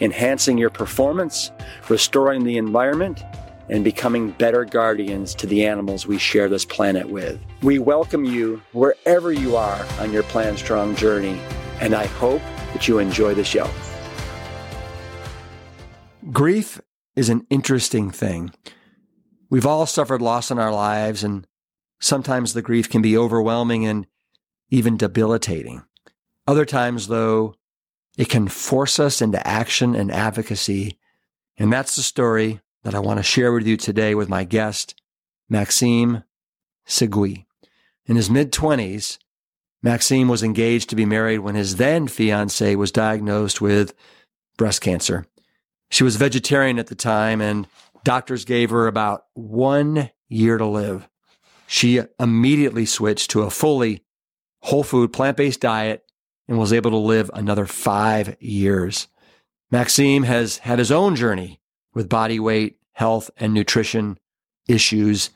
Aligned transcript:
enhancing 0.00 0.58
your 0.58 0.70
performance, 0.70 1.50
restoring 1.88 2.44
the 2.44 2.56
environment, 2.56 3.22
and 3.68 3.84
becoming 3.84 4.32
better 4.32 4.64
guardians 4.64 5.34
to 5.36 5.46
the 5.46 5.64
animals 5.64 6.06
we 6.06 6.18
share 6.18 6.48
this 6.48 6.64
planet 6.64 7.08
with. 7.08 7.38
We 7.62 7.78
welcome 7.78 8.24
you 8.24 8.60
wherever 8.72 9.32
you 9.32 9.56
are 9.56 9.86
on 10.00 10.12
your 10.12 10.24
Plant 10.24 10.58
Strong 10.58 10.96
journey, 10.96 11.40
and 11.80 11.94
I 11.94 12.06
hope 12.06 12.42
that 12.72 12.88
you 12.88 12.98
enjoy 12.98 13.34
the 13.34 13.44
show. 13.44 13.70
Grief 16.32 16.80
is 17.14 17.28
an 17.28 17.46
interesting 17.50 18.10
thing. 18.10 18.52
We've 19.48 19.66
all 19.66 19.86
suffered 19.86 20.22
loss 20.22 20.50
in 20.50 20.58
our 20.58 20.72
lives, 20.72 21.22
and 21.22 21.46
sometimes 22.00 22.52
the 22.52 22.62
grief 22.62 22.88
can 22.88 23.02
be 23.02 23.16
overwhelming 23.16 23.86
and 23.86 24.06
even 24.70 24.96
debilitating. 24.96 25.82
Other 26.46 26.64
times, 26.64 27.08
though, 27.08 27.54
it 28.16 28.28
can 28.28 28.48
force 28.48 28.98
us 28.98 29.22
into 29.22 29.46
action 29.46 29.94
and 29.94 30.10
advocacy. 30.10 30.98
And 31.56 31.72
that's 31.72 31.96
the 31.96 32.02
story 32.02 32.60
that 32.82 32.94
I 32.94 32.98
want 32.98 33.18
to 33.18 33.22
share 33.22 33.52
with 33.52 33.66
you 33.66 33.76
today 33.76 34.14
with 34.14 34.28
my 34.28 34.44
guest, 34.44 35.00
Maxime 35.48 36.24
Sigouin. 36.86 37.44
In 38.06 38.16
his 38.16 38.30
mid 38.30 38.52
20s, 38.52 39.18
Maxime 39.82 40.28
was 40.28 40.42
engaged 40.42 40.90
to 40.90 40.96
be 40.96 41.06
married 41.06 41.38
when 41.38 41.54
his 41.54 41.76
then 41.76 42.06
fiancee 42.08 42.76
was 42.76 42.92
diagnosed 42.92 43.60
with 43.60 43.94
breast 44.56 44.80
cancer. 44.80 45.26
She 45.90 46.04
was 46.04 46.16
vegetarian 46.16 46.78
at 46.78 46.88
the 46.88 46.94
time, 46.94 47.40
and 47.40 47.66
doctors 48.04 48.44
gave 48.44 48.70
her 48.70 48.86
about 48.86 49.24
one 49.34 50.10
year 50.28 50.58
to 50.58 50.66
live. 50.66 51.08
She 51.66 52.00
immediately 52.18 52.84
switched 52.84 53.30
to 53.30 53.42
a 53.42 53.50
fully 53.50 54.04
whole 54.62 54.82
food, 54.82 55.12
plant 55.12 55.36
based 55.36 55.60
diet 55.60 56.04
and 56.50 56.58
was 56.58 56.72
able 56.72 56.90
to 56.90 56.96
live 56.96 57.30
another 57.32 57.64
five 57.64 58.36
years. 58.40 59.06
Maxime 59.70 60.24
has 60.24 60.58
had 60.58 60.80
his 60.80 60.90
own 60.90 61.14
journey 61.14 61.60
with 61.94 62.08
body 62.08 62.40
weight, 62.40 62.76
health, 62.90 63.30
and 63.36 63.54
nutrition 63.54 64.18
issues, 64.68 65.30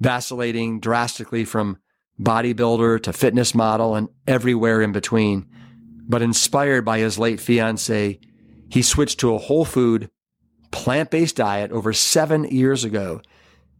vacillating 0.00 0.78
drastically 0.78 1.46
from 1.46 1.78
bodybuilder 2.20 3.02
to 3.02 3.12
fitness 3.12 3.54
model 3.54 3.94
and 3.94 4.10
everywhere 4.26 4.82
in 4.82 4.92
between. 4.92 5.48
But 6.06 6.20
inspired 6.20 6.84
by 6.84 6.98
his 6.98 7.18
late 7.18 7.40
fiance, 7.40 8.20
he 8.68 8.82
switched 8.82 9.18
to 9.20 9.34
a 9.34 9.38
whole 9.38 9.64
food, 9.64 10.10
plant 10.72 11.10
based 11.10 11.36
diet 11.36 11.72
over 11.72 11.94
seven 11.94 12.44
years 12.44 12.84
ago 12.84 13.22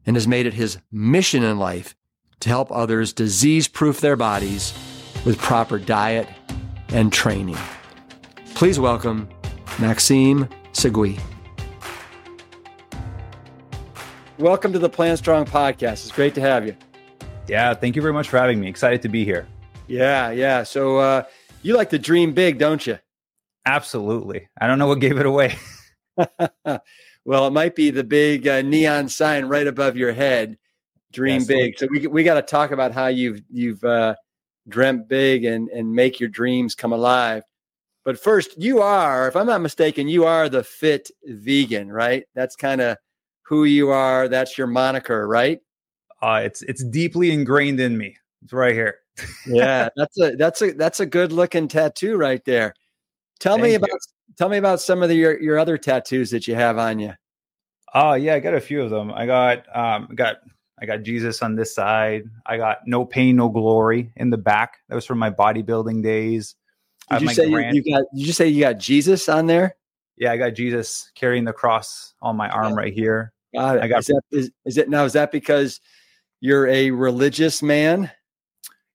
and 0.06 0.16
has 0.16 0.26
made 0.26 0.46
it 0.46 0.54
his 0.54 0.78
mission 0.90 1.42
in 1.42 1.58
life 1.58 1.94
to 2.40 2.48
help 2.48 2.72
others 2.72 3.12
disease 3.12 3.69
proof 3.69 4.00
their 4.00 4.16
bodies 4.16 4.72
with 5.26 5.36
proper 5.36 5.78
diet 5.78 6.26
and 6.92 7.12
training. 7.12 7.58
Please 8.54 8.78
welcome 8.78 9.28
Maxime 9.78 10.48
Sigouin. 10.72 11.20
Welcome 14.38 14.72
to 14.72 14.78
the 14.78 14.88
Plant 14.88 15.18
Strong 15.18 15.46
podcast. 15.46 16.04
It's 16.04 16.12
great 16.12 16.34
to 16.34 16.40
have 16.40 16.66
you. 16.66 16.74
Yeah, 17.46 17.74
thank 17.74 17.96
you 17.96 18.02
very 18.02 18.14
much 18.14 18.28
for 18.28 18.38
having 18.38 18.60
me. 18.60 18.68
Excited 18.68 19.02
to 19.02 19.08
be 19.08 19.24
here. 19.24 19.46
Yeah, 19.86 20.30
yeah. 20.30 20.62
So 20.62 20.98
uh, 20.98 21.24
you 21.62 21.76
like 21.76 21.90
to 21.90 21.98
dream 21.98 22.32
big, 22.32 22.58
don't 22.58 22.86
you? 22.86 22.98
Absolutely. 23.66 24.48
I 24.60 24.66
don't 24.66 24.78
know 24.78 24.86
what 24.86 25.00
gave 25.00 25.18
it 25.18 25.26
away. 25.26 25.56
well, 27.24 27.46
it 27.46 27.50
might 27.50 27.74
be 27.74 27.90
the 27.90 28.04
big 28.04 28.48
uh, 28.48 28.62
neon 28.62 29.08
sign 29.08 29.46
right 29.46 29.66
above 29.66 29.96
your 29.96 30.12
head. 30.12 30.56
Dream 31.12 31.40
yes, 31.40 31.46
big. 31.46 31.78
So 31.78 31.88
we 31.90 32.06
we 32.06 32.22
got 32.22 32.34
to 32.34 32.42
talk 32.42 32.70
about 32.70 32.92
how 32.92 33.08
you've 33.08 33.42
you've 33.50 33.82
uh, 33.82 34.14
dreamt 34.69 35.09
big 35.09 35.44
and 35.44 35.69
and 35.69 35.93
make 35.93 36.21
your 36.21 36.28
dreams 36.28 36.75
come 36.75 36.93
alive. 36.93 37.43
But 38.04 38.19
first, 38.19 38.60
you 38.60 38.81
are, 38.81 39.28
if 39.28 39.37
I'm 39.37 39.47
not 39.47 39.60
mistaken, 39.60 40.09
you 40.09 40.25
are 40.25 40.48
the 40.48 40.65
fit 40.65 41.10
vegan, 41.25 41.93
right? 41.93 42.25
That's 42.34 42.56
kind 42.56 42.81
of 42.81 42.97
who 43.43 43.65
you 43.65 43.91
are. 43.91 44.26
That's 44.26 44.56
your 44.56 44.66
moniker, 44.66 45.28
right? 45.28 45.60
Uh, 46.22 46.43
it's 46.44 46.62
it's 46.62 46.84
deeply 46.84 47.31
ingrained 47.31 47.81
in 47.81 47.97
me. 47.97 48.16
It's 48.43 48.53
right 48.53 48.75
here. 48.75 48.97
yeah, 49.47 49.88
that's 49.97 50.19
a 50.19 50.37
that's 50.37 50.62
a 50.62 50.72
that's 50.72 51.00
a 51.00 51.06
good 51.06 51.32
looking 51.32 51.69
tattoo 51.69 52.16
right 52.16 52.44
there. 52.44 52.75
Tell 53.38 53.56
Thank 53.56 53.65
me 53.65 53.75
about 53.75 53.91
you. 53.91 54.34
tell 54.37 54.49
me 54.49 54.59
about 54.59 54.81
some 54.81 55.03
of 55.03 55.09
the, 55.09 55.16
your 55.16 55.41
your 55.41 55.59
other 55.59 55.76
tattoos 55.76 56.31
that 56.31 56.47
you 56.47 56.54
have 56.54 56.78
on 56.78 56.99
you. 56.99 57.15
Oh 57.94 58.15
yeah, 58.15 58.34
I 58.34 58.41
got 58.41 58.54
a 58.54 58.60
few 58.60 58.82
of 58.82 58.91
them. 58.91 59.10
I 59.12 59.26
got 59.26 59.76
um 59.76 60.09
got 60.15 60.37
I 60.80 60.86
got 60.86 61.02
Jesus 61.02 61.42
on 61.42 61.56
this 61.56 61.74
side. 61.74 62.24
I 62.46 62.56
got 62.56 62.78
no 62.86 63.04
pain, 63.04 63.36
no 63.36 63.48
glory 63.48 64.12
in 64.16 64.30
the 64.30 64.38
back. 64.38 64.78
That 64.88 64.94
was 64.94 65.04
from 65.04 65.18
my 65.18 65.30
bodybuilding 65.30 66.02
days. 66.02 66.54
Did 67.10 67.22
you 67.22 67.28
say 67.28 67.50
grand- 67.50 67.76
you, 67.76 67.82
you, 67.84 67.94
got? 67.94 68.04
Did 68.14 68.26
you 68.26 68.32
say 68.32 68.48
you 68.48 68.60
got 68.60 68.78
Jesus 68.78 69.28
on 69.28 69.46
there? 69.46 69.76
Yeah, 70.16 70.32
I 70.32 70.36
got 70.36 70.50
Jesus 70.50 71.10
carrying 71.14 71.44
the 71.44 71.52
cross 71.52 72.14
on 72.22 72.36
my 72.36 72.48
arm 72.48 72.76
right 72.76 72.92
here. 72.92 73.32
Got 73.54 73.76
it. 73.76 73.82
I 73.82 73.88
got. 73.88 74.00
Is, 74.00 74.06
that, 74.06 74.22
is, 74.30 74.50
is 74.64 74.78
it 74.78 74.88
now? 74.88 75.04
Is 75.04 75.14
that 75.14 75.32
because 75.32 75.80
you're 76.40 76.66
a 76.69 76.90
religious 76.90 77.62
man? 77.62 78.10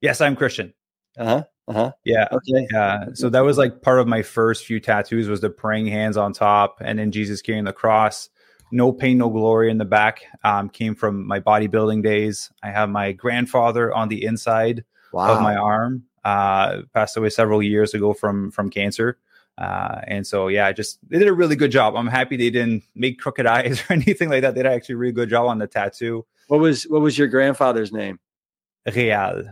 Yes, 0.01 0.21
I'm 0.21 0.35
Christian. 0.35 0.73
Uh 1.17 1.25
huh. 1.25 1.43
Uh-huh. 1.67 1.91
Yeah. 2.03 2.27
Okay. 2.31 2.67
Yeah. 2.71 3.05
So 3.13 3.29
that 3.29 3.43
was 3.43 3.57
like 3.57 3.81
part 3.81 3.99
of 3.99 4.07
my 4.07 4.21
first 4.21 4.65
few 4.65 4.79
tattoos 4.79 5.27
was 5.27 5.41
the 5.41 5.49
praying 5.49 5.87
hands 5.87 6.15
on 6.15 6.31
top 6.31 6.77
and 6.81 6.99
then 6.99 7.11
Jesus 7.11 7.41
carrying 7.41 7.63
the 7.63 7.73
cross. 7.73 8.29
No 8.71 8.91
pain, 8.91 9.17
no 9.17 9.29
glory 9.29 9.69
in 9.69 9.77
the 9.77 9.85
back. 9.85 10.23
Um, 10.43 10.69
came 10.69 10.95
from 10.95 11.25
my 11.27 11.39
bodybuilding 11.39 12.03
days. 12.03 12.51
I 12.63 12.71
have 12.71 12.89
my 12.89 13.11
grandfather 13.11 13.93
on 13.93 14.09
the 14.09 14.23
inside 14.23 14.83
wow. 15.13 15.35
of 15.35 15.41
my 15.41 15.55
arm. 15.55 16.03
Uh, 16.23 16.81
passed 16.93 17.15
away 17.15 17.29
several 17.29 17.61
years 17.61 17.93
ago 17.93 18.13
from 18.13 18.51
from 18.51 18.69
cancer. 18.69 19.19
Uh, 19.57 20.01
and 20.07 20.27
so 20.27 20.47
yeah, 20.47 20.65
I 20.65 20.73
just 20.73 20.99
they 21.07 21.19
did 21.19 21.27
a 21.27 21.33
really 21.33 21.55
good 21.55 21.71
job. 21.71 21.95
I'm 21.95 22.07
happy 22.07 22.35
they 22.35 22.49
didn't 22.49 22.83
make 22.95 23.19
crooked 23.19 23.45
eyes 23.45 23.81
or 23.81 23.93
anything 23.93 24.29
like 24.29 24.41
that. 24.41 24.55
They 24.55 24.63
did 24.63 24.71
actually 24.71 24.95
a 24.95 24.97
really 24.97 25.13
good 25.13 25.29
job 25.29 25.47
on 25.47 25.59
the 25.59 25.67
tattoo. 25.67 26.25
What 26.47 26.59
was 26.59 26.83
what 26.83 27.01
was 27.01 27.17
your 27.17 27.27
grandfather's 27.27 27.91
name? 27.91 28.19
Real. 28.93 29.43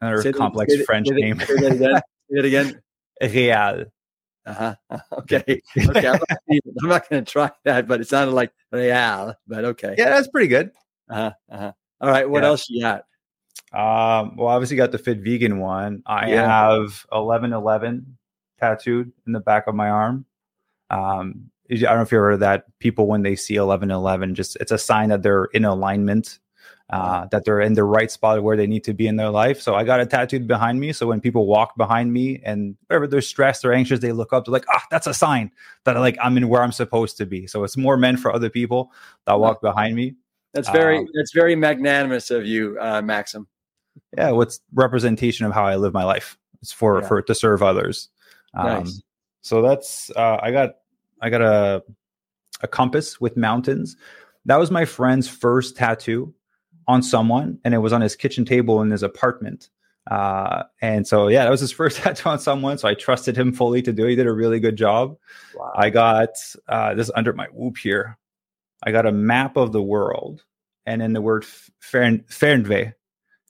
Another 0.00 0.22
say 0.22 0.32
complex 0.32 0.72
it, 0.72 0.84
French 0.84 1.08
name. 1.08 1.38
Say 1.38 1.54
it 2.28 2.44
again. 2.44 2.82
Say 3.22 3.50
Real. 4.46 4.56
Uh-huh. 4.90 4.98
Okay. 5.18 5.62
Okay. 5.78 6.08
I'm 6.08 6.18
not, 6.48 6.82
not 6.82 7.08
going 7.08 7.24
to 7.24 7.30
try 7.30 7.50
that, 7.64 7.86
but 7.86 8.00
it 8.00 8.08
sounded 8.08 8.32
like 8.32 8.52
real. 8.70 9.34
But 9.46 9.64
okay. 9.64 9.94
Yeah, 9.96 10.10
that's 10.10 10.28
pretty 10.28 10.48
good. 10.48 10.70
Uh-huh. 11.08 11.32
Uh-huh. 11.50 11.72
All 12.00 12.10
right. 12.10 12.28
What 12.28 12.42
yeah. 12.42 12.48
else 12.48 12.68
you 12.68 12.82
got? 12.82 13.04
Um, 13.72 14.36
well, 14.36 14.48
obviously 14.48 14.76
got 14.76 14.92
the 14.92 14.98
fit 14.98 15.20
vegan 15.20 15.58
one. 15.58 16.02
I 16.06 16.30
yeah. 16.30 16.46
have 16.46 17.06
eleven 17.10 17.52
eleven 17.52 18.18
tattooed 18.60 19.12
in 19.26 19.32
the 19.32 19.40
back 19.40 19.66
of 19.66 19.74
my 19.74 19.88
arm. 19.88 20.26
Um, 20.90 21.50
I 21.70 21.76
don't 21.76 21.96
know 21.96 22.02
if 22.02 22.12
you 22.12 22.18
ever 22.18 22.26
heard 22.26 22.34
of 22.34 22.40
that. 22.40 22.64
People 22.80 23.06
when 23.06 23.22
they 23.22 23.34
see 23.36 23.54
eleven 23.54 23.90
eleven, 23.90 24.34
just 24.34 24.56
it's 24.56 24.72
a 24.72 24.78
sign 24.78 25.08
that 25.08 25.22
they're 25.22 25.44
in 25.46 25.64
alignment 25.64 26.38
uh, 26.92 27.26
that 27.30 27.44
they're 27.44 27.60
in 27.60 27.72
the 27.72 27.84
right 27.84 28.10
spot 28.10 28.42
where 28.42 28.56
they 28.56 28.66
need 28.66 28.84
to 28.84 28.92
be 28.92 29.06
in 29.06 29.16
their 29.16 29.30
life. 29.30 29.60
So 29.62 29.74
I 29.74 29.82
got 29.82 30.00
it 30.00 30.10
tattooed 30.10 30.46
behind 30.46 30.78
me. 30.78 30.92
So 30.92 31.06
when 31.06 31.22
people 31.22 31.46
walk 31.46 31.74
behind 31.76 32.12
me 32.12 32.40
and 32.44 32.76
wherever 32.86 33.06
they're 33.06 33.22
stressed 33.22 33.64
or 33.64 33.72
anxious, 33.72 34.00
they 34.00 34.12
look 34.12 34.32
up, 34.32 34.44
they're 34.44 34.52
like, 34.52 34.66
ah, 34.68 34.84
that's 34.90 35.06
a 35.06 35.14
sign 35.14 35.50
that 35.84 35.96
like 35.96 36.18
I'm 36.22 36.36
in 36.36 36.48
where 36.48 36.62
I'm 36.62 36.72
supposed 36.72 37.16
to 37.16 37.26
be. 37.26 37.46
So 37.46 37.64
it's 37.64 37.78
more 37.78 37.96
meant 37.96 38.20
for 38.20 38.30
other 38.30 38.50
people 38.50 38.92
that 39.24 39.40
walk 39.40 39.62
behind 39.62 39.96
me. 39.96 40.16
That's 40.52 40.68
very 40.68 40.98
um, 40.98 41.06
that's 41.14 41.32
very 41.32 41.56
magnanimous 41.56 42.30
of 42.30 42.44
you, 42.44 42.76
uh, 42.78 43.00
Maxime. 43.00 43.46
Yeah, 44.16 44.32
what's 44.32 44.60
representation 44.74 45.46
of 45.46 45.52
how 45.52 45.64
I 45.64 45.76
live 45.76 45.94
my 45.94 46.04
life. 46.04 46.36
It's 46.60 46.72
for 46.72 47.00
yeah. 47.00 47.08
for 47.08 47.22
to 47.22 47.34
serve 47.34 47.62
others. 47.62 48.10
Um, 48.52 48.66
nice. 48.66 49.02
So 49.40 49.62
that's 49.62 50.10
uh, 50.10 50.38
I 50.42 50.50
got 50.50 50.74
I 51.22 51.30
got 51.30 51.40
a 51.40 51.82
a 52.60 52.68
compass 52.68 53.18
with 53.18 53.34
mountains. 53.34 53.96
That 54.44 54.56
was 54.56 54.70
my 54.70 54.84
friend's 54.84 55.26
first 55.26 55.76
tattoo 55.76 56.34
on 56.88 57.02
someone, 57.02 57.58
and 57.64 57.74
it 57.74 57.78
was 57.78 57.92
on 57.92 58.00
his 58.00 58.16
kitchen 58.16 58.44
table 58.44 58.82
in 58.82 58.90
his 58.90 59.02
apartment. 59.02 59.68
Uh, 60.10 60.64
and 60.80 61.06
so, 61.06 61.28
yeah, 61.28 61.44
that 61.44 61.50
was 61.50 61.60
his 61.60 61.72
first 61.80 61.98
tattoo 61.98 62.28
on 62.28 62.38
someone. 62.38 62.78
So 62.78 62.88
I 62.88 62.94
trusted 62.94 63.36
him 63.36 63.52
fully 63.52 63.82
to 63.82 63.92
do. 63.92 64.06
It. 64.06 64.10
He 64.10 64.16
did 64.16 64.26
a 64.26 64.32
really 64.32 64.60
good 64.60 64.76
job. 64.76 65.16
Wow. 65.54 65.72
I 65.76 65.90
got 65.90 66.30
uh, 66.68 66.94
this 66.94 67.10
under 67.14 67.32
my 67.32 67.46
whoop 67.52 67.76
here. 67.78 68.18
I 68.84 68.90
got 68.90 69.06
a 69.06 69.12
map 69.12 69.56
of 69.56 69.72
the 69.72 69.82
world, 69.82 70.44
and 70.86 71.02
in 71.02 71.12
the 71.12 71.20
word 71.20 71.44
Fern- 71.78 72.24
Fernweh, 72.28 72.92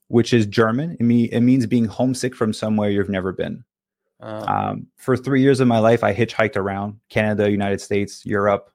which 0.09 0.35
is 0.35 0.45
German, 0.47 0.97
it, 1.01 1.05
me- 1.05 1.31
it 1.33 1.41
means 1.41 1.67
being 1.67 1.87
homesick 1.87 2.37
from 2.37 2.53
somewhere 2.53 2.91
you've 2.91 3.09
never 3.09 3.33
been. 3.33 3.65
Oh. 4.21 4.47
Um, 4.47 4.87
for 4.97 5.17
three 5.17 5.41
years 5.41 5.61
of 5.61 5.69
my 5.69 5.79
life, 5.79 6.05
I 6.05 6.15
hitchhiked 6.15 6.57
around 6.57 7.01
Canada, 7.09 7.51
United 7.51 7.81
States, 7.81 8.25
Europe, 8.25 8.72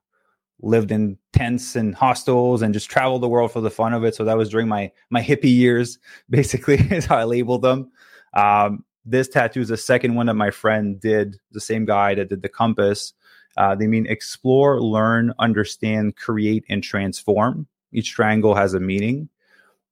lived 0.62 0.92
in 0.92 1.18
tents 1.34 1.76
and 1.76 1.94
hostels 1.94 2.62
and 2.62 2.74
just 2.74 2.90
traveled 2.90 3.22
the 3.22 3.30
world 3.30 3.52
for 3.52 3.62
the 3.62 3.70
fun 3.70 3.94
of 3.94 4.04
it. 4.04 4.16
So 4.16 4.24
that 4.24 4.38
was 4.38 4.50
during 4.50 4.68
my 4.68 4.92
my 5.10 5.22
hippie 5.22 5.56
years, 5.56 6.00
basically, 6.30 6.76
is 6.76 7.06
how 7.06 7.18
I 7.18 7.24
labeled 7.24 7.62
them. 7.62 7.92
Um, 8.34 8.84
this 9.06 9.30
tattoo 9.30 9.62
is 9.62 9.70
the 9.70 9.78
second 9.78 10.16
one 10.16 10.26
that 10.26 10.34
my 10.34 10.52
friend 10.52 11.00
did, 11.00 11.40
the 11.52 11.62
same 11.62 11.86
guy 11.86 12.14
that 12.16 12.30
did 12.30 12.42
the 12.42 12.50
compass. 12.50 13.14
Uh, 13.56 13.74
they 13.74 13.88
mean 13.88 14.06
explore, 14.06 14.82
learn, 14.82 15.34
understand, 15.40 16.16
create, 16.16 16.64
and 16.70 16.84
transform. 16.84 17.68
Each 17.92 18.12
triangle 18.12 18.54
has 18.54 18.74
a 18.74 18.80
meaning. 18.80 19.30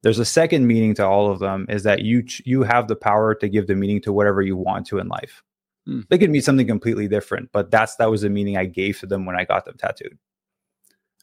There's 0.04 0.20
a 0.20 0.26
second 0.26 0.68
meaning 0.68 0.94
to 0.96 1.06
all 1.06 1.32
of 1.32 1.40
them 1.40 1.66
is 1.70 1.84
that 1.84 2.02
you 2.02 2.24
you 2.44 2.64
have 2.64 2.88
the 2.88 2.96
power 2.96 3.34
to 3.36 3.50
give 3.50 3.68
the 3.68 3.76
meaning 3.76 4.02
to 4.02 4.14
whatever 4.14 4.42
you 4.42 4.56
want 4.56 4.86
to 4.88 5.00
in 5.00 5.08
life. 5.08 5.42
Hmm. 5.86 6.02
They 6.10 6.18
could 6.18 6.30
mean 6.30 6.42
something 6.42 6.68
completely 6.68 7.08
different, 7.08 7.50
but 7.52 7.72
that's 7.72 7.96
that 7.96 8.12
was 8.12 8.22
the 8.22 8.30
meaning 8.30 8.58
I 8.58 8.66
gave 8.66 9.00
to 9.00 9.08
them 9.08 9.26
when 9.26 9.36
I 9.36 9.46
got 9.46 9.66
them 9.66 9.78
tattooed. 9.78 10.18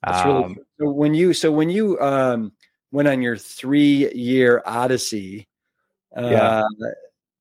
That's 0.04 0.24
really 0.26 0.44
um, 0.44 0.56
so 0.80 0.90
when 0.90 1.14
you 1.14 1.32
so 1.32 1.52
when 1.52 1.70
you 1.70 1.98
um, 2.00 2.52
went 2.90 3.08
on 3.08 3.22
your 3.22 3.36
three 3.36 4.12
year 4.12 4.62
odyssey, 4.66 5.48
uh, 6.16 6.28
yeah. 6.28 6.62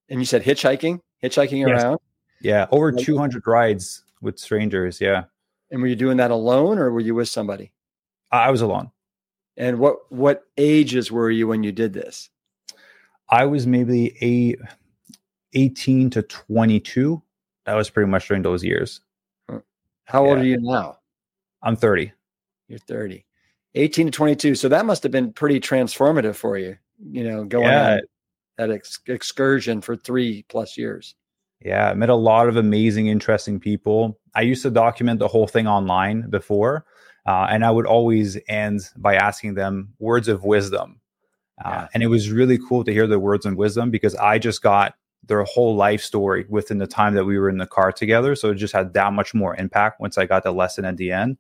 and 0.10 0.20
you 0.20 0.26
said 0.26 0.44
hitchhiking, 0.44 1.00
hitchhiking 1.24 1.68
yes. 1.68 1.84
around. 1.84 2.00
Yeah, 2.40 2.68
over 2.72 2.92
two 2.92 3.18
hundred 3.18 3.48
rides 3.48 4.04
with 4.22 4.38
strangers. 4.38 5.02
Yeah. 5.02 5.24
And 5.72 5.82
were 5.82 5.88
you 5.88 5.96
doing 5.96 6.18
that 6.18 6.32
alone, 6.32 6.78
or 6.78 6.92
were 6.92 7.00
you 7.00 7.16
with 7.16 7.30
somebody? 7.30 7.72
I 8.32 8.52
was 8.52 8.62
alone. 8.62 8.92
And 9.58 9.80
what 9.80 10.12
what 10.12 10.44
ages 10.58 11.12
were 11.12 11.30
you 11.30 11.48
when 11.48 11.64
you 11.64 11.72
did 11.72 11.94
this? 11.94 12.30
I 13.30 13.46
was 13.46 13.66
maybe 13.66 14.16
a 14.22 14.56
18 15.54 16.10
to 16.12 16.22
22. 16.22 17.22
That 17.66 17.76
was 17.76 17.90
pretty 17.90 18.10
much 18.10 18.28
during 18.28 18.44
those 18.44 18.64
years. 18.64 19.02
How 20.06 20.26
old 20.26 20.38
yeah. 20.38 20.44
are 20.44 20.46
you 20.46 20.58
now? 20.60 20.98
I'm 21.64 21.76
30. 21.76 22.12
You're 22.72 22.80
30. 22.80 23.26
18 23.76 24.08
to 24.08 24.12
22. 24.12 24.56
So 24.56 24.70
that 24.70 24.86
must 24.86 25.04
have 25.04 25.12
been 25.12 25.32
pretty 25.34 25.60
transformative 25.60 26.36
for 26.36 26.58
you, 26.58 26.78
you 27.00 27.24
know, 27.24 27.44
going 27.44 27.68
yeah. 27.68 27.94
on 27.94 28.02
that 28.58 28.72
ex- 28.72 29.00
excursion 29.08 29.82
for 29.82 29.96
three 29.96 30.46
plus 30.50 30.78
years. 30.78 31.16
Yeah, 31.64 31.90
I 31.90 31.94
met 31.94 32.10
a 32.10 32.16
lot 32.16 32.48
of 32.48 32.58
amazing, 32.58 33.08
interesting 33.08 33.60
people. 33.60 34.20
I 34.34 34.42
used 34.42 34.64
to 34.64 34.72
document 34.72 35.20
the 35.20 35.28
whole 35.28 35.48
thing 35.48 35.68
online 35.68 36.30
before, 36.30 36.86
uh, 37.28 37.48
and 37.50 37.64
I 37.64 37.70
would 37.70 37.86
always 37.86 38.38
end 38.48 38.82
by 38.98 39.16
asking 39.16 39.54
them 39.54 39.94
words 40.00 40.28
of 40.28 40.44
wisdom. 40.44 41.00
Uh, 41.64 41.70
yeah. 41.70 41.88
And 41.94 42.02
it 42.02 42.08
was 42.08 42.32
really 42.32 42.58
cool 42.58 42.84
to 42.84 42.92
hear 42.92 43.06
the 43.06 43.20
words 43.20 43.46
of 43.46 43.56
wisdom 43.56 43.92
because 43.92 44.16
I 44.16 44.40
just 44.40 44.64
got 44.64 44.96
their 45.24 45.44
whole 45.44 45.76
life 45.76 46.02
story 46.02 46.46
within 46.50 46.80
the 46.80 46.88
time 46.88 47.14
that 47.14 47.26
we 47.26 47.38
were 47.38 47.50
in 47.50 47.60
the 47.60 47.68
car 47.68 47.92
together. 47.92 48.36
So 48.36 48.50
it 48.50 48.56
just 48.56 48.74
had 48.74 48.94
that 48.94 49.14
much 49.14 49.36
more 49.36 49.56
impact 49.56 50.00
once 50.00 50.18
I 50.18 50.26
got 50.26 50.44
the 50.44 50.52
lesson 50.52 50.84
at 50.84 50.98
the 50.98 51.12
end. 51.12 51.38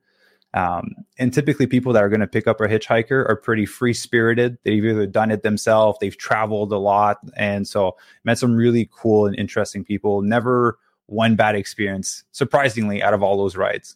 Um, 0.53 0.95
and 1.17 1.33
typically, 1.33 1.65
people 1.65 1.93
that 1.93 2.03
are 2.03 2.09
going 2.09 2.19
to 2.21 2.27
pick 2.27 2.45
up 2.45 2.59
a 2.59 2.65
hitchhiker 2.65 3.27
are 3.29 3.35
pretty 3.35 3.65
free 3.65 3.93
spirited. 3.93 4.57
They've 4.63 4.83
either 4.83 5.07
done 5.07 5.31
it 5.31 5.43
themselves, 5.43 5.97
they've 6.01 6.17
traveled 6.17 6.73
a 6.73 6.77
lot. 6.77 7.19
And 7.37 7.67
so, 7.67 7.95
met 8.23 8.37
some 8.37 8.55
really 8.55 8.89
cool 8.91 9.27
and 9.27 9.35
interesting 9.37 9.85
people. 9.85 10.21
Never 10.21 10.77
one 11.05 11.35
bad 11.35 11.55
experience, 11.55 12.23
surprisingly, 12.31 13.01
out 13.01 13.13
of 13.13 13.23
all 13.23 13.37
those 13.37 13.55
rides. 13.55 13.95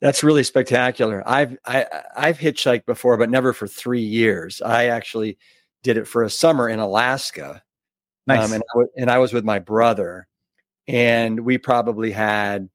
That's 0.00 0.22
really 0.22 0.44
spectacular. 0.44 1.22
I've 1.26 1.58
I, 1.64 1.86
I've 2.16 2.38
hitchhiked 2.38 2.86
before, 2.86 3.16
but 3.16 3.30
never 3.30 3.52
for 3.52 3.66
three 3.66 4.02
years. 4.02 4.60
I 4.62 4.86
actually 4.86 5.38
did 5.82 5.96
it 5.96 6.06
for 6.06 6.22
a 6.22 6.30
summer 6.30 6.68
in 6.68 6.78
Alaska, 6.78 7.62
nice. 8.26 8.44
um, 8.44 8.52
and, 8.52 8.62
I 8.62 8.72
w- 8.74 8.90
and 8.96 9.10
I 9.10 9.18
was 9.18 9.32
with 9.32 9.44
my 9.44 9.58
brother, 9.58 10.26
and 10.86 11.40
we 11.40 11.58
probably 11.58 12.10
had 12.10 12.68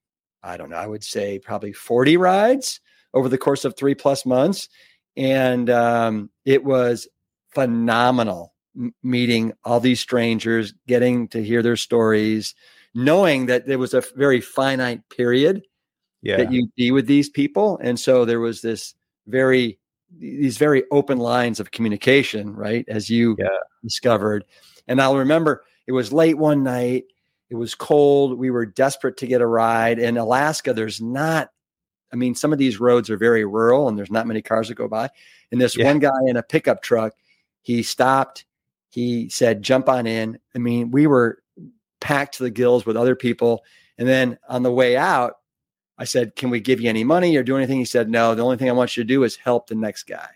I 0.46 0.58
don't 0.58 0.70
know, 0.70 0.78
I 0.78 0.88
would 0.88 1.04
say 1.04 1.40
probably 1.40 1.74
40 1.74 2.18
rides 2.18 2.80
over 3.14 3.28
the 3.28 3.38
course 3.38 3.66
of 3.66 3.76
three 3.76 3.96
plus 3.96 4.26
months. 4.26 4.70
And 5.18 5.70
um, 5.70 6.30
it 6.46 6.64
was 6.64 7.08
phenomenal 7.50 8.54
m- 8.78 8.94
meeting 9.02 9.54
all 9.64 9.80
these 9.80 10.00
strangers, 10.00 10.74
getting 10.88 11.28
to 11.30 11.44
hear 11.44 11.64
their 11.64 11.78
stories, 11.78 12.54
knowing 12.94 13.48
that 13.48 13.66
there 13.66 13.80
was 13.80 13.94
a 13.94 14.04
very 14.16 14.40
finite 14.42 15.08
period 15.10 15.64
yeah. 16.22 16.38
that 16.38 16.52
you'd 16.52 16.74
be 16.76 16.92
with 16.92 17.08
these 17.08 17.30
people. 17.30 17.80
And 17.82 18.00
so 18.00 18.26
there 18.26 18.40
was 18.40 18.62
this 18.62 18.94
very, 19.28 19.80
these 20.18 20.58
very 20.58 20.84
open 20.92 21.18
lines 21.18 21.60
of 21.60 21.72
communication, 21.72 22.54
right? 22.54 22.86
As 22.88 23.10
you 23.10 23.36
yeah. 23.40 23.48
discovered. 23.84 24.46
And 24.88 25.02
I'll 25.02 25.18
remember 25.18 25.64
it 25.88 25.94
was 25.94 26.14
late 26.14 26.38
one 26.38 26.64
night 26.64 27.06
it 27.56 27.60
was 27.60 27.75
cold. 27.75 28.38
We 28.38 28.52
were 28.52 28.66
desperate 28.66 29.18
to 29.18 29.28
get 29.28 29.42
a 29.42 29.48
ride. 29.48 30.00
In 30.00 30.18
Alaska, 30.18 30.74
there's 30.74 31.02
not, 31.02 31.50
I 32.12 32.16
mean, 32.16 32.36
some 32.36 32.52
of 32.52 32.60
these 32.60 32.80
roads 32.80 33.10
are 33.10 33.18
very 33.18 33.46
rural 33.46 33.88
and 33.88 33.98
there's 33.98 34.12
not 34.12 34.28
many 34.28 34.42
cars 34.42 34.68
that 34.68 34.75
go 34.75 34.88
by. 34.88 35.10
And 35.52 35.62
this 35.62 35.78
yeah. 35.78 35.86
one 35.86 36.00
guy 36.00 36.10
in 36.28 36.38
a 36.38 36.44
pickup 36.44 36.81
truck, 36.81 37.13
he 37.62 37.81
stopped. 37.81 38.46
He 38.90 39.30
said, 39.30 39.62
jump 39.62 39.90
on 39.90 40.06
in. 40.06 40.38
I 40.54 40.60
mean, 40.60 40.92
we 40.92 41.07
were 41.07 41.40
packed 42.02 42.36
to 42.38 42.44
the 42.44 42.52
gills 42.52 42.86
with 42.86 42.98
other 42.98 43.16
people. 43.16 43.63
And 43.98 44.08
then 44.08 44.38
on 44.48 44.63
the 44.63 44.72
way 44.72 44.98
out, 44.98 45.36
I 45.98 46.04
said, 46.04 46.36
Can 46.36 46.50
we 46.50 46.60
give 46.60 46.81
you 46.81 46.90
any 46.90 47.06
money 47.06 47.36
or 47.38 47.44
do 47.44 47.56
anything? 47.56 47.80
He 47.80 47.86
said, 47.86 48.10
No, 48.10 48.36
the 48.36 48.44
only 48.44 48.58
thing 48.58 48.69
I 48.69 48.74
want 48.74 48.98
you 48.98 49.04
to 49.04 49.08
do 49.08 49.24
is 49.24 49.38
help 49.38 49.68
the 49.68 49.75
next 49.75 50.04
guy. 50.04 50.28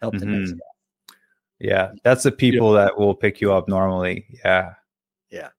Help 0.00 0.14
the 0.14 0.26
mm-hmm. 0.26 0.40
next 0.40 0.52
guy. 0.52 1.14
Yeah. 1.60 1.92
That's 2.02 2.24
the 2.24 2.32
people 2.32 2.72
that 2.72 2.98
will 2.98 3.14
pick 3.14 3.40
you 3.40 3.52
up 3.52 3.68
normally. 3.68 4.26
Yeah. 4.44 4.74
Yeah. 5.30 5.50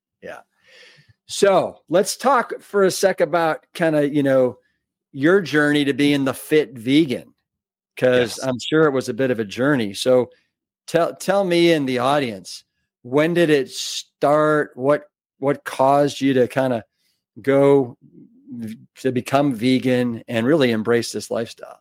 So 1.27 1.81
let's 1.89 2.15
talk 2.15 2.62
for 2.62 2.83
a 2.83 2.91
sec 2.91 3.19
about 3.19 3.65
kind 3.74 3.95
of, 3.95 4.13
you 4.13 4.24
know, 4.24 4.57
your 5.12 5.41
journey 5.41 5.85
to 5.85 5.93
being 5.93 6.25
the 6.25 6.34
fit 6.34 6.77
vegan, 6.77 7.34
because 7.96 8.38
yes. 8.38 8.43
I'm 8.48 8.60
sure 8.60 8.86
it 8.86 8.91
was 8.91 9.10
a 9.10 9.13
bit 9.13 9.31
of 9.31 9.39
a 9.39 9.46
journey. 9.46 9.93
So 9.93 10.29
tell 10.88 11.15
tell 11.15 11.43
me 11.43 11.72
in 11.72 11.86
the 11.86 12.00
audience, 12.00 12.63
when 13.01 13.34
did 13.34 13.50
it 13.50 13.69
start? 13.69 14.72
What 14.75 15.03
what 15.39 15.63
caused 15.65 16.22
you 16.22 16.34
to 16.36 16.48
kind 16.48 16.74
of 16.74 16.84
go 17.41 17.98
to 18.96 19.12
become 19.12 19.53
vegan 19.53 20.24
and 20.27 20.46
really 20.46 20.72
embrace 20.72 21.12
this 21.12 21.29
lifestyle? 21.29 21.79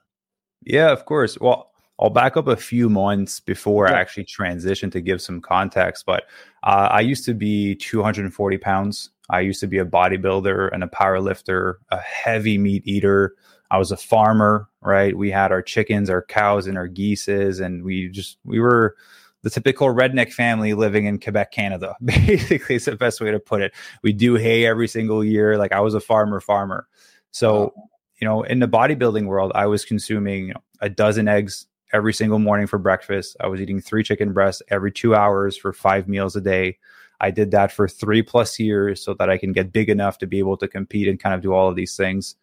Yeah, 0.65 0.91
of 0.91 1.05
course. 1.05 1.39
Well, 1.39 1.71
I'll 1.99 2.11
back 2.11 2.37
up 2.37 2.47
a 2.47 2.57
few 2.57 2.91
months 2.91 3.41
before 3.41 3.87
yeah. 3.89 3.95
I 3.95 4.01
actually 4.01 4.25
transitioned 4.25 4.93
to 4.93 5.01
give 5.01 5.23
some 5.23 5.41
context. 5.41 6.05
But 6.05 6.25
uh, 6.63 6.89
I 6.91 7.01
used 7.01 7.25
to 7.27 7.35
be 7.35 7.75
240 7.77 8.59
pounds. 8.59 9.11
I 9.31 9.41
used 9.41 9.61
to 9.61 9.67
be 9.67 9.79
a 9.79 9.85
bodybuilder 9.85 10.71
and 10.73 10.83
a 10.85 10.89
power 10.89 11.21
lifter, 11.21 11.79
a 11.91 11.99
heavy 11.99 12.59
meat 12.59 12.83
eater. 12.87 13.35
I 13.71 13.79
was 13.79 13.91
a 13.91 13.97
farmer, 13.97 14.69
right? 14.81 15.17
We 15.17 15.31
had 15.31 15.51
our 15.51 15.63
chickens, 15.63 16.09
our 16.09 16.23
cows, 16.23 16.67
and 16.67 16.79
our 16.79 16.87
geeses, 16.87 17.61
and 17.61 17.83
we 17.83 18.09
just 18.09 18.39
we 18.45 18.61
were 18.61 18.97
the 19.43 19.51
typical 19.51 19.89
redneck 19.89 20.33
family 20.33 20.75
living 20.75 21.05
in 21.07 21.21
Quebec, 21.21 21.53
Canada. 21.53 21.95
Basically, 22.05 22.77
it's 22.77 22.87
the 22.87 22.97
best 22.97 23.21
way 23.21 23.31
to 23.31 23.39
put 23.39 23.63
it. 23.63 23.73
We 24.03 24.13
do 24.13 24.35
hay 24.35 24.67
every 24.67 24.89
single 24.89 25.25
year. 25.25 25.57
Like 25.57 25.73
I 25.73 25.81
was 25.81 25.95
a 25.95 26.01
farmer, 26.01 26.41
farmer. 26.41 26.89
So, 27.31 27.73
you 28.21 28.27
know, 28.27 28.43
in 28.43 28.61
the 28.61 28.69
bodybuilding 28.69 29.27
world, 29.27 29.53
I 29.55 29.67
was 29.67 29.85
consuming 29.85 30.53
a 30.81 30.89
dozen 30.89 31.29
eggs 31.29 31.67
every 31.93 32.13
single 32.13 32.39
morning 32.39 32.67
for 32.67 32.79
breakfast. 32.79 33.37
I 33.41 33.47
was 33.47 33.61
eating 33.61 33.81
three 33.81 34.03
chicken 34.03 34.33
breasts 34.33 34.63
every 34.69 34.91
two 34.91 35.15
hours 35.15 35.57
for 35.57 35.73
five 35.73 36.09
meals 36.09 36.35
a 36.35 36.41
day. 36.41 36.79
I 37.21 37.31
did 37.31 37.51
that 37.53 37.73
for 37.73 37.89
three 37.89 38.23
plus 38.23 38.59
years 38.59 39.03
so 39.03 39.15
that 39.15 39.31
I 39.31 39.39
can 39.39 39.53
get 39.53 39.73
big 39.73 39.89
enough 39.89 40.19
to 40.19 40.27
be 40.27 40.39
able 40.39 40.57
to 40.59 40.69
compete 40.69 41.09
and 41.09 41.19
kind 41.19 41.35
of 41.35 41.41
do 41.41 41.53
all 41.53 41.69
of 41.69 41.77
these 41.77 41.97
things. 41.97 42.37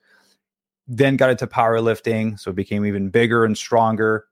Then 0.87 1.15
got 1.15 1.29
into 1.29 1.47
powerlifting, 1.47 2.39
so 2.39 2.51
it 2.51 2.55
became 2.55 2.85
even 2.85 3.09
bigger 3.09 3.45
and 3.45 3.57
stronger. 3.57 4.25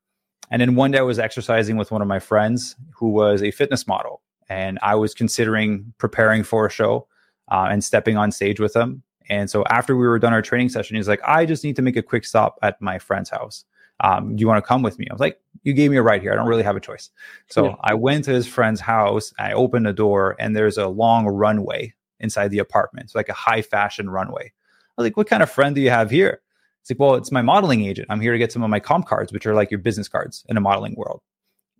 And 0.49 0.61
then 0.61 0.75
one 0.75 0.91
day 0.91 0.99
I 0.99 1.03
was 1.03 1.19
exercising 1.19 1.77
with 1.77 1.91
one 1.91 2.01
of 2.01 2.07
my 2.07 2.19
friends 2.19 2.75
who 2.93 3.09
was 3.09 3.41
a 3.41 3.51
fitness 3.51 3.87
model, 3.87 4.21
and 4.49 4.77
I 4.81 4.95
was 4.95 5.13
considering 5.13 5.93
preparing 5.97 6.43
for 6.43 6.65
a 6.65 6.69
show 6.69 7.07
uh, 7.49 7.67
and 7.71 7.83
stepping 7.83 8.17
on 8.17 8.31
stage 8.31 8.59
with 8.59 8.75
him. 8.75 9.03
And 9.29 9.49
so 9.49 9.63
after 9.69 9.95
we 9.95 10.05
were 10.05 10.19
done 10.19 10.33
our 10.33 10.41
training 10.41 10.69
session, 10.69 10.97
he's 10.97 11.07
like, 11.07 11.21
"I 11.23 11.45
just 11.45 11.63
need 11.63 11.77
to 11.77 11.81
make 11.81 11.95
a 11.95 12.03
quick 12.03 12.25
stop 12.25 12.57
at 12.61 12.81
my 12.81 12.99
friend's 12.99 13.29
house." 13.29 13.63
Um, 14.01 14.35
do 14.35 14.41
you 14.41 14.47
want 14.47 14.63
to 14.63 14.67
come 14.67 14.81
with 14.81 14.99
me? 14.99 15.07
I 15.09 15.13
was 15.13 15.19
like, 15.19 15.39
you 15.63 15.73
gave 15.73 15.91
me 15.91 15.97
a 15.97 16.01
ride 16.01 16.21
here. 16.21 16.31
I 16.31 16.35
don't 16.35 16.47
really 16.47 16.63
have 16.63 16.75
a 16.75 16.81
choice. 16.81 17.09
So 17.49 17.65
yeah. 17.65 17.75
I 17.81 17.93
went 17.93 18.25
to 18.25 18.31
his 18.31 18.47
friend's 18.47 18.81
house. 18.81 19.33
I 19.39 19.53
opened 19.53 19.85
the 19.85 19.93
door 19.93 20.35
and 20.39 20.55
there's 20.55 20.77
a 20.77 20.87
long 20.87 21.27
runway 21.27 21.93
inside 22.19 22.49
the 22.49 22.59
apartment. 22.59 23.05
It's 23.05 23.15
like 23.15 23.29
a 23.29 23.33
high 23.33 23.61
fashion 23.61 24.09
runway. 24.09 24.45
I 24.45 25.01
was 25.01 25.05
like, 25.05 25.17
what 25.17 25.27
kind 25.27 25.43
of 25.43 25.49
friend 25.49 25.75
do 25.75 25.81
you 25.81 25.89
have 25.89 26.09
here? 26.09 26.41
It's 26.81 26.89
like, 26.89 26.99
well, 26.99 27.15
it's 27.15 27.31
my 27.31 27.43
modeling 27.43 27.85
agent. 27.85 28.07
I'm 28.09 28.19
here 28.19 28.31
to 28.31 28.39
get 28.39 28.51
some 28.51 28.63
of 28.63 28.69
my 28.69 28.79
comp 28.79 29.05
cards, 29.05 29.31
which 29.31 29.45
are 29.45 29.53
like 29.53 29.69
your 29.69 29.79
business 29.79 30.07
cards 30.07 30.43
in 30.49 30.57
a 30.57 30.61
modeling 30.61 30.95
world. 30.95 31.21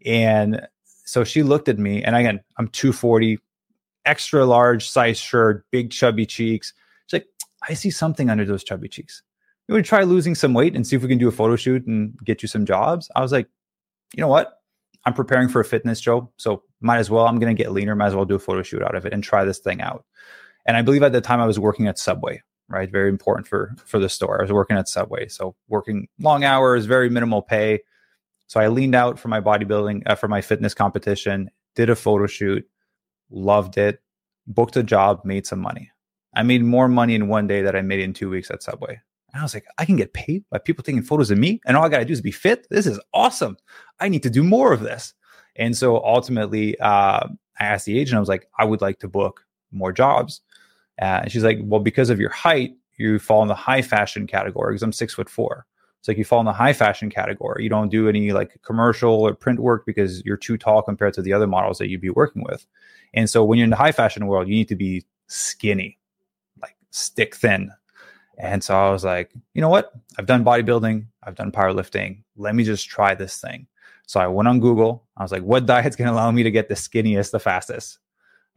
And 0.06 0.68
so 1.06 1.24
she 1.24 1.44
looked 1.44 1.68
at 1.68 1.80
me, 1.80 2.04
and 2.04 2.16
again, 2.16 2.40
I'm 2.58 2.68
240, 2.68 3.40
extra 4.06 4.46
large 4.46 4.90
size 4.90 5.18
shirt, 5.18 5.66
big 5.72 5.92
chubby 5.92 6.26
cheeks. 6.26 6.74
She's 7.08 7.20
like, 7.20 7.28
I 7.68 7.74
see 7.74 7.90
something 7.90 8.30
under 8.30 8.46
those 8.46 8.64
chubby 8.64 8.88
cheeks. 8.88 9.24
You 9.72 9.76
want 9.76 9.86
to 9.86 9.90
try 9.90 10.04
losing 10.04 10.36
some 10.36 10.54
weight 10.54 10.76
and 10.76 10.86
see 10.86 10.98
if 10.98 11.02
we 11.02 11.08
can 11.08 11.18
do 11.18 11.30
a 11.30 11.32
photo 11.32 11.56
shoot 11.56 11.88
and 11.88 12.14
get 12.26 12.42
you 12.42 12.50
some 12.50 12.66
jobs? 12.66 13.10
I 13.16 13.22
was 13.22 13.32
like, 13.32 13.48
you 14.14 14.20
know 14.20 14.28
what? 14.28 14.60
I'm 15.06 15.14
preparing 15.14 15.48
for 15.48 15.62
a 15.62 15.66
fitness 15.66 15.98
show, 15.98 16.30
so 16.36 16.64
might 16.82 16.98
as 16.98 17.10
well. 17.10 17.26
I'm 17.26 17.40
going 17.40 17.56
to 17.56 17.64
get 17.64 17.72
leaner. 17.72 17.96
Might 17.96 18.08
as 18.08 18.16
well 18.16 18.26
do 18.26 18.36
a 18.36 18.40
photo 18.40 18.64
shoot 18.64 18.84
out 18.84 18.96
of 18.96 19.06
it 19.06 19.14
and 19.14 19.24
try 19.24 19.46
this 19.46 19.60
thing 19.60 19.80
out. 19.80 20.04
And 20.66 20.76
I 20.76 20.82
believe 20.82 21.04
at 21.04 21.14
the 21.14 21.22
time 21.22 21.40
I 21.40 21.46
was 21.46 21.58
working 21.58 21.88
at 21.88 21.98
Subway, 21.98 22.42
right? 22.68 22.92
Very 22.92 23.08
important 23.08 23.48
for 23.48 23.74
for 23.86 23.98
the 23.98 24.10
store. 24.10 24.40
I 24.40 24.44
was 24.44 24.52
working 24.52 24.76
at 24.76 24.90
Subway, 24.90 25.30
so 25.30 25.56
working 25.70 26.10
long 26.20 26.44
hours, 26.44 26.86
very 26.86 27.10
minimal 27.10 27.42
pay. 27.42 27.80
So 28.48 28.60
I 28.60 28.68
leaned 28.68 28.94
out 28.94 29.20
for 29.20 29.30
my 29.30 29.40
bodybuilding, 29.40 30.04
uh, 30.06 30.16
for 30.16 30.28
my 30.28 30.42
fitness 30.42 30.74
competition, 30.74 31.50
did 31.78 31.90
a 31.90 31.96
photo 31.96 32.28
shoot, 32.28 32.68
loved 33.30 33.78
it, 33.78 34.02
booked 34.48 34.76
a 34.76 34.84
job, 34.84 35.22
made 35.24 35.48
some 35.48 35.60
money. 35.60 35.92
I 36.36 36.44
made 36.44 36.62
more 36.62 36.90
money 36.90 37.16
in 37.16 37.30
one 37.30 37.48
day 37.48 37.62
that 37.62 37.78
I 37.78 37.82
made 37.82 38.02
in 38.02 38.12
two 38.12 38.30
weeks 38.30 38.52
at 38.52 38.64
Subway. 38.64 39.00
And 39.34 39.40
I 39.40 39.44
was 39.44 39.54
like, 39.54 39.66
I 39.78 39.86
can 39.86 39.96
get 39.96 40.14
paid 40.14 40.44
by 40.50 40.58
people 40.58 40.84
taking 40.84 41.04
photos 41.04 41.32
of 41.32 41.38
me, 41.38 41.62
and 41.66 41.78
all 41.78 41.86
I 41.86 41.90
got 41.90 42.00
to 42.00 42.06
do 42.06 42.14
is 42.14 42.22
be 42.22 42.32
fit. 42.32 42.68
This 42.70 42.86
is 42.86 43.00
awesome. 43.14 43.58
I 44.00 44.10
need 44.10 44.24
to 44.24 44.30
do 44.30 44.44
more 44.44 44.74
of 44.74 44.82
this. 44.82 45.14
And 45.56 45.76
so 45.76 46.04
ultimately, 46.04 46.78
uh, 46.80 47.28
I 47.60 47.66
asked 47.66 47.86
the 47.86 47.98
agent, 48.00 48.18
I 48.18 48.20
was 48.20 48.30
like, 48.30 48.48
I 48.58 48.66
would 48.66 48.82
like 48.82 49.00
to 49.00 49.08
book 49.08 49.46
more 49.72 49.92
jobs. 49.92 50.42
Uh, 51.02 51.22
and 51.24 51.32
she's 51.32 51.44
like, 51.44 51.60
Well, 51.62 51.80
because 51.80 52.10
of 52.10 52.20
your 52.20 52.30
height, 52.30 52.76
you 52.98 53.20
fall 53.20 53.42
in 53.42 53.48
the 53.48 53.56
high 53.56 53.82
fashion 53.82 54.28
category 54.28 54.74
because 54.74 54.84
I'm 54.84 54.94
six 54.94 55.14
foot 55.14 55.30
four. 55.30 55.66
It's 56.00 56.08
like 56.08 56.18
you 56.18 56.26
fall 56.26 56.40
in 56.40 56.48
the 56.48 56.54
high 56.54 56.74
fashion 56.74 57.12
category. 57.12 57.64
You 57.64 57.70
don't 57.70 57.90
do 57.90 58.10
any 58.10 58.32
like 58.32 58.60
commercial 58.64 59.14
or 59.14 59.36
print 59.36 59.60
work 59.60 59.86
because 59.86 60.24
you're 60.26 60.38
too 60.38 60.58
tall 60.58 60.82
compared 60.82 61.14
to 61.14 61.22
the 61.22 61.32
other 61.32 61.46
models 61.46 61.78
that 61.78 61.90
you'd 61.90 62.02
be 62.02 62.10
working 62.10 62.44
with. 62.44 62.66
And 63.14 63.30
so 63.30 63.44
when 63.44 63.60
you're 63.60 63.66
in 63.66 63.70
the 63.70 63.76
high 63.76 63.92
fashion 63.92 64.26
world, 64.26 64.48
you 64.48 64.56
need 64.56 64.68
to 64.70 64.76
be 64.76 65.06
skinny, 65.28 66.00
like 66.60 66.76
stick 66.90 67.36
thin. 67.36 67.72
And 68.42 68.64
so 68.64 68.76
I 68.76 68.90
was 68.90 69.04
like, 69.04 69.32
you 69.54 69.62
know 69.62 69.70
what? 69.70 69.94
I've 70.18 70.26
done 70.26 70.44
bodybuilding, 70.44 71.06
I've 71.24 71.36
done 71.36 71.52
powerlifting. 71.52 72.24
Let 72.36 72.56
me 72.56 72.64
just 72.64 72.90
try 72.90 73.14
this 73.14 73.40
thing. 73.40 73.68
So 74.08 74.20
I 74.20 74.26
went 74.28 74.48
on 74.50 74.60
Google. 74.60 75.06
I 75.16 75.22
was 75.22 75.32
like, 75.32 75.44
what 75.44 75.68
diet's 75.68 75.96
going 75.96 76.08
to 76.08 76.14
allow 76.14 76.32
me 76.32 76.42
to 76.42 76.50
get 76.50 76.68
the 76.68 76.74
skinniest 76.74 77.30
the 77.32 77.40
fastest? 77.40 78.00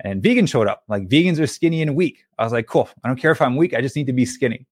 And 0.01 0.23
vegan 0.23 0.47
showed 0.47 0.69
up. 0.69 0.85
Like 0.89 1.09
vegans 1.09 1.39
are 1.39 1.47
skinny 1.47 1.83
and 1.83 1.95
weak. 1.95 2.25
I 2.39 2.45
was 2.45 2.53
like, 2.53 2.67
cool. 2.67 2.89
I 3.05 3.09
don't 3.09 3.21
care 3.21 3.31
if 3.31 3.43
I'm 3.43 3.57
weak. 3.57 3.75
I 3.75 3.83
just 3.83 3.95
need 3.95 4.07
to 4.07 4.15
be 4.15 4.25
skinny. 4.25 4.67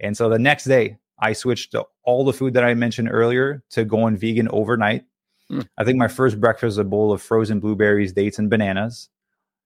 And 0.00 0.16
so 0.16 0.28
the 0.28 0.38
next 0.38 0.64
day, 0.64 0.98
I 1.18 1.32
switched 1.32 1.74
all 2.02 2.24
the 2.24 2.32
food 2.32 2.54
that 2.54 2.64
I 2.64 2.74
mentioned 2.74 3.08
earlier 3.10 3.62
to 3.70 3.84
going 3.84 4.16
vegan 4.16 4.48
overnight. 4.48 5.04
Mm. 5.50 5.66
I 5.78 5.84
think 5.84 5.96
my 5.96 6.08
first 6.08 6.40
breakfast 6.40 6.64
was 6.64 6.78
a 6.78 6.84
bowl 6.84 7.12
of 7.12 7.22
frozen 7.22 7.60
blueberries, 7.60 8.12
dates, 8.12 8.40
and 8.40 8.50
bananas. 8.50 9.08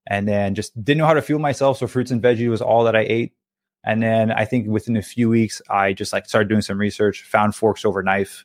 And 0.06 0.28
then 0.28 0.54
just 0.54 0.76
didn't 0.84 0.98
know 0.98 1.06
how 1.06 1.14
to 1.14 1.22
fuel 1.22 1.40
myself. 1.40 1.78
So 1.78 1.86
fruits 1.86 2.10
and 2.10 2.22
veggies 2.22 2.50
was 2.50 2.62
all 2.62 2.84
that 2.84 2.94
I 2.94 3.06
ate. 3.08 3.32
And 3.84 4.02
then 4.02 4.30
I 4.30 4.44
think 4.44 4.68
within 4.68 4.96
a 4.96 5.02
few 5.02 5.28
weeks, 5.28 5.62
I 5.70 5.92
just 5.92 6.12
like 6.12 6.26
started 6.26 6.48
doing 6.48 6.60
some 6.60 6.78
research, 6.78 7.22
found 7.22 7.54
forks 7.54 7.84
over 7.84 8.02
knife, 8.02 8.44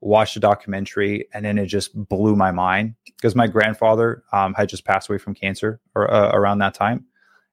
watched 0.00 0.36
a 0.36 0.40
documentary, 0.40 1.26
and 1.34 1.44
then 1.44 1.58
it 1.58 1.66
just 1.66 1.94
blew 2.08 2.36
my 2.36 2.50
mind 2.52 2.94
because 3.16 3.34
my 3.34 3.46
grandfather 3.46 4.22
um, 4.32 4.54
had 4.54 4.68
just 4.68 4.84
passed 4.84 5.08
away 5.08 5.18
from 5.18 5.34
cancer 5.34 5.80
or, 5.94 6.12
uh, 6.12 6.30
around 6.32 6.58
that 6.58 6.74
time. 6.74 7.04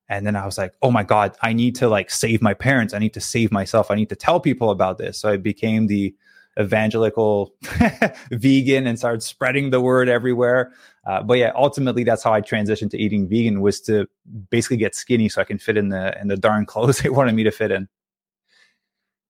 And 0.09 0.25
then 0.25 0.35
I 0.35 0.45
was 0.45 0.57
like, 0.57 0.73
oh 0.81 0.91
my 0.91 1.03
God, 1.03 1.35
I 1.41 1.53
need 1.53 1.75
to 1.77 1.89
like 1.89 2.09
save 2.09 2.41
my 2.41 2.53
parents. 2.53 2.93
I 2.93 2.99
need 2.99 3.13
to 3.15 3.19
save 3.19 3.51
myself. 3.51 3.91
I 3.91 3.95
need 3.95 4.09
to 4.09 4.15
tell 4.15 4.39
people 4.39 4.69
about 4.69 4.97
this. 4.97 5.19
So 5.19 5.29
I 5.29 5.37
became 5.37 5.87
the 5.87 6.15
evangelical 6.59 7.53
vegan 8.31 8.87
and 8.87 8.97
started 8.97 9.21
spreading 9.21 9.69
the 9.69 9.81
word 9.81 10.09
everywhere. 10.09 10.73
Uh, 11.05 11.21
but 11.21 11.37
yeah, 11.37 11.51
ultimately 11.55 12.03
that's 12.03 12.23
how 12.23 12.33
I 12.33 12.41
transitioned 12.41 12.91
to 12.91 12.97
eating 12.97 13.27
vegan 13.27 13.61
was 13.61 13.79
to 13.81 14.07
basically 14.49 14.77
get 14.77 14.95
skinny 14.95 15.29
so 15.29 15.41
I 15.41 15.45
can 15.45 15.57
fit 15.57 15.77
in 15.77 15.89
the 15.89 16.19
in 16.19 16.27
the 16.27 16.37
darn 16.37 16.65
clothes 16.71 16.99
they 16.99 17.09
wanted 17.09 17.35
me 17.35 17.43
to 17.43 17.51
fit 17.51 17.71
in. 17.71 17.87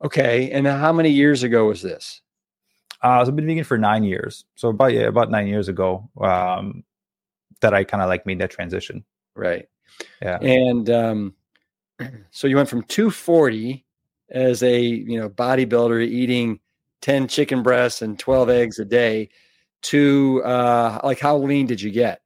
Okay, 0.03 0.51
and 0.51 0.67
how 0.67 0.93
many 0.93 1.09
years 1.09 1.43
ago 1.43 1.65
was 1.65 1.81
this? 1.81 2.21
Uh, 3.01 3.23
so 3.23 3.29
I've 3.29 3.35
been 3.35 3.47
vegan 3.47 3.63
for 3.63 3.77
nine 3.77 4.03
years. 4.03 4.45
So 4.55 4.69
about 4.69 4.93
yeah, 4.93 5.07
about 5.07 5.29
nine 5.29 5.47
years 5.47 5.67
ago, 5.67 6.09
um, 6.21 6.83
that 7.61 7.73
I 7.73 7.83
kind 7.83 8.01
of 8.01 8.09
like 8.09 8.25
made 8.25 8.39
that 8.39 8.51
transition. 8.51 9.03
Right. 9.35 9.67
Yeah. 10.21 10.37
And 10.41 10.89
um, 10.89 11.35
so 12.31 12.47
you 12.47 12.55
went 12.55 12.69
from 12.69 12.83
240 12.83 13.85
as 14.29 14.61
a 14.61 14.79
you 14.79 15.19
know 15.19 15.29
bodybuilder 15.29 16.05
eating 16.05 16.59
10 17.01 17.27
chicken 17.27 17.63
breasts 17.63 18.01
and 18.01 18.17
12 18.17 18.49
eggs 18.49 18.79
a 18.79 18.85
day 18.85 19.29
to 19.83 20.41
uh 20.43 20.99
like 21.03 21.19
how 21.19 21.37
lean 21.37 21.67
did 21.67 21.81
you 21.81 21.91
get? 21.91 22.21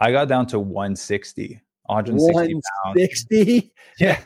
I 0.00 0.12
got 0.12 0.28
down 0.28 0.46
to 0.48 0.58
160, 0.58 1.60
160 1.84 2.54
160? 2.84 3.60
pounds. 3.60 3.70
Yeah. 4.00 4.20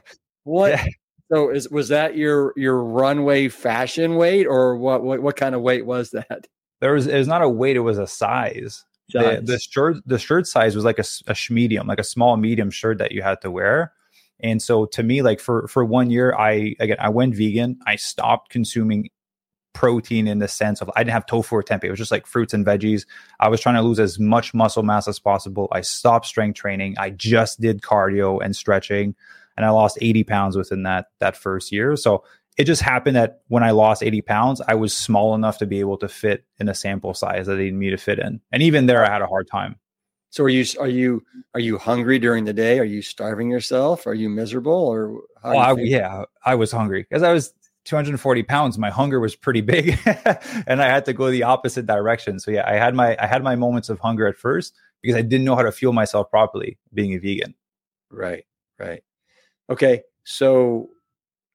What? 0.44 0.72
Yeah. 0.72 0.86
So 1.32 1.48
is 1.50 1.70
was 1.70 1.88
that 1.88 2.16
your 2.16 2.52
your 2.56 2.82
runway 2.84 3.48
fashion 3.48 4.16
weight 4.16 4.46
or 4.46 4.76
what 4.76 5.02
what, 5.02 5.22
what 5.22 5.36
kind 5.36 5.54
of 5.54 5.62
weight 5.62 5.86
was 5.86 6.10
that? 6.10 6.46
There 6.80 6.92
was 6.92 7.06
it 7.06 7.16
was 7.16 7.28
not 7.28 7.42
a 7.42 7.48
weight, 7.48 7.76
it 7.76 7.80
was 7.80 7.98
a 7.98 8.06
size. 8.06 8.84
The, 9.12 9.42
the, 9.44 9.58
shirt 9.58 9.96
the 10.06 10.18
shirt 10.18 10.46
size 10.46 10.74
was 10.74 10.86
like 10.86 10.98
a, 10.98 11.04
a 11.26 11.36
medium, 11.50 11.86
like 11.86 11.98
a 11.98 12.04
small 12.04 12.36
medium 12.38 12.70
shirt 12.70 12.96
that 12.98 13.12
you 13.12 13.20
had 13.20 13.42
to 13.42 13.50
wear. 13.50 13.92
And 14.40 14.60
so 14.60 14.86
to 14.86 15.02
me, 15.02 15.22
like 15.22 15.38
for 15.38 15.68
for 15.68 15.84
one 15.84 16.10
year, 16.10 16.34
I 16.34 16.74
again 16.80 16.96
I 16.98 17.08
went 17.10 17.34
vegan. 17.34 17.78
I 17.86 17.96
stopped 17.96 18.50
consuming 18.50 19.10
protein 19.72 20.28
in 20.28 20.38
the 20.38 20.48
sense 20.48 20.80
of 20.80 20.90
I 20.94 21.00
didn't 21.00 21.14
have 21.14 21.26
tofu 21.26 21.56
or 21.56 21.62
tempeh. 21.62 21.84
It 21.84 21.90
was 21.90 21.98
just 21.98 22.10
like 22.10 22.26
fruits 22.26 22.54
and 22.54 22.64
veggies. 22.64 23.06
I 23.40 23.48
was 23.48 23.60
trying 23.60 23.76
to 23.76 23.82
lose 23.82 23.98
as 23.98 24.18
much 24.18 24.54
muscle 24.54 24.82
mass 24.82 25.08
as 25.08 25.18
possible. 25.18 25.68
I 25.72 25.80
stopped 25.80 26.26
strength 26.26 26.56
training. 26.56 26.96
I 26.98 27.10
just 27.10 27.60
did 27.60 27.82
cardio 27.82 28.42
and 28.42 28.54
stretching, 28.54 29.14
and 29.56 29.66
I 29.66 29.70
lost 29.70 29.98
80 30.00 30.24
pounds 30.24 30.56
within 30.56 30.82
that 30.84 31.06
that 31.20 31.36
first 31.36 31.72
year. 31.72 31.96
So 31.96 32.24
it 32.58 32.64
just 32.64 32.82
happened 32.82 33.16
that 33.16 33.40
when 33.48 33.62
I 33.62 33.70
lost 33.70 34.02
80 34.02 34.20
pounds, 34.22 34.60
I 34.66 34.74
was 34.74 34.94
small 34.94 35.34
enough 35.34 35.58
to 35.58 35.66
be 35.66 35.80
able 35.80 35.96
to 35.98 36.08
fit 36.08 36.44
in 36.58 36.68
a 36.68 36.74
sample 36.74 37.14
size 37.14 37.46
that 37.46 37.54
they 37.54 37.64
needed 37.64 37.74
me 37.74 37.90
to 37.90 37.96
fit 37.96 38.18
in. 38.18 38.40
And 38.52 38.62
even 38.62 38.86
there, 38.86 39.04
I 39.04 39.10
had 39.10 39.22
a 39.22 39.26
hard 39.26 39.48
time. 39.48 39.76
So 40.32 40.44
are 40.44 40.48
you 40.48 40.64
are 40.80 40.88
you 40.88 41.22
are 41.52 41.60
you 41.60 41.76
hungry 41.76 42.18
during 42.18 42.46
the 42.46 42.54
day? 42.54 42.78
Are 42.78 42.84
you 42.84 43.02
starving 43.02 43.50
yourself? 43.50 44.06
Are 44.06 44.14
you 44.14 44.30
miserable 44.30 44.72
or 44.72 45.20
well, 45.44 45.58
I, 45.58 45.74
yeah, 45.78 46.24
I 46.44 46.54
was 46.54 46.72
hungry 46.72 47.02
because 47.02 47.22
I 47.22 47.34
was 47.34 47.52
240 47.84 48.42
pounds 48.44 48.78
my 48.78 48.90
hunger 48.90 49.20
was 49.20 49.34
pretty 49.34 49.60
big 49.60 49.98
and 50.66 50.82
i 50.82 50.88
had 50.88 51.04
to 51.04 51.12
go 51.12 51.30
the 51.30 51.42
opposite 51.42 51.86
direction 51.86 52.38
so 52.38 52.50
yeah 52.50 52.64
i 52.66 52.74
had 52.74 52.94
my 52.94 53.16
i 53.20 53.26
had 53.26 53.42
my 53.42 53.56
moments 53.56 53.88
of 53.88 53.98
hunger 53.98 54.26
at 54.26 54.36
first 54.36 54.74
because 55.02 55.16
i 55.16 55.22
didn't 55.22 55.44
know 55.44 55.56
how 55.56 55.62
to 55.62 55.72
fuel 55.72 55.92
myself 55.92 56.30
properly 56.30 56.78
being 56.94 57.14
a 57.14 57.18
vegan 57.18 57.54
right 58.10 58.44
right 58.78 59.02
okay 59.68 60.02
so 60.24 60.90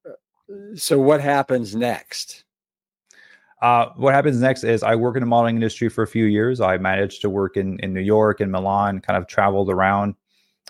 uh, 0.06 0.76
so 0.76 1.00
what 1.00 1.22
happens 1.22 1.76
next 1.76 2.44
uh, 3.62 3.90
what 3.96 4.14
happens 4.14 4.40
next 4.40 4.64
is 4.64 4.84
I 4.84 4.96
work 4.96 5.16
in 5.16 5.22
the 5.22 5.28
modeling 5.28 5.56
industry 5.56 5.90
for 5.90 6.04
a 6.04 6.08
few 6.08 6.26
years. 6.26 6.62
I 6.62 6.78
managed 6.78 7.22
to 7.22 7.30
work 7.30 7.58
in, 7.58 7.80
in 7.80 7.94
New 7.94 8.02
York 8.02 8.40
and 8.40 8.52
Milan, 8.52 9.00
kind 9.02 9.18
of 9.18 9.28
traveled 9.28 9.72
around, 9.72 10.16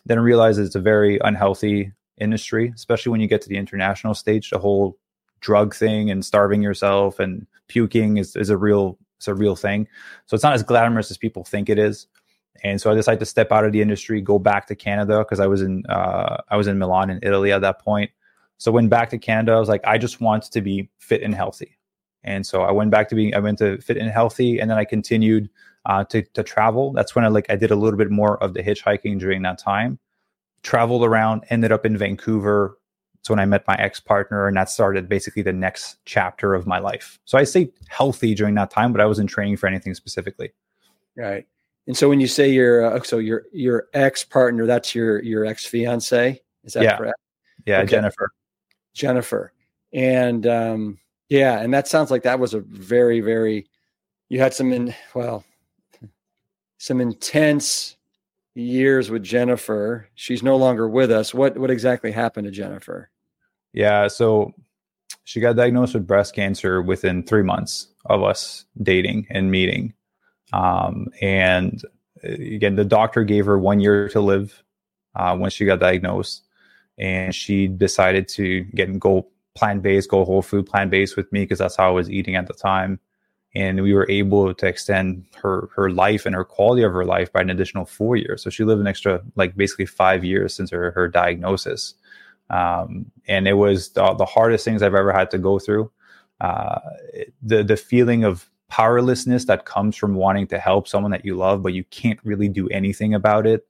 then 0.05 0.19
realized 0.19 0.59
it's 0.59 0.75
a 0.75 0.79
very 0.79 1.19
unhealthy 1.21 1.91
industry, 2.17 2.71
especially 2.73 3.11
when 3.11 3.19
you 3.19 3.27
get 3.27 3.41
to 3.41 3.49
the 3.49 3.57
international 3.57 4.13
stage. 4.13 4.49
The 4.49 4.57
whole 4.57 4.97
drug 5.39 5.75
thing 5.75 6.09
and 6.09 6.25
starving 6.25 6.61
yourself 6.61 7.19
and 7.19 7.45
puking 7.67 8.17
is, 8.17 8.35
is 8.35 8.49
a 8.49 8.57
real 8.57 8.97
it's 9.17 9.27
a 9.27 9.33
real 9.33 9.55
thing. 9.55 9.87
So 10.27 10.35
it's 10.35 10.43
not 10.43 10.53
as 10.53 10.63
glamorous 10.63 11.09
as 11.09 11.17
people 11.17 11.43
think 11.43 11.69
it 11.69 11.79
is. 11.79 12.07
And 12.63 12.79
so 12.79 12.91
I 12.91 12.95
decided 12.95 13.19
to 13.19 13.25
step 13.25 13.51
out 13.51 13.65
of 13.65 13.71
the 13.71 13.81
industry, 13.81 14.21
go 14.21 14.39
back 14.39 14.67
to 14.67 14.75
Canada 14.75 15.19
because 15.19 15.39
I 15.39 15.47
was 15.47 15.61
in 15.61 15.85
uh, 15.87 16.37
I 16.49 16.57
was 16.57 16.67
in 16.67 16.77
Milan 16.77 17.09
in 17.09 17.19
Italy 17.21 17.51
at 17.51 17.61
that 17.61 17.79
point. 17.79 18.11
So 18.57 18.71
went 18.71 18.89
back 18.89 19.09
to 19.11 19.17
Canada. 19.17 19.53
I 19.53 19.59
was 19.59 19.69
like, 19.69 19.85
I 19.85 19.97
just 19.97 20.21
want 20.21 20.43
to 20.43 20.61
be 20.61 20.89
fit 20.97 21.21
and 21.21 21.33
healthy. 21.33 21.77
And 22.23 22.45
so 22.45 22.63
I 22.63 22.71
went 22.71 22.91
back 22.91 23.09
to 23.09 23.15
being 23.15 23.35
I 23.35 23.39
went 23.39 23.59
to 23.59 23.79
fit 23.81 23.97
and 23.97 24.09
healthy, 24.09 24.59
and 24.59 24.69
then 24.69 24.77
I 24.77 24.85
continued 24.85 25.49
uh, 25.85 26.03
to 26.05 26.23
to 26.23 26.43
travel. 26.43 26.91
That's 26.93 27.15
when 27.15 27.23
I 27.23 27.27
like 27.27 27.45
I 27.49 27.55
did 27.55 27.71
a 27.71 27.75
little 27.75 27.97
bit 27.97 28.11
more 28.11 28.41
of 28.43 28.53
the 28.53 28.63
hitchhiking 28.63 29.19
during 29.19 29.43
that 29.43 29.59
time. 29.59 29.99
Traveled 30.63 31.03
around, 31.03 31.45
ended 31.49 31.71
up 31.71 31.85
in 31.85 31.95
Vancouver, 31.95 32.77
so 33.27 33.33
when 33.33 33.41
I 33.41 33.45
met 33.45 33.67
my 33.67 33.75
ex 33.75 33.99
partner, 33.99 34.47
and 34.47 34.55
that 34.55 34.69
started 34.69 35.09
basically 35.09 35.41
the 35.41 35.51
next 35.51 35.97
chapter 36.05 36.53
of 36.53 36.65
my 36.65 36.79
life. 36.79 37.19
So 37.25 37.37
I 37.37 37.43
stayed 37.43 37.73
healthy 37.89 38.33
during 38.33 38.55
that 38.55 38.71
time, 38.71 38.93
but 38.93 39.01
I 39.01 39.05
wasn't 39.05 39.29
training 39.29 39.57
for 39.57 39.67
anything 39.67 39.93
specifically. 39.95 40.53
Right. 41.17 41.45
And 41.87 41.97
so 41.97 42.07
when 42.07 42.21
you 42.21 42.27
say 42.27 42.49
your 42.49 42.85
uh, 42.85 43.03
so 43.03 43.17
your 43.17 43.43
your 43.51 43.87
ex 43.93 44.23
partner, 44.23 44.65
that's 44.65 44.95
your 44.95 45.21
your 45.21 45.45
ex 45.45 45.65
fiance, 45.65 46.41
is 46.63 46.73
that 46.73 46.83
yeah. 46.83 46.97
correct? 46.97 47.19
Yeah, 47.65 47.79
okay. 47.79 47.87
Jennifer. 47.91 48.29
Jennifer, 48.93 49.51
and 49.91 50.47
um, 50.47 50.97
yeah, 51.27 51.59
and 51.59 51.73
that 51.73 51.89
sounds 51.89 52.09
like 52.09 52.23
that 52.23 52.39
was 52.39 52.53
a 52.53 52.61
very 52.61 53.19
very. 53.19 53.67
You 54.29 54.39
had 54.39 54.53
some 54.53 54.71
in 54.71 54.95
well, 55.13 55.43
some 56.77 57.01
intense 57.01 57.97
years 58.53 59.09
with 59.09 59.23
Jennifer. 59.23 60.07
She's 60.15 60.43
no 60.43 60.55
longer 60.55 60.87
with 60.87 61.11
us. 61.11 61.33
What 61.33 61.57
what 61.57 61.71
exactly 61.71 62.11
happened 62.11 62.45
to 62.45 62.51
Jennifer? 62.51 63.09
Yeah, 63.73 64.07
so 64.07 64.53
she 65.23 65.39
got 65.39 65.55
diagnosed 65.55 65.93
with 65.93 66.07
breast 66.07 66.33
cancer 66.33 66.81
within 66.81 67.23
three 67.23 67.43
months 67.43 67.87
of 68.05 68.23
us 68.23 68.65
dating 68.81 69.27
and 69.29 69.51
meeting. 69.51 69.93
Um, 70.53 71.07
and 71.21 71.83
uh, 72.23 72.31
again, 72.31 72.75
the 72.75 72.85
doctor 72.85 73.23
gave 73.23 73.45
her 73.45 73.59
one 73.59 73.79
year 73.79 74.09
to 74.09 74.21
live 74.21 74.63
uh, 75.15 75.35
when 75.35 75.49
she 75.49 75.65
got 75.65 75.79
diagnosed, 75.79 76.43
and 76.97 77.33
she 77.35 77.67
decided 77.67 78.27
to 78.29 78.63
get 78.75 78.97
go 78.99 79.27
plant 79.55 79.81
based, 79.81 80.09
go 80.09 80.23
whole 80.23 80.41
food 80.41 80.65
plant 80.65 80.91
based 80.91 81.17
with 81.17 81.31
me 81.33 81.41
because 81.41 81.59
that's 81.59 81.75
how 81.75 81.89
I 81.89 81.91
was 81.91 82.09
eating 82.09 82.35
at 82.35 82.47
the 82.47 82.53
time. 82.53 82.99
And 83.55 83.81
we 83.81 83.93
were 83.93 84.09
able 84.09 84.53
to 84.53 84.67
extend 84.67 85.25
her 85.41 85.69
her 85.75 85.89
life 85.89 86.25
and 86.25 86.35
her 86.35 86.45
quality 86.45 86.83
of 86.83 86.93
her 86.93 87.05
life 87.05 87.33
by 87.33 87.41
an 87.41 87.49
additional 87.49 87.85
four 87.85 88.15
years. 88.15 88.43
So 88.43 88.49
she 88.49 88.63
lived 88.63 88.81
an 88.81 88.87
extra 88.87 89.21
like 89.35 89.55
basically 89.55 89.87
five 89.87 90.23
years 90.23 90.53
since 90.53 90.69
her 90.71 90.91
her 90.91 91.07
diagnosis. 91.07 91.95
Um, 92.49 93.11
and 93.27 93.47
it 93.47 93.53
was 93.53 93.89
the, 93.89 94.13
the, 94.13 94.25
hardest 94.25 94.63
things 94.63 94.81
I've 94.81 94.95
ever 94.95 95.11
had 95.11 95.29
to 95.31 95.37
go 95.37 95.59
through. 95.59 95.91
Uh, 96.39 96.79
the 97.41 97.63
the 97.63 97.75
feeling 97.75 98.23
of 98.23 98.49
powerlessness 98.69 99.45
that 99.45 99.65
comes 99.65 99.95
from 99.95 100.15
wanting 100.15 100.47
to 100.47 100.59
help 100.59 100.87
someone 100.87 101.11
that 101.11 101.25
you 101.25 101.35
love, 101.35 101.61
but 101.61 101.73
you 101.73 101.83
can't 101.85 102.19
really 102.23 102.47
do 102.47 102.69
anything 102.69 103.13
about 103.13 103.47
it 103.47 103.67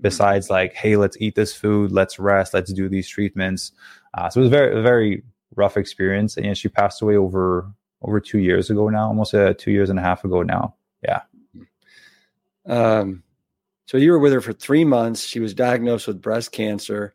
besides 0.00 0.50
like, 0.50 0.74
hey, 0.74 0.96
let's 0.96 1.16
eat 1.20 1.34
this 1.34 1.54
food, 1.54 1.92
let's 1.92 2.18
rest, 2.18 2.54
let's 2.54 2.72
do 2.72 2.88
these 2.88 3.08
treatments. 3.08 3.72
Uh, 4.14 4.28
so 4.28 4.40
it 4.40 4.44
was 4.44 4.50
very, 4.50 4.82
very 4.82 5.22
rough 5.56 5.76
experience. 5.76 6.36
And 6.36 6.56
she 6.56 6.68
passed 6.68 7.02
away 7.02 7.16
over 7.16 7.70
over 8.02 8.18
two 8.18 8.38
years 8.38 8.70
ago 8.70 8.88
now, 8.88 9.08
almost 9.08 9.34
uh, 9.34 9.52
two 9.58 9.70
years 9.70 9.90
and 9.90 9.98
a 9.98 10.02
half 10.02 10.24
ago 10.24 10.42
now. 10.42 10.74
Yeah. 11.02 11.20
Um, 12.66 13.22
so 13.86 13.98
you 13.98 14.12
were 14.12 14.18
with 14.18 14.32
her 14.32 14.40
for 14.40 14.52
three 14.52 14.84
months. 14.84 15.24
She 15.26 15.40
was 15.40 15.52
diagnosed 15.52 16.06
with 16.06 16.22
breast 16.22 16.52
cancer, 16.52 17.14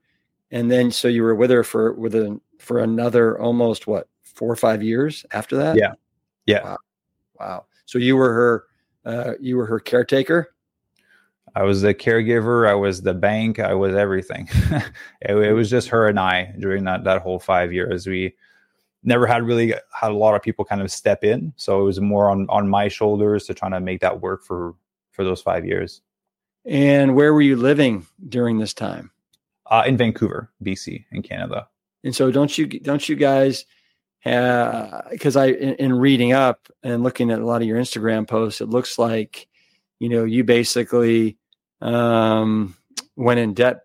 and 0.55 0.71
then 0.71 0.89
so 0.89 1.09
you 1.09 1.21
were 1.21 1.35
with 1.35 1.51
her 1.51 1.65
for 1.65 1.91
with 1.93 2.15
a, 2.15 2.39
for 2.59 2.79
another 2.79 3.37
almost 3.37 3.87
what 3.87 4.07
four 4.23 4.49
or 4.49 4.55
five 4.55 4.81
years 4.81 5.25
after 5.31 5.57
that. 5.57 5.75
Yeah. 5.75 5.93
Yeah. 6.45 6.63
Wow. 6.63 6.77
wow. 7.39 7.65
So 7.85 7.99
you 7.99 8.15
were 8.15 8.33
her 8.33 8.65
uh, 9.05 9.33
you 9.41 9.57
were 9.57 9.65
her 9.65 9.81
caretaker. 9.81 10.55
I 11.55 11.63
was 11.63 11.81
the 11.81 11.93
caregiver. 11.93 12.69
I 12.69 12.73
was 12.73 13.01
the 13.01 13.13
bank. 13.13 13.59
I 13.59 13.73
was 13.73 13.95
everything. 13.95 14.47
it, 15.21 15.35
it, 15.35 15.53
was 15.53 15.69
just 15.69 15.89
her 15.89 16.07
and 16.07 16.19
I 16.19 16.53
during 16.57 16.85
that 16.85 17.03
that 17.03 17.21
whole 17.21 17.39
five 17.39 17.73
years. 17.73 18.07
We 18.07 18.33
never 19.03 19.27
had 19.27 19.43
really 19.43 19.73
had 19.91 20.11
a 20.11 20.15
lot 20.15 20.35
of 20.35 20.41
people 20.41 20.63
kind 20.63 20.81
of 20.81 20.89
step 20.89 21.25
in, 21.25 21.53
so 21.57 21.81
it 21.81 21.83
was 21.83 21.99
more 21.99 22.29
on 22.29 22.47
on 22.49 22.69
my 22.69 22.87
shoulders 22.87 23.45
to 23.47 23.53
try 23.53 23.69
to 23.69 23.81
make 23.81 23.99
that 23.99 24.21
work 24.21 24.45
for 24.45 24.73
for 25.11 25.25
those 25.25 25.41
five 25.41 25.65
years. 25.65 26.01
And 26.63 27.13
where 27.13 27.33
were 27.33 27.41
you 27.41 27.57
living 27.57 28.07
during 28.29 28.57
this 28.57 28.73
time? 28.73 29.11
Uh, 29.67 29.83
in 29.87 29.97
Vancouver, 29.97 30.51
BC, 30.63 31.05
in 31.11 31.23
Canada. 31.23 31.67
And 32.03 32.15
so, 32.15 32.31
don't 32.31 32.55
you 32.57 32.67
don't 32.67 33.07
you 33.09 33.15
guys? 33.15 33.65
Because 34.23 35.35
I, 35.35 35.47
in, 35.47 35.75
in 35.75 35.93
reading 35.93 36.33
up 36.33 36.67
and 36.83 37.03
looking 37.03 37.31
at 37.31 37.39
a 37.39 37.45
lot 37.45 37.61
of 37.61 37.67
your 37.67 37.79
Instagram 37.79 38.27
posts, 38.27 38.61
it 38.61 38.69
looks 38.69 38.99
like 38.99 39.47
you 39.99 40.09
know 40.09 40.23
you 40.23 40.43
basically 40.43 41.37
um, 41.81 42.75
went 43.15 43.39
in 43.39 43.53
debt 43.53 43.81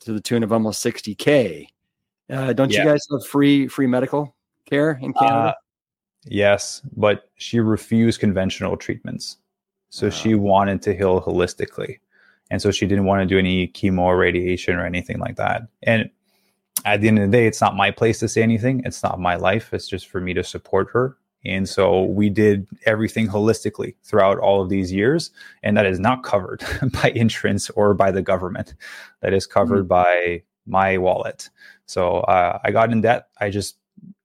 to 0.00 0.12
the 0.12 0.20
tune 0.20 0.42
of 0.42 0.52
almost 0.52 0.84
60k. 0.84 1.66
Uh, 2.28 2.52
don't 2.52 2.72
yeah. 2.72 2.84
you 2.84 2.90
guys 2.90 3.06
have 3.10 3.26
free 3.26 3.68
free 3.68 3.86
medical 3.86 4.36
care 4.68 4.98
in 5.02 5.12
Canada? 5.12 5.36
Uh, 5.36 5.52
yes, 6.24 6.82
but 6.96 7.30
she 7.36 7.60
refused 7.60 8.20
conventional 8.20 8.76
treatments. 8.76 9.38
So 9.90 10.10
she 10.10 10.34
wanted 10.34 10.82
to 10.82 10.94
heal 10.94 11.22
holistically. 11.22 12.00
And 12.50 12.62
so 12.62 12.70
she 12.70 12.86
didn't 12.86 13.04
want 13.04 13.22
to 13.22 13.26
do 13.26 13.38
any 13.38 13.68
chemo 13.68 14.00
or 14.00 14.16
radiation 14.16 14.76
or 14.76 14.86
anything 14.86 15.18
like 15.18 15.36
that. 15.36 15.62
And 15.82 16.10
at 16.84 17.00
the 17.00 17.08
end 17.08 17.18
of 17.18 17.30
the 17.30 17.36
day, 17.36 17.46
it's 17.46 17.60
not 17.60 17.74
my 17.74 17.90
place 17.90 18.20
to 18.20 18.28
say 18.28 18.42
anything. 18.42 18.82
It's 18.84 19.02
not 19.02 19.18
my 19.18 19.34
life. 19.36 19.72
It's 19.72 19.88
just 19.88 20.08
for 20.08 20.20
me 20.20 20.34
to 20.34 20.44
support 20.44 20.88
her 20.92 21.16
and 21.46 21.68
so 21.68 22.04
we 22.04 22.28
did 22.28 22.66
everything 22.86 23.28
holistically 23.28 23.94
throughout 24.04 24.38
all 24.38 24.60
of 24.60 24.68
these 24.68 24.92
years. 24.92 25.30
And 25.62 25.76
that 25.76 25.86
is 25.86 26.00
not 26.00 26.24
covered 26.24 26.64
by 27.02 27.10
insurance 27.14 27.70
or 27.70 27.94
by 27.94 28.10
the 28.10 28.22
government. 28.22 28.74
That 29.20 29.32
is 29.32 29.46
covered 29.46 29.84
mm-hmm. 29.84 29.88
by 29.88 30.42
my 30.66 30.98
wallet. 30.98 31.48
So 31.86 32.18
uh, 32.18 32.58
I 32.64 32.72
got 32.72 32.90
in 32.90 33.00
debt. 33.00 33.28
I 33.40 33.50
just 33.50 33.76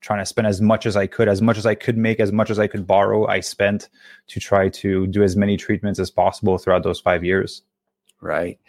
trying 0.01 0.19
to 0.19 0.25
spend 0.25 0.47
as 0.47 0.61
much 0.61 0.87
as 0.87 0.97
I 0.97 1.05
could, 1.05 1.27
as 1.27 1.41
much 1.41 1.57
as 1.57 1.65
I 1.65 1.75
could 1.75 1.97
make, 1.97 2.19
as 2.19 2.31
much 2.31 2.49
as 2.49 2.57
I 2.57 2.65
could 2.65 2.87
borrow. 2.87 3.27
I 3.27 3.39
spent 3.39 3.89
to 4.27 4.39
try 4.39 4.69
to 4.69 5.05
do 5.07 5.21
as 5.21 5.35
many 5.35 5.57
treatments 5.57 5.99
as 5.99 6.09
possible 6.09 6.57
throughout 6.57 6.83
those 6.83 6.99
five 6.99 7.23
years. 7.23 7.61
Right. 8.21 8.59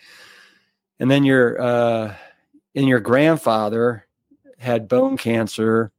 And 0.99 1.11
then 1.11 1.25
your 1.25 1.61
uh, 1.61 2.15
and 2.75 2.89
your 2.89 3.01
grandfather 3.01 4.07
had 4.59 4.89
bone 4.89 5.17
cancer, 5.17 5.93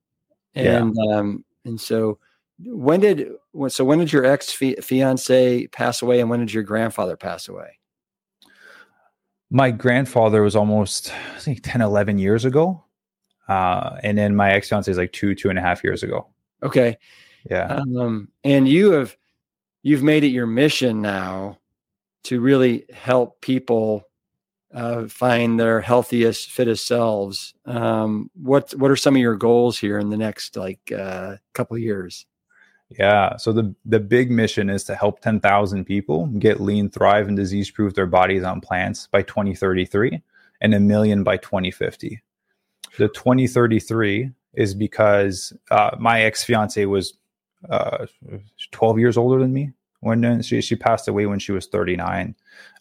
and 0.55 0.95
yeah. 0.97 1.17
um, 1.17 1.45
and 1.65 1.79
so 1.79 2.19
when 2.59 2.99
did 2.99 3.31
so 3.67 3.85
when 3.85 3.99
did 3.99 4.11
your 4.11 4.25
ex 4.25 4.51
fiance 4.51 5.67
pass 5.67 6.01
away 6.01 6.19
and 6.19 6.29
when 6.29 6.39
did 6.39 6.53
your 6.53 6.63
grandfather 6.63 7.15
pass 7.15 7.47
away? 7.47 7.79
My 9.49 9.69
grandfather 9.71 10.41
was 10.41 10.55
almost 10.55 11.13
i 11.35 11.39
think 11.39 11.59
10 11.63 11.81
11 11.81 12.17
years 12.17 12.45
ago. 12.45 12.83
Uh, 13.47 13.97
and 14.03 14.17
then 14.17 14.35
my 14.35 14.51
ex 14.51 14.69
fiance 14.69 14.89
is 14.89 14.97
like 14.97 15.11
two 15.11 15.35
two 15.35 15.49
and 15.49 15.59
a 15.59 15.61
half 15.61 15.83
years 15.83 16.03
ago. 16.03 16.27
Okay. 16.61 16.97
Yeah. 17.49 17.81
Um, 17.97 18.29
and 18.43 18.67
you 18.67 18.91
have 18.91 19.17
you've 19.81 20.03
made 20.03 20.23
it 20.23 20.27
your 20.27 20.47
mission 20.47 21.01
now 21.01 21.59
to 22.23 22.39
really 22.39 22.85
help 22.93 23.41
people 23.41 24.07
uh, 24.73 25.07
find 25.07 25.59
their 25.59 25.81
healthiest 25.81 26.49
fittest 26.49 26.87
selves 26.87 27.53
um, 27.65 28.29
what 28.33 28.71
what 28.71 28.89
are 28.89 28.95
some 28.95 29.15
of 29.15 29.21
your 29.21 29.35
goals 29.35 29.77
here 29.77 29.99
in 29.99 30.09
the 30.09 30.17
next 30.17 30.57
like 30.57 30.91
uh, 30.91 31.35
couple 31.53 31.77
years 31.77 32.25
yeah. 32.97 33.37
So 33.37 33.51
the 33.51 33.73
the 33.85 33.99
big 33.99 34.31
mission 34.31 34.69
is 34.69 34.83
to 34.85 34.95
help 34.95 35.21
10,000 35.21 35.85
people 35.85 36.27
get 36.27 36.61
lean, 36.61 36.89
thrive, 36.89 37.27
and 37.27 37.37
disease 37.37 37.71
proof 37.71 37.93
their 37.93 38.05
bodies 38.05 38.43
on 38.43 38.61
plants 38.61 39.07
by 39.07 39.23
2033 39.23 40.21
and 40.61 40.73
a 40.73 40.79
million 40.79 41.23
by 41.23 41.37
2050. 41.37 42.21
The 42.97 43.07
2033 43.09 44.31
is 44.53 44.75
because 44.75 45.53
uh, 45.71 45.95
my 45.99 46.21
ex 46.21 46.43
fiance 46.43 46.85
was 46.85 47.13
uh, 47.69 48.05
12 48.71 48.99
years 48.99 49.17
older 49.17 49.39
than 49.39 49.53
me 49.53 49.71
when 50.03 50.41
she, 50.41 50.61
she 50.61 50.75
passed 50.75 51.07
away 51.07 51.25
when 51.25 51.39
she 51.39 51.51
was 51.51 51.67
39. 51.67 52.35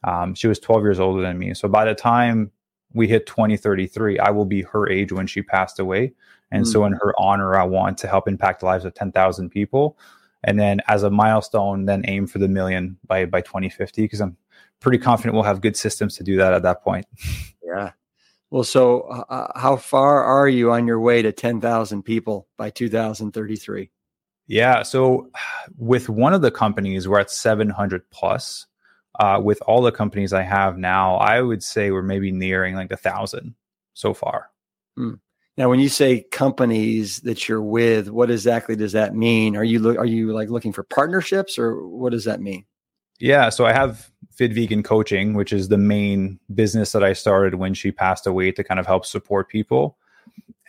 Um, 0.05 0.35
she 0.35 0.49
was 0.49 0.59
12 0.59 0.83
years 0.83 1.01
older 1.01 1.23
than 1.23 1.39
me. 1.39 1.55
So 1.55 1.69
by 1.69 1.85
the 1.85 1.95
time 1.95 2.51
we 2.95 3.07
hit 3.09 3.27
2033, 3.27 4.19
I 4.19 4.31
will 4.31 4.45
be 4.45 4.63
her 4.63 4.89
age 4.91 5.13
when 5.13 5.27
she 5.27 5.43
passed 5.43 5.79
away. 5.79 6.13
And 6.51 6.65
mm. 6.65 6.69
so, 6.69 6.85
in 6.85 6.93
her 6.93 7.15
honor, 7.19 7.57
I 7.57 7.65
want 7.65 7.97
to 7.99 8.09
help 8.09 8.29
impact 8.29 8.61
the 8.61 8.67
lives 8.67 8.85
of 8.85 8.93
10,000 8.95 9.49
people. 9.51 9.97
And 10.45 10.61
then, 10.61 10.81
as 10.89 11.03
a 11.03 11.11
milestone, 11.11 11.87
then 11.87 12.05
aim 12.07 12.27
for 12.27 12.39
the 12.39 12.49
million 12.49 12.99
by, 13.07 13.25
by 13.25 13.41
2050, 13.41 14.03
because 14.03 14.21
I'm 14.21 14.37
pretty 14.81 14.99
confident 14.99 15.35
we'll 15.35 15.45
have 15.45 15.61
good 15.61 15.77
systems 15.77 16.17
to 16.17 16.25
do 16.25 16.37
that 16.37 16.53
at 16.53 16.63
that 16.63 16.83
point. 16.83 17.07
Yeah. 17.65 17.93
Well, 18.51 18.65
so 18.65 19.01
uh, 19.03 19.25
uh 19.31 19.59
how 19.59 19.77
far 19.77 20.23
are 20.25 20.47
you 20.47 20.73
on 20.73 20.87
your 20.87 21.01
way 21.01 21.23
to 21.23 21.33
10,000 21.33 22.03
people 22.03 22.49
by 22.59 22.69
2033? 22.69 23.91
Yeah. 24.47 24.83
So, 24.83 25.31
with 25.77 26.09
one 26.09 26.35
of 26.35 26.43
the 26.43 26.51
companies, 26.51 27.09
we're 27.09 27.21
at 27.21 27.31
700 27.31 28.09
plus. 28.11 28.67
Uh, 29.21 29.39
with 29.43 29.61
all 29.67 29.83
the 29.83 29.93
companies 29.93 30.33
I 30.33 30.41
have 30.41 30.79
now, 30.79 31.17
I 31.17 31.43
would 31.43 31.63
say 31.63 31.91
we're 31.91 32.01
maybe 32.01 32.33
nearing 32.33 32.75
like 32.75 32.91
a 32.91 32.97
thousand 32.97 33.55
so 33.93 34.15
far. 34.15 34.49
Hmm. 34.97 35.15
Now, 35.59 35.69
when 35.69 35.81
you 35.81 35.91
say 35.91 36.23
companies 36.33 37.21
that 37.21 37.47
you're 37.47 37.63
with, 37.63 38.09
what 38.09 38.31
exactly 38.31 38.75
does 38.75 38.93
that 38.93 39.15
mean? 39.15 39.55
Are 39.55 39.65
you 39.65 39.81
lo- 39.81 39.97
are 39.97 40.07
you 40.07 40.33
like 40.33 40.49
looking 40.49 40.73
for 40.73 40.83
partnerships, 40.83 41.59
or 41.59 41.87
what 41.87 42.11
does 42.13 42.25
that 42.25 42.41
mean? 42.41 42.65
Yeah, 43.21 43.51
so 43.51 43.67
I 43.67 43.73
have 43.73 44.11
Fit 44.33 44.53
Vegan 44.55 44.83
Coaching, 44.83 45.35
which 45.35 45.53
is 45.53 45.69
the 45.69 45.79
main 45.79 46.41
business 46.55 46.93
that 46.93 47.05
I 47.05 47.13
started 47.13 47.57
when 47.57 47.75
she 47.75 47.93
passed 47.93 48.27
away 48.27 48.51
to 48.53 48.65
kind 48.65 48.81
of 48.81 48.87
help 48.87 49.05
support 49.05 49.49
people. 49.49 49.99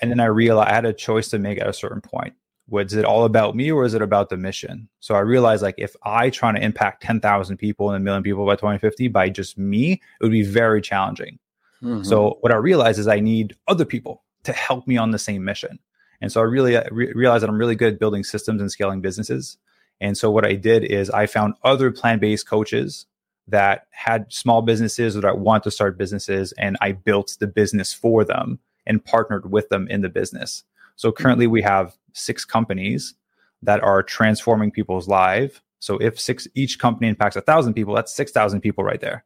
And 0.02 0.12
then 0.12 0.20
I 0.20 0.26
realized 0.26 0.70
I 0.70 0.76
had 0.76 0.86
a 0.86 0.94
choice 0.94 1.30
to 1.30 1.40
make 1.40 1.60
at 1.60 1.68
a 1.68 1.74
certain 1.74 2.02
point. 2.02 2.34
Was 2.68 2.94
it 2.94 3.06
all 3.06 3.26
about 3.26 3.56
me 3.56 3.72
or 3.72 3.84
is 3.84 3.94
it 3.94 4.02
about 4.02 4.30
the 4.30 4.38
mission? 4.38 4.88
So 5.00 5.16
I 5.16 5.20
realized 5.20 5.62
like 5.62 5.76
if 5.78 5.96
I 6.04 6.30
try 6.30 6.52
to 6.52 6.64
impact 6.64 7.04
10,000 7.04 7.58
people 7.58 7.90
and 7.90 7.98
a 7.98 8.00
million 8.00 8.24
people 8.24 8.46
by 8.46 8.56
2050 8.56 9.10
by 9.10 9.30
just 9.30 9.58
me, 9.58 9.94
it 9.94 10.02
would 10.22 10.32
be 10.32 10.44
very 10.44 10.82
challenging. 10.82 11.40
Mm-hmm. 11.84 12.04
So 12.04 12.38
what 12.40 12.54
I 12.54 12.56
realized 12.56 13.00
is 13.00 13.08
I 13.08 13.20
need 13.20 13.56
other 13.68 13.86
people 13.86 14.24
to 14.44 14.54
help 14.54 14.88
me 14.88 14.98
on 14.98 15.12
the 15.12 15.20
same 15.20 15.44
mission. 15.44 15.80
And 16.22 16.32
so 16.32 16.40
I 16.40 16.46
really 16.46 16.78
uh, 16.78 16.84
re- 16.90 17.12
realized 17.14 17.44
that 17.44 17.50
I'm 17.50 17.58
really 17.58 17.76
good 17.76 17.94
at 17.94 18.00
building 18.00 18.24
systems 18.24 18.62
and 18.62 18.72
scaling 18.72 19.02
businesses. 19.02 19.58
And 20.00 20.18
so 20.18 20.32
what 20.32 20.46
I 20.46 20.54
did 20.54 20.86
is 20.86 21.10
I 21.10 21.26
found 21.26 21.56
other 21.64 21.92
plant-based 21.92 22.48
coaches 22.48 23.06
that 23.48 23.88
had 23.92 24.32
small 24.32 24.62
businesses 24.62 25.16
that 25.16 25.40
want 25.40 25.64
to 25.64 25.72
start 25.72 25.98
businesses 25.98 26.54
and 26.54 26.78
I 26.80 26.94
built 26.94 27.36
the 27.40 27.48
business 27.48 27.94
for 27.94 28.24
them 28.24 28.60
and 28.86 29.04
partnered 29.04 29.52
with 29.52 29.70
them 29.70 29.88
in 29.90 30.02
the 30.02 30.10
business. 30.10 30.64
So 30.96 31.12
currently 31.12 31.48
we 31.48 31.62
have 31.62 31.98
six 32.14 32.46
companies 32.46 33.16
that 33.62 33.84
are 33.84 34.04
transforming 34.04 34.72
people's 34.72 35.08
lives. 35.08 35.62
So 35.80 35.98
if 35.98 36.20
six 36.20 36.48
each 36.56 36.80
company 36.80 37.10
impacts 37.10 37.36
a 37.36 37.42
thousand 37.42 37.74
people, 37.74 37.94
that's 37.94 38.14
six 38.14 38.32
thousand 38.32 38.62
people 38.62 38.84
right 38.84 39.02
there. 39.02 39.26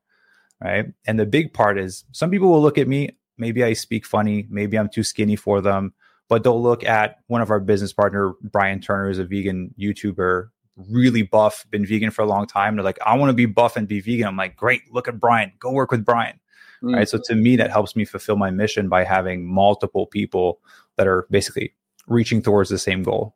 right? 0.64 0.86
And 1.06 1.20
the 1.20 1.26
big 1.26 1.54
part 1.54 1.78
is 1.80 2.04
some 2.12 2.32
people 2.32 2.50
will 2.50 2.62
look 2.62 2.78
at 2.78 2.88
me, 2.88 3.12
maybe 3.38 3.64
I 3.64 3.74
speak 3.74 4.06
funny, 4.06 4.48
maybe 4.50 4.78
I'm 4.78 4.90
too 4.90 5.04
skinny 5.04 5.36
for 5.36 5.62
them, 5.62 5.94
but 6.30 6.44
they'll 6.44 6.62
look 6.62 6.84
at 6.84 7.20
one 7.28 7.42
of 7.42 7.50
our 7.52 7.60
business 7.60 7.94
partner, 7.94 8.34
Brian 8.42 8.82
Turner, 8.82 9.10
is 9.10 9.20
a 9.20 9.26
vegan 9.26 9.74
YouTuber, 9.80 10.50
really 10.90 11.22
buff, 11.22 11.66
been 11.70 11.86
vegan 11.86 12.12
for 12.12 12.22
a 12.22 12.28
long 12.28 12.46
time. 12.46 12.76
They're 12.76 12.84
like, 12.84 13.00
I 13.06 13.16
want 13.16 13.30
to 13.30 13.34
be 13.34 13.46
buff 13.46 13.78
and 13.78 13.88
be 13.88 14.00
vegan. 14.00 14.28
I'm 14.28 14.38
like, 14.38 14.56
great, 14.56 14.82
look 14.92 15.08
at 15.08 15.20
Brian, 15.20 15.52
go 15.60 15.72
work 15.72 15.92
with 15.92 16.06
Brian. 16.06 16.40
Mm-hmm. 16.84 16.96
Right. 16.96 17.10
So 17.10 17.20
to 17.26 17.36
me, 17.36 17.56
that 17.56 17.72
helps 17.72 17.96
me 17.96 18.06
fulfill 18.06 18.36
my 18.36 18.52
mission 18.52 18.88
by 18.88 19.04
having 19.04 19.48
multiple 19.48 20.06
people 20.06 20.60
that 20.98 21.08
are 21.08 21.26
basically 21.32 21.74
reaching 22.08 22.42
towards 22.42 22.70
the 22.70 22.78
same 22.78 23.04
goal. 23.04 23.36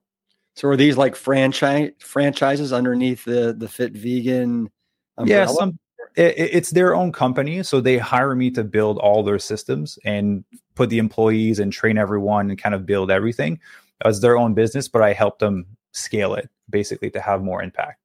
So 0.56 0.68
are 0.68 0.78
these 0.78 0.98
like 0.98 1.16
franchise 1.16 1.92
franchises 2.00 2.74
underneath 2.74 3.24
the 3.26 3.54
the 3.58 3.68
Fit 3.68 3.94
Vegan? 3.94 4.70
Umbrella? 5.18 5.42
Yeah, 5.42 5.48
some 5.48 5.80
it, 6.16 6.36
it's 6.38 6.72
their 6.72 6.96
own 6.96 7.12
company, 7.12 7.64
so 7.64 7.80
they 7.80 7.98
hire 7.98 8.36
me 8.36 8.52
to 8.52 8.64
build 8.64 8.98
all 8.98 9.24
their 9.24 9.40
systems 9.40 9.98
and 10.04 10.44
put 10.76 10.90
the 10.90 10.98
employees 10.98 11.60
and 11.60 11.72
train 11.72 11.98
everyone 11.98 12.50
and 12.50 12.60
kind 12.60 12.76
of 12.76 12.86
build 12.86 13.12
everything 13.12 13.60
as 14.04 14.22
their 14.22 14.38
own 14.38 14.54
business. 14.54 14.88
But 14.88 15.04
I 15.04 15.14
help 15.14 15.40
them 15.40 15.66
scale 15.92 16.36
it 16.36 16.50
basically 16.70 17.10
to 17.12 17.22
have 17.22 17.42
more 17.42 17.62
impact. 17.62 18.00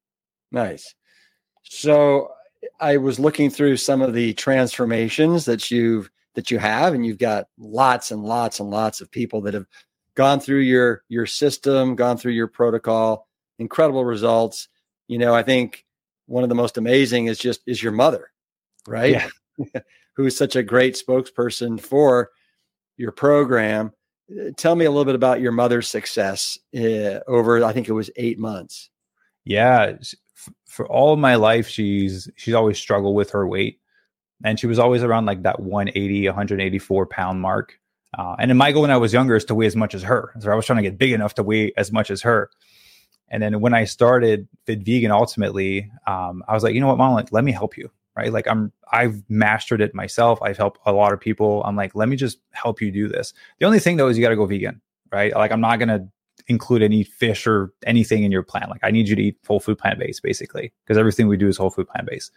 Nice. 0.51 0.95
So 1.63 2.31
I 2.79 2.97
was 2.97 3.19
looking 3.19 3.49
through 3.49 3.77
some 3.77 4.01
of 4.01 4.13
the 4.13 4.33
transformations 4.33 5.45
that 5.45 5.69
you've 5.71 6.09
that 6.35 6.51
you 6.51 6.59
have, 6.59 6.93
and 6.93 7.05
you've 7.05 7.17
got 7.17 7.47
lots 7.57 8.11
and 8.11 8.23
lots 8.23 8.59
and 8.59 8.69
lots 8.69 9.01
of 9.01 9.11
people 9.11 9.41
that 9.41 9.53
have 9.53 9.65
gone 10.17 10.39
through 10.39 10.59
your 10.59 11.03
your 11.07 11.27
system, 11.27 11.95
gone 11.95 12.17
through 12.17 12.33
your 12.33 12.47
protocol, 12.47 13.27
incredible 13.59 14.03
results. 14.03 14.67
You 15.07 15.19
know, 15.19 15.33
I 15.33 15.43
think 15.43 15.85
one 16.25 16.43
of 16.43 16.49
the 16.49 16.55
most 16.55 16.77
amazing 16.77 17.27
is 17.27 17.37
just 17.37 17.61
is 17.67 17.81
your 17.81 17.93
mother, 17.93 18.31
right? 18.85 19.11
Yeah. 19.11 19.79
Who 20.15 20.25
is 20.25 20.35
such 20.35 20.55
a 20.55 20.63
great 20.63 20.95
spokesperson 20.95 21.79
for 21.79 22.31
your 22.97 23.11
program. 23.11 23.93
Uh, 24.29 24.49
tell 24.57 24.75
me 24.75 24.85
a 24.85 24.89
little 24.89 25.05
bit 25.05 25.13
about 25.13 25.39
your 25.39 25.51
mother's 25.51 25.87
success 25.87 26.57
uh, 26.75 27.19
over, 27.27 27.63
I 27.63 27.71
think 27.71 27.87
it 27.87 27.93
was 27.93 28.09
eight 28.15 28.39
months. 28.39 28.89
Yeah, 29.45 29.93
for 30.65 30.87
all 30.87 31.13
of 31.13 31.19
my 31.19 31.35
life, 31.35 31.67
she's 31.67 32.29
she's 32.35 32.55
always 32.55 32.79
struggled 32.79 33.15
with 33.15 33.29
her 33.29 33.47
weight, 33.47 33.79
and 34.43 34.59
she 34.59 34.67
was 34.67 34.79
always 34.79 35.03
around 35.03 35.25
like 35.25 35.43
that 35.43 35.59
180, 35.59 36.27
184 36.27 37.05
pound 37.05 37.39
mark. 37.39 37.79
Uh, 38.17 38.35
and 38.39 38.49
then 38.49 38.57
my 38.57 38.71
goal 38.71 38.81
when 38.81 38.91
I 38.91 38.97
was 38.97 39.13
younger 39.13 39.35
is 39.35 39.45
to 39.45 39.55
weigh 39.55 39.67
as 39.67 39.75
much 39.75 39.93
as 39.93 40.03
her. 40.03 40.33
So 40.39 40.51
I 40.51 40.55
was 40.55 40.65
trying 40.65 40.77
to 40.77 40.83
get 40.83 40.97
big 40.97 41.11
enough 41.11 41.35
to 41.35 41.43
weigh 41.43 41.71
as 41.77 41.91
much 41.91 42.09
as 42.09 42.21
her. 42.23 42.49
And 43.29 43.43
then 43.43 43.59
when 43.59 43.73
I 43.73 43.83
started 43.83 44.47
Fit 44.65 44.83
Vegan, 44.83 45.11
ultimately, 45.11 45.91
um, 46.07 46.43
I 46.47 46.53
was 46.53 46.63
like, 46.63 46.73
you 46.73 46.79
know 46.79 46.87
what, 46.87 46.97
mom, 46.97 47.13
like, 47.13 47.31
let 47.31 47.43
me 47.43 47.51
help 47.51 47.77
you, 47.77 47.91
right? 48.15 48.31
Like 48.31 48.47
I'm, 48.47 48.71
I've 48.91 49.21
mastered 49.29 49.81
it 49.81 49.93
myself. 49.93 50.41
I've 50.41 50.57
helped 50.57 50.79
a 50.85 50.93
lot 50.93 51.13
of 51.13 51.19
people. 51.19 51.61
I'm 51.65 51.75
like, 51.75 51.93
let 51.93 52.09
me 52.09 52.15
just 52.15 52.39
help 52.51 52.81
you 52.81 52.91
do 52.91 53.07
this. 53.07 53.33
The 53.59 53.65
only 53.65 53.79
thing 53.79 53.97
though 53.97 54.07
is 54.07 54.17
you 54.17 54.23
got 54.23 54.29
to 54.29 54.35
go 54.35 54.45
vegan, 54.45 54.81
right? 55.11 55.33
Like 55.35 55.51
I'm 55.51 55.61
not 55.61 55.77
gonna 55.77 56.07
include 56.47 56.81
any 56.81 57.03
fish 57.03 57.45
or 57.45 57.73
anything 57.85 58.23
in 58.23 58.31
your 58.31 58.43
plan. 58.43 58.67
Like 58.69 58.79
I 58.83 58.91
need 58.91 59.09
you 59.09 59.15
to 59.15 59.21
eat 59.21 59.37
whole 59.45 59.59
food 59.59 59.77
plant 59.77 59.99
based, 59.99 60.23
basically, 60.23 60.71
because 60.83 60.97
everything 60.97 61.27
we 61.27 61.37
do 61.37 61.47
is 61.47 61.57
whole 61.57 61.69
food 61.69 61.87
plant 61.89 62.07
based. 62.07 62.31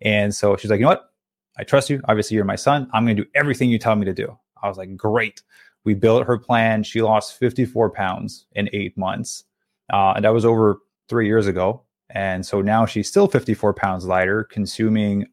And 0.00 0.34
so 0.34 0.56
she's 0.56 0.70
like, 0.70 0.78
you 0.78 0.84
know 0.84 0.90
what? 0.90 1.10
I 1.58 1.64
trust 1.64 1.90
you. 1.90 2.00
Obviously, 2.08 2.36
you're 2.36 2.44
my 2.44 2.56
son. 2.56 2.88
I'm 2.92 3.04
gonna 3.04 3.14
do 3.14 3.26
everything 3.34 3.68
you 3.68 3.78
tell 3.78 3.96
me 3.96 4.06
to 4.06 4.14
do. 4.14 4.38
I 4.62 4.68
was 4.68 4.78
like, 4.78 4.96
great. 4.96 5.42
We 5.84 5.94
built 5.94 6.26
her 6.26 6.38
plan. 6.38 6.82
She 6.82 7.02
lost 7.02 7.38
54 7.38 7.90
pounds 7.90 8.46
in 8.52 8.68
eight 8.72 8.96
months. 8.96 9.44
Uh, 9.92 10.12
and 10.16 10.24
that 10.24 10.32
was 10.32 10.44
over 10.44 10.78
three 11.08 11.26
years 11.26 11.46
ago. 11.46 11.82
And 12.10 12.44
so 12.44 12.60
now 12.60 12.86
she's 12.86 13.08
still 13.08 13.28
54 13.28 13.74
pounds 13.74 14.04
lighter, 14.06 14.44
consuming, 14.44 15.26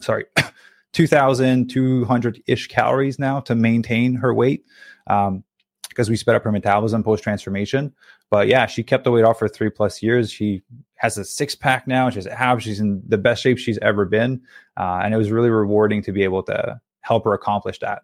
sorry, 0.00 0.24
2,200 0.92 2.42
ish 2.46 2.68
calories 2.68 3.18
now 3.18 3.40
to 3.40 3.54
maintain 3.54 4.14
her 4.14 4.32
weight 4.34 4.64
um, 5.08 5.44
because 5.88 6.08
we 6.08 6.16
sped 6.16 6.34
up 6.34 6.42
her 6.44 6.52
metabolism 6.52 7.02
post 7.02 7.22
transformation. 7.22 7.92
But 8.30 8.48
yeah, 8.48 8.66
she 8.66 8.82
kept 8.82 9.04
the 9.04 9.10
weight 9.10 9.24
off 9.24 9.38
for 9.38 9.48
three 9.48 9.70
plus 9.70 10.02
years. 10.02 10.30
She 10.30 10.62
has 10.96 11.16
a 11.18 11.24
six 11.24 11.54
pack 11.54 11.86
now. 11.86 12.10
She 12.10 12.16
has 12.16 12.26
abs. 12.26 12.64
She's 12.64 12.80
in 12.80 13.02
the 13.06 13.18
best 13.18 13.42
shape 13.42 13.58
she's 13.58 13.78
ever 13.78 14.04
been. 14.04 14.40
Uh, 14.76 15.00
and 15.04 15.14
it 15.14 15.16
was 15.16 15.30
really 15.30 15.50
rewarding 15.50 16.02
to 16.02 16.12
be 16.12 16.24
able 16.24 16.42
to 16.44 16.80
help 17.02 17.24
her 17.24 17.34
accomplish 17.34 17.78
that. 17.80 18.02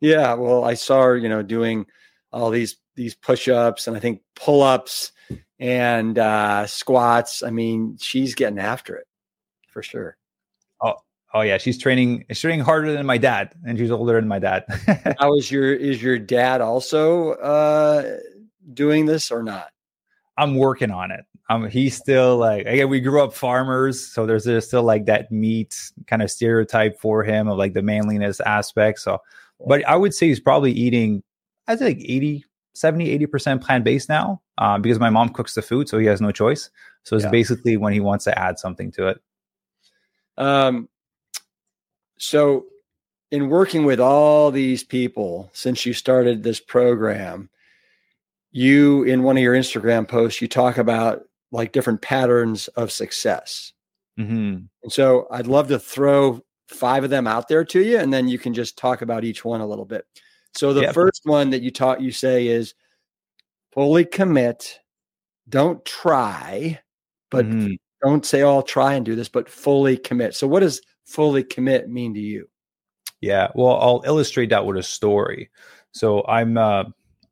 Yeah, 0.00 0.34
well, 0.34 0.64
I 0.64 0.74
saw 0.74 1.02
her, 1.02 1.16
you 1.16 1.28
know, 1.28 1.42
doing 1.42 1.86
all 2.32 2.50
these 2.50 2.76
these 2.94 3.14
push-ups 3.14 3.86
and 3.86 3.96
I 3.96 4.00
think 4.00 4.22
pull-ups 4.34 5.12
and 5.58 6.18
uh 6.18 6.66
squats. 6.66 7.42
I 7.42 7.50
mean, 7.50 7.96
she's 8.00 8.34
getting 8.34 8.58
after 8.58 8.96
it 8.96 9.06
for 9.68 9.82
sure. 9.82 10.16
Oh, 10.82 10.94
oh 11.34 11.40
yeah, 11.42 11.58
she's 11.58 11.78
training 11.78 12.24
she's 12.28 12.40
training 12.40 12.60
harder 12.60 12.92
than 12.92 13.06
my 13.06 13.18
dad 13.18 13.54
and 13.66 13.78
she's 13.78 13.90
older 13.90 14.14
than 14.14 14.28
my 14.28 14.38
dad. 14.38 14.64
How 15.18 15.34
is 15.34 15.50
your 15.50 15.72
is 15.72 16.02
your 16.02 16.18
dad 16.18 16.60
also 16.60 17.32
uh 17.34 18.18
doing 18.74 19.06
this 19.06 19.30
or 19.30 19.42
not? 19.42 19.70
I'm 20.36 20.54
working 20.54 20.90
on 20.90 21.10
it. 21.10 21.24
Um, 21.50 21.68
he's 21.68 21.96
still 21.96 22.36
like 22.36 22.66
again, 22.66 22.88
we 22.88 23.00
grew 23.00 23.22
up 23.22 23.32
farmers, 23.32 24.06
so 24.06 24.26
there's, 24.26 24.44
there's 24.44 24.66
still 24.66 24.82
like 24.82 25.06
that 25.06 25.32
meat 25.32 25.74
kind 26.06 26.20
of 26.20 26.30
stereotype 26.30 27.00
for 27.00 27.24
him 27.24 27.48
of 27.48 27.56
like 27.56 27.72
the 27.72 27.82
manliness 27.82 28.40
aspect. 28.40 29.00
So 29.00 29.18
but 29.66 29.84
I 29.86 29.96
would 29.96 30.14
say 30.14 30.28
he's 30.28 30.40
probably 30.40 30.72
eating, 30.72 31.22
I 31.66 31.76
think 31.76 32.00
80, 32.00 32.44
70, 32.74 33.26
80% 33.26 33.62
plant 33.62 33.84
based 33.84 34.08
now 34.08 34.40
uh, 34.58 34.78
because 34.78 34.98
my 34.98 35.10
mom 35.10 35.30
cooks 35.30 35.54
the 35.54 35.62
food. 35.62 35.88
So 35.88 35.98
he 35.98 36.06
has 36.06 36.20
no 36.20 36.30
choice. 36.30 36.70
So 37.04 37.16
it's 37.16 37.24
yeah. 37.24 37.30
basically 37.30 37.76
when 37.76 37.92
he 37.92 38.00
wants 38.00 38.24
to 38.24 38.38
add 38.38 38.58
something 38.58 38.92
to 38.92 39.08
it. 39.08 39.20
Um, 40.36 40.88
so 42.18 42.66
in 43.30 43.48
working 43.48 43.84
with 43.84 44.00
all 44.00 44.50
these 44.50 44.84
people 44.84 45.50
since 45.52 45.84
you 45.84 45.92
started 45.92 46.42
this 46.42 46.60
program, 46.60 47.50
you 48.50 49.02
in 49.02 49.22
one 49.22 49.36
of 49.36 49.42
your 49.42 49.54
Instagram 49.54 50.06
posts, 50.06 50.40
you 50.40 50.48
talk 50.48 50.78
about 50.78 51.22
like 51.50 51.72
different 51.72 52.02
patterns 52.02 52.68
of 52.68 52.92
success. 52.92 53.72
Mm-hmm. 54.18 54.66
And 54.82 54.92
so 54.92 55.26
I'd 55.30 55.46
love 55.46 55.68
to 55.68 55.78
throw 55.78 56.42
five 56.68 57.04
of 57.04 57.10
them 57.10 57.26
out 57.26 57.48
there 57.48 57.64
to 57.64 57.82
you, 57.82 57.98
and 57.98 58.12
then 58.12 58.28
you 58.28 58.38
can 58.38 58.54
just 58.54 58.78
talk 58.78 59.02
about 59.02 59.24
each 59.24 59.44
one 59.44 59.60
a 59.60 59.66
little 59.66 59.84
bit. 59.84 60.06
So 60.54 60.72
the 60.72 60.82
yep. 60.82 60.94
first 60.94 61.22
one 61.24 61.50
that 61.50 61.62
you 61.62 61.70
taught 61.70 62.00
you 62.00 62.12
say 62.12 62.46
is 62.46 62.74
fully 63.72 64.04
commit. 64.04 64.80
Don't 65.48 65.84
try, 65.84 66.78
but 67.30 67.46
mm-hmm. 67.46 67.74
don't 68.02 68.24
say, 68.24 68.42
oh, 68.42 68.56
I'll 68.56 68.62
try 68.62 68.94
and 68.94 69.04
do 69.04 69.14
this, 69.14 69.28
but 69.28 69.48
fully 69.48 69.96
commit. 69.96 70.34
So 70.34 70.46
what 70.46 70.60
does 70.60 70.80
fully 71.06 71.42
commit 71.42 71.88
mean 71.88 72.14
to 72.14 72.20
you? 72.20 72.48
Yeah, 73.20 73.48
well, 73.54 73.78
I'll 73.80 74.02
illustrate 74.04 74.50
that 74.50 74.64
with 74.64 74.76
a 74.76 74.82
story. 74.82 75.50
So 75.92 76.24
I'm 76.26 76.56
uh, 76.56 76.84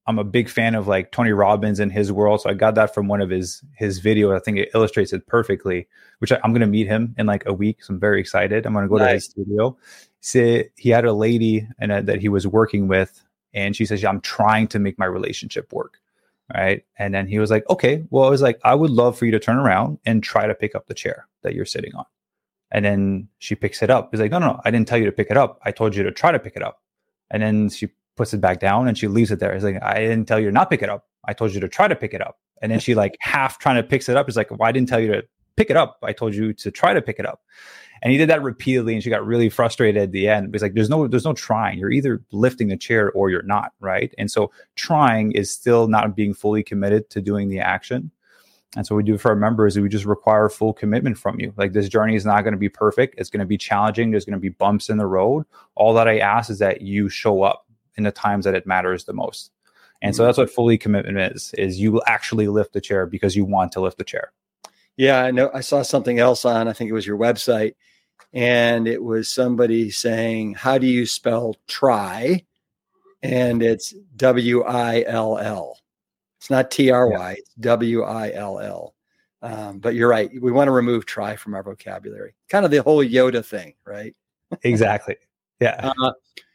I'm 0.06 0.18
a 0.18 0.24
big 0.24 0.48
fan 0.48 0.74
of 0.74 0.86
like 0.86 1.10
Tony 1.10 1.32
Robbins 1.32 1.80
and 1.80 1.90
his 1.90 2.12
world. 2.12 2.40
So 2.40 2.50
I 2.50 2.54
got 2.54 2.76
that 2.76 2.94
from 2.94 3.08
one 3.08 3.20
of 3.20 3.30
his 3.30 3.62
his 3.76 4.00
videos. 4.00 4.36
I 4.36 4.38
think 4.38 4.58
it 4.58 4.70
illustrates 4.74 5.12
it 5.12 5.26
perfectly. 5.26 5.88
Which 6.20 6.32
I, 6.32 6.36
am 6.44 6.52
going 6.52 6.60
to 6.60 6.66
meet 6.66 6.86
him 6.86 7.14
in 7.18 7.26
like 7.26 7.44
a 7.46 7.52
week. 7.52 7.82
So 7.82 7.94
I'm 7.94 8.00
very 8.00 8.20
excited. 8.20 8.66
I'm 8.66 8.72
going 8.72 8.84
to 8.84 8.88
go 8.88 8.96
nice. 8.96 9.08
to 9.08 9.14
his 9.14 9.24
studio. 9.24 9.76
Say 10.20 10.70
he 10.76 10.90
had 10.90 11.04
a 11.04 11.12
lady 11.12 11.68
and 11.78 12.06
that 12.06 12.20
he 12.20 12.28
was 12.28 12.46
working 12.46 12.88
with, 12.88 13.22
and 13.52 13.74
she 13.74 13.84
says, 13.84 14.02
yeah, 14.02 14.08
"I'm 14.08 14.20
trying 14.20 14.68
to 14.68 14.78
make 14.78 14.98
my 14.98 15.06
relationship 15.06 15.72
work." 15.72 15.98
Right, 16.54 16.84
and 16.96 17.12
then 17.12 17.26
he 17.26 17.40
was 17.40 17.50
like, 17.50 17.68
"Okay, 17.68 18.04
well, 18.10 18.24
I 18.24 18.30
was 18.30 18.42
like, 18.42 18.60
I 18.62 18.74
would 18.76 18.90
love 18.90 19.18
for 19.18 19.24
you 19.24 19.32
to 19.32 19.40
turn 19.40 19.56
around 19.56 19.98
and 20.06 20.22
try 20.22 20.46
to 20.46 20.54
pick 20.54 20.76
up 20.76 20.86
the 20.86 20.94
chair 20.94 21.26
that 21.42 21.54
you're 21.54 21.64
sitting 21.64 21.94
on." 21.96 22.04
And 22.70 22.84
then 22.84 23.28
she 23.38 23.56
picks 23.56 23.82
it 23.82 23.90
up. 23.90 24.10
He's 24.12 24.20
like, 24.20 24.30
"No, 24.30 24.38
no, 24.38 24.46
no 24.46 24.60
I 24.64 24.70
didn't 24.70 24.86
tell 24.86 24.98
you 24.98 25.06
to 25.06 25.12
pick 25.12 25.30
it 25.30 25.36
up. 25.36 25.58
I 25.64 25.72
told 25.72 25.96
you 25.96 26.04
to 26.04 26.12
try 26.12 26.30
to 26.30 26.38
pick 26.38 26.54
it 26.54 26.62
up." 26.62 26.80
And 27.30 27.42
then 27.42 27.68
she 27.68 27.88
puts 28.16 28.34
it 28.34 28.40
back 28.40 28.60
down 28.60 28.88
and 28.88 28.98
she 28.98 29.08
leaves 29.08 29.30
it 29.30 29.38
there. 29.38 29.52
It's 29.52 29.64
like, 29.64 29.82
I 29.82 30.00
didn't 30.00 30.26
tell 30.26 30.40
you 30.40 30.46
to 30.46 30.52
not 30.52 30.70
pick 30.70 30.82
it 30.82 30.88
up. 30.88 31.06
I 31.24 31.32
told 31.32 31.52
you 31.52 31.60
to 31.60 31.68
try 31.68 31.88
to 31.88 31.96
pick 31.96 32.14
it 32.14 32.20
up. 32.20 32.38
And 32.62 32.72
then 32.72 32.80
she 32.80 32.94
like 32.94 33.16
half 33.20 33.58
trying 33.58 33.76
to 33.76 33.82
picks 33.82 34.08
it 34.08 34.16
up. 34.16 34.28
It's 34.28 34.36
like, 34.36 34.50
well, 34.50 34.68
I 34.68 34.72
didn't 34.72 34.88
tell 34.88 35.00
you 35.00 35.12
to 35.12 35.24
pick 35.56 35.70
it 35.70 35.76
up. 35.76 35.98
I 36.02 36.12
told 36.12 36.34
you 36.34 36.52
to 36.52 36.70
try 36.70 36.94
to 36.94 37.02
pick 37.02 37.18
it 37.18 37.26
up. 37.26 37.42
And 38.02 38.12
he 38.12 38.18
did 38.18 38.28
that 38.28 38.42
repeatedly 38.42 38.92
and 38.92 39.02
she 39.02 39.08
got 39.08 39.26
really 39.26 39.48
frustrated 39.48 40.02
at 40.02 40.12
the 40.12 40.28
end. 40.28 40.54
It's 40.54 40.62
like, 40.62 40.74
there's 40.74 40.90
no, 40.90 41.06
there's 41.06 41.24
no 41.24 41.32
trying. 41.32 41.78
You're 41.78 41.90
either 41.90 42.22
lifting 42.30 42.68
the 42.68 42.76
chair 42.76 43.10
or 43.12 43.30
you're 43.30 43.42
not. 43.42 43.72
Right. 43.80 44.14
And 44.18 44.30
so 44.30 44.50
trying 44.74 45.32
is 45.32 45.50
still 45.50 45.88
not 45.88 46.14
being 46.14 46.34
fully 46.34 46.62
committed 46.62 47.08
to 47.10 47.22
doing 47.22 47.48
the 47.48 47.60
action. 47.60 48.10
And 48.76 48.86
so 48.86 48.94
we 48.94 49.02
do 49.02 49.16
for 49.16 49.30
our 49.30 49.36
members 49.36 49.76
is 49.76 49.82
we 49.82 49.88
just 49.88 50.04
require 50.04 50.50
full 50.50 50.74
commitment 50.74 51.16
from 51.16 51.40
you. 51.40 51.52
Like 51.56 51.72
this 51.72 51.88
journey 51.88 52.14
is 52.14 52.26
not 52.26 52.42
going 52.42 52.52
to 52.52 52.58
be 52.58 52.68
perfect. 52.68 53.14
It's 53.16 53.30
going 53.30 53.40
to 53.40 53.46
be 53.46 53.56
challenging. 53.56 54.10
There's 54.10 54.26
going 54.26 54.34
to 54.34 54.40
be 54.40 54.50
bumps 54.50 54.90
in 54.90 54.98
the 54.98 55.06
road. 55.06 55.46
All 55.74 55.94
that 55.94 56.06
I 56.06 56.18
ask 56.18 56.50
is 56.50 56.58
that 56.58 56.82
you 56.82 57.08
show 57.08 57.42
up 57.42 57.65
in 57.96 58.04
the 58.04 58.12
times 58.12 58.44
that 58.44 58.54
it 58.54 58.66
matters 58.66 59.04
the 59.04 59.12
most. 59.12 59.50
And 60.02 60.14
so 60.14 60.20
mm-hmm. 60.20 60.28
that's 60.28 60.38
what 60.38 60.50
fully 60.50 60.78
commitment 60.78 61.18
is, 61.18 61.54
is 61.54 61.80
you 61.80 61.92
will 61.92 62.02
actually 62.06 62.48
lift 62.48 62.72
the 62.72 62.80
chair 62.80 63.06
because 63.06 63.34
you 63.34 63.44
want 63.44 63.72
to 63.72 63.80
lift 63.80 63.98
the 63.98 64.04
chair. 64.04 64.32
Yeah, 64.96 65.22
I 65.22 65.30
know 65.30 65.50
I 65.52 65.60
saw 65.60 65.82
something 65.82 66.18
else 66.18 66.44
on, 66.44 66.68
I 66.68 66.72
think 66.72 66.90
it 66.90 66.94
was 66.94 67.06
your 67.06 67.18
website, 67.18 67.74
and 68.32 68.88
it 68.88 69.02
was 69.02 69.30
somebody 69.30 69.90
saying, 69.90 70.54
How 70.54 70.78
do 70.78 70.86
you 70.86 71.06
spell 71.06 71.56
try? 71.68 72.44
And 73.22 73.62
it's 73.62 73.94
W 74.16 74.62
I 74.62 75.04
L 75.06 75.38
L. 75.38 75.78
It's 76.38 76.50
not 76.50 76.70
T 76.70 76.90
R 76.90 77.08
Y, 77.08 77.36
it's 77.38 77.54
W 77.60 78.02
I 78.02 78.32
L 78.32 78.58
L. 78.58 78.94
Um, 79.42 79.78
but 79.78 79.94
you're 79.94 80.08
right. 80.08 80.30
We 80.40 80.50
want 80.50 80.68
to 80.68 80.72
remove 80.72 81.06
try 81.06 81.36
from 81.36 81.54
our 81.54 81.62
vocabulary. 81.62 82.34
Kind 82.48 82.64
of 82.64 82.70
the 82.70 82.82
whole 82.82 83.04
Yoda 83.04 83.44
thing, 83.44 83.74
right? 83.84 84.14
exactly. 84.62 85.16
Yeah. 85.60 85.92
Uh, 86.00 86.12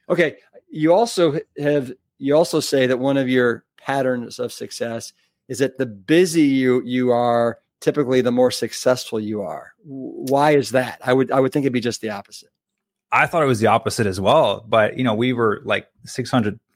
okay. 0.10 0.38
You 0.71 0.93
also 0.93 1.39
have 1.57 1.91
you 2.17 2.36
also 2.36 2.60
say 2.60 2.88
that 2.88 2.99
one 2.99 3.17
of 3.17 3.29
your 3.29 3.65
patterns 3.77 4.39
of 4.39 4.51
success 4.51 5.13
is 5.47 5.60
that 5.60 5.77
the 5.77 5.86
busy 5.86 6.43
you 6.43 6.81
you 6.86 7.12
are, 7.12 7.60
typically 7.81 8.21
the 8.21 8.31
more 8.31 8.51
successful 8.51 9.19
you 9.19 9.41
are. 9.41 9.73
Why 9.84 10.51
is 10.51 10.71
that? 10.71 10.99
I 11.03 11.13
would 11.13 11.31
I 11.31 11.39
would 11.39 11.51
think 11.51 11.63
it'd 11.63 11.73
be 11.73 11.81
just 11.81 12.01
the 12.01 12.10
opposite. 12.10 12.49
I 13.12 13.27
thought 13.27 13.43
it 13.43 13.47
was 13.47 13.60
the 13.60 13.67
opposite 13.67 14.07
as 14.07 14.21
well. 14.21 14.63
But 14.67 14.97
you 14.97 15.03
know, 15.03 15.13
we 15.13 15.34
were 15.34 15.62
like 15.65 15.88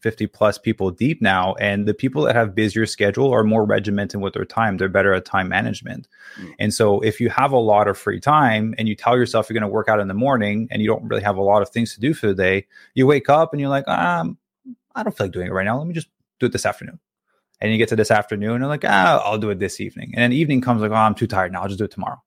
650 0.05 0.27
plus 0.27 0.57
people 0.59 0.91
deep 0.91 1.19
now, 1.19 1.55
and 1.55 1.87
the 1.87 1.93
people 1.93 2.21
that 2.23 2.35
have 2.35 2.53
busier 2.53 2.85
schedule 2.85 3.33
are 3.33 3.43
more 3.43 3.65
regimented 3.65 4.21
with 4.21 4.35
their 4.35 4.45
time. 4.45 4.77
They're 4.77 4.87
better 4.87 5.13
at 5.13 5.25
time 5.25 5.49
management. 5.49 6.07
Mm. 6.39 6.53
And 6.59 6.73
so, 6.73 6.99
if 6.99 7.19
you 7.19 7.29
have 7.29 7.51
a 7.51 7.57
lot 7.57 7.87
of 7.87 7.97
free 7.97 8.19
time 8.19 8.75
and 8.77 8.87
you 8.87 8.95
tell 8.95 9.17
yourself 9.17 9.49
you're 9.49 9.59
going 9.59 9.67
to 9.69 9.73
work 9.73 9.89
out 9.89 9.99
in 9.99 10.07
the 10.07 10.13
morning, 10.13 10.67
and 10.69 10.81
you 10.81 10.87
don't 10.87 11.03
really 11.07 11.23
have 11.23 11.37
a 11.37 11.41
lot 11.41 11.63
of 11.63 11.69
things 11.69 11.95
to 11.95 11.99
do 11.99 12.13
for 12.13 12.27
the 12.27 12.35
day, 12.35 12.67
you 12.93 13.07
wake 13.07 13.29
up 13.29 13.51
and 13.51 13.59
you're 13.59 13.69
like, 13.69 13.87
um, 13.87 14.37
I 14.93 15.01
don't 15.01 15.15
feel 15.17 15.25
like 15.25 15.33
doing 15.33 15.47
it 15.47 15.53
right 15.53 15.65
now. 15.65 15.77
Let 15.77 15.87
me 15.87 15.93
just 15.95 16.09
do 16.39 16.45
it 16.45 16.51
this 16.51 16.67
afternoon. 16.67 16.99
And 17.59 17.71
you 17.71 17.77
get 17.77 17.89
to 17.89 17.95
this 17.95 18.11
afternoon 18.11 18.51
and 18.51 18.59
you're 18.59 18.69
like, 18.69 18.85
ah, 18.85 19.23
I'll 19.25 19.39
do 19.39 19.49
it 19.49 19.59
this 19.59 19.81
evening. 19.81 20.11
And 20.13 20.21
then 20.21 20.33
evening 20.33 20.61
comes 20.61 20.81
like, 20.81 20.91
oh, 20.91 20.95
I'm 20.95 21.15
too 21.15 21.25
tired 21.25 21.51
now. 21.51 21.61
I'll 21.61 21.67
just 21.67 21.79
do 21.79 21.85
it 21.85 21.91
tomorrow 21.91 22.21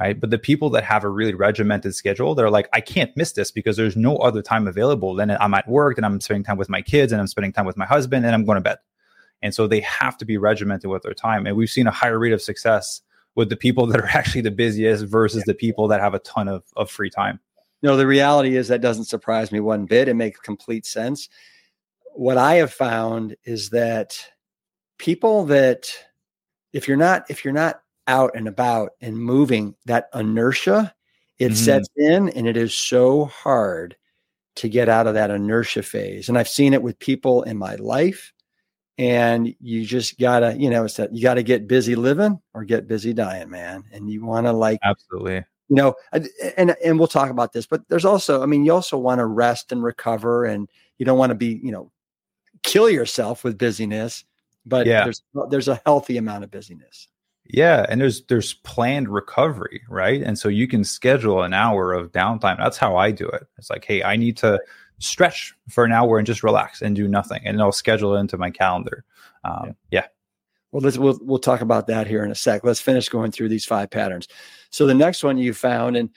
right? 0.00 0.18
But 0.18 0.30
the 0.30 0.38
people 0.38 0.70
that 0.70 0.84
have 0.84 1.04
a 1.04 1.08
really 1.08 1.34
regimented 1.34 1.94
schedule, 1.94 2.34
they're 2.34 2.50
like, 2.50 2.68
I 2.72 2.80
can't 2.80 3.16
miss 3.16 3.32
this 3.32 3.50
because 3.50 3.76
there's 3.76 3.96
no 3.96 4.16
other 4.16 4.42
time 4.42 4.66
available. 4.66 5.14
Then 5.14 5.30
I'm 5.30 5.54
at 5.54 5.68
work 5.68 5.98
and 5.98 6.06
I'm 6.06 6.20
spending 6.20 6.44
time 6.44 6.56
with 6.56 6.68
my 6.68 6.82
kids 6.82 7.12
and 7.12 7.20
I'm 7.20 7.26
spending 7.26 7.52
time 7.52 7.66
with 7.66 7.76
my 7.76 7.86
husband 7.86 8.24
and 8.24 8.34
I'm 8.34 8.44
going 8.44 8.56
to 8.56 8.62
bed. 8.62 8.78
And 9.42 9.54
so 9.54 9.66
they 9.66 9.80
have 9.80 10.16
to 10.18 10.24
be 10.24 10.36
regimented 10.36 10.90
with 10.90 11.02
their 11.02 11.14
time. 11.14 11.46
And 11.46 11.56
we've 11.56 11.70
seen 11.70 11.86
a 11.86 11.92
higher 11.92 12.18
rate 12.18 12.32
of 12.32 12.42
success 12.42 13.02
with 13.34 13.48
the 13.48 13.56
people 13.56 13.86
that 13.86 14.00
are 14.00 14.06
actually 14.12 14.42
the 14.42 14.50
busiest 14.50 15.04
versus 15.04 15.44
the 15.44 15.54
people 15.54 15.88
that 15.88 16.00
have 16.00 16.14
a 16.14 16.18
ton 16.20 16.48
of, 16.48 16.64
of 16.76 16.90
free 16.90 17.10
time. 17.10 17.40
No, 17.82 17.96
the 17.96 18.06
reality 18.06 18.56
is 18.56 18.68
that 18.68 18.80
doesn't 18.80 19.04
surprise 19.04 19.52
me 19.52 19.60
one 19.60 19.86
bit. 19.86 20.08
It 20.08 20.14
makes 20.14 20.40
complete 20.40 20.84
sense. 20.84 21.28
What 22.14 22.36
I 22.36 22.54
have 22.54 22.72
found 22.72 23.36
is 23.44 23.70
that 23.70 24.18
people 24.98 25.44
that 25.46 25.88
if 26.72 26.88
you're 26.88 26.96
not 26.96 27.30
if 27.30 27.44
you're 27.44 27.54
not 27.54 27.80
out 28.08 28.32
and 28.34 28.48
about 28.48 28.92
and 29.00 29.16
moving, 29.16 29.74
that 29.86 30.08
inertia, 30.14 30.94
it 31.38 31.46
mm-hmm. 31.46 31.54
sets 31.54 31.88
in 31.96 32.30
and 32.30 32.48
it 32.48 32.56
is 32.56 32.74
so 32.74 33.26
hard 33.26 33.96
to 34.56 34.68
get 34.68 34.88
out 34.88 35.06
of 35.06 35.14
that 35.14 35.30
inertia 35.30 35.82
phase. 35.82 36.28
And 36.28 36.36
I've 36.36 36.48
seen 36.48 36.74
it 36.74 36.82
with 36.82 36.98
people 36.98 37.44
in 37.44 37.56
my 37.56 37.76
life. 37.76 38.32
And 38.96 39.54
you 39.60 39.84
just 39.84 40.18
gotta, 40.18 40.56
you 40.58 40.68
know, 40.68 40.84
it's 40.84 40.96
that 40.96 41.14
you 41.14 41.22
gotta 41.22 41.44
get 41.44 41.68
busy 41.68 41.94
living 41.94 42.40
or 42.54 42.64
get 42.64 42.88
busy 42.88 43.12
dying, 43.12 43.48
man. 43.48 43.84
And 43.92 44.10
you 44.10 44.24
wanna 44.24 44.52
like 44.52 44.80
absolutely 44.82 45.44
you 45.68 45.76
know 45.76 45.94
and 46.56 46.74
and 46.84 46.98
we'll 46.98 47.08
talk 47.08 47.30
about 47.30 47.52
this 47.52 47.66
but 47.66 47.86
there's 47.88 48.04
also 48.04 48.42
i 48.42 48.46
mean 48.46 48.64
you 48.64 48.72
also 48.72 48.96
want 48.96 49.18
to 49.18 49.26
rest 49.26 49.70
and 49.70 49.82
recover 49.82 50.44
and 50.44 50.68
you 50.96 51.06
don't 51.06 51.18
want 51.18 51.30
to 51.30 51.34
be 51.34 51.60
you 51.62 51.70
know 51.70 51.90
kill 52.62 52.88
yourself 52.90 53.44
with 53.44 53.58
busyness 53.58 54.24
but 54.66 54.86
yeah. 54.86 55.04
there's 55.04 55.22
there's 55.50 55.68
a 55.68 55.80
healthy 55.86 56.16
amount 56.16 56.42
of 56.44 56.50
busyness 56.50 57.08
yeah, 57.48 57.86
and 57.88 58.00
there's 58.00 58.24
there's 58.26 58.54
planned 58.54 59.08
recovery, 59.08 59.82
right? 59.88 60.22
And 60.22 60.38
so 60.38 60.48
you 60.48 60.68
can 60.68 60.84
schedule 60.84 61.42
an 61.42 61.54
hour 61.54 61.92
of 61.92 62.12
downtime. 62.12 62.58
That's 62.58 62.76
how 62.76 62.96
I 62.96 63.10
do 63.10 63.26
it. 63.28 63.46
It's 63.56 63.70
like, 63.70 63.84
hey, 63.84 64.02
I 64.02 64.16
need 64.16 64.36
to 64.38 64.60
stretch 64.98 65.54
for 65.68 65.84
an 65.84 65.92
hour 65.92 66.18
and 66.18 66.26
just 66.26 66.42
relax 66.42 66.82
and 66.82 66.94
do 66.94 67.08
nothing, 67.08 67.40
and 67.44 67.60
I'll 67.60 67.72
schedule 67.72 68.14
it 68.16 68.20
into 68.20 68.36
my 68.36 68.50
calendar. 68.50 69.04
Um, 69.44 69.76
yeah. 69.90 70.00
yeah. 70.02 70.06
Well, 70.72 70.82
let's 70.82 70.98
we'll 70.98 71.18
we'll 71.22 71.38
talk 71.38 71.62
about 71.62 71.86
that 71.86 72.06
here 72.06 72.22
in 72.22 72.30
a 72.30 72.34
sec. 72.34 72.64
Let's 72.64 72.80
finish 72.80 73.08
going 73.08 73.32
through 73.32 73.48
these 73.48 73.64
five 73.64 73.90
patterns. 73.90 74.28
So 74.70 74.86
the 74.86 74.94
next 74.94 75.24
one 75.24 75.38
you 75.38 75.54
found, 75.54 75.96
and 75.96 76.10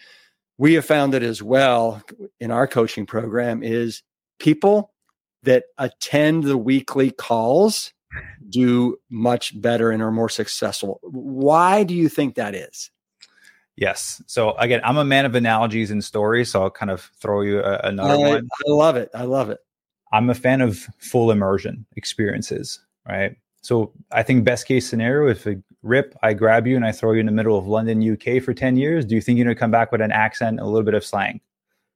we 0.57 0.73
have 0.73 0.85
found 0.85 1.15
it 1.15 1.23
as 1.23 1.41
well 1.41 2.03
in 2.41 2.51
our 2.51 2.67
coaching 2.67 3.05
program, 3.05 3.63
is 3.63 4.03
people 4.39 4.91
that 5.43 5.63
attend 5.77 6.43
the 6.43 6.57
weekly 6.57 7.11
calls 7.11 7.93
do 8.49 8.97
much 9.09 9.59
better 9.61 9.91
and 9.91 10.01
are 10.01 10.11
more 10.11 10.29
successful. 10.29 10.99
Why 11.03 11.83
do 11.83 11.93
you 11.93 12.09
think 12.09 12.35
that 12.35 12.55
is? 12.55 12.91
Yes. 13.75 14.21
So 14.27 14.51
again, 14.53 14.81
I'm 14.83 14.97
a 14.97 15.05
man 15.05 15.25
of 15.25 15.33
analogies 15.35 15.91
and 15.91 16.03
stories, 16.03 16.51
so 16.51 16.63
I'll 16.63 16.71
kind 16.71 16.91
of 16.91 17.09
throw 17.19 17.41
you 17.41 17.59
a, 17.59 17.79
another 17.83 18.13
I, 18.13 18.17
one. 18.17 18.47
I 18.67 18.71
love 18.71 18.95
it. 18.95 19.09
I 19.13 19.23
love 19.23 19.49
it. 19.49 19.59
I'm 20.11 20.29
a 20.29 20.35
fan 20.35 20.61
of 20.61 20.87
full 20.99 21.31
immersion 21.31 21.85
experiences, 21.95 22.79
right? 23.07 23.35
So 23.61 23.93
I 24.11 24.23
think 24.23 24.43
best 24.43 24.67
case 24.67 24.89
scenario, 24.89 25.29
if 25.29 25.45
a 25.45 25.55
rip, 25.83 26.15
I 26.21 26.33
grab 26.33 26.67
you 26.67 26.75
and 26.75 26.85
I 26.85 26.91
throw 26.91 27.13
you 27.13 27.19
in 27.19 27.27
the 27.27 27.31
middle 27.31 27.57
of 27.57 27.67
London, 27.67 28.11
UK 28.11 28.43
for 28.43 28.53
10 28.53 28.75
years, 28.75 29.05
do 29.05 29.15
you 29.15 29.21
think 29.21 29.37
you're 29.37 29.45
going 29.45 29.55
to 29.55 29.59
come 29.59 29.71
back 29.71 29.91
with 29.91 30.01
an 30.01 30.11
accent, 30.11 30.59
a 30.59 30.65
little 30.65 30.83
bit 30.83 30.93
of 30.93 31.05
slang? 31.05 31.39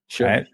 Sure. 0.08 0.28
Right? 0.28 0.47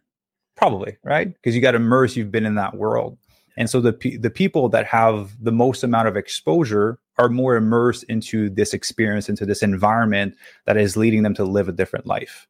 Probably, 0.56 0.98
right? 1.04 1.34
Because 1.34 1.56
you 1.56 1.62
got 1.62 1.76
immersed, 1.76 2.16
you've 2.16 2.32
been 2.32 2.46
in 2.46 2.56
that 2.56 2.76
world. 2.76 3.18
And 3.58 3.70
so 3.70 3.82
the 3.82 3.92
the 4.20 4.30
people 4.30 4.70
that 4.70 4.86
have 4.86 5.32
the 5.44 5.52
most 5.52 5.84
amount 5.84 6.08
of 6.08 6.18
exposure 6.18 7.00
are 7.18 7.30
more 7.30 7.56
immersed 7.56 8.04
into 8.06 8.50
this 8.50 8.74
experience, 8.74 9.30
into 9.30 9.46
this 9.46 9.62
environment 9.62 10.36
that 10.66 10.78
is 10.78 10.98
leading 10.98 11.24
them 11.24 11.34
to 11.36 11.44
live 11.44 11.68
a 11.68 11.74
different 11.74 12.06
life. 12.06 12.48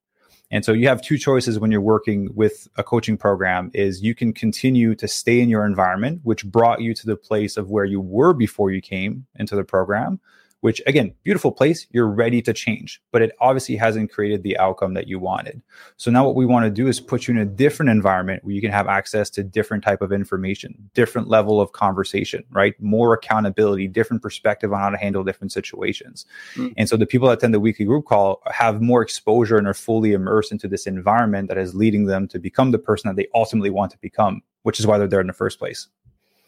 And 0.51 0.65
so 0.65 0.73
you 0.73 0.87
have 0.89 1.01
two 1.01 1.17
choices 1.17 1.59
when 1.59 1.71
you're 1.71 1.81
working 1.81 2.29
with 2.35 2.67
a 2.75 2.83
coaching 2.83 3.17
program 3.17 3.71
is 3.73 4.03
you 4.03 4.13
can 4.13 4.33
continue 4.33 4.95
to 4.95 5.07
stay 5.07 5.39
in 5.39 5.49
your 5.49 5.65
environment 5.65 6.19
which 6.23 6.45
brought 6.45 6.81
you 6.81 6.93
to 6.93 7.05
the 7.05 7.15
place 7.15 7.55
of 7.55 7.69
where 7.69 7.85
you 7.85 8.01
were 8.01 8.33
before 8.33 8.69
you 8.69 8.81
came 8.81 9.25
into 9.35 9.55
the 9.55 9.63
program 9.63 10.19
which 10.61 10.81
again, 10.85 11.13
beautiful 11.23 11.51
place, 11.51 11.87
you're 11.91 12.07
ready 12.07 12.41
to 12.41 12.53
change, 12.53 13.01
but 13.11 13.21
it 13.21 13.31
obviously 13.41 13.75
hasn't 13.75 14.11
created 14.11 14.43
the 14.43 14.57
outcome 14.57 14.93
that 14.93 15.07
you 15.07 15.19
wanted. 15.19 15.61
So 15.97 16.09
now 16.09 16.25
what 16.25 16.35
we 16.35 16.45
want 16.45 16.65
to 16.65 16.71
do 16.71 16.87
is 16.87 16.99
put 16.99 17.27
you 17.27 17.33
in 17.33 17.39
a 17.39 17.45
different 17.45 17.89
environment 17.89 18.43
where 18.43 18.53
you 18.53 18.61
can 18.61 18.71
have 18.71 18.87
access 18.87 19.29
to 19.31 19.43
different 19.43 19.83
type 19.83 20.01
of 20.01 20.11
information, 20.11 20.89
different 20.93 21.27
level 21.27 21.59
of 21.59 21.71
conversation, 21.73 22.43
right? 22.51 22.79
More 22.79 23.13
accountability, 23.13 23.87
different 23.87 24.21
perspective 24.21 24.71
on 24.71 24.79
how 24.79 24.89
to 24.89 24.97
handle 24.97 25.23
different 25.23 25.51
situations. 25.51 26.25
Mm. 26.55 26.73
And 26.77 26.87
so 26.87 26.95
the 26.95 27.07
people 27.07 27.27
that 27.27 27.39
attend 27.39 27.53
the 27.53 27.59
weekly 27.59 27.85
group 27.85 28.05
call 28.05 28.41
have 28.51 28.81
more 28.81 29.01
exposure 29.01 29.57
and 29.57 29.67
are 29.67 29.73
fully 29.73 30.13
immersed 30.13 30.51
into 30.51 30.67
this 30.67 30.85
environment 30.85 31.49
that 31.49 31.57
is 31.57 31.73
leading 31.73 32.05
them 32.05 32.27
to 32.29 32.39
become 32.39 32.71
the 32.71 32.79
person 32.79 33.09
that 33.09 33.15
they 33.15 33.27
ultimately 33.33 33.71
want 33.71 33.91
to 33.91 33.97
become, 33.97 34.41
which 34.61 34.79
is 34.79 34.85
why 34.85 34.97
they're 34.97 35.07
there 35.07 35.21
in 35.21 35.27
the 35.27 35.33
first 35.33 35.57
place. 35.57 35.87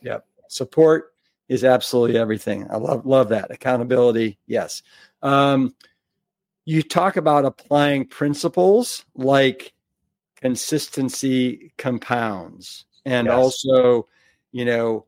Yeah. 0.01 0.19
Support 0.49 1.12
is 1.49 1.63
absolutely 1.63 2.17
everything. 2.17 2.67
I 2.69 2.77
love 2.77 3.05
love 3.05 3.29
that 3.29 3.51
accountability. 3.51 4.37
Yes. 4.47 4.81
Um, 5.21 5.75
you 6.65 6.81
talk 6.81 7.17
about 7.17 7.45
applying 7.45 8.05
principles 8.05 9.05
like 9.15 9.73
consistency 10.37 11.73
compounds, 11.77 12.85
and 13.05 13.27
yes. 13.27 13.35
also, 13.35 14.07
you 14.51 14.65
know, 14.65 15.05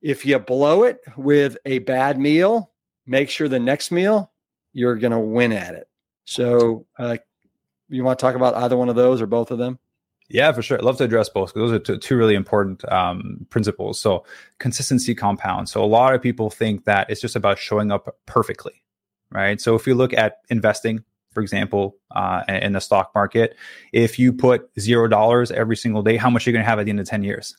if 0.00 0.24
you 0.24 0.38
blow 0.38 0.84
it 0.84 1.00
with 1.16 1.56
a 1.66 1.80
bad 1.80 2.18
meal, 2.18 2.70
make 3.06 3.28
sure 3.28 3.48
the 3.48 3.58
next 3.58 3.90
meal 3.90 4.30
you're 4.72 4.96
going 4.96 5.12
to 5.12 5.18
win 5.18 5.52
at 5.52 5.74
it. 5.74 5.88
So, 6.24 6.86
uh, 6.98 7.16
you 7.88 8.04
want 8.04 8.18
to 8.18 8.22
talk 8.22 8.34
about 8.34 8.54
either 8.54 8.76
one 8.76 8.88
of 8.88 8.96
those 8.96 9.22
or 9.22 9.26
both 9.26 9.50
of 9.50 9.58
them? 9.58 9.78
Yeah, 10.28 10.50
for 10.52 10.62
sure. 10.62 10.76
I'd 10.76 10.84
love 10.84 10.98
to 10.98 11.04
address 11.04 11.28
both 11.28 11.54
because 11.54 11.70
those 11.70 11.80
are 11.80 11.82
two, 11.82 11.98
two 11.98 12.16
really 12.16 12.34
important 12.34 12.90
um, 12.90 13.46
principles. 13.50 14.00
So, 14.00 14.24
consistency 14.58 15.14
compounds. 15.14 15.70
So, 15.70 15.82
a 15.82 15.86
lot 15.86 16.14
of 16.14 16.22
people 16.22 16.50
think 16.50 16.84
that 16.84 17.08
it's 17.10 17.20
just 17.20 17.36
about 17.36 17.58
showing 17.58 17.92
up 17.92 18.16
perfectly, 18.26 18.82
right? 19.30 19.60
So, 19.60 19.74
if 19.76 19.86
you 19.86 19.94
look 19.94 20.12
at 20.12 20.38
investing, 20.50 21.04
for 21.32 21.42
example, 21.42 21.96
uh, 22.14 22.42
in 22.48 22.72
the 22.72 22.80
stock 22.80 23.12
market, 23.14 23.56
if 23.92 24.18
you 24.18 24.32
put 24.32 24.68
zero 24.80 25.06
dollars 25.06 25.52
every 25.52 25.76
single 25.76 26.02
day, 26.02 26.16
how 26.16 26.30
much 26.30 26.46
are 26.46 26.50
you 26.50 26.54
going 26.54 26.64
to 26.64 26.68
have 26.68 26.78
at 26.78 26.84
the 26.84 26.90
end 26.90 27.00
of 27.00 27.06
10 27.06 27.22
years? 27.22 27.56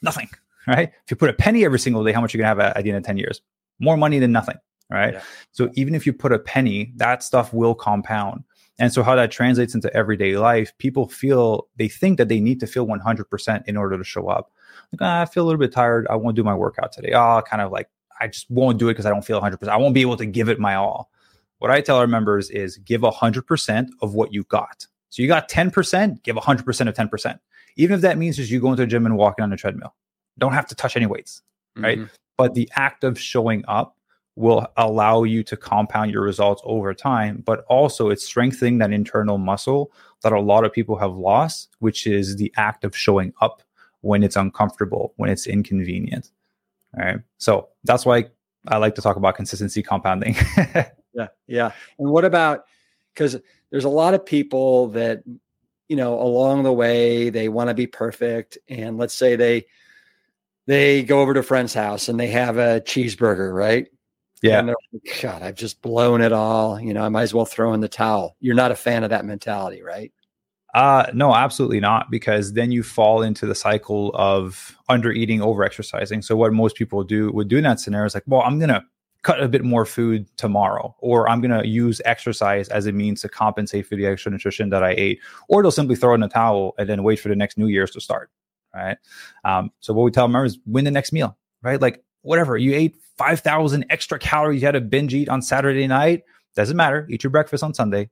Nothing, 0.00 0.28
right? 0.66 0.92
If 1.04 1.10
you 1.10 1.16
put 1.16 1.28
a 1.28 1.34
penny 1.34 1.64
every 1.64 1.78
single 1.78 2.04
day, 2.04 2.12
how 2.12 2.20
much 2.20 2.34
are 2.34 2.38
you 2.38 2.44
going 2.44 2.56
to 2.56 2.62
have 2.62 2.70
at, 2.70 2.76
at 2.76 2.84
the 2.84 2.90
end 2.90 2.98
of 2.98 3.04
10 3.04 3.18
years? 3.18 3.42
More 3.80 3.96
money 3.96 4.18
than 4.18 4.32
nothing, 4.32 4.56
right? 4.90 5.14
Yeah. 5.14 5.22
So, 5.52 5.68
even 5.74 5.94
if 5.94 6.06
you 6.06 6.14
put 6.14 6.32
a 6.32 6.38
penny, 6.38 6.92
that 6.96 7.22
stuff 7.22 7.52
will 7.52 7.74
compound. 7.74 8.44
And 8.78 8.92
so, 8.92 9.02
how 9.02 9.16
that 9.16 9.30
translates 9.30 9.74
into 9.74 9.92
everyday 9.94 10.36
life, 10.36 10.72
people 10.78 11.08
feel 11.08 11.68
they 11.76 11.88
think 11.88 12.16
that 12.18 12.28
they 12.28 12.40
need 12.40 12.60
to 12.60 12.66
feel 12.66 12.86
100% 12.86 13.62
in 13.66 13.76
order 13.76 13.98
to 13.98 14.04
show 14.04 14.28
up. 14.28 14.52
Like, 14.92 15.02
ah, 15.02 15.22
I 15.22 15.24
feel 15.26 15.44
a 15.44 15.46
little 15.46 15.58
bit 15.58 15.72
tired. 15.72 16.06
I 16.08 16.16
won't 16.16 16.36
do 16.36 16.44
my 16.44 16.54
workout 16.54 16.92
today. 16.92 17.12
Oh, 17.12 17.42
kind 17.42 17.60
of 17.60 17.72
like, 17.72 17.88
I 18.20 18.28
just 18.28 18.48
won't 18.50 18.78
do 18.78 18.88
it 18.88 18.92
because 18.92 19.06
I 19.06 19.10
don't 19.10 19.24
feel 19.24 19.40
100%. 19.40 19.66
I 19.68 19.76
won't 19.76 19.94
be 19.94 20.00
able 20.00 20.16
to 20.16 20.26
give 20.26 20.48
it 20.48 20.60
my 20.60 20.76
all. 20.76 21.10
What 21.58 21.72
I 21.72 21.80
tell 21.80 21.96
our 21.96 22.06
members 22.06 22.50
is 22.50 22.78
give 22.78 23.00
100% 23.00 23.88
of 24.00 24.14
what 24.14 24.32
you 24.32 24.44
got. 24.44 24.86
So, 25.10 25.22
you 25.22 25.28
got 25.28 25.50
10%, 25.50 26.22
give 26.22 26.36
100% 26.36 26.88
of 26.88 26.94
10%. 26.94 27.38
Even 27.76 27.94
if 27.96 28.00
that 28.02 28.16
means 28.16 28.36
just 28.36 28.50
you 28.50 28.60
go 28.60 28.70
into 28.70 28.84
a 28.84 28.86
gym 28.86 29.06
and 29.06 29.16
walking 29.16 29.42
on 29.42 29.52
a 29.52 29.56
treadmill. 29.56 29.94
Don't 30.38 30.52
have 30.52 30.68
to 30.68 30.76
touch 30.76 30.96
any 30.96 31.06
weights, 31.06 31.42
right? 31.76 31.98
Mm-hmm. 31.98 32.14
But 32.36 32.54
the 32.54 32.70
act 32.76 33.02
of 33.02 33.18
showing 33.18 33.64
up 33.66 33.96
will 34.38 34.66
allow 34.76 35.24
you 35.24 35.42
to 35.42 35.56
compound 35.56 36.12
your 36.12 36.22
results 36.22 36.62
over 36.64 36.94
time, 36.94 37.42
but 37.44 37.64
also 37.68 38.08
it's 38.08 38.24
strengthening 38.24 38.78
that 38.78 38.92
internal 38.92 39.38
muscle 39.38 39.92
that 40.22 40.32
a 40.32 40.40
lot 40.40 40.64
of 40.64 40.72
people 40.72 40.96
have 40.96 41.16
lost, 41.16 41.76
which 41.80 42.06
is 42.06 42.36
the 42.36 42.52
act 42.56 42.84
of 42.84 42.96
showing 42.96 43.32
up 43.40 43.62
when 44.00 44.22
it's 44.22 44.36
uncomfortable, 44.36 45.12
when 45.16 45.28
it's 45.28 45.46
inconvenient. 45.46 46.30
All 46.96 47.04
right. 47.04 47.18
So 47.38 47.68
that's 47.84 48.06
why 48.06 48.26
I 48.68 48.78
like 48.78 48.94
to 48.94 49.02
talk 49.02 49.16
about 49.16 49.34
consistency 49.34 49.82
compounding. 49.82 50.36
yeah. 51.12 51.28
Yeah. 51.46 51.72
And 51.98 52.10
what 52.10 52.24
about 52.24 52.64
because 53.12 53.36
there's 53.70 53.84
a 53.84 53.88
lot 53.88 54.14
of 54.14 54.24
people 54.24 54.88
that 54.88 55.22
you 55.88 55.96
know, 55.96 56.20
along 56.20 56.62
the 56.62 56.72
way, 56.72 57.30
they 57.30 57.48
want 57.48 57.68
to 57.68 57.74
be 57.74 57.86
perfect. 57.86 58.58
And 58.68 58.98
let's 58.98 59.14
say 59.14 59.36
they, 59.36 59.64
they 60.66 61.02
go 61.02 61.20
over 61.20 61.32
to 61.32 61.40
a 61.40 61.42
friend's 61.42 61.72
house 61.72 62.08
and 62.08 62.20
they 62.20 62.26
have 62.28 62.58
a 62.58 62.82
cheeseburger, 62.82 63.52
right? 63.52 63.88
Yeah. 64.42 64.60
Like, 64.60 65.20
God, 65.20 65.42
I've 65.42 65.54
just 65.54 65.82
blown 65.82 66.20
it 66.20 66.32
all. 66.32 66.80
You 66.80 66.94
know, 66.94 67.02
I 67.02 67.08
might 67.08 67.22
as 67.22 67.34
well 67.34 67.44
throw 67.44 67.72
in 67.74 67.80
the 67.80 67.88
towel. 67.88 68.36
You're 68.40 68.54
not 68.54 68.70
a 68.70 68.76
fan 68.76 69.04
of 69.04 69.10
that 69.10 69.24
mentality, 69.24 69.82
right? 69.82 70.12
Uh 70.74 71.06
no, 71.14 71.34
absolutely 71.34 71.80
not, 71.80 72.10
because 72.10 72.52
then 72.52 72.70
you 72.70 72.82
fall 72.82 73.22
into 73.22 73.46
the 73.46 73.54
cycle 73.54 74.10
of 74.14 74.76
under 74.88 75.10
eating, 75.10 75.40
over 75.40 75.64
exercising. 75.64 76.22
So 76.22 76.36
what 76.36 76.52
most 76.52 76.76
people 76.76 77.02
do 77.04 77.32
would 77.32 77.48
do 77.48 77.56
in 77.56 77.64
that 77.64 77.80
scenario 77.80 78.06
is 78.06 78.14
like, 78.14 78.24
well, 78.26 78.42
I'm 78.42 78.58
gonna 78.58 78.84
cut 79.22 79.42
a 79.42 79.48
bit 79.48 79.64
more 79.64 79.84
food 79.84 80.26
tomorrow, 80.36 80.94
or 81.00 81.28
I'm 81.28 81.40
going 81.40 81.50
to 81.50 81.66
use 81.66 82.00
exercise 82.04 82.68
as 82.68 82.86
a 82.86 82.92
means 82.92 83.20
to 83.22 83.28
compensate 83.28 83.86
for 83.86 83.96
the 83.96 84.06
extra 84.06 84.30
nutrition 84.30 84.70
that 84.70 84.84
I 84.84 84.90
ate, 84.96 85.20
or 85.48 85.60
they'll 85.60 85.72
simply 85.72 85.96
throw 85.96 86.14
in 86.14 86.22
a 86.22 86.28
towel 86.28 86.74
and 86.78 86.88
then 86.88 87.02
wait 87.02 87.18
for 87.18 87.28
the 87.28 87.36
next 87.36 87.58
New 87.58 87.66
Year's 87.66 87.90
to 87.90 88.00
start. 88.00 88.30
Right. 88.72 88.96
Um, 89.44 89.72
so 89.80 89.92
what 89.92 90.04
we 90.04 90.12
tell 90.12 90.28
them 90.28 90.36
is 90.44 90.58
win 90.66 90.84
the 90.84 90.90
next 90.92 91.12
meal, 91.12 91.36
right? 91.62 91.80
Like 91.80 92.04
whatever 92.22 92.56
you 92.56 92.74
ate 92.74 92.96
5,000 93.16 93.86
extra 93.90 94.18
calories, 94.18 94.60
you 94.60 94.66
had 94.66 94.76
a 94.76 94.80
binge 94.80 95.14
eat 95.14 95.28
on 95.28 95.42
Saturday 95.42 95.86
night. 95.86 96.22
Doesn't 96.54 96.76
matter. 96.76 97.06
Eat 97.10 97.22
your 97.22 97.30
breakfast 97.30 97.62
on 97.62 97.74
Sunday, 97.74 98.10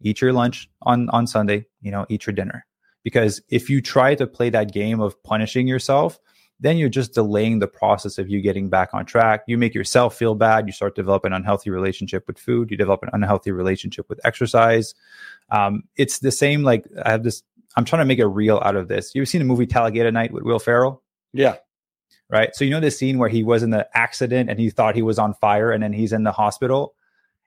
eat 0.00 0.20
your 0.20 0.32
lunch 0.32 0.68
on, 0.82 1.08
on 1.10 1.26
Sunday, 1.26 1.66
you 1.80 1.90
know, 1.90 2.06
eat 2.08 2.26
your 2.26 2.34
dinner. 2.34 2.64
Because 3.04 3.40
if 3.48 3.70
you 3.70 3.80
try 3.80 4.14
to 4.14 4.26
play 4.26 4.50
that 4.50 4.72
game 4.72 5.00
of 5.00 5.20
punishing 5.22 5.66
yourself, 5.66 6.18
then 6.60 6.76
you're 6.76 6.88
just 6.88 7.14
delaying 7.14 7.60
the 7.60 7.68
process 7.68 8.18
of 8.18 8.28
you 8.28 8.40
getting 8.40 8.68
back 8.68 8.90
on 8.92 9.06
track. 9.06 9.42
You 9.46 9.56
make 9.56 9.74
yourself 9.74 10.16
feel 10.16 10.34
bad. 10.34 10.66
You 10.66 10.72
start 10.72 10.96
to 10.96 11.02
develop 11.02 11.24
an 11.24 11.32
unhealthy 11.32 11.70
relationship 11.70 12.26
with 12.26 12.38
food. 12.38 12.70
You 12.70 12.76
develop 12.76 13.02
an 13.02 13.10
unhealthy 13.12 13.52
relationship 13.52 14.08
with 14.08 14.20
exercise. 14.24 14.94
Um, 15.50 15.84
it's 15.96 16.18
the 16.18 16.32
same. 16.32 16.62
Like 16.62 16.84
I 17.04 17.12
have 17.12 17.22
this. 17.22 17.42
I'm 17.76 17.84
trying 17.84 18.00
to 18.00 18.06
make 18.06 18.18
a 18.18 18.26
reel 18.26 18.60
out 18.64 18.74
of 18.74 18.88
this. 18.88 19.14
You've 19.14 19.28
seen 19.28 19.40
the 19.40 19.44
movie 19.44 19.66
Talladega 19.66 20.10
Night 20.10 20.32
with 20.32 20.42
Will 20.42 20.58
Ferrell? 20.58 21.02
Yeah. 21.32 21.56
Right. 22.30 22.54
So 22.54 22.64
you 22.64 22.70
know 22.70 22.80
the 22.80 22.90
scene 22.90 23.18
where 23.18 23.30
he 23.30 23.42
was 23.42 23.62
in 23.62 23.70
the 23.70 23.88
accident 23.96 24.50
and 24.50 24.58
he 24.58 24.68
thought 24.68 24.94
he 24.94 25.02
was 25.02 25.18
on 25.18 25.34
fire, 25.34 25.72
and 25.72 25.82
then 25.82 25.92
he's 25.92 26.12
in 26.12 26.24
the 26.24 26.32
hospital, 26.32 26.94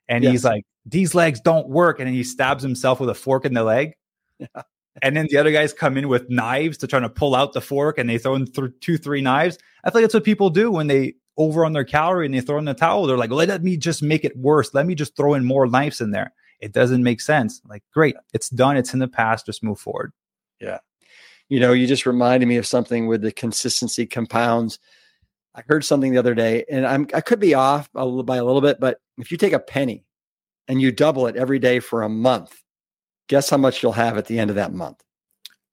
and 0.09 0.23
yes. 0.23 0.31
he's 0.31 0.43
like, 0.43 0.65
"These 0.85 1.13
legs 1.13 1.39
don't 1.39 1.69
work," 1.69 1.99
and 1.99 2.07
then 2.07 2.15
he 2.15 2.23
stabs 2.23 2.63
himself 2.63 2.99
with 2.99 3.09
a 3.09 3.13
fork 3.13 3.45
in 3.45 3.53
the 3.53 3.63
leg. 3.63 3.95
Yeah. 4.39 4.47
And 5.01 5.15
then 5.15 5.27
the 5.29 5.37
other 5.37 5.53
guys 5.53 5.71
come 5.71 5.95
in 5.95 6.09
with 6.09 6.29
knives 6.29 6.77
to 6.79 6.85
try 6.85 6.99
to 6.99 7.07
pull 7.07 7.33
out 7.33 7.53
the 7.53 7.61
fork 7.61 7.97
and 7.97 8.09
they 8.09 8.17
throw 8.17 8.35
in 8.35 8.45
th- 8.45 8.73
two 8.81 8.97
three 8.97 9.21
knives. 9.21 9.57
I 9.85 9.89
feel 9.89 10.01
like 10.01 10.03
that's 10.03 10.13
what 10.13 10.25
people 10.25 10.49
do 10.49 10.69
when 10.69 10.87
they 10.87 11.13
over 11.37 11.63
on 11.63 11.71
their 11.71 11.85
calorie 11.85 12.25
and 12.25 12.35
they 12.35 12.41
throw 12.41 12.57
in 12.57 12.65
the 12.65 12.73
towel. 12.73 13.07
They're 13.07 13.15
like 13.15 13.31
let 13.31 13.63
me 13.63 13.77
just 13.77 14.03
make 14.03 14.25
it 14.25 14.35
worse. 14.35 14.73
Let 14.73 14.85
me 14.85 14.93
just 14.93 15.15
throw 15.15 15.33
in 15.33 15.45
more 15.45 15.65
knives 15.65 16.01
in 16.01 16.11
there. 16.11 16.33
It 16.59 16.73
doesn't 16.73 17.01
make 17.01 17.21
sense. 17.21 17.61
Like 17.69 17.83
great. 17.93 18.17
It's 18.33 18.49
done. 18.49 18.75
It's 18.75 18.93
in 18.93 18.99
the 18.99 19.07
past. 19.07 19.45
Just 19.45 19.63
move 19.63 19.79
forward. 19.79 20.11
Yeah 20.59 20.79
you 21.51 21.59
know 21.59 21.73
you 21.73 21.85
just 21.85 22.07
reminded 22.07 22.47
me 22.47 22.57
of 22.57 22.65
something 22.65 23.05
with 23.05 23.21
the 23.21 23.31
consistency 23.31 24.07
compounds 24.07 24.79
i 25.53 25.61
heard 25.67 25.85
something 25.85 26.11
the 26.11 26.17
other 26.17 26.33
day 26.33 26.65
and 26.71 26.87
i'm 26.87 27.07
i 27.13 27.21
could 27.21 27.39
be 27.39 27.53
off 27.53 27.89
a 27.93 28.03
little, 28.03 28.23
by 28.23 28.37
a 28.37 28.43
little 28.43 28.61
bit 28.61 28.79
but 28.79 28.99
if 29.19 29.31
you 29.31 29.37
take 29.37 29.53
a 29.53 29.59
penny 29.59 30.03
and 30.67 30.81
you 30.81 30.91
double 30.91 31.27
it 31.27 31.35
every 31.35 31.59
day 31.59 31.79
for 31.79 32.01
a 32.01 32.09
month 32.09 32.61
Guess 33.31 33.49
how 33.49 33.55
much 33.55 33.81
you'll 33.81 33.93
have 33.93 34.17
at 34.17 34.25
the 34.25 34.37
end 34.37 34.49
of 34.49 34.57
that 34.57 34.73
month? 34.73 35.01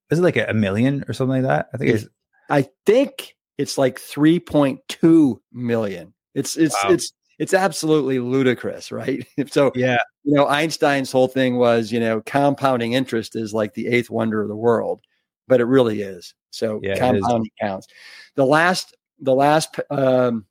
Is 0.09 0.19
it 0.19 0.21
like 0.21 0.37
a, 0.37 0.53
million 0.53 1.03
or 1.09 1.13
something 1.13 1.43
like 1.43 1.49
that? 1.49 1.67
I 1.73 1.77
think 1.77 1.91
it's, 1.91 2.03
it's 2.03 2.13
I 2.49 2.69
think 2.85 3.35
it's 3.57 3.77
like 3.77 3.99
3.2 3.99 5.39
million. 5.51 6.13
It's 6.33 6.55
it's 6.55 6.81
wow. 6.81 6.91
it's 6.91 7.11
it's 7.37 7.53
absolutely 7.53 8.19
ludicrous, 8.19 8.93
right? 8.93 9.27
so 9.47 9.73
yeah, 9.75 9.97
you 10.23 10.33
know, 10.33 10.47
Einstein's 10.47 11.11
whole 11.11 11.27
thing 11.27 11.57
was, 11.57 11.91
you 11.91 11.99
know, 11.99 12.21
compounding 12.21 12.93
interest 12.93 13.35
is 13.35 13.53
like 13.53 13.73
the 13.73 13.87
eighth 13.87 14.09
wonder 14.09 14.41
of 14.41 14.47
the 14.47 14.55
world, 14.55 15.01
but 15.49 15.59
it 15.59 15.65
really 15.65 16.01
is. 16.01 16.33
So 16.51 16.79
yeah, 16.81 16.97
compounding 16.97 17.51
counts. 17.59 17.87
The 18.35 18.45
last 18.45 18.95
the 19.19 19.35
last 19.35 19.77
um, 19.89 20.45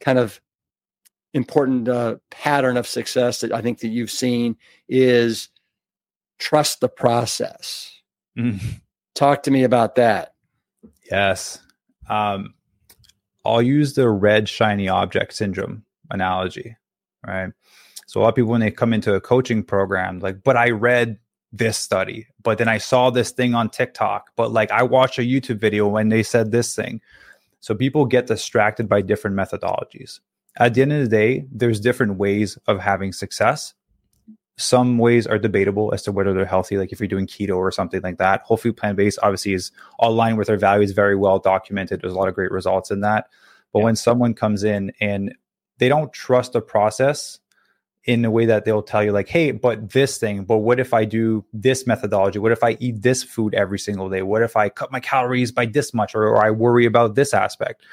kind 0.00 0.18
of 0.18 0.40
important 1.34 1.88
uh, 1.88 2.16
pattern 2.30 2.76
of 2.76 2.86
success 2.86 3.40
that 3.40 3.52
I 3.52 3.60
think 3.60 3.80
that 3.80 3.88
you've 3.88 4.10
seen 4.10 4.56
is 4.88 5.48
trust 6.38 6.80
the 6.80 6.88
process. 6.88 7.92
Mm. 8.36 8.60
Talk 9.14 9.44
to 9.44 9.50
me 9.50 9.62
about 9.64 9.94
that. 9.94 10.34
Yes. 11.10 11.60
Um, 12.08 12.54
I'll 13.44 13.62
use 13.62 13.94
the 13.94 14.08
red 14.08 14.48
shiny 14.48 14.88
object 14.88 15.34
syndrome 15.34 15.84
analogy, 16.10 16.76
right? 17.26 17.50
So 18.06 18.20
a 18.20 18.22
lot 18.22 18.30
of 18.30 18.34
people 18.34 18.50
when 18.50 18.60
they 18.60 18.70
come 18.70 18.92
into 18.92 19.14
a 19.14 19.20
coaching 19.20 19.62
program, 19.62 20.18
like, 20.18 20.42
but 20.42 20.56
I 20.56 20.70
read 20.70 21.18
this 21.52 21.76
study, 21.76 22.26
but 22.42 22.58
then 22.58 22.68
I 22.68 22.78
saw 22.78 23.10
this 23.10 23.30
thing 23.30 23.54
on 23.54 23.68
TikTok, 23.68 24.30
but 24.36 24.52
like 24.52 24.70
I 24.70 24.82
watched 24.82 25.18
a 25.18 25.22
YouTube 25.22 25.60
video 25.60 25.86
when 25.86 26.08
they 26.08 26.22
said 26.22 26.50
this 26.50 26.74
thing. 26.74 27.00
So 27.60 27.74
people 27.74 28.06
get 28.06 28.26
distracted 28.26 28.88
by 28.88 29.02
different 29.02 29.36
methodologies. 29.36 30.20
At 30.56 30.74
the 30.74 30.82
end 30.82 30.92
of 30.92 31.00
the 31.02 31.08
day, 31.08 31.46
there's 31.52 31.80
different 31.80 32.16
ways 32.16 32.58
of 32.66 32.80
having 32.80 33.12
success 33.12 33.74
some 34.62 34.98
ways 34.98 35.26
are 35.26 35.38
debatable 35.38 35.92
as 35.94 36.02
to 36.02 36.12
whether 36.12 36.32
they're 36.34 36.44
healthy, 36.44 36.76
like 36.76 36.92
if 36.92 37.00
you're 37.00 37.08
doing 37.08 37.26
keto 37.26 37.56
or 37.56 37.70
something 37.70 38.00
like 38.02 38.18
that. 38.18 38.42
Whole 38.42 38.56
food 38.56 38.76
plant 38.76 38.96
based 38.96 39.18
obviously 39.22 39.54
is 39.54 39.72
aligned 39.98 40.38
with 40.38 40.50
our 40.50 40.56
values, 40.56 40.92
very 40.92 41.16
well 41.16 41.38
documented. 41.38 42.00
There's 42.00 42.12
a 42.12 42.18
lot 42.18 42.28
of 42.28 42.34
great 42.34 42.50
results 42.50 42.90
in 42.90 43.00
that. 43.00 43.28
But 43.72 43.80
yeah. 43.80 43.86
when 43.86 43.96
someone 43.96 44.34
comes 44.34 44.62
in 44.62 44.92
and 45.00 45.34
they 45.78 45.88
don't 45.88 46.12
trust 46.12 46.52
the 46.52 46.60
process 46.60 47.40
in 48.04 48.24
a 48.24 48.30
way 48.30 48.46
that 48.46 48.64
they'll 48.64 48.82
tell 48.82 49.02
you, 49.04 49.12
like, 49.12 49.28
hey, 49.28 49.52
but 49.52 49.90
this 49.90 50.18
thing, 50.18 50.44
but 50.44 50.58
what 50.58 50.80
if 50.80 50.92
I 50.92 51.04
do 51.04 51.44
this 51.52 51.86
methodology? 51.86 52.38
What 52.38 52.52
if 52.52 52.64
I 52.64 52.76
eat 52.80 53.02
this 53.02 53.22
food 53.22 53.54
every 53.54 53.78
single 53.78 54.08
day? 54.08 54.22
What 54.22 54.42
if 54.42 54.56
I 54.56 54.68
cut 54.68 54.90
my 54.90 55.00
calories 55.00 55.52
by 55.52 55.66
this 55.66 55.94
much 55.94 56.14
or, 56.14 56.24
or 56.24 56.44
I 56.44 56.50
worry 56.50 56.84
about 56.84 57.14
this 57.14 57.32
aspect? 57.32 57.84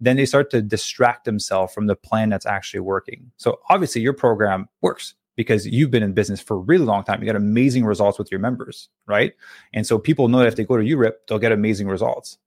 Then 0.00 0.16
they 0.16 0.26
start 0.26 0.50
to 0.50 0.62
distract 0.62 1.24
themselves 1.24 1.74
from 1.74 1.86
the 1.86 1.96
plan 1.96 2.30
that's 2.30 2.46
actually 2.46 2.80
working. 2.80 3.30
So 3.36 3.58
obviously 3.68 4.00
your 4.00 4.12
program 4.12 4.68
works 4.80 5.14
because 5.36 5.66
you've 5.66 5.90
been 5.90 6.02
in 6.02 6.14
business 6.14 6.40
for 6.40 6.54
a 6.54 6.60
really 6.60 6.84
long 6.84 7.04
time. 7.04 7.20
You 7.20 7.26
got 7.26 7.36
amazing 7.36 7.84
results 7.84 8.18
with 8.18 8.30
your 8.30 8.40
members, 8.40 8.88
right? 9.06 9.34
And 9.72 9.86
so 9.86 9.98
people 9.98 10.28
know 10.28 10.38
that 10.38 10.48
if 10.48 10.56
they 10.56 10.64
go 10.64 10.76
to 10.76 10.84
you 10.84 10.96
Rip, 10.96 11.26
they'll 11.26 11.38
get 11.38 11.52
amazing 11.52 11.88
results. 11.88 12.38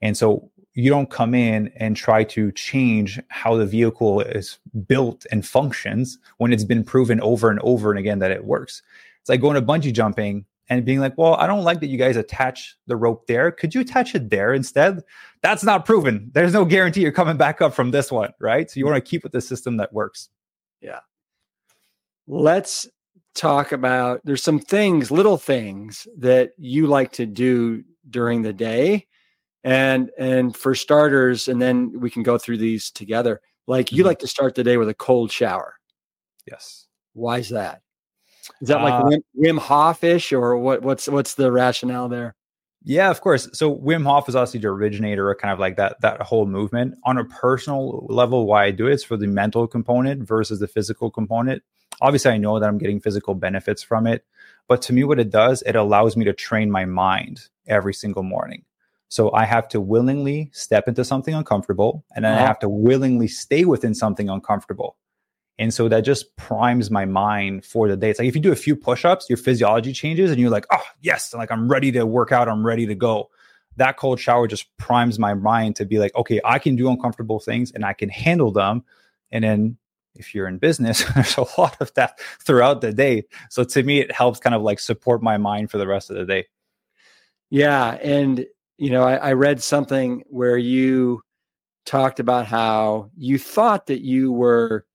And 0.00 0.16
so 0.16 0.50
you 0.74 0.90
don't 0.90 1.10
come 1.10 1.34
in 1.34 1.72
and 1.76 1.96
try 1.96 2.24
to 2.24 2.52
change 2.52 3.20
how 3.28 3.56
the 3.56 3.66
vehicle 3.66 4.20
is 4.20 4.58
built 4.86 5.26
and 5.32 5.46
functions 5.46 6.18
when 6.38 6.52
it's 6.52 6.64
been 6.64 6.84
proven 6.84 7.20
over 7.20 7.50
and 7.50 7.60
over 7.60 7.90
and 7.90 7.98
again 7.98 8.20
that 8.20 8.30
it 8.30 8.44
works. 8.44 8.82
It's 9.20 9.28
like 9.28 9.40
going 9.40 9.56
to 9.56 9.62
bungee 9.62 9.92
jumping 9.92 10.44
and 10.68 10.84
being 10.84 11.00
like, 11.00 11.18
well, 11.18 11.34
I 11.34 11.46
don't 11.48 11.64
like 11.64 11.80
that 11.80 11.88
you 11.88 11.98
guys 11.98 12.16
attach 12.16 12.76
the 12.86 12.96
rope 12.96 13.26
there. 13.26 13.50
Could 13.50 13.74
you 13.74 13.80
attach 13.80 14.14
it 14.14 14.30
there 14.30 14.54
instead? 14.54 15.02
That's 15.42 15.64
not 15.64 15.84
proven. 15.84 16.30
There's 16.32 16.52
no 16.52 16.64
guarantee 16.64 17.02
you're 17.02 17.12
coming 17.12 17.36
back 17.36 17.60
up 17.60 17.74
from 17.74 17.90
this 17.90 18.12
one, 18.12 18.32
right? 18.38 18.70
So 18.70 18.78
you 18.78 18.86
want 18.86 18.96
to 18.96 19.08
keep 19.08 19.24
with 19.24 19.32
the 19.32 19.40
system 19.40 19.76
that 19.78 19.92
works. 19.92 20.28
Yeah 20.80 21.00
let's 22.30 22.88
talk 23.34 23.72
about 23.72 24.20
there's 24.24 24.42
some 24.42 24.60
things, 24.60 25.10
little 25.10 25.36
things 25.36 26.06
that 26.16 26.52
you 26.56 26.86
like 26.86 27.12
to 27.12 27.26
do 27.26 27.82
during 28.08 28.42
the 28.42 28.52
day. 28.52 29.06
And 29.62 30.10
and 30.18 30.56
for 30.56 30.74
starters, 30.74 31.48
and 31.48 31.60
then 31.60 32.00
we 32.00 32.10
can 32.10 32.22
go 32.22 32.38
through 32.38 32.58
these 32.58 32.90
together. 32.90 33.40
Like 33.66 33.92
you 33.92 33.98
mm-hmm. 33.98 34.08
like 34.08 34.18
to 34.20 34.26
start 34.26 34.54
the 34.54 34.64
day 34.64 34.78
with 34.78 34.88
a 34.88 34.94
cold 34.94 35.30
shower. 35.30 35.74
Yes. 36.46 36.86
Why 37.12 37.38
is 37.38 37.50
that? 37.50 37.82
Is 38.60 38.68
that 38.68 38.82
like 38.82 38.94
uh, 38.94 39.02
Wim, 39.04 39.20
Wim 39.38 39.58
Hof-ish 39.58 40.32
or 40.32 40.56
what 40.56 40.82
what's 40.82 41.08
what's 41.08 41.34
the 41.34 41.52
rationale 41.52 42.08
there? 42.08 42.34
Yeah, 42.82 43.10
of 43.10 43.20
course. 43.20 43.48
So 43.52 43.76
Wim 43.76 44.04
Hof 44.04 44.28
is 44.28 44.34
obviously 44.34 44.60
the 44.60 44.68
originator 44.68 45.30
of 45.30 45.38
kind 45.38 45.52
of 45.52 45.58
like 45.58 45.76
that 45.76 46.00
that 46.00 46.22
whole 46.22 46.46
movement. 46.46 46.94
On 47.04 47.18
a 47.18 47.24
personal 47.24 48.06
level, 48.08 48.46
why 48.46 48.64
I 48.64 48.70
do 48.70 48.86
it 48.86 48.94
is 48.94 49.04
for 49.04 49.16
the 49.16 49.26
mental 49.26 49.66
component 49.66 50.26
versus 50.26 50.60
the 50.60 50.68
physical 50.68 51.10
component. 51.10 51.62
Obviously, 52.00 52.30
I 52.30 52.38
know 52.38 52.58
that 52.58 52.68
I'm 52.68 52.78
getting 52.78 53.00
physical 53.00 53.34
benefits 53.34 53.82
from 53.82 54.06
it, 54.06 54.24
but 54.68 54.80
to 54.82 54.92
me, 54.94 55.04
what 55.04 55.20
it 55.20 55.30
does, 55.30 55.62
it 55.62 55.76
allows 55.76 56.16
me 56.16 56.24
to 56.24 56.32
train 56.32 56.70
my 56.70 56.86
mind 56.86 57.42
every 57.66 57.92
single 57.92 58.22
morning. 58.22 58.64
So 59.10 59.32
I 59.32 59.44
have 59.44 59.68
to 59.70 59.80
willingly 59.80 60.50
step 60.52 60.86
into 60.86 61.04
something 61.04 61.34
uncomfortable, 61.34 62.04
and 62.14 62.24
then 62.24 62.32
uh-huh. 62.32 62.44
I 62.44 62.46
have 62.46 62.60
to 62.60 62.68
willingly 62.68 63.26
stay 63.26 63.64
within 63.64 63.92
something 63.92 64.28
uncomfortable. 64.28 64.96
And 65.58 65.74
so 65.74 65.88
that 65.88 66.02
just 66.02 66.34
primes 66.36 66.90
my 66.90 67.04
mind 67.04 67.66
for 67.66 67.88
the 67.88 67.96
day. 67.96 68.10
It's 68.10 68.18
like 68.18 68.28
if 68.28 68.36
you 68.36 68.40
do 68.40 68.52
a 68.52 68.56
few 68.56 68.74
push-ups, 68.76 69.28
your 69.28 69.36
physiology 69.36 69.92
changes 69.92 70.30
and 70.30 70.40
you're 70.40 70.48
like, 70.48 70.64
oh 70.72 70.82
yes, 71.02 71.34
like 71.34 71.50
I'm 71.50 71.68
ready 71.68 71.92
to 71.92 72.06
work 72.06 72.32
out, 72.32 72.48
I'm 72.48 72.64
ready 72.64 72.86
to 72.86 72.94
go. 72.94 73.30
That 73.76 73.98
cold 73.98 74.20
shower 74.20 74.46
just 74.46 74.74
primes 74.78 75.18
my 75.18 75.34
mind 75.34 75.76
to 75.76 75.84
be 75.84 75.98
like, 75.98 76.14
okay, 76.14 76.40
I 76.44 76.58
can 76.58 76.76
do 76.76 76.88
uncomfortable 76.88 77.40
things 77.40 77.72
and 77.72 77.84
I 77.84 77.92
can 77.92 78.08
handle 78.08 78.52
them. 78.52 78.84
And 79.30 79.44
then 79.44 79.76
if 80.14 80.34
you're 80.34 80.48
in 80.48 80.56
business, 80.56 81.04
there's 81.14 81.36
a 81.36 81.44
lot 81.58 81.76
of 81.80 81.92
that 81.94 82.18
throughout 82.42 82.80
the 82.80 82.92
day. 82.92 83.24
So 83.50 83.62
to 83.64 83.82
me, 83.82 84.00
it 84.00 84.12
helps 84.12 84.40
kind 84.40 84.54
of 84.54 84.62
like 84.62 84.80
support 84.80 85.22
my 85.22 85.36
mind 85.36 85.70
for 85.70 85.76
the 85.76 85.86
rest 85.86 86.08
of 86.10 86.16
the 86.16 86.24
day. 86.24 86.46
Yeah. 87.50 87.98
And, 88.02 88.46
you 88.80 88.88
know, 88.88 89.02
I, 89.02 89.16
I 89.16 89.32
read 89.34 89.62
something 89.62 90.24
where 90.28 90.56
you 90.56 91.20
talked 91.84 92.18
about 92.18 92.46
how 92.46 93.10
you 93.14 93.36
thought 93.36 93.86
that 93.88 94.00
you 94.00 94.32
were 94.32 94.86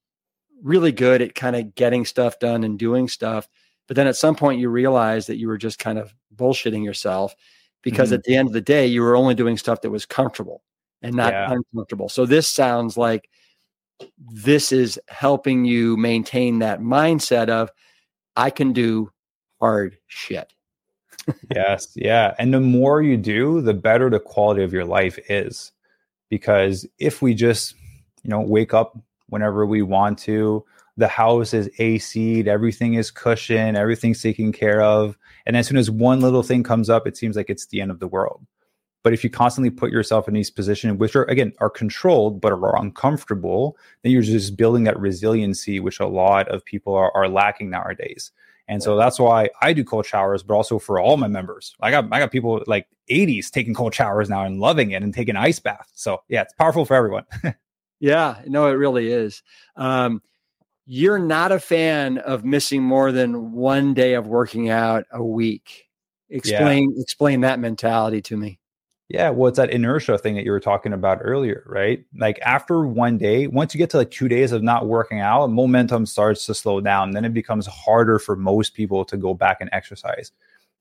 really 0.64 0.92
good 0.92 1.22
at 1.22 1.36
kind 1.36 1.56
of 1.56 1.76
getting 1.76 2.04
stuff 2.04 2.40
done 2.40 2.64
and 2.64 2.80
doing 2.80 3.08
stuff. 3.08 3.48
But 3.88 3.96
then 3.96 4.08
at 4.08 4.16
some 4.16 4.36
point 4.36 4.60
you 4.60 4.70
realized 4.70 5.30
that 5.30 5.38
you 5.38 5.48
were 5.48 5.60
just 5.60 5.78
kind 5.78 6.00
of 6.00 6.16
bullshitting 6.36 6.84
yourself 6.84 7.36
because 7.84 8.08
mm-hmm. 8.08 8.16
at 8.16 8.24
the 8.24 8.36
end 8.36 8.48
of 8.48 8.54
the 8.54 8.62
day, 8.62 8.88
you 8.88 9.04
were 9.04 9.16
only 9.16 9.36
doing 9.36 9.56
stuff 9.56 9.82
that 9.82 9.92
was 9.92 10.08
comfortable 10.08 10.64
and 11.04 11.14
not 11.14 11.34
yeah. 11.34 11.52
uncomfortable. 11.52 12.10
So 12.10 12.26
this 12.26 12.48
sounds 12.48 12.98
like 12.98 13.30
this 14.18 14.72
is 14.72 15.00
helping 15.10 15.64
you 15.64 15.96
maintain 15.96 16.58
that 16.58 16.80
mindset 16.80 17.50
of 17.50 17.70
I 18.36 18.50
can 18.50 18.74
do 18.74 19.12
hard 19.60 20.00
shit. 20.08 20.55
Yes, 21.54 21.88
yeah. 21.96 22.34
And 22.38 22.54
the 22.54 22.60
more 22.60 23.02
you 23.02 23.18
do, 23.18 23.62
the 23.62 23.74
better 23.74 24.10
the 24.10 24.20
quality 24.20 24.64
of 24.64 24.74
your 24.74 24.86
life 24.86 25.20
is. 25.30 25.72
Because 26.30 26.88
if 26.98 27.22
we 27.22 27.34
just, 27.34 27.76
you 28.24 28.30
know, 28.30 28.42
wake 28.42 28.74
up 28.74 28.98
whenever 29.30 29.66
we 29.66 29.82
want 29.82 30.18
to, 30.20 30.66
the 30.98 31.08
house 31.08 31.54
is 31.54 31.70
AC'd, 31.80 32.48
everything 32.48 32.94
is 32.94 33.12
cushioned, 33.12 33.78
everything's 33.78 34.22
taken 34.22 34.52
care 34.52 34.82
of. 34.82 35.18
And 35.46 35.58
as 35.58 35.68
soon 35.68 35.78
as 35.78 35.92
one 35.92 36.22
little 36.22 36.44
thing 36.44 36.64
comes 36.64 36.90
up, 36.90 37.06
it 37.06 37.18
seems 37.18 37.36
like 37.36 37.50
it's 37.50 37.68
the 37.68 37.82
end 37.82 37.92
of 37.92 38.00
the 38.00 38.08
world. 38.08 38.46
But 39.04 39.14
if 39.14 39.24
you 39.24 39.30
constantly 39.30 39.70
put 39.70 39.92
yourself 39.92 40.28
in 40.28 40.34
these 40.34 40.50
positions, 40.50 40.98
which 40.98 41.16
are 41.16 41.26
again 41.26 41.54
are 41.60 41.70
controlled 41.70 42.42
but 42.42 42.52
are 42.52 42.82
uncomfortable, 42.82 43.78
then 44.02 44.12
you're 44.12 44.24
just 44.24 44.58
building 44.58 44.86
that 44.86 45.00
resiliency, 45.00 45.80
which 45.80 46.00
a 46.00 46.08
lot 46.08 46.48
of 46.48 46.66
people 46.66 46.96
are, 46.96 47.12
are 47.16 47.30
lacking 47.30 47.70
nowadays. 47.70 48.32
And 48.68 48.82
so 48.82 48.96
that's 48.96 49.20
why 49.20 49.50
I 49.62 49.74
do 49.74 49.84
cold 49.84 50.06
showers, 50.06 50.42
but 50.42 50.56
also 50.56 50.80
for 50.80 51.00
all 51.00 51.18
my 51.18 51.28
members. 51.28 51.76
I 51.82 51.92
got 51.92 52.06
I 52.12 52.20
got 52.20 52.32
people 52.32 52.64
like 52.66 52.88
80s 53.12 53.52
taking 53.52 53.74
cold 53.76 53.94
showers 53.94 54.30
now 54.30 54.44
and 54.44 54.60
loving 54.60 54.92
it 54.92 55.04
and 55.04 55.14
taking 55.14 55.36
ice 55.36 55.60
baths. 55.60 55.92
So 55.94 56.24
yeah, 56.30 56.42
it's 56.42 56.54
powerful 56.54 56.86
for 56.86 56.96
everyone. 56.96 57.26
yeah, 58.00 58.42
no, 58.48 58.68
it 58.68 58.74
really 58.74 59.12
is. 59.12 59.44
Um, 59.76 60.22
you're 60.88 61.20
not 61.20 61.52
a 61.52 61.60
fan 61.60 62.18
of 62.20 62.44
missing 62.44 62.84
more 62.84 63.12
than 63.12 63.52
one 63.52 63.94
day 63.94 64.14
of 64.14 64.28
working 64.28 64.70
out 64.70 65.06
a 65.12 65.24
week. 65.24 65.88
Explain 66.30 66.92
yeah. 66.96 67.02
explain 67.02 67.42
that 67.42 67.60
mentality 67.60 68.22
to 68.24 68.38
me. 68.38 68.60
Yeah, 69.08 69.30
well, 69.30 69.50
it's 69.50 69.58
that 69.58 69.70
inertia 69.70 70.18
thing 70.18 70.34
that 70.36 70.46
you 70.46 70.52
were 70.52 70.60
talking 70.60 70.92
about 70.92 71.20
earlier, 71.22 71.64
right? 71.68 72.04
Like 72.18 72.40
after 72.42 72.88
one 72.88 73.20
day, 73.20 73.46
once 73.46 73.74
you 73.74 73.78
get 73.78 73.92
to 73.92 73.98
like 73.98 74.10
two 74.10 74.28
days 74.28 74.52
of 74.52 74.64
not 74.64 74.88
working 74.88 75.20
out, 75.20 75.52
momentum 75.52 76.08
starts 76.08 76.46
to 76.48 76.56
slow 76.56 76.82
down. 76.82 77.12
Then 77.12 77.24
it 77.24 77.34
becomes 77.34 77.68
harder 77.68 78.18
for 78.18 78.36
most 78.36 78.74
people 78.74 79.06
to 79.06 79.16
go 79.18 79.36
back 79.36 79.58
and 79.62 79.70
exercise. 79.74 80.32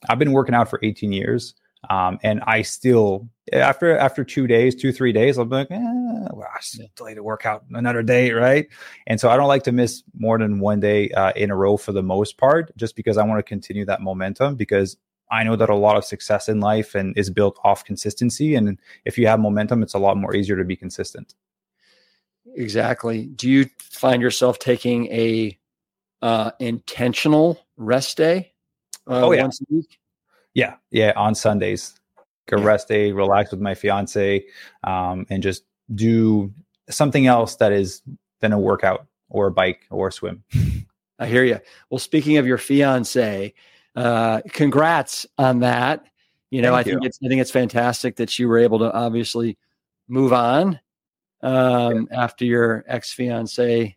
I've 0.09 0.19
been 0.19 0.33
working 0.33 0.55
out 0.55 0.71
for 0.71 0.81
18 0.83 1.13
years, 1.13 1.55
um, 1.91 2.19
and 2.23 2.41
I 2.47 2.63
still 2.63 3.29
after 3.53 3.97
after 3.99 4.25
two 4.25 4.47
days, 4.47 4.75
two 4.75 4.93
three 4.93 5.13
days, 5.13 5.39
I'll 5.39 5.47
be 5.47 5.57
like, 5.57 5.71
eh, 5.71 5.79
well, 6.33 6.49
I 6.55 6.61
still 6.61 6.89
delay 6.97 7.15
the 7.15 7.23
workout 7.23 7.65
another 7.73 8.03
day, 8.03 8.33
right? 8.33 8.69
And 9.07 9.21
so 9.21 9.31
I 9.31 9.37
don't 9.37 9.49
like 9.49 9.65
to 9.65 9.73
miss 9.73 10.03
more 10.19 10.39
than 10.39 10.61
one 10.61 10.81
day 10.81 11.11
uh, 11.11 11.33
in 11.37 11.51
a 11.51 11.57
row 11.57 11.77
for 11.77 11.93
the 11.93 12.03
most 12.03 12.39
part, 12.39 12.77
just 12.77 12.97
because 12.97 13.19
I 13.19 13.25
want 13.25 13.39
to 13.39 13.43
continue 13.43 13.85
that 13.87 14.03
momentum. 14.03 14.57
Because 14.57 14.97
I 15.35 15.43
know 15.43 15.57
that 15.57 15.69
a 15.69 15.75
lot 15.75 15.97
of 15.97 16.05
success 16.05 16.49
in 16.49 16.61
life 16.61 16.95
and 16.95 17.17
is 17.19 17.29
built 17.29 17.59
off 17.65 17.85
consistency. 17.85 18.55
And 18.55 18.79
if 19.05 19.19
you 19.19 19.27
have 19.27 19.41
momentum, 19.41 19.83
it's 19.83 19.95
a 19.95 19.99
lot 19.99 20.17
more 20.17 20.35
easier 20.35 20.57
to 20.57 20.65
be 20.65 20.77
consistent. 20.77 21.35
Exactly. 22.55 23.27
Do 23.27 23.51
you 23.51 23.67
find 23.81 24.23
yourself 24.23 24.61
taking 24.61 25.07
a 25.07 25.59
uh, 26.23 26.53
intentional 26.61 27.59
rest 27.77 28.17
day 28.17 28.53
uh, 29.09 29.27
oh, 29.27 29.33
yeah. 29.33 29.43
once 29.43 29.61
a 29.61 29.65
week? 29.75 29.99
Yeah, 30.55 30.77
yeah. 30.93 31.13
On 31.17 31.35
Sundays, 31.35 31.99
a 32.53 32.57
rest 32.57 32.87
day, 32.87 33.11
relax 33.11 33.51
with 33.51 33.61
my 33.61 33.75
fiance, 33.75 34.45
um, 34.85 35.27
and 35.31 35.43
just 35.43 35.65
do 35.93 36.53
something 36.89 37.27
else 37.27 37.57
that 37.57 37.73
is 37.73 38.03
than 38.41 38.53
a 38.53 38.59
workout 38.59 39.09
or 39.31 39.49
a 39.49 39.51
bike 39.51 39.81
or 39.91 40.09
a 40.09 40.13
swim. 40.13 40.45
I 41.19 41.27
hear 41.27 41.43
you. 41.43 41.59
Well, 41.91 41.99
speaking 41.99 42.37
of 42.37 42.47
your 42.47 42.59
fiance, 42.59 43.53
uh, 43.97 44.41
congrats 44.49 45.27
on 45.39 45.61
that. 45.61 46.05
You 46.51 46.63
know, 46.63 46.75
Thank 46.75 46.87
I 46.87 46.91
you. 46.91 46.97
think 46.97 47.07
it's 47.07 47.19
I 47.25 47.29
think 47.29 47.41
it's 47.41 47.51
fantastic 47.51 48.17
that 48.17 48.39
you 48.39 48.49
were 48.49 48.59
able 48.59 48.79
to 48.81 48.93
obviously 48.93 49.59
move 50.09 50.33
on 50.33 50.79
um, 51.43 52.09
yeah. 52.11 52.23
after 52.23 52.45
your 52.45 52.85
ex 52.87 53.13
fiance 53.13 53.97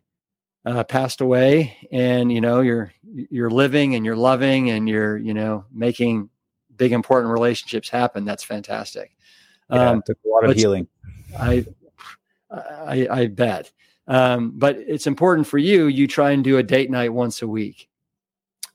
uh, 0.64 0.84
passed 0.84 1.20
away, 1.20 1.76
and 1.92 2.32
you 2.32 2.40
know 2.40 2.60
you're 2.60 2.92
you're 3.04 3.50
living 3.50 3.94
and 3.94 4.04
you're 4.04 4.16
loving 4.16 4.70
and 4.70 4.88
you're 4.88 5.16
you 5.16 5.34
know 5.34 5.64
making 5.72 6.30
big 6.76 6.92
important 6.92 7.32
relationships 7.32 7.88
happen. 7.88 8.24
That's 8.24 8.44
fantastic. 8.44 9.16
Yeah, 9.70 9.90
um, 9.90 10.02
took 10.04 10.18
a 10.24 10.28
lot 10.28 10.48
of 10.48 10.56
healing. 10.56 10.88
I, 11.38 11.64
I 12.50 13.08
I 13.10 13.26
bet. 13.26 13.70
Um, 14.08 14.52
but 14.56 14.76
it's 14.76 15.06
important 15.06 15.46
for 15.46 15.58
you. 15.58 15.86
You 15.86 16.06
try 16.06 16.30
and 16.30 16.42
do 16.42 16.56
a 16.56 16.62
date 16.62 16.90
night 16.90 17.12
once 17.12 17.42
a 17.42 17.46
week. 17.46 17.88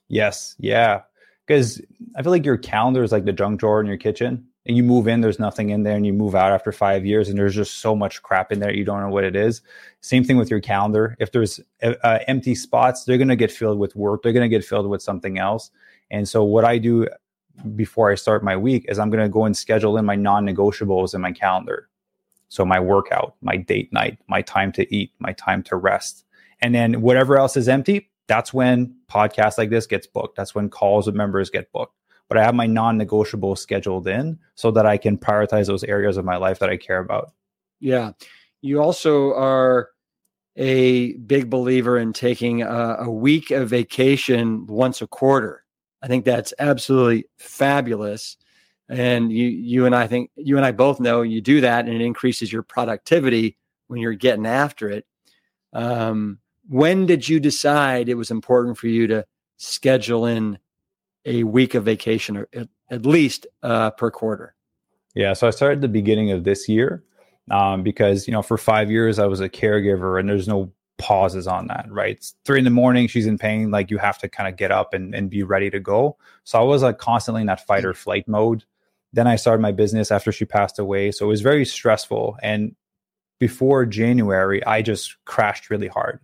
Yes. 0.08 0.56
Yeah 0.60 1.02
because 1.46 1.82
I 2.16 2.24
feel 2.24 2.32
like 2.32 2.46
your 2.46 2.58
calendar 2.58 3.04
is 3.04 3.12
like 3.12 3.26
the 3.26 3.34
junk 3.34 3.60
drawer 3.60 3.82
in 3.82 3.88
your 3.88 3.98
kitchen, 3.98 4.46
and 4.66 4.78
you 4.78 4.84
move 4.84 5.08
in, 5.08 5.20
there's 5.22 5.40
nothing 5.40 5.72
in 5.72 5.84
there, 5.84 5.96
and 5.96 6.06
you 6.06 6.14
move 6.14 6.36
out 6.36 6.52
after 6.52 6.72
five 6.72 7.06
years, 7.06 7.28
and 7.28 7.38
there's 7.38 7.56
just 7.56 7.80
so 7.80 7.96
much 7.96 8.22
crap 8.24 8.52
in 8.52 8.60
there 8.60 8.74
you 8.74 8.86
don't 8.86 9.02
know 9.02 9.10
what 9.10 9.26
it 9.26 9.36
is. 9.36 9.62
Same 10.02 10.24
thing 10.24 10.38
with 10.38 10.50
your 10.50 10.62
calendar. 10.62 11.18
If 11.20 11.32
there's 11.34 11.60
uh, 11.82 12.20
empty 12.28 12.56
spots, 12.56 13.04
they're 13.04 13.18
gonna 13.18 13.36
get 13.36 13.52
filled 13.52 13.80
with 13.80 13.96
work. 13.96 14.24
They're 14.24 14.34
gonna 14.34 14.48
get 14.48 14.64
filled 14.64 14.88
with 14.88 15.02
something 15.02 15.38
else. 15.38 15.70
And 16.12 16.30
so 16.30 16.44
what 16.44 16.64
I 16.64 16.78
do 16.78 17.08
before 17.76 18.12
I 18.12 18.16
start 18.16 18.44
my 18.44 18.56
week 18.56 18.86
is 18.88 19.00
I'm 19.00 19.10
gonna 19.10 19.30
go 19.30 19.46
and 19.46 19.56
schedule 19.56 19.98
in 19.98 20.06
my 20.06 20.16
non-negotiables 20.16 21.14
in 21.14 21.22
my 21.22 21.32
calendar. 21.32 21.90
So 22.48 22.64
my 22.64 22.80
workout, 22.80 23.36
my 23.42 23.58
date 23.58 23.92
night, 23.92 24.18
my 24.28 24.42
time 24.44 24.72
to 24.74 24.96
eat, 24.96 25.12
my 25.20 25.34
time 25.34 25.64
to 25.64 25.76
rest. 25.76 26.24
And 26.62 26.74
then 26.74 27.02
whatever 27.02 27.38
else 27.38 27.58
is 27.58 27.68
empty, 27.68 28.10
that's 28.28 28.54
when 28.54 28.96
podcasts 29.10 29.58
like 29.58 29.70
this 29.70 29.86
gets 29.86 30.08
booked. 30.08 30.36
That's 30.36 30.56
when 30.56 30.70
calls 30.70 31.06
with 31.06 31.16
members 31.16 31.50
get 31.50 31.72
booked. 31.72 31.96
But 32.30 32.38
I 32.38 32.44
have 32.44 32.56
my 32.56 32.66
non-negotiable 32.66 33.56
scheduled 33.56 34.08
in 34.08 34.40
so 34.56 34.72
that 34.72 34.86
I 34.86 34.98
can 34.98 35.18
prioritize 35.18 35.68
those 35.68 35.84
areas 35.84 36.18
of 36.18 36.26
my 36.26 36.38
life 36.38 36.60
that 36.60 36.70
I 36.70 36.78
care 36.78 37.00
about. 37.00 37.34
Yeah. 37.80 38.14
You 38.62 38.82
also 38.82 39.34
are 39.34 39.90
a 40.56 41.14
big 41.14 41.50
believer 41.50 41.98
in 41.98 42.14
taking 42.14 42.62
a, 42.62 42.98
a 43.00 43.12
week 43.12 43.52
of 43.52 43.70
vacation 43.70 44.66
once 44.68 45.02
a 45.02 45.08
quarter. 45.08 45.64
I 46.02 46.08
think 46.08 46.26
that's 46.26 46.54
absolutely 46.60 47.26
fabulous. 47.38 48.38
And 48.90 49.32
you 49.32 49.48
you 49.48 49.86
and 49.86 49.96
I 49.96 50.08
think 50.08 50.30
you 50.36 50.58
and 50.58 50.66
I 50.66 50.72
both 50.72 51.00
know 51.00 51.22
you 51.22 51.42
do 51.42 51.62
that 51.62 51.86
and 51.86 51.94
it 51.94 52.02
increases 52.02 52.52
your 52.52 52.64
productivity 52.64 53.58
when 53.88 54.00
you're 54.00 54.14
getting 54.14 54.46
after 54.46 54.90
it. 54.90 55.06
Um, 55.72 56.40
when 56.68 57.06
did 57.06 57.28
you 57.28 57.40
decide 57.40 58.10
it 58.10 58.16
was 58.16 58.32
important 58.32 58.78
for 58.78 58.88
you 58.88 59.08
to 59.08 59.26
schedule 59.58 60.26
in 60.26 60.58
a 61.26 61.44
week 61.44 61.76
of 61.76 61.86
vacation 61.86 62.38
or 62.38 62.48
at, 62.54 62.68
at 62.90 63.06
least 63.06 63.48
uh, 63.62 63.92
per 63.92 64.12
quarter? 64.12 64.56
Yeah, 65.16 65.34
so 65.34 65.48
I 65.48 65.52
started 65.52 65.82
the 65.82 65.88
beginning 65.88 66.32
of 66.32 66.44
this 66.44 66.68
year 66.68 67.04
um, 67.52 67.84
because 67.84 68.28
you 68.28 68.34
know 68.34 68.42
for 68.42 68.58
five 68.58 68.90
years 68.90 69.20
I 69.20 69.26
was 69.26 69.40
a 69.40 69.50
caregiver 69.50 70.20
and 70.20 70.28
there's 70.28 70.48
no 70.48 70.72
pauses 70.98 71.48
on 71.48 71.68
that. 71.68 71.86
Right, 71.90 72.16
it's 72.18 72.36
three 72.46 72.60
in 72.60 72.66
the 72.66 72.72
morning, 72.72 73.08
she's 73.08 73.28
in 73.28 73.38
pain, 73.38 73.72
like 73.72 73.92
you 73.92 73.98
have 73.98 74.18
to 74.20 74.30
kind 74.30 74.50
of 74.50 74.58
get 74.58 74.72
up 74.72 74.94
and, 74.94 75.14
and 75.14 75.30
be 75.30 75.44
ready 75.44 75.70
to 75.70 75.80
go. 75.80 76.18
So 76.44 76.60
I 76.60 76.64
was 76.64 76.82
like 76.82 76.98
constantly 76.98 77.42
in 77.42 77.48
that 77.48 77.66
fight 77.66 77.86
or 77.86 77.94
flight 77.94 78.28
mode. 78.28 78.64
Then 79.12 79.28
I 79.28 79.36
started 79.36 79.62
my 79.62 79.72
business 79.72 80.12
after 80.12 80.32
she 80.32 80.46
passed 80.46 80.80
away, 80.80 81.12
so 81.12 81.26
it 81.26 81.30
was 81.30 81.42
very 81.42 81.66
stressful. 81.66 82.38
And 82.42 82.76
before 83.40 83.86
January, 83.86 84.66
I 84.66 84.82
just 84.82 85.18
crashed 85.26 85.70
really 85.70 85.88
hard. 85.88 86.20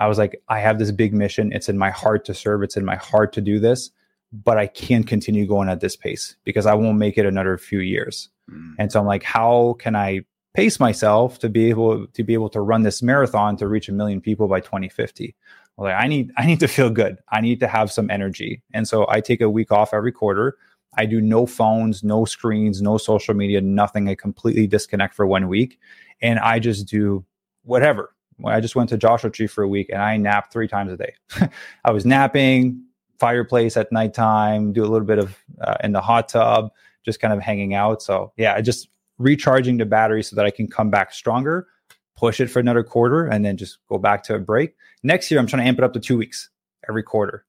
I 0.00 0.08
was 0.08 0.16
like, 0.16 0.42
I 0.48 0.60
have 0.60 0.78
this 0.78 0.90
big 0.90 1.12
mission. 1.12 1.52
It's 1.52 1.68
in 1.68 1.76
my 1.76 1.90
heart 1.90 2.24
to 2.24 2.34
serve. 2.34 2.62
It's 2.62 2.76
in 2.76 2.86
my 2.86 2.96
heart 2.96 3.34
to 3.34 3.42
do 3.42 3.60
this, 3.60 3.90
but 4.32 4.56
I 4.56 4.66
can't 4.66 5.06
continue 5.06 5.46
going 5.46 5.68
at 5.68 5.80
this 5.80 5.94
pace 5.94 6.36
because 6.42 6.64
I 6.64 6.72
won't 6.72 6.96
make 6.98 7.18
it 7.18 7.26
another 7.26 7.58
few 7.58 7.80
years. 7.80 8.30
Mm. 8.50 8.74
And 8.78 8.90
so 8.90 8.98
I'm 8.98 9.06
like, 9.06 9.22
how 9.22 9.76
can 9.78 9.94
I 9.94 10.22
pace 10.54 10.80
myself 10.80 11.38
to 11.40 11.50
be 11.50 11.68
able 11.68 12.06
to 12.06 12.24
be 12.24 12.32
able 12.32 12.48
to 12.48 12.62
run 12.62 12.82
this 12.82 13.02
marathon 13.02 13.58
to 13.58 13.68
reach 13.68 13.90
a 13.90 13.92
million 13.92 14.22
people 14.22 14.48
by 14.48 14.60
2050? 14.60 15.36
Well, 15.76 15.92
like, 15.92 16.02
I 16.02 16.08
need 16.08 16.32
I 16.38 16.46
need 16.46 16.60
to 16.60 16.68
feel 16.68 16.88
good. 16.88 17.18
I 17.28 17.42
need 17.42 17.60
to 17.60 17.68
have 17.68 17.92
some 17.92 18.08
energy. 18.08 18.62
And 18.72 18.88
so 18.88 19.06
I 19.10 19.20
take 19.20 19.42
a 19.42 19.50
week 19.50 19.70
off 19.70 19.92
every 19.92 20.12
quarter. 20.12 20.56
I 20.96 21.04
do 21.04 21.20
no 21.20 21.44
phones, 21.44 22.02
no 22.02 22.24
screens, 22.24 22.80
no 22.80 22.96
social 22.96 23.34
media, 23.34 23.60
nothing. 23.60 24.08
I 24.08 24.14
completely 24.14 24.66
disconnect 24.66 25.14
for 25.14 25.26
one 25.26 25.46
week. 25.46 25.78
And 26.22 26.38
I 26.38 26.58
just 26.58 26.88
do 26.88 27.24
whatever 27.64 28.14
I 28.44 28.60
just 28.60 28.76
went 28.76 28.88
to 28.90 28.96
Joshua 28.96 29.30
Tree 29.30 29.46
for 29.46 29.62
a 29.62 29.68
week 29.68 29.88
and 29.90 30.02
I 30.02 30.16
napped 30.16 30.52
three 30.52 30.68
times 30.68 30.92
a 30.92 30.96
day. 30.96 31.14
I 31.84 31.90
was 31.90 32.04
napping, 32.06 32.82
fireplace 33.18 33.76
at 33.76 33.92
nighttime, 33.92 34.72
do 34.72 34.82
a 34.82 34.86
little 34.86 35.06
bit 35.06 35.18
of 35.18 35.36
uh, 35.60 35.76
in 35.84 35.92
the 35.92 36.00
hot 36.00 36.28
tub, 36.28 36.70
just 37.04 37.20
kind 37.20 37.32
of 37.32 37.40
hanging 37.40 37.74
out. 37.74 38.02
So 38.02 38.32
yeah, 38.36 38.60
just 38.60 38.88
recharging 39.18 39.76
the 39.76 39.86
battery 39.86 40.22
so 40.22 40.34
that 40.36 40.46
I 40.46 40.50
can 40.50 40.66
come 40.66 40.90
back 40.90 41.12
stronger, 41.12 41.68
push 42.16 42.40
it 42.40 42.48
for 42.48 42.58
another 42.58 42.82
quarter, 42.82 43.26
and 43.26 43.44
then 43.44 43.56
just 43.56 43.78
go 43.88 43.98
back 43.98 44.22
to 44.24 44.34
a 44.34 44.38
break. 44.38 44.74
Next 45.02 45.30
year, 45.30 45.38
I'm 45.38 45.46
trying 45.46 45.62
to 45.62 45.68
amp 45.68 45.78
it 45.78 45.84
up 45.84 45.92
to 45.92 46.00
two 46.00 46.16
weeks 46.16 46.50
every 46.88 47.02
quarter. 47.02 47.44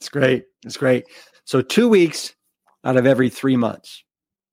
It's 0.00 0.08
great. 0.08 0.44
It's 0.64 0.76
great. 0.76 1.04
So 1.44 1.62
two 1.62 1.88
weeks 1.88 2.34
out 2.84 2.96
of 2.96 3.06
every 3.06 3.30
three 3.30 3.56
months. 3.56 4.04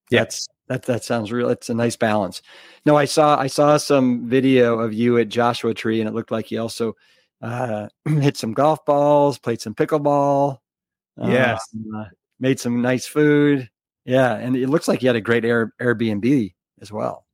Yeah. 0.10 0.22
That's 0.22 0.48
that 0.72 0.84
that 0.84 1.04
sounds 1.04 1.34
real. 1.34 1.50
It's 1.50 1.70
a 1.70 1.74
nice 1.74 1.98
balance. 1.98 2.42
No, 2.86 2.96
I 2.96 3.04
saw 3.04 3.38
I 3.38 3.48
saw 3.48 3.76
some 3.76 4.30
video 4.30 4.80
of 4.80 4.94
you 4.94 5.18
at 5.18 5.28
Joshua 5.28 5.74
Tree, 5.74 6.00
and 6.00 6.08
it 6.08 6.14
looked 6.14 6.32
like 6.32 6.50
you 6.50 6.62
also 6.62 6.96
uh, 7.42 7.90
hit 8.06 8.38
some 8.38 8.54
golf 8.54 8.86
balls, 8.86 9.38
played 9.38 9.60
some 9.60 9.76
pickleball. 9.76 10.60
Yes, 11.18 11.62
uh, 11.96 12.06
made 12.40 12.60
some 12.60 12.82
nice 12.82 13.06
food. 13.06 13.70
Yeah, 14.06 14.34
and 14.36 14.56
it 14.56 14.70
looks 14.70 14.88
like 14.88 15.02
you 15.02 15.10
had 15.10 15.18
a 15.18 15.22
great 15.22 15.44
Air, 15.44 15.74
Airbnb 15.82 16.54
as 16.82 16.90
well. 16.90 17.26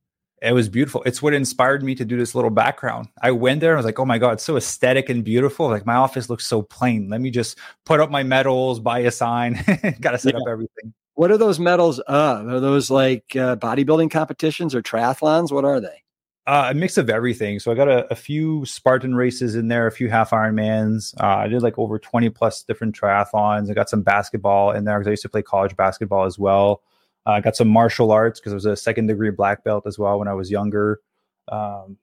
It 0.42 0.52
was 0.52 0.68
beautiful. 0.68 1.02
It's 1.04 1.22
what 1.22 1.32
inspired 1.32 1.82
me 1.82 1.94
to 1.94 2.04
do 2.04 2.16
this 2.16 2.34
little 2.34 2.50
background. 2.50 3.08
I 3.22 3.30
went 3.30 3.60
there 3.60 3.70
and 3.70 3.76
I 3.76 3.80
was 3.80 3.86
like, 3.86 3.98
oh 3.98 4.04
my 4.04 4.18
God, 4.18 4.32
it's 4.34 4.44
so 4.44 4.56
aesthetic 4.56 5.08
and 5.08 5.24
beautiful. 5.24 5.68
Like 5.68 5.86
my 5.86 5.94
office 5.94 6.28
looks 6.28 6.46
so 6.46 6.62
plain. 6.62 7.08
Let 7.08 7.20
me 7.20 7.30
just 7.30 7.58
put 7.84 7.98
up 7.98 8.10
my 8.10 8.22
medals, 8.22 8.78
buy 8.78 9.00
a 9.00 9.10
sign, 9.10 9.54
got 10.00 10.12
to 10.12 10.18
set 10.18 10.34
yeah. 10.34 10.40
up 10.40 10.46
everything. 10.48 10.92
What 11.18 11.32
are 11.32 11.36
those 11.36 11.58
medals 11.58 11.98
of? 11.98 12.46
Are 12.46 12.60
those 12.60 12.92
like 12.92 13.34
uh, 13.34 13.56
bodybuilding 13.56 14.12
competitions 14.12 14.72
or 14.72 14.82
triathlons? 14.82 15.50
What 15.50 15.64
are 15.64 15.80
they? 15.80 16.04
Uh, 16.46 16.68
a 16.70 16.74
mix 16.74 16.96
of 16.96 17.10
everything. 17.10 17.58
So 17.58 17.72
I 17.72 17.74
got 17.74 17.88
a, 17.88 18.06
a, 18.12 18.14
few 18.14 18.64
Spartan 18.64 19.16
races 19.16 19.56
in 19.56 19.66
there, 19.66 19.88
a 19.88 19.90
few 19.90 20.08
half 20.08 20.30
Ironmans. 20.30 21.20
Uh, 21.20 21.38
I 21.38 21.48
did 21.48 21.60
like 21.60 21.76
over 21.76 21.98
20 21.98 22.30
plus 22.30 22.62
different 22.62 22.96
triathlons. 22.96 23.68
I 23.68 23.74
got 23.74 23.90
some 23.90 24.02
basketball 24.02 24.70
in 24.70 24.84
there 24.84 24.96
because 24.96 25.08
I 25.08 25.10
used 25.10 25.22
to 25.22 25.28
play 25.28 25.42
college 25.42 25.74
basketball 25.74 26.24
as 26.24 26.38
well. 26.38 26.82
Uh, 27.26 27.32
I 27.32 27.40
got 27.40 27.56
some 27.56 27.66
martial 27.66 28.12
arts 28.12 28.38
because 28.38 28.52
I 28.52 28.54
was 28.54 28.66
a 28.66 28.76
second 28.76 29.08
degree 29.08 29.30
black 29.30 29.64
belt 29.64 29.88
as 29.88 29.98
well 29.98 30.20
when 30.20 30.28
I 30.28 30.34
was 30.34 30.52
younger. 30.52 31.00
Um, 31.48 31.98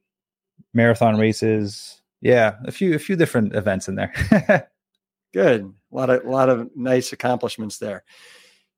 marathon 0.74 1.18
races. 1.18 2.01
Yeah, 2.20 2.55
a 2.66 2.72
few 2.74 2.93
a 2.95 2.99
few 2.99 3.16
different 3.16 3.55
events 3.55 3.88
in 3.88 3.95
there. 3.95 4.70
Good. 5.34 5.61
A 5.61 5.95
lot 5.95 6.09
of 6.09 6.26
a 6.26 6.30
lot 6.30 6.49
of 6.49 6.70
nice 6.76 7.13
accomplishments 7.13 7.78
there. 7.78 8.03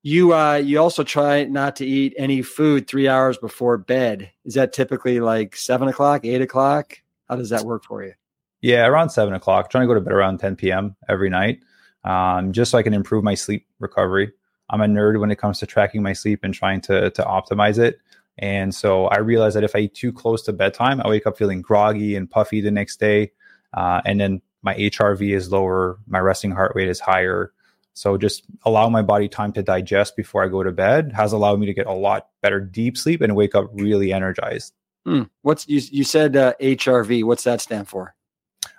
You 0.04 0.34
uh, 0.34 0.56
you 0.56 0.80
also 0.80 1.04
try 1.04 1.44
not 1.46 1.76
to 1.78 1.86
eat 1.86 2.14
any 2.18 2.42
food 2.42 2.88
three 2.88 3.08
hours 3.08 3.38
before 3.38 3.78
bed. 3.78 4.32
Is 4.46 4.54
that 4.54 4.74
typically 4.74 5.20
like 5.20 5.56
seven 5.56 5.88
o'clock, 5.88 6.24
eight 6.24 6.42
o'clock? 6.42 7.02
How 7.28 7.36
does 7.36 7.50
that 7.50 7.64
work 7.64 7.84
for 7.84 8.04
you? 8.04 8.14
Yeah, 8.62 8.86
around 8.86 9.10
seven 9.10 9.34
o'clock. 9.34 9.70
Trying 9.70 9.84
to 9.84 9.88
go 9.88 9.94
to 9.94 10.02
bed 10.02 10.14
around 10.14 10.40
10 10.40 10.56
p.m. 10.56 10.96
every 11.10 11.30
night, 11.30 11.60
um, 12.04 12.54
just 12.54 12.72
so 12.72 12.78
I 12.78 12.84
can 12.84 12.94
improve 12.94 13.24
my 13.24 13.36
sleep 13.36 13.68
recovery. 13.80 14.32
I'm 14.70 14.82
a 14.82 14.86
nerd 14.86 15.20
when 15.20 15.32
it 15.32 15.38
comes 15.38 15.60
to 15.60 15.66
tracking 15.66 16.04
my 16.04 16.14
sleep 16.14 16.42
and 16.44 16.54
trying 16.54 16.82
to 16.82 17.10
to 17.10 17.24
optimize 17.24 17.80
it. 17.80 18.00
And 18.40 18.74
so 18.74 19.06
I 19.08 19.18
realize 19.18 19.56
that 19.56 19.64
if 19.64 19.76
I 19.76 19.80
eat 19.80 19.96
too 19.96 20.14
close 20.14 20.44
to 20.44 20.54
bedtime, 20.54 21.02
I 21.02 21.10
wake 21.10 21.26
up 21.26 21.38
feeling 21.38 21.62
groggy 21.62 22.16
and 22.16 22.30
puffy 22.30 22.62
the 22.62 22.72
next 22.72 23.00
day, 23.00 23.32
uh, 23.74 24.02
and 24.06 24.22
then 24.22 24.42
my 24.62 24.76
HRV 24.76 25.36
is 25.36 25.52
lower, 25.52 25.98
my 26.08 26.20
resting 26.20 26.52
heart 26.52 26.74
rate 26.76 26.88
is 26.88 27.00
higher, 27.00 27.54
so 27.98 28.16
just 28.16 28.44
allow 28.64 28.90
my 28.90 29.02
body 29.02 29.28
time 29.28 29.52
to 29.54 29.64
digest 29.64 30.16
before 30.16 30.44
I 30.44 30.50
go 30.50 30.62
to 30.62 30.72
bed 30.72 31.12
has 31.16 31.34
allowed 31.34 31.60
me 31.60 31.66
to 31.66 31.74
get 31.74 31.88
a 31.88 31.94
lot 31.94 32.30
better 32.44 32.60
deep 32.60 32.96
sleep 32.96 33.22
and 33.22 33.36
wake 33.36 33.56
up 33.56 33.72
really 33.74 34.14
energized. 34.14 34.74
Hmm. 35.04 35.24
What's 35.42 35.68
you, 35.68 35.82
you 35.90 36.04
said 36.04 36.36
uh, 36.36 36.54
HRV? 36.62 37.24
What's 37.24 37.44
that 37.46 37.60
stand 37.60 37.88
for? 37.88 38.14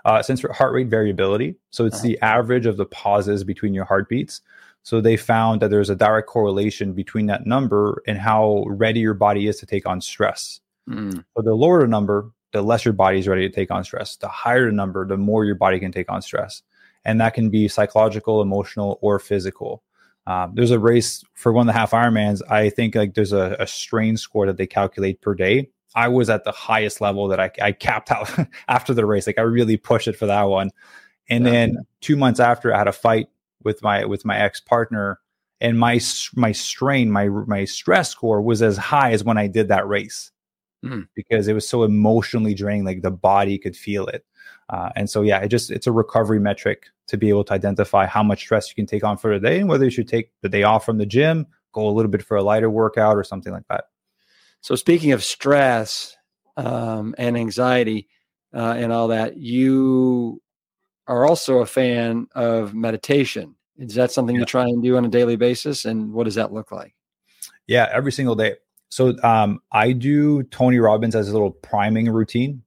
Uh, 0.04 0.22
stands 0.22 0.40
for 0.40 0.52
heart 0.52 0.72
rate 0.72 0.86
variability. 0.86 1.56
So 1.70 1.84
it's 1.84 1.96
uh-huh. 1.96 2.06
the 2.06 2.20
average 2.20 2.64
of 2.64 2.76
the 2.76 2.86
pauses 2.86 3.42
between 3.42 3.74
your 3.74 3.86
heartbeats. 3.86 4.40
So 4.84 5.00
they 5.00 5.16
found 5.16 5.62
that 5.62 5.70
there's 5.70 5.90
a 5.90 5.96
direct 5.96 6.28
correlation 6.28 6.92
between 6.92 7.26
that 7.26 7.44
number 7.44 8.04
and 8.06 8.18
how 8.18 8.66
ready 8.68 9.00
your 9.00 9.14
body 9.14 9.48
is 9.48 9.58
to 9.58 9.66
take 9.66 9.84
on 9.84 10.00
stress. 10.00 10.60
Mm. 10.88 11.24
So 11.36 11.42
the 11.42 11.54
lower 11.54 11.80
the 11.80 11.88
number, 11.88 12.30
the 12.52 12.62
less 12.62 12.84
your 12.84 12.94
body 12.94 13.18
is 13.18 13.26
ready 13.26 13.48
to 13.48 13.54
take 13.54 13.72
on 13.72 13.82
stress. 13.82 14.14
The 14.14 14.28
higher 14.28 14.66
the 14.66 14.72
number, 14.72 15.04
the 15.04 15.16
more 15.16 15.44
your 15.44 15.56
body 15.56 15.80
can 15.80 15.90
take 15.90 16.08
on 16.08 16.22
stress 16.22 16.62
and 17.04 17.20
that 17.20 17.34
can 17.34 17.50
be 17.50 17.68
psychological, 17.68 18.42
emotional, 18.42 18.98
or 19.02 19.18
physical. 19.18 19.82
Um, 20.26 20.52
there's 20.54 20.70
a 20.70 20.78
race 20.78 21.24
for 21.34 21.52
one 21.52 21.68
of 21.68 21.74
the 21.74 21.78
half 21.78 21.92
Ironmans. 21.92 22.42
I 22.50 22.68
think 22.68 22.94
like 22.94 23.14
there's 23.14 23.32
a, 23.32 23.56
a, 23.58 23.66
strain 23.66 24.18
score 24.18 24.44
that 24.44 24.58
they 24.58 24.66
calculate 24.66 25.22
per 25.22 25.34
day. 25.34 25.70
I 25.94 26.08
was 26.08 26.28
at 26.28 26.44
the 26.44 26.52
highest 26.52 27.00
level 27.00 27.28
that 27.28 27.40
I, 27.40 27.50
I 27.62 27.72
capped 27.72 28.10
out 28.10 28.30
after 28.68 28.92
the 28.92 29.06
race. 29.06 29.26
Like 29.26 29.38
I 29.38 29.42
really 29.42 29.78
pushed 29.78 30.06
it 30.06 30.16
for 30.16 30.26
that 30.26 30.42
one. 30.42 30.70
And 31.30 31.44
yeah. 31.44 31.50
then 31.50 31.86
two 32.02 32.16
months 32.16 32.40
after, 32.40 32.74
I 32.74 32.78
had 32.78 32.88
a 32.88 32.92
fight 32.92 33.28
with 33.62 33.82
my 33.82 34.04
with 34.04 34.24
my 34.24 34.38
ex 34.38 34.60
partner, 34.60 35.18
and 35.60 35.78
my 35.78 36.00
my 36.36 36.52
strain, 36.52 37.10
my 37.10 37.28
my 37.28 37.64
stress 37.64 38.10
score 38.10 38.42
was 38.42 38.62
as 38.62 38.76
high 38.76 39.12
as 39.12 39.24
when 39.24 39.38
I 39.38 39.46
did 39.46 39.68
that 39.68 39.88
race 39.88 40.30
mm. 40.84 41.06
because 41.14 41.48
it 41.48 41.54
was 41.54 41.68
so 41.68 41.84
emotionally 41.84 42.54
draining. 42.54 42.84
Like 42.84 43.02
the 43.02 43.10
body 43.10 43.58
could 43.58 43.76
feel 43.76 44.06
it. 44.06 44.24
Uh, 44.70 44.90
and 44.96 45.08
so, 45.08 45.22
yeah, 45.22 45.38
it 45.38 45.48
just 45.48 45.70
it's 45.70 45.86
a 45.86 45.92
recovery 45.92 46.38
metric 46.38 46.86
to 47.06 47.16
be 47.16 47.28
able 47.28 47.44
to 47.44 47.54
identify 47.54 48.04
how 48.06 48.22
much 48.22 48.40
stress 48.40 48.68
you 48.68 48.74
can 48.74 48.86
take 48.86 49.02
on 49.02 49.16
for 49.16 49.32
the 49.32 49.46
day 49.46 49.60
and 49.60 49.68
whether 49.68 49.84
you 49.84 49.90
should 49.90 50.08
take 50.08 50.30
the 50.42 50.48
day 50.48 50.62
off 50.62 50.84
from 50.84 50.98
the 50.98 51.06
gym, 51.06 51.46
go 51.72 51.88
a 51.88 51.90
little 51.90 52.10
bit 52.10 52.22
for 52.22 52.36
a 52.36 52.42
lighter 52.42 52.68
workout 52.68 53.16
or 53.16 53.24
something 53.24 53.52
like 53.52 53.66
that. 53.68 53.84
So, 54.60 54.74
speaking 54.74 55.12
of 55.12 55.24
stress 55.24 56.16
um, 56.56 57.14
and 57.16 57.36
anxiety 57.36 58.08
uh, 58.54 58.74
and 58.76 58.92
all 58.92 59.08
that, 59.08 59.36
you 59.38 60.42
are 61.06 61.26
also 61.26 61.58
a 61.58 61.66
fan 61.66 62.26
of 62.34 62.74
meditation. 62.74 63.54
Is 63.78 63.94
that 63.94 64.10
something 64.10 64.34
yeah. 64.34 64.40
you 64.40 64.46
try 64.46 64.64
and 64.64 64.82
do 64.82 64.96
on 64.96 65.04
a 65.04 65.08
daily 65.08 65.36
basis? 65.36 65.84
And 65.84 66.12
what 66.12 66.24
does 66.24 66.34
that 66.34 66.52
look 66.52 66.72
like? 66.72 66.94
Yeah, 67.66 67.88
every 67.92 68.12
single 68.12 68.34
day. 68.34 68.56
So 68.90 69.14
um, 69.22 69.60
I 69.72 69.92
do 69.92 70.42
Tony 70.44 70.78
Robbins 70.78 71.14
as 71.14 71.28
a 71.28 71.32
little 71.32 71.50
priming 71.50 72.10
routine 72.10 72.62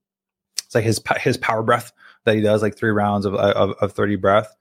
it's 0.72 0.74
like 0.74 0.84
his 0.84 1.22
his 1.22 1.36
power 1.36 1.62
breath 1.62 1.92
that 2.24 2.34
he 2.34 2.40
does, 2.40 2.62
like 2.62 2.76
three 2.76 2.90
rounds 2.90 3.26
of, 3.26 3.34
of, 3.34 3.72
of 3.80 3.92
30 3.92 4.16
breath. 4.16 4.54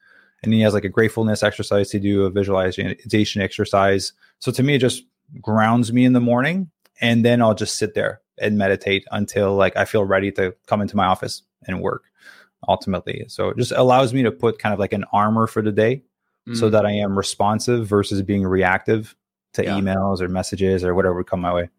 And 0.43 0.53
he 0.53 0.61
has 0.61 0.73
like 0.73 0.83
a 0.83 0.89
gratefulness 0.89 1.43
exercise 1.43 1.89
to 1.91 1.99
do, 1.99 2.25
a 2.25 2.31
visualization 2.31 3.41
exercise. 3.41 4.13
So 4.39 4.51
to 4.51 4.63
me, 4.63 4.75
it 4.75 4.79
just 4.79 5.03
grounds 5.39 5.93
me 5.93 6.03
in 6.03 6.13
the 6.13 6.19
morning. 6.19 6.71
And 6.99 7.23
then 7.23 7.41
I'll 7.41 7.53
just 7.53 7.77
sit 7.77 7.93
there 7.93 8.21
and 8.39 8.57
meditate 8.57 9.05
until 9.11 9.55
like 9.55 9.77
I 9.77 9.85
feel 9.85 10.03
ready 10.03 10.31
to 10.33 10.55
come 10.65 10.81
into 10.81 10.95
my 10.95 11.05
office 11.05 11.43
and 11.67 11.81
work 11.81 12.05
ultimately. 12.67 13.25
So 13.27 13.49
it 13.49 13.57
just 13.57 13.71
allows 13.71 14.13
me 14.13 14.23
to 14.23 14.31
put 14.31 14.59
kind 14.59 14.73
of 14.73 14.79
like 14.79 14.93
an 14.93 15.05
armor 15.13 15.47
for 15.47 15.61
the 15.61 15.71
day 15.71 16.03
mm. 16.49 16.57
so 16.57 16.69
that 16.69 16.85
I 16.85 16.91
am 16.91 17.17
responsive 17.17 17.87
versus 17.87 18.21
being 18.23 18.43
reactive 18.43 19.15
to 19.53 19.63
yeah. 19.63 19.77
emails 19.77 20.21
or 20.21 20.27
messages 20.27 20.83
or 20.83 20.95
whatever 20.95 21.15
would 21.15 21.27
come 21.27 21.41
my 21.41 21.53
way. 21.53 21.69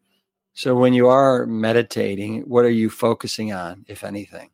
So 0.55 0.75
when 0.75 0.93
you 0.93 1.09
are 1.09 1.47
meditating, 1.47 2.43
what 2.43 2.65
are 2.65 2.71
you 2.71 2.91
focusing 2.91 3.53
on, 3.53 3.85
if 3.89 4.05
anything? 4.05 4.51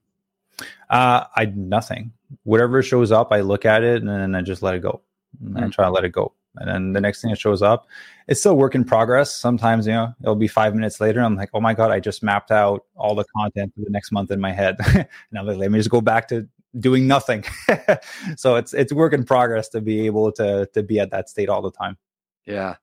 Uh, 0.91 1.25
I 1.37 1.47
nothing. 1.55 2.13
Whatever 2.45 2.83
shows 2.83 3.11
up, 3.11 3.33
I 3.33 3.41
look 3.41 3.65
at 3.65 3.83
it 3.83 4.03
and 4.03 4.09
then 4.09 4.35
I 4.35 4.43
just 4.43 4.63
let 4.63 4.75
it 4.75 4.81
go. 4.81 5.01
And 5.41 5.55
mm-hmm. 5.55 5.65
I 5.65 5.69
try 5.69 5.85
to 5.87 5.91
let 5.91 6.05
it 6.05 6.13
go. 6.13 6.33
And 6.57 6.69
then 6.69 6.93
the 6.93 7.01
next 7.01 7.23
thing 7.23 7.31
that 7.31 7.39
shows 7.39 7.63
up, 7.63 7.87
it's 8.27 8.41
still 8.41 8.57
work 8.57 8.75
in 8.75 8.85
progress. 8.85 9.35
Sometimes, 9.35 9.87
you 9.87 9.93
know, 9.93 10.15
it'll 10.23 10.35
be 10.35 10.49
five 10.49 10.75
minutes 10.75 11.01
later. 11.01 11.21
I'm 11.21 11.37
like, 11.37 11.51
oh 11.55 11.61
my 11.61 11.75
God, 11.75 11.91
I 11.91 12.01
just 12.01 12.23
mapped 12.23 12.51
out 12.51 12.85
all 12.97 13.15
the 13.15 13.25
content 13.37 13.73
for 13.75 13.83
the 13.83 13.91
next 13.91 14.13
month 14.13 14.31
in 14.31 14.41
my 14.41 14.53
head. 14.53 14.77
and 14.95 15.07
I'm 15.37 15.47
like, 15.47 15.59
let 15.59 15.71
me 15.71 15.79
just 15.79 15.91
go 15.91 16.01
back 16.01 16.29
to 16.29 16.49
doing 16.79 17.07
nothing. 17.07 17.45
so 18.37 18.57
it's 18.57 18.75
it's 18.75 18.93
work 18.93 19.13
in 19.13 19.25
progress 19.25 19.69
to 19.71 19.81
be 19.81 20.07
able 20.07 20.33
to 20.33 20.67
to 20.75 20.83
be 20.83 20.99
at 21.01 21.11
that 21.11 21.29
state 21.29 21.49
all 21.49 21.63
the 21.63 21.71
time. 21.71 21.97
Yeah. 22.45 22.77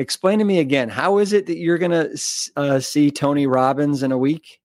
Explain 0.00 0.38
to 0.38 0.46
me 0.46 0.60
again, 0.60 0.88
how 0.88 1.18
is 1.18 1.34
it 1.34 1.44
that 1.44 1.58
you're 1.58 1.76
going 1.76 1.90
to 1.90 2.18
uh, 2.56 2.80
see 2.80 3.10
Tony 3.10 3.46
Robbins 3.46 4.02
in 4.02 4.12
a 4.12 4.16
week? 4.16 4.58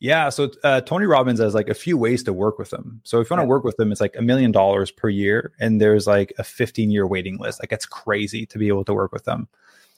Yeah, 0.00 0.28
so 0.28 0.52
uh, 0.62 0.82
Tony 0.82 1.06
Robbins 1.06 1.40
has 1.40 1.52
like 1.52 1.68
a 1.68 1.74
few 1.74 1.98
ways 1.98 2.22
to 2.22 2.32
work 2.32 2.60
with 2.60 2.72
him. 2.72 3.00
So 3.02 3.18
if 3.18 3.28
you 3.28 3.34
want 3.34 3.44
to 3.44 3.48
work 3.48 3.64
with 3.64 3.76
him, 3.76 3.90
it's 3.90 4.00
like 4.00 4.14
a 4.16 4.22
million 4.22 4.52
dollars 4.52 4.92
per 4.92 5.08
year, 5.08 5.52
and 5.58 5.80
there's 5.80 6.06
like 6.06 6.32
a 6.38 6.44
15 6.44 6.92
year 6.92 7.08
waiting 7.08 7.38
list. 7.38 7.58
Like 7.60 7.72
it's 7.72 7.86
crazy 7.86 8.46
to 8.46 8.56
be 8.56 8.68
able 8.68 8.84
to 8.84 8.94
work 8.94 9.10
with 9.10 9.24
them. 9.24 9.48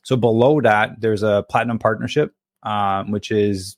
So 0.03 0.17
below 0.17 0.63
that, 0.63 0.99
there's 0.99 1.23
a 1.23 1.45
platinum 1.51 1.79
partnership, 1.79 2.35
um, 2.63 3.11
which 3.11 3.31
is 3.31 3.77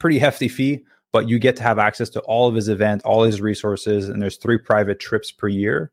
pretty 0.00 0.18
hefty 0.18 0.48
fee, 0.48 0.80
but 1.12 1.28
you 1.28 1.38
get 1.38 1.54
to 1.58 1.62
have 1.62 1.78
access 1.78 2.10
to 2.10 2.20
all 2.22 2.48
of 2.48 2.56
his 2.56 2.68
event, 2.68 3.02
all 3.04 3.22
his 3.22 3.40
resources, 3.40 4.08
and 4.08 4.20
there's 4.20 4.38
three 4.38 4.58
private 4.58 4.98
trips 4.98 5.30
per 5.30 5.46
year 5.46 5.92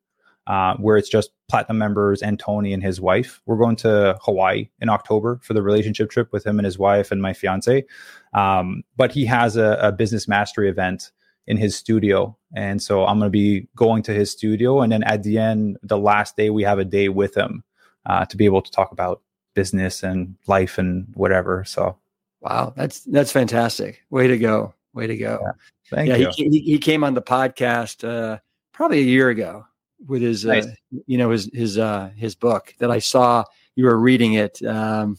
uh, 0.50 0.76
where 0.78 0.97
it's 0.97 1.08
just 1.08 1.30
platinum 1.47 1.78
members 1.78 2.24
and 2.24 2.39
Tony 2.39 2.74
and 2.74 2.82
his 2.82 3.00
wife. 3.00 3.39
We're 3.45 3.58
going 3.58 3.76
to 3.78 4.18
Hawaii 4.24 4.70
in 4.82 4.89
October 4.89 5.39
for 5.43 5.54
the 5.54 5.62
relationship 5.62 6.10
trip 6.10 6.34
with 6.34 6.45
him 6.45 6.58
and 6.58 6.66
his 6.66 6.80
wife 6.80 7.12
and 7.12 7.22
my 7.22 7.34
fiance. 7.34 7.86
Um, 8.34 8.84
but 8.97 9.12
he 9.12 9.26
has 9.26 9.58
a, 9.58 9.78
a, 9.80 9.91
business 9.91 10.28
mastery 10.28 10.68
event 10.68 11.12
in 11.45 11.58
his 11.58 11.76
studio. 11.76 12.36
And 12.56 12.82
so 12.82 13.06
I'm 13.06 13.20
going 13.20 13.28
to 13.28 13.32
be 13.32 13.68
going 13.76 14.02
to 14.04 14.14
his 14.14 14.32
studio. 14.32 14.82
And 14.82 14.91
then 14.91 15.04
at 15.04 15.22
the 15.22 15.38
end, 15.38 15.78
the 15.84 16.00
last 16.00 16.36
day, 16.36 16.50
we 16.50 16.64
have 16.64 16.80
a 16.80 16.86
day 16.86 17.10
with 17.10 17.38
him 17.38 17.64
uh, 18.08 18.26
to 18.26 18.36
be 18.36 18.45
able 18.45 18.64
to 18.64 18.72
talk 18.72 18.91
about 18.91 19.22
business 19.54 20.02
and 20.02 20.36
life 20.47 20.80
and 20.80 21.08
whatever. 21.14 21.64
So, 21.64 21.95
wow, 22.41 22.74
that's 22.76 23.02
that's 23.02 23.32
fantastic. 23.32 24.04
Way 24.10 24.28
to 24.28 24.38
go. 24.38 24.74
Way 24.93 25.06
to 25.08 25.18
go. 25.18 25.39
Yeah, 25.43 25.52
thank 25.95 26.10
yeah, 26.10 26.16
you. 26.16 26.32
He, 26.36 26.60
he 26.62 26.78
came 26.80 27.04
on 27.04 27.14
the 27.14 27.22
podcast 27.22 28.08
uh, 28.08 28.39
probably 28.74 29.00
a 29.00 29.04
year 29.04 29.30
ago 29.30 29.66
with 30.08 30.22
his 30.22 30.45
uh, 30.45 30.50
nice. 30.50 30.66
uh, 30.66 31.00
you 31.06 31.18
know 31.18 31.32
his 31.32 31.50
his 31.54 31.78
uh, 31.78 32.12
his 32.16 32.36
book 32.36 32.74
that 32.80 32.91
I 32.91 33.00
saw 33.00 33.43
you 33.76 33.86
were 33.86 33.97
reading 33.97 34.34
it 34.34 34.62
um, 34.64 35.18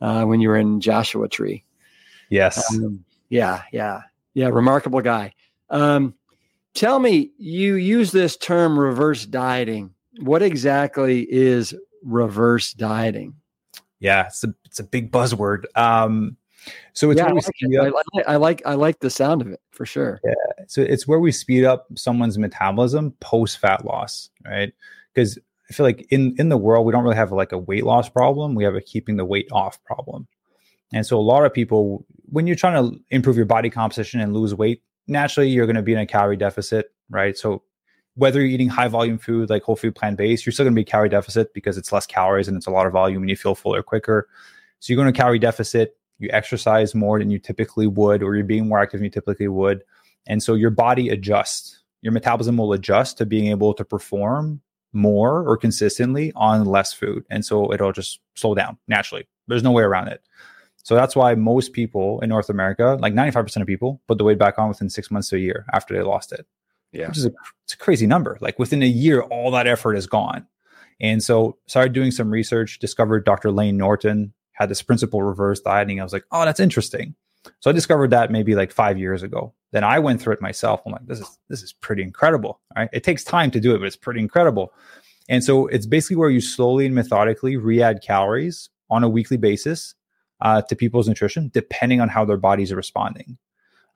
uh, 0.00 0.24
when 0.24 0.40
you 0.40 0.48
were 0.48 0.56
in 0.56 0.80
Joshua 0.80 1.28
Tree. 1.28 1.64
Yes. 2.30 2.74
Um, 2.74 3.04
yeah, 3.28 3.62
yeah, 3.72 4.02
yeah. 4.34 4.48
Remarkable 4.48 5.00
guy. 5.00 5.34
Um, 5.70 6.14
tell 6.74 6.98
me, 6.98 7.32
you 7.38 7.74
use 7.74 8.12
this 8.12 8.36
term 8.36 8.78
reverse 8.78 9.26
dieting. 9.26 9.94
What 10.20 10.42
exactly 10.42 11.26
is 11.30 11.74
reverse 12.02 12.72
dieting? 12.72 13.34
Yeah, 14.00 14.26
it's 14.26 14.44
a 14.44 14.54
it's 14.64 14.78
a 14.78 14.84
big 14.84 15.10
buzzword. 15.12 15.64
Um, 15.74 16.36
so 16.92 17.10
it's 17.10 17.18
yeah, 17.18 17.26
I 17.26 17.32
like, 17.32 17.44
I, 17.46 17.88
like, 17.88 18.04
I 18.26 18.36
like 18.36 18.62
I 18.66 18.74
like 18.74 19.00
the 19.00 19.10
sound 19.10 19.42
of 19.42 19.48
it 19.48 19.60
for 19.70 19.86
sure. 19.86 20.20
Yeah. 20.24 20.34
So 20.66 20.82
it's 20.82 21.06
where 21.06 21.20
we 21.20 21.32
speed 21.32 21.64
up 21.64 21.86
someone's 21.96 22.38
metabolism 22.38 23.12
post 23.20 23.58
fat 23.58 23.84
loss, 23.84 24.30
right? 24.44 24.72
Because 25.14 25.38
I 25.70 25.74
feel 25.74 25.86
like 25.86 26.06
in 26.10 26.34
in 26.38 26.48
the 26.48 26.56
world 26.56 26.86
we 26.86 26.92
don't 26.92 27.04
really 27.04 27.16
have 27.16 27.32
like 27.32 27.52
a 27.52 27.58
weight 27.58 27.84
loss 27.84 28.08
problem. 28.08 28.54
We 28.54 28.64
have 28.64 28.74
a 28.74 28.80
keeping 28.80 29.16
the 29.16 29.24
weight 29.24 29.48
off 29.52 29.82
problem. 29.84 30.26
And 30.92 31.04
so 31.04 31.18
a 31.18 31.20
lot 31.20 31.44
of 31.44 31.52
people, 31.52 32.06
when 32.30 32.46
you're 32.46 32.56
trying 32.56 32.82
to 32.82 32.98
improve 33.10 33.36
your 33.36 33.46
body 33.46 33.68
composition 33.68 34.20
and 34.20 34.32
lose 34.32 34.54
weight, 34.54 34.82
naturally 35.06 35.50
you're 35.50 35.66
going 35.66 35.76
to 35.76 35.82
be 35.82 35.92
in 35.92 35.98
a 35.98 36.06
calorie 36.06 36.36
deficit, 36.36 36.92
right? 37.10 37.36
So 37.36 37.62
whether 38.14 38.40
you're 38.40 38.48
eating 38.48 38.68
high 38.68 38.88
volume 38.88 39.18
food 39.18 39.50
like 39.50 39.62
whole 39.62 39.76
food 39.76 39.94
plant 39.94 40.16
based, 40.16 40.46
you're 40.46 40.52
still 40.52 40.64
going 40.64 40.74
to 40.74 40.80
be 40.80 40.84
calorie 40.84 41.10
deficit 41.10 41.52
because 41.52 41.76
it's 41.76 41.92
less 41.92 42.06
calories 42.06 42.48
and 42.48 42.56
it's 42.56 42.66
a 42.66 42.70
lot 42.70 42.86
of 42.86 42.92
volume 42.92 43.22
and 43.22 43.30
you 43.30 43.36
feel 43.36 43.54
fuller 43.54 43.82
quicker. 43.82 44.28
So 44.80 44.92
you're 44.92 45.02
going 45.02 45.12
to 45.12 45.16
calorie 45.16 45.38
deficit. 45.38 45.97
You 46.18 46.28
exercise 46.32 46.94
more 46.94 47.18
than 47.18 47.30
you 47.30 47.38
typically 47.38 47.86
would, 47.86 48.22
or 48.22 48.34
you're 48.34 48.44
being 48.44 48.68
more 48.68 48.80
active 48.80 49.00
than 49.00 49.04
you 49.04 49.10
typically 49.10 49.48
would, 49.48 49.82
and 50.26 50.42
so 50.42 50.54
your 50.54 50.70
body 50.70 51.08
adjusts. 51.08 51.82
Your 52.00 52.12
metabolism 52.12 52.56
will 52.56 52.72
adjust 52.72 53.18
to 53.18 53.26
being 53.26 53.48
able 53.48 53.74
to 53.74 53.84
perform 53.84 54.60
more 54.92 55.42
or 55.48 55.56
consistently 55.56 56.32
on 56.36 56.64
less 56.64 56.92
food, 56.92 57.24
and 57.30 57.44
so 57.44 57.72
it'll 57.72 57.92
just 57.92 58.20
slow 58.34 58.54
down 58.54 58.78
naturally. 58.88 59.26
There's 59.48 59.62
no 59.62 59.72
way 59.72 59.82
around 59.82 60.08
it. 60.08 60.22
So 60.88 60.94
that's 60.94 61.14
why 61.14 61.34
most 61.34 61.74
people 61.74 62.20
in 62.20 62.30
North 62.30 62.48
America, 62.48 62.96
like 63.00 63.12
95% 63.12 63.60
of 63.60 63.66
people, 63.66 64.00
put 64.08 64.16
the 64.16 64.24
weight 64.24 64.38
back 64.38 64.58
on 64.58 64.68
within 64.68 64.88
six 64.88 65.10
months 65.10 65.28
to 65.28 65.36
a 65.36 65.38
year 65.38 65.66
after 65.72 65.94
they 65.94 66.02
lost 66.02 66.32
it. 66.32 66.46
Yeah. 66.92 67.08
Which 67.08 67.18
is 67.18 67.26
a, 67.26 67.32
it's 67.64 67.74
a 67.74 67.76
crazy 67.76 68.06
number. 68.06 68.38
Like 68.40 68.58
within 68.58 68.82
a 68.82 68.86
year, 68.86 69.20
all 69.20 69.50
that 69.50 69.66
effort 69.66 69.96
is 69.96 70.06
gone. 70.06 70.46
And 71.00 71.22
so 71.22 71.58
started 71.66 71.92
doing 71.92 72.10
some 72.10 72.30
research, 72.30 72.78
discovered 72.78 73.24
Dr. 73.24 73.50
Layne 73.50 73.76
Norton 73.76 74.32
had 74.58 74.68
this 74.68 74.82
principle 74.82 75.22
reverse 75.22 75.60
dieting. 75.60 76.00
I 76.00 76.02
was 76.02 76.12
like, 76.12 76.24
oh, 76.32 76.44
that's 76.44 76.60
interesting. 76.60 77.14
So 77.60 77.70
I 77.70 77.72
discovered 77.72 78.10
that 78.10 78.32
maybe 78.32 78.56
like 78.56 78.72
five 78.72 78.98
years 78.98 79.22
ago. 79.22 79.54
Then 79.70 79.84
I 79.84 80.00
went 80.00 80.20
through 80.20 80.34
it 80.34 80.42
myself. 80.42 80.82
I'm 80.84 80.92
like, 80.92 81.06
this 81.06 81.20
is 81.20 81.38
this 81.48 81.62
is 81.62 81.72
pretty 81.72 82.02
incredible. 82.02 82.60
Right. 82.76 82.88
It 82.92 83.04
takes 83.04 83.22
time 83.22 83.50
to 83.52 83.60
do 83.60 83.74
it, 83.74 83.78
but 83.78 83.86
it's 83.86 83.96
pretty 83.96 84.20
incredible. 84.20 84.72
And 85.28 85.44
so 85.44 85.66
it's 85.68 85.86
basically 85.86 86.16
where 86.16 86.30
you 86.30 86.40
slowly 86.40 86.86
and 86.86 86.94
methodically 86.94 87.56
re-add 87.56 88.02
calories 88.02 88.70
on 88.90 89.04
a 89.04 89.08
weekly 89.08 89.36
basis 89.36 89.94
uh, 90.40 90.62
to 90.62 90.74
people's 90.74 91.06
nutrition, 91.06 91.50
depending 91.52 92.00
on 92.00 92.08
how 92.08 92.24
their 92.24 92.38
bodies 92.38 92.72
are 92.72 92.76
responding. 92.76 93.38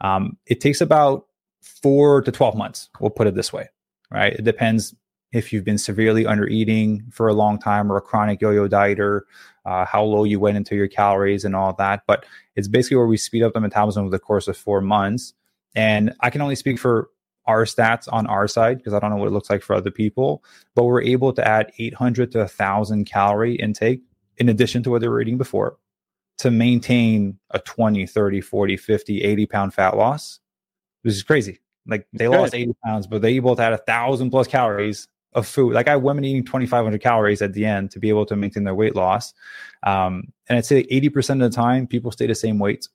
Um, 0.03 0.37
it 0.47 0.61
takes 0.61 0.81
about 0.81 1.27
four 1.63 2.21
to 2.23 2.31
12 2.31 2.55
months, 2.55 2.91
we'll 3.01 3.11
put 3.11 3.27
it 3.27 3.35
this 3.35 3.53
way, 3.53 3.69
right? 4.11 4.35
It 4.35 4.43
depends 4.43 4.95
if 5.33 5.53
you've 5.53 5.65
been 5.65 5.79
severely 5.79 6.27
under 6.27 6.47
eating 6.47 7.05
for 7.11 7.29
a 7.29 7.33
long 7.33 7.59
time 7.59 7.91
or 7.91 7.97
a 7.97 8.01
chronic 8.01 8.41
yo 8.41 8.51
yo 8.51 8.69
dieter, 8.69 9.23
uh, 9.65 9.85
how 9.85 10.03
low 10.03 10.25
you 10.25 10.39
went 10.39 10.57
into 10.57 10.77
your 10.77 10.89
calories 10.89 11.45
and 11.45 11.57
all 11.57 11.73
that. 11.75 12.03
But 12.07 12.25
it's 12.55 12.69
basically 12.69 12.99
where 12.99 13.07
we 13.07 13.17
speed 13.17 13.43
up 13.43 13.55
the 13.55 13.61
metabolism 13.61 14.03
over 14.03 14.11
the 14.11 14.19
course 14.19 14.49
of 14.49 14.57
four 14.57 14.81
months. 14.81 15.35
And 15.75 16.15
I 16.21 16.31
can 16.31 16.43
only 16.43 16.57
speak 16.57 16.79
for 16.79 17.09
our 17.47 17.65
stats 17.65 18.07
on 18.13 18.27
our 18.27 18.47
side 18.47 18.79
because 18.79 18.93
I 18.93 18.99
don't 18.99 19.11
know 19.11 19.17
what 19.17 19.29
it 19.29 19.33
looks 19.33 19.51
like 19.51 19.63
for 19.63 19.75
other 19.75 19.91
people, 19.91 20.45
but 20.75 20.85
we're 20.85 21.03
able 21.03 21.33
to 21.33 21.47
add 21.47 21.73
800 21.79 22.31
to 22.33 22.39
1,000 22.39 23.05
calorie 23.05 23.57
intake 23.57 24.03
in 24.37 24.49
addition 24.49 24.83
to 24.85 24.91
what 24.91 25.01
they 25.01 25.09
were 25.09 25.21
eating 25.21 25.39
before 25.39 25.77
to 26.39 26.51
maintain 26.51 27.39
a 27.51 27.59
20, 27.59 28.07
30, 28.07 28.41
40, 28.41 28.77
50, 28.77 29.23
80 29.23 29.47
pound 29.47 29.75
fat 29.75 29.97
loss, 29.97 30.41
which 31.03 31.15
is 31.15 31.23
crazy. 31.23 31.61
Like 31.87 32.07
they 32.13 32.27
Good. 32.27 32.31
lost 32.31 32.55
80 32.55 32.75
pounds, 32.85 33.07
but 33.07 33.23
they 33.23 33.35
able 33.35 33.57
to 33.57 33.63
add 33.63 33.73
a 33.73 33.79
thousand 33.79 34.31
plus 34.31 34.47
calories 34.47 35.09
of 35.35 35.47
food. 35.47 35.75
Like 35.75 35.89
I 35.89 35.93
have 35.93 36.03
women 36.03 36.25
eating 36.25 36.45
2,500 36.45 37.01
calories 37.01 37.43
at 37.43 37.53
the 37.53 37.65
end 37.65 37.91
to 37.93 37.99
be 37.99 38.09
able 38.09 38.27
to 38.27 38.37
maintain 38.37 38.65
their 38.65 38.75
weight 38.75 38.95
loss. 38.95 39.33
Um, 39.83 40.33
and 40.49 40.59
I'd 40.59 40.67
say 40.67 40.85
80% 40.85 41.43
of 41.45 41.51
the 41.51 41.51
time, 41.51 41.87
people 41.87 42.11
stay 42.11 42.27
the 42.27 42.35
same 42.35 42.59
weight. 42.59 42.89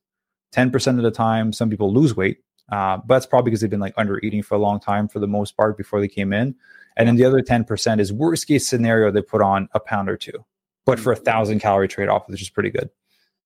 10% 0.54 0.98
of 0.98 1.04
the 1.04 1.12
time, 1.12 1.52
some 1.52 1.70
people 1.70 1.94
lose 1.94 2.16
weight. 2.16 2.38
Uh, 2.72 2.98
but 2.98 3.16
that's 3.16 3.26
probably 3.26 3.50
because 3.50 3.62
they've 3.62 3.70
been 3.70 3.80
like 3.80 3.94
under 3.98 4.20
eating 4.20 4.44
for 4.44 4.56
a 4.56 4.60
long 4.60 4.80
time 4.80 5.08
for 5.08 5.20
the 5.20 5.28
most 5.28 5.56
part 5.56 5.78
before 5.78 6.00
they 6.00 6.08
came 6.08 6.34
in. 6.34 6.56
And 6.96 7.08
then 7.08 7.16
the 7.16 7.26
other 7.26 7.42
10% 7.42 8.00
is 8.00 8.12
worst 8.12 8.48
case 8.48 8.68
scenario, 8.68 9.12
they 9.12 9.22
put 9.22 9.42
on 9.42 9.70
a 9.74 9.80
pound 9.80 10.10
or 10.10 10.18
two, 10.18 10.46
but 10.86 11.00
for 11.00 11.12
a 11.12 11.16
thousand 11.16 11.60
calorie 11.60 11.88
trade 11.88 12.10
off, 12.10 12.28
which 12.28 12.42
is 12.42 12.50
pretty 12.50 12.72
good. 12.72 12.90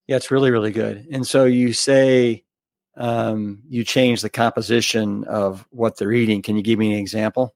Yeah, 0.07 0.15
it's 0.15 0.31
really, 0.31 0.51
really 0.51 0.71
good. 0.71 1.05
And 1.11 1.27
so 1.27 1.45
you 1.45 1.73
say 1.73 2.43
um, 2.97 3.61
you 3.69 3.83
change 3.83 4.21
the 4.21 4.29
composition 4.29 5.23
of 5.25 5.65
what 5.69 5.97
they're 5.97 6.11
eating. 6.11 6.41
Can 6.41 6.55
you 6.55 6.63
give 6.63 6.79
me 6.79 6.93
an 6.93 6.99
example? 6.99 7.55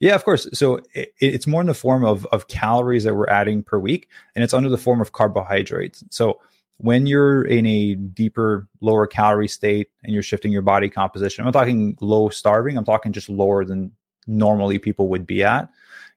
Yeah, 0.00 0.14
of 0.14 0.24
course. 0.24 0.48
So 0.52 0.80
it, 0.94 1.14
it's 1.18 1.46
more 1.46 1.60
in 1.60 1.66
the 1.66 1.74
form 1.74 2.04
of, 2.04 2.26
of 2.26 2.48
calories 2.48 3.04
that 3.04 3.14
we're 3.14 3.28
adding 3.28 3.62
per 3.62 3.78
week, 3.78 4.08
and 4.34 4.44
it's 4.44 4.54
under 4.54 4.68
the 4.68 4.78
form 4.78 5.00
of 5.00 5.12
carbohydrates. 5.12 6.04
So 6.10 6.40
when 6.78 7.06
you're 7.06 7.44
in 7.44 7.66
a 7.66 7.94
deeper, 7.94 8.68
lower 8.80 9.06
calorie 9.06 9.48
state 9.48 9.88
and 10.04 10.12
you're 10.12 10.22
shifting 10.22 10.52
your 10.52 10.62
body 10.62 10.88
composition, 10.88 11.46
I'm 11.46 11.52
talking 11.52 11.96
low 12.00 12.28
starving, 12.28 12.76
I'm 12.76 12.84
talking 12.84 13.12
just 13.12 13.28
lower 13.28 13.64
than 13.64 13.92
normally 14.26 14.78
people 14.78 15.08
would 15.08 15.26
be 15.26 15.42
at. 15.42 15.68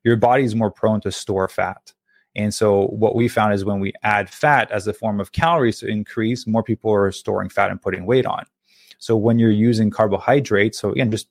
Your 0.03 0.15
body 0.15 0.43
is 0.43 0.55
more 0.55 0.71
prone 0.71 1.01
to 1.01 1.11
store 1.11 1.47
fat. 1.47 1.93
And 2.35 2.53
so 2.53 2.87
what 2.87 3.15
we 3.15 3.27
found 3.27 3.53
is 3.53 3.65
when 3.65 3.79
we 3.79 3.93
add 4.03 4.29
fat 4.29 4.71
as 4.71 4.87
a 4.87 4.93
form 4.93 5.19
of 5.19 5.31
calories 5.31 5.79
to 5.79 5.87
increase, 5.87 6.47
more 6.47 6.63
people 6.63 6.91
are 6.91 7.11
storing 7.11 7.49
fat 7.49 7.71
and 7.71 7.81
putting 7.81 8.05
weight 8.05 8.25
on. 8.25 8.45
So 8.99 9.15
when 9.17 9.39
you're 9.39 9.51
using 9.51 9.89
carbohydrates, 9.89 10.79
so 10.79 10.91
again, 10.91 11.11
just 11.11 11.27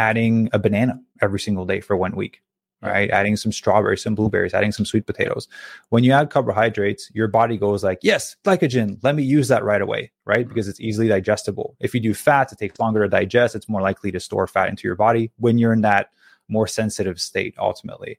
adding 0.00 0.48
a 0.54 0.58
banana 0.58 0.98
every 1.20 1.38
single 1.38 1.66
day 1.66 1.80
for 1.80 1.94
one 1.94 2.16
week, 2.16 2.40
right? 2.80 3.10
Adding 3.10 3.36
some 3.36 3.52
strawberries, 3.52 4.02
some 4.02 4.14
blueberries, 4.14 4.54
adding 4.54 4.72
some 4.72 4.86
sweet 4.86 5.04
potatoes. 5.04 5.46
When 5.90 6.04
you 6.04 6.12
add 6.12 6.30
carbohydrates, 6.30 7.10
your 7.12 7.28
body 7.28 7.58
goes 7.58 7.84
like, 7.84 7.98
yes, 8.00 8.34
glycogen, 8.42 8.98
let 9.02 9.14
me 9.14 9.22
use 9.22 9.48
that 9.48 9.62
right 9.62 9.82
away, 9.82 10.10
right? 10.24 10.40
Mm-hmm. 10.40 10.48
Because 10.48 10.68
it's 10.68 10.80
easily 10.80 11.06
digestible. 11.08 11.76
If 11.80 11.92
you 11.94 12.00
do 12.00 12.14
fats, 12.14 12.50
it 12.50 12.58
takes 12.58 12.80
longer 12.80 13.02
to 13.02 13.10
digest. 13.10 13.54
It's 13.54 13.68
more 13.68 13.82
likely 13.82 14.10
to 14.12 14.20
store 14.20 14.46
fat 14.46 14.70
into 14.70 14.88
your 14.88 14.96
body 14.96 15.30
when 15.36 15.58
you're 15.58 15.74
in 15.74 15.82
that 15.82 16.10
more 16.48 16.66
sensitive 16.66 17.20
state 17.20 17.54
ultimately. 17.58 18.18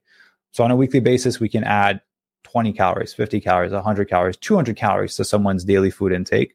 So 0.52 0.62
on 0.62 0.70
a 0.70 0.76
weekly 0.76 1.00
basis, 1.00 1.40
we 1.40 1.48
can 1.48 1.64
add 1.64 2.00
20 2.44 2.72
calories, 2.74 3.12
50 3.12 3.40
calories, 3.40 3.72
100 3.72 4.08
calories, 4.08 4.36
200 4.36 4.76
calories 4.76 5.16
to 5.16 5.24
someone's 5.24 5.64
daily 5.64 5.90
food 5.90 6.12
intake, 6.12 6.54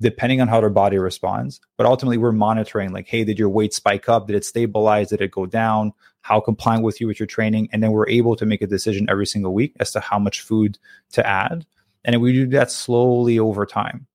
depending 0.00 0.40
on 0.40 0.48
how 0.48 0.60
their 0.60 0.70
body 0.70 0.98
responds. 0.98 1.60
But 1.76 1.86
ultimately, 1.86 2.18
we're 2.18 2.32
monitoring 2.32 2.92
like, 2.92 3.08
hey, 3.08 3.24
did 3.24 3.38
your 3.38 3.48
weight 3.48 3.72
spike 3.72 4.08
up? 4.08 4.26
Did 4.26 4.36
it 4.36 4.44
stabilize? 4.44 5.08
Did 5.08 5.20
it 5.20 5.30
go 5.30 5.46
down? 5.46 5.92
How 6.20 6.40
compliant 6.40 6.84
with 6.84 7.00
you 7.00 7.06
with 7.06 7.20
your 7.20 7.26
training? 7.26 7.68
And 7.72 7.82
then 7.82 7.92
we're 7.92 8.08
able 8.08 8.36
to 8.36 8.46
make 8.46 8.62
a 8.62 8.66
decision 8.66 9.06
every 9.08 9.26
single 9.26 9.54
week 9.54 9.74
as 9.80 9.92
to 9.92 10.00
how 10.00 10.18
much 10.18 10.40
food 10.40 10.78
to 11.12 11.26
add. 11.26 11.64
And 12.04 12.20
we 12.20 12.32
do 12.32 12.46
that 12.48 12.70
slowly 12.70 13.38
over 13.38 13.64
time. 13.66 14.06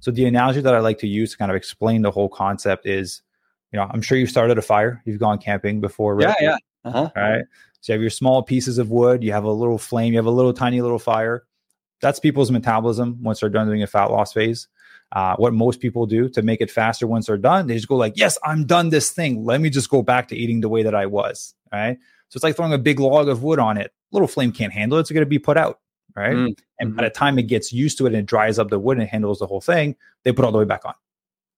So 0.00 0.10
the 0.10 0.26
analogy 0.26 0.60
that 0.60 0.74
I 0.74 0.80
like 0.80 0.98
to 0.98 1.08
use 1.08 1.32
to 1.32 1.38
kind 1.38 1.50
of 1.50 1.56
explain 1.56 2.02
the 2.02 2.10
whole 2.10 2.28
concept 2.28 2.86
is, 2.86 3.22
you 3.72 3.78
know, 3.78 3.86
I'm 3.90 4.02
sure 4.02 4.16
you've 4.16 4.30
started 4.30 4.58
a 4.58 4.62
fire. 4.62 5.02
You've 5.04 5.18
gone 5.18 5.38
camping 5.38 5.80
before, 5.80 6.14
right? 6.14 6.36
Yeah, 6.40 6.50
yeah. 6.50 6.56
Uh-huh. 6.84 7.10
All 7.14 7.22
right. 7.22 7.44
So 7.80 7.92
you 7.92 7.94
have 7.94 8.00
your 8.00 8.10
small 8.10 8.42
pieces 8.42 8.78
of 8.78 8.90
wood, 8.90 9.22
you 9.22 9.32
have 9.32 9.44
a 9.44 9.52
little 9.52 9.78
flame, 9.78 10.12
you 10.12 10.18
have 10.18 10.26
a 10.26 10.30
little 10.30 10.52
tiny 10.52 10.80
little 10.80 10.98
fire. 10.98 11.44
That's 12.00 12.20
people's 12.20 12.50
metabolism 12.50 13.22
once 13.22 13.40
they're 13.40 13.50
done 13.50 13.66
doing 13.66 13.82
a 13.82 13.86
fat 13.86 14.10
loss 14.10 14.32
phase. 14.32 14.68
Uh, 15.12 15.34
what 15.36 15.54
most 15.54 15.80
people 15.80 16.04
do 16.04 16.28
to 16.28 16.42
make 16.42 16.60
it 16.60 16.70
faster 16.70 17.06
once 17.06 17.26
they're 17.26 17.38
done, 17.38 17.66
they 17.66 17.74
just 17.74 17.88
go 17.88 17.96
like, 17.96 18.12
"Yes, 18.16 18.38
I'm 18.44 18.66
done 18.66 18.90
this 18.90 19.10
thing. 19.10 19.44
Let 19.44 19.60
me 19.60 19.70
just 19.70 19.88
go 19.88 20.02
back 20.02 20.28
to 20.28 20.36
eating 20.36 20.60
the 20.60 20.68
way 20.68 20.82
that 20.82 20.94
I 20.94 21.06
was." 21.06 21.54
Right. 21.72 21.96
So 22.28 22.36
it's 22.36 22.44
like 22.44 22.56
throwing 22.56 22.74
a 22.74 22.78
big 22.78 23.00
log 23.00 23.28
of 23.28 23.42
wood 23.42 23.58
on 23.58 23.78
it. 23.78 23.92
Little 24.12 24.28
flame 24.28 24.52
can't 24.52 24.72
handle 24.72 24.98
it. 24.98 25.02
It's 25.02 25.10
going 25.10 25.22
to 25.22 25.26
be 25.26 25.38
put 25.38 25.56
out. 25.56 25.80
Right. 26.14 26.34
Mm-hmm. 26.34 26.52
And 26.80 26.96
by 26.96 27.04
the 27.04 27.10
time 27.10 27.38
it 27.38 27.44
gets 27.44 27.72
used 27.72 27.98
to 27.98 28.06
it 28.06 28.08
and 28.08 28.16
it 28.16 28.26
dries 28.26 28.58
up 28.58 28.70
the 28.70 28.78
wood 28.78 28.98
and 28.98 29.08
handles 29.08 29.38
the 29.38 29.46
whole 29.46 29.60
thing, 29.60 29.96
they 30.24 30.32
put 30.32 30.44
all 30.44 30.52
the 30.52 30.58
way 30.58 30.64
back 30.64 30.84
on 30.84 30.94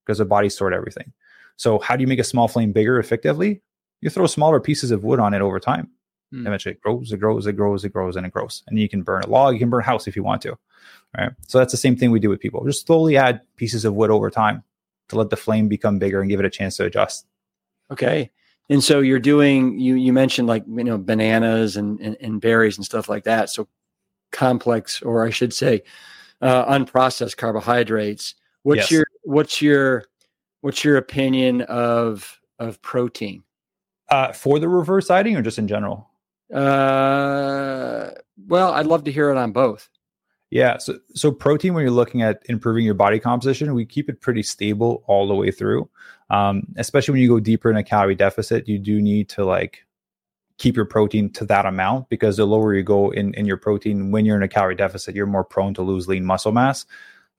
because 0.05 0.18
the 0.18 0.24
body 0.24 0.48
stored 0.48 0.74
everything. 0.74 1.12
So 1.57 1.78
how 1.78 1.96
do 1.96 2.03
you 2.03 2.07
make 2.07 2.18
a 2.18 2.24
small 2.24 2.48
flame 2.48 2.72
bigger 2.72 2.98
effectively? 2.98 3.62
You 4.01 4.11
throw 4.11 4.26
smaller 4.26 4.61
pieces 4.61 4.90
of 4.90 5.05
wood 5.05 5.20
on 5.20 5.34
it 5.34 5.42
over 5.42 5.61
time. 5.61 5.90
Mm. 6.33 6.47
Eventually, 6.47 6.74
it 6.74 6.81
grows, 6.81 7.12
it 7.12 7.18
grows, 7.18 7.47
it 7.47 7.53
grows, 7.53 7.85
it 7.85 7.93
grows, 7.93 8.16
and 8.16 8.26
it 8.26 8.33
grows. 8.33 8.62
And 8.68 8.78
you 8.78 8.89
can 8.89 9.03
burn 9.03 9.22
a 9.22 9.28
log, 9.28 9.55
you 9.55 9.61
can 9.61 9.70
burn 9.70 9.83
a 9.83 9.87
house 9.87 10.07
if 10.07 10.16
you 10.16 10.22
want 10.22 10.43
to. 10.43 10.57
Right. 11.16 11.31
So 11.49 11.59
that's 11.59 11.72
the 11.72 11.78
same 11.78 11.97
thing 11.97 12.12
we 12.12 12.20
do 12.20 12.28
with 12.28 12.41
people. 12.41 12.64
Just 12.64 12.87
slowly 12.87 13.16
add 13.16 13.41
pieces 13.57 13.85
of 13.85 13.95
wood 13.95 14.11
over 14.11 14.31
time 14.31 14.62
to 15.09 15.16
let 15.16 15.31
the 15.31 15.37
flame 15.37 15.68
become 15.68 15.99
bigger 15.99 16.20
and 16.20 16.31
give 16.31 16.39
it 16.39 16.47
a 16.47 16.51
chance 16.51 16.76
to 16.76 16.85
adjust. 16.85 17.26
Okay. 17.91 18.31
And 18.68 18.83
so 18.83 19.01
you're 19.01 19.18
doing 19.18 19.81
you 19.81 19.97
you 19.97 20.12
mentioned 20.12 20.47
like 20.47 20.62
you 20.68 20.85
know 20.85 20.97
bananas 20.97 21.76
and, 21.76 21.99
and, 22.01 22.16
and 22.20 22.41
berries 22.41 22.76
and 22.76 22.87
stuff 22.87 23.09
like 23.09 23.24
that. 23.24 23.51
So 23.51 23.68
complex, 24.31 25.03
or 25.03 25.26
I 25.26 25.31
should 25.31 25.53
say, 25.53 25.83
uh, 26.41 26.64
unprocessed 26.66 27.37
carbohydrates. 27.37 28.37
What's 28.62 28.83
yes. 28.83 28.91
your 28.93 29.07
what's 29.22 29.61
your 29.61 30.05
what's 30.61 30.85
your 30.85 30.97
opinion 30.97 31.62
of 31.62 32.41
of 32.61 32.81
protein? 32.83 33.43
Uh, 34.09 34.33
for 34.33 34.59
the 34.59 34.68
reverse 34.68 35.09
dieting 35.09 35.37
or 35.37 35.43
just 35.43 35.59
in 35.59 35.68
general? 35.68 36.09
Uh, 36.53 38.11
well, 38.48 38.72
I'd 38.72 38.86
love 38.86 39.05
to 39.05 39.12
hear 39.12 39.30
it 39.30 39.36
on 39.36 39.53
both. 39.53 39.88
Yeah. 40.51 40.78
So, 40.78 40.98
so 41.14 41.30
protein, 41.30 41.74
when 41.74 41.82
you're 41.82 41.92
looking 41.92 42.22
at 42.22 42.42
improving 42.48 42.84
your 42.84 42.94
body 42.94 43.20
composition, 43.20 43.72
we 43.72 43.86
keep 43.86 44.09
it 44.09 44.20
pretty 44.20 44.42
stable 44.42 45.05
all 45.07 45.28
the 45.28 45.34
way 45.34 45.53
through. 45.53 45.88
Um, 46.28 46.64
especially 46.76 47.12
when 47.12 47.22
you 47.22 47.28
go 47.28 47.40
deeper 47.40 47.70
in 47.70 47.76
a 47.76 47.84
calorie 47.84 48.16
deficit, 48.16 48.68
you 48.68 48.78
do 48.78 49.01
need 49.01 49.28
to 49.30 49.44
like 49.44 49.84
keep 50.59 50.76
your 50.76 50.84
protein 50.84 51.30
to 51.32 51.44
that 51.46 51.66
amount 51.66 52.09
because 52.09 52.36
the 52.36 52.46
lower 52.46 52.74
you 52.74 52.82
go 52.82 53.11
in, 53.11 53.32
in 53.34 53.46
your 53.46 53.57
protein, 53.57 54.11
when 54.11 54.24
you're 54.24 54.36
in 54.36 54.42
a 54.42 54.48
calorie 54.48 54.74
deficit, 54.74 55.14
you're 55.14 55.26
more 55.26 55.44
prone 55.44 55.72
to 55.74 55.82
lose 55.82 56.09
lean 56.09 56.24
muscle 56.24 56.53
mass. 56.53 56.84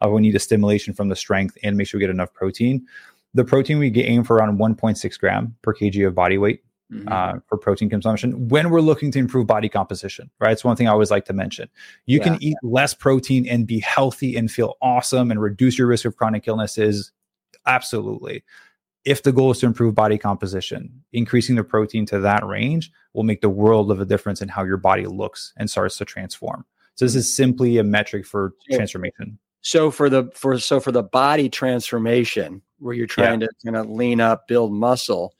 Uh, 0.03 0.09
we 0.09 0.21
need 0.21 0.35
a 0.35 0.39
stimulation 0.39 0.93
from 0.93 1.09
the 1.09 1.15
strength 1.15 1.57
and 1.63 1.77
make 1.77 1.87
sure 1.87 1.99
we 1.99 2.01
get 2.01 2.09
enough 2.09 2.33
protein. 2.33 2.85
The 3.33 3.45
protein 3.45 3.77
we 3.77 3.91
aim 4.03 4.23
for 4.23 4.37
around 4.37 4.57
1.6 4.57 5.19
gram 5.19 5.55
per 5.61 5.73
kg 5.73 6.07
of 6.07 6.15
body 6.15 6.37
weight 6.37 6.63
mm-hmm. 6.91 7.07
uh, 7.07 7.39
for 7.47 7.57
protein 7.57 7.89
consumption 7.89 8.49
when 8.49 8.69
we're 8.69 8.81
looking 8.81 9.11
to 9.11 9.19
improve 9.19 9.47
body 9.47 9.69
composition, 9.69 10.29
right? 10.39 10.51
It's 10.51 10.63
one 10.63 10.75
thing 10.75 10.87
I 10.87 10.91
always 10.91 11.11
like 11.11 11.25
to 11.25 11.33
mention. 11.33 11.69
You 12.05 12.19
yeah. 12.19 12.23
can 12.23 12.37
eat 12.43 12.57
less 12.63 12.93
protein 12.93 13.47
and 13.47 13.65
be 13.65 13.79
healthy 13.79 14.35
and 14.35 14.51
feel 14.51 14.75
awesome 14.81 15.31
and 15.31 15.41
reduce 15.41 15.77
your 15.77 15.87
risk 15.87 16.05
of 16.05 16.15
chronic 16.17 16.47
illnesses. 16.47 17.11
Absolutely. 17.65 18.43
If 19.03 19.23
the 19.23 19.31
goal 19.31 19.51
is 19.51 19.59
to 19.59 19.65
improve 19.65 19.95
body 19.95 20.17
composition, 20.17 21.03
increasing 21.11 21.55
the 21.55 21.63
protein 21.63 22.05
to 22.07 22.19
that 22.19 22.45
range 22.45 22.91
will 23.13 23.23
make 23.23 23.41
the 23.41 23.49
world 23.49 23.89
of 23.89 23.99
a 23.99 24.05
difference 24.05 24.41
in 24.41 24.47
how 24.47 24.63
your 24.63 24.77
body 24.77 25.07
looks 25.07 25.53
and 25.57 25.69
starts 25.69 25.97
to 25.97 26.05
transform. 26.05 26.65
So 26.95 27.05
this 27.05 27.15
is 27.15 27.33
simply 27.33 27.77
a 27.77 27.83
metric 27.83 28.25
for 28.25 28.53
transformation. 28.71 29.39
So 29.61 29.91
for 29.91 30.09
the 30.09 30.29
for 30.33 30.59
so 30.59 30.79
for 30.79 30.91
the 30.91 31.03
body 31.03 31.49
transformation, 31.49 32.61
where 32.79 32.93
you're 32.93 33.07
trying 33.07 33.41
yeah. 33.41 33.47
to 33.47 33.53
kind 33.65 33.77
of 33.77 33.89
lean 33.89 34.19
up, 34.19 34.47
build 34.47 34.73
muscle, 34.73 35.33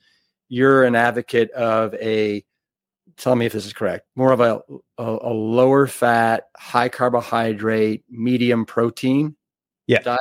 you're 0.52 0.84
an 0.84 0.94
advocate 0.94 1.50
of 1.52 1.94
a 1.94 2.44
tell 3.16 3.34
me 3.34 3.46
if 3.46 3.54
this 3.54 3.64
is 3.64 3.72
correct 3.72 4.06
more 4.16 4.32
of 4.32 4.40
a, 4.40 4.60
a, 4.98 5.18
a 5.22 5.32
lower 5.32 5.86
fat 5.86 6.48
high 6.58 6.90
carbohydrate 6.90 8.04
medium 8.10 8.66
protein 8.66 9.34
yeah. 9.86 10.00
diet? 10.00 10.20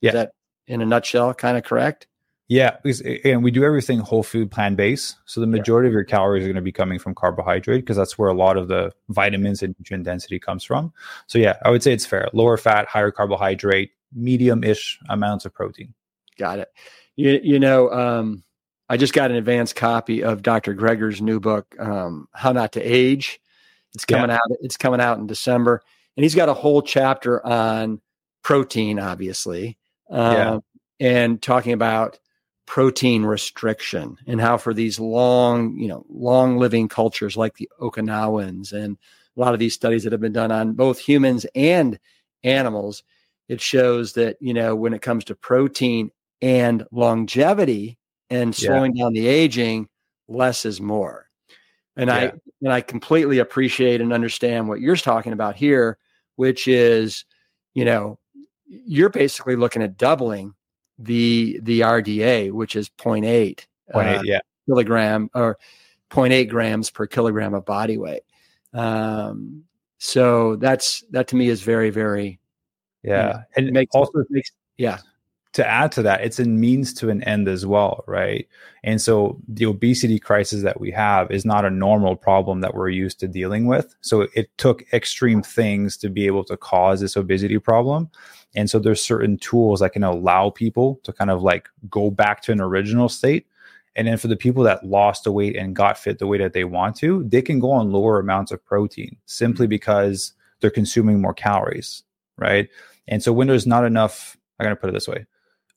Yeah. 0.00 0.12
that 0.12 0.32
in 0.68 0.80
a 0.80 0.86
nutshell 0.86 1.34
kind 1.34 1.58
of 1.58 1.64
correct? 1.64 2.06
Yeah 2.46 2.76
because 2.84 3.00
and 3.24 3.42
we 3.42 3.50
do 3.50 3.64
everything 3.64 3.98
whole 3.98 4.22
food 4.22 4.48
plant 4.48 4.76
based 4.76 5.16
so 5.24 5.40
the 5.40 5.46
majority 5.48 5.88
yeah. 5.88 5.90
of 5.90 5.94
your 5.94 6.04
calories 6.04 6.44
are 6.44 6.46
going 6.46 6.54
to 6.54 6.62
be 6.62 6.70
coming 6.70 7.00
from 7.00 7.16
carbohydrate 7.16 7.82
because 7.82 7.96
that's 7.96 8.16
where 8.16 8.28
a 8.28 8.34
lot 8.34 8.56
of 8.56 8.68
the 8.68 8.92
vitamins 9.08 9.60
and 9.64 9.74
nutrient 9.76 10.04
density 10.04 10.38
comes 10.38 10.62
from. 10.62 10.92
So 11.26 11.36
yeah 11.40 11.56
i 11.64 11.70
would 11.70 11.82
say 11.82 11.92
it's 11.92 12.06
fair 12.06 12.28
lower 12.32 12.56
fat 12.56 12.86
higher 12.86 13.10
carbohydrate 13.10 13.90
medium-ish 14.14 15.00
amounts 15.08 15.44
of 15.46 15.52
protein. 15.52 15.94
Got 16.38 16.60
it. 16.60 16.68
You, 17.16 17.40
you 17.42 17.58
know 17.58 17.90
um 17.90 18.44
I 18.88 18.96
just 18.96 19.12
got 19.12 19.30
an 19.30 19.36
advanced 19.36 19.76
copy 19.76 20.22
of 20.22 20.42
Dr. 20.42 20.74
Greger's 20.74 21.20
new 21.20 21.40
book, 21.40 21.74
um, 21.78 22.28
How 22.32 22.52
Not 22.52 22.72
to 22.72 22.80
Age. 22.80 23.40
It's 23.94 24.04
coming 24.04 24.30
yeah. 24.30 24.36
out. 24.36 24.56
It's 24.60 24.76
coming 24.76 25.00
out 25.00 25.18
in 25.18 25.26
December, 25.26 25.82
and 26.16 26.24
he's 26.24 26.34
got 26.34 26.48
a 26.48 26.54
whole 26.54 26.82
chapter 26.82 27.44
on 27.44 28.00
protein, 28.42 28.98
obviously, 28.98 29.78
um, 30.10 30.32
yeah. 30.32 30.58
and 31.00 31.42
talking 31.42 31.72
about 31.72 32.18
protein 32.66 33.24
restriction 33.24 34.18
and 34.26 34.40
how 34.40 34.58
for 34.58 34.74
these 34.74 35.00
long, 35.00 35.76
you 35.78 35.88
know, 35.88 36.04
long 36.10 36.58
living 36.58 36.86
cultures 36.86 37.36
like 37.36 37.56
the 37.56 37.68
Okinawans 37.80 38.72
and 38.72 38.98
a 39.36 39.40
lot 39.40 39.54
of 39.54 39.60
these 39.60 39.74
studies 39.74 40.04
that 40.04 40.12
have 40.12 40.20
been 40.20 40.32
done 40.32 40.52
on 40.52 40.74
both 40.74 40.98
humans 40.98 41.46
and 41.54 41.98
animals, 42.44 43.02
it 43.48 43.60
shows 43.60 44.12
that 44.14 44.36
you 44.40 44.52
know 44.52 44.74
when 44.74 44.92
it 44.92 45.02
comes 45.02 45.24
to 45.24 45.34
protein 45.34 46.10
and 46.42 46.86
longevity 46.92 47.98
and 48.30 48.54
slowing 48.54 48.94
yeah. 48.94 49.04
down 49.04 49.12
the 49.12 49.26
aging, 49.26 49.88
less 50.28 50.64
is 50.64 50.80
more. 50.80 51.28
And 51.96 52.08
yeah. 52.08 52.16
I 52.16 52.32
and 52.62 52.72
I 52.72 52.80
completely 52.80 53.38
appreciate 53.38 54.00
and 54.00 54.12
understand 54.12 54.68
what 54.68 54.80
you're 54.80 54.96
talking 54.96 55.32
about 55.32 55.56
here, 55.56 55.98
which 56.36 56.68
is, 56.68 57.24
you 57.74 57.84
know, 57.84 58.18
you're 58.66 59.10
basically 59.10 59.56
looking 59.56 59.82
at 59.82 59.96
doubling 59.96 60.54
the 60.98 61.58
the 61.62 61.80
RDA, 61.80 62.52
which 62.52 62.76
is 62.76 62.88
0.8, 62.90 63.64
0.8 63.94 64.18
uh, 64.18 64.22
yeah. 64.24 64.40
kilogram 64.66 65.30
or 65.34 65.58
0.8 66.10 66.48
grams 66.48 66.90
per 66.90 67.06
kilogram 67.06 67.54
of 67.54 67.64
body 67.64 67.98
weight. 67.98 68.22
Um, 68.72 69.64
so 69.98 70.56
that's 70.56 71.02
that 71.10 71.28
to 71.28 71.36
me 71.36 71.48
is 71.48 71.62
very 71.62 71.90
very 71.90 72.38
yeah, 73.02 73.26
you 73.26 73.32
know, 73.32 73.42
and 73.56 73.72
makes 73.72 73.94
also 73.94 74.24
makes 74.30 74.50
yeah 74.76 74.98
to 75.54 75.66
add 75.66 75.92
to 75.92 76.02
that, 76.02 76.22
it's 76.22 76.38
a 76.38 76.44
means 76.44 76.92
to 76.94 77.08
an 77.08 77.22
end 77.24 77.48
as 77.48 77.64
well, 77.64 78.04
right? 78.06 78.46
And 78.84 79.00
so 79.00 79.38
the 79.48 79.64
obesity 79.64 80.18
crisis 80.18 80.62
that 80.62 80.80
we 80.80 80.90
have 80.90 81.30
is 81.30 81.44
not 81.44 81.64
a 81.64 81.70
normal 81.70 82.16
problem 82.16 82.60
that 82.60 82.74
we're 82.74 82.90
used 82.90 83.18
to 83.20 83.28
dealing 83.28 83.66
with. 83.66 83.94
So 84.00 84.28
it 84.34 84.56
took 84.58 84.84
extreme 84.92 85.42
things 85.42 85.96
to 85.98 86.10
be 86.10 86.26
able 86.26 86.44
to 86.44 86.56
cause 86.56 87.00
this 87.00 87.16
obesity 87.16 87.58
problem. 87.58 88.10
And 88.54 88.68
so 88.68 88.78
there's 88.78 89.02
certain 89.02 89.38
tools 89.38 89.80
that 89.80 89.92
can 89.92 90.04
allow 90.04 90.50
people 90.50 91.00
to 91.04 91.12
kind 91.12 91.30
of 91.30 91.42
like 91.42 91.68
go 91.88 92.10
back 92.10 92.42
to 92.42 92.52
an 92.52 92.60
original 92.60 93.08
state. 93.08 93.46
And 93.96 94.06
then 94.06 94.18
for 94.18 94.28
the 94.28 94.36
people 94.36 94.62
that 94.64 94.86
lost 94.86 95.24
the 95.24 95.32
weight 95.32 95.56
and 95.56 95.74
got 95.74 95.98
fit 95.98 96.18
the 96.18 96.26
way 96.26 96.38
that 96.38 96.52
they 96.52 96.64
want 96.64 96.94
to, 96.96 97.24
they 97.24 97.42
can 97.42 97.58
go 97.58 97.72
on 97.72 97.90
lower 97.90 98.20
amounts 98.20 98.52
of 98.52 98.64
protein 98.64 99.16
simply 99.24 99.64
mm-hmm. 99.64 99.70
because 99.70 100.34
they're 100.60 100.70
consuming 100.70 101.20
more 101.20 101.34
calories, 101.34 102.02
right? 102.36 102.68
And 103.08 103.22
so 103.22 103.32
when 103.32 103.48
there's 103.48 103.66
not 103.66 103.84
enough, 103.84 104.36
I'm 104.60 104.64
going 104.64 104.76
to 104.76 104.80
put 104.80 104.90
it 104.90 104.92
this 104.92 105.08
way 105.08 105.26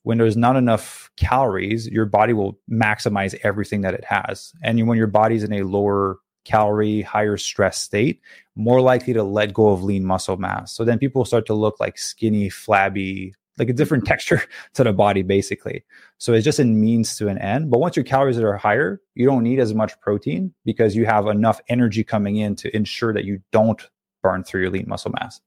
when 0.02 0.18
there's 0.18 0.36
not 0.36 0.56
enough 0.56 1.10
calories, 1.16 1.88
your 1.88 2.06
body 2.06 2.32
will 2.32 2.58
maximize 2.70 3.38
everything 3.44 3.82
that 3.82 3.94
it 3.94 4.04
has. 4.04 4.52
And 4.62 4.86
when 4.86 4.98
your 4.98 5.06
body's 5.06 5.44
in 5.44 5.52
a 5.52 5.62
lower 5.62 6.18
calorie, 6.44 7.02
higher 7.02 7.36
stress 7.36 7.78
state, 7.78 8.20
more 8.56 8.80
likely 8.80 9.12
to 9.12 9.22
let 9.22 9.54
go 9.54 9.68
of 9.68 9.84
lean 9.84 10.04
muscle 10.04 10.36
mass. 10.36 10.72
So 10.72 10.84
then 10.84 10.98
people 10.98 11.24
start 11.24 11.46
to 11.46 11.54
look 11.54 11.78
like 11.78 11.98
skinny, 11.98 12.48
flabby, 12.48 13.34
like 13.58 13.68
a 13.68 13.72
different 13.72 14.04
texture 14.06 14.42
to 14.74 14.84
the 14.84 14.92
body, 14.92 15.22
basically. 15.22 15.84
So 16.18 16.32
it's 16.32 16.44
just 16.44 16.58
a 16.58 16.64
means 16.64 17.16
to 17.16 17.28
an 17.28 17.38
end. 17.38 17.70
But 17.70 17.78
once 17.78 17.96
your 17.96 18.04
calories 18.04 18.38
are 18.38 18.56
higher, 18.56 19.00
you 19.14 19.26
don't 19.26 19.42
need 19.42 19.60
as 19.60 19.72
much 19.74 19.98
protein 20.00 20.52
because 20.64 20.96
you 20.96 21.06
have 21.06 21.26
enough 21.26 21.60
energy 21.68 22.02
coming 22.02 22.36
in 22.36 22.56
to 22.56 22.74
ensure 22.74 23.12
that 23.12 23.24
you 23.24 23.40
don't 23.52 23.80
burn 24.22 24.42
through 24.42 24.62
your 24.62 24.70
lean 24.70 24.86
muscle 24.88 25.12
mass. 25.12 25.40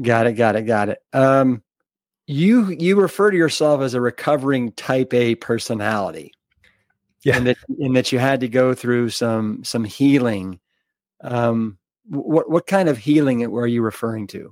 Got 0.00 0.26
it. 0.26 0.32
Got 0.32 0.56
it. 0.56 0.62
Got 0.62 0.88
it. 0.90 0.98
Um, 1.12 1.62
you 2.26 2.70
you 2.70 3.00
refer 3.00 3.30
to 3.30 3.36
yourself 3.36 3.80
as 3.82 3.94
a 3.94 4.00
recovering 4.00 4.72
type 4.72 5.12
A 5.14 5.34
personality. 5.36 6.32
Yeah. 7.24 7.36
And 7.36 7.46
that 7.46 7.56
and 7.78 7.96
that 7.96 8.12
you 8.12 8.18
had 8.18 8.40
to 8.40 8.48
go 8.48 8.74
through 8.74 9.10
some 9.10 9.62
some 9.64 9.84
healing. 9.84 10.60
Um 11.22 11.78
what 12.08 12.50
what 12.50 12.66
kind 12.66 12.88
of 12.88 12.98
healing 12.98 13.48
were 13.50 13.66
you 13.66 13.82
referring 13.82 14.26
to? 14.28 14.50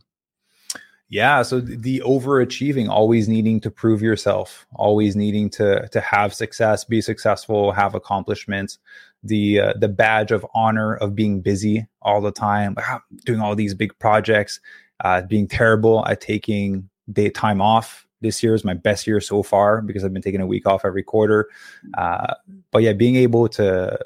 Yeah, 1.09 1.43
so 1.43 1.59
the 1.59 2.01
overachieving, 2.07 2.89
always 2.89 3.29
needing 3.29 3.59
to 3.63 3.71
prove 3.71 4.01
yourself, 4.01 4.65
always 4.77 5.17
needing 5.17 5.51
to 5.51 5.89
to 5.89 6.01
have 6.01 6.33
success, 6.33 6.85
be 6.85 7.01
successful, 7.01 7.73
have 7.73 7.97
accomplishments, 7.97 8.79
the 9.25 9.61
uh, 9.61 9.73
the 9.77 9.89
badge 9.89 10.31
of 10.31 10.47
honor 10.55 10.95
of 10.95 11.17
being 11.17 11.41
busy 11.41 11.89
all 12.03 12.21
the 12.21 12.31
time, 12.31 12.77
doing 13.25 13.41
all 13.41 13.57
these 13.57 13.75
big 13.75 13.99
projects, 13.99 14.61
uh, 15.05 15.23
being 15.23 15.49
terrible 15.49 16.07
at 16.07 16.21
taking 16.21 16.89
day 17.13 17.31
time 17.31 17.61
off. 17.61 18.07
This 18.21 18.43
year 18.43 18.55
is 18.55 18.65
my 18.65 18.75
best 18.75 19.07
year 19.07 19.21
so 19.21 19.43
far 19.43 19.81
because 19.81 20.05
I've 20.05 20.13
been 20.13 20.23
taking 20.23 20.43
a 20.43 20.47
week 20.47 20.67
off 20.67 20.85
every 20.85 21.03
quarter. 21.03 21.49
Uh, 21.97 22.35
but 22.71 22.83
yeah, 22.83 22.93
being 22.93 23.17
able 23.17 23.49
to 23.49 23.99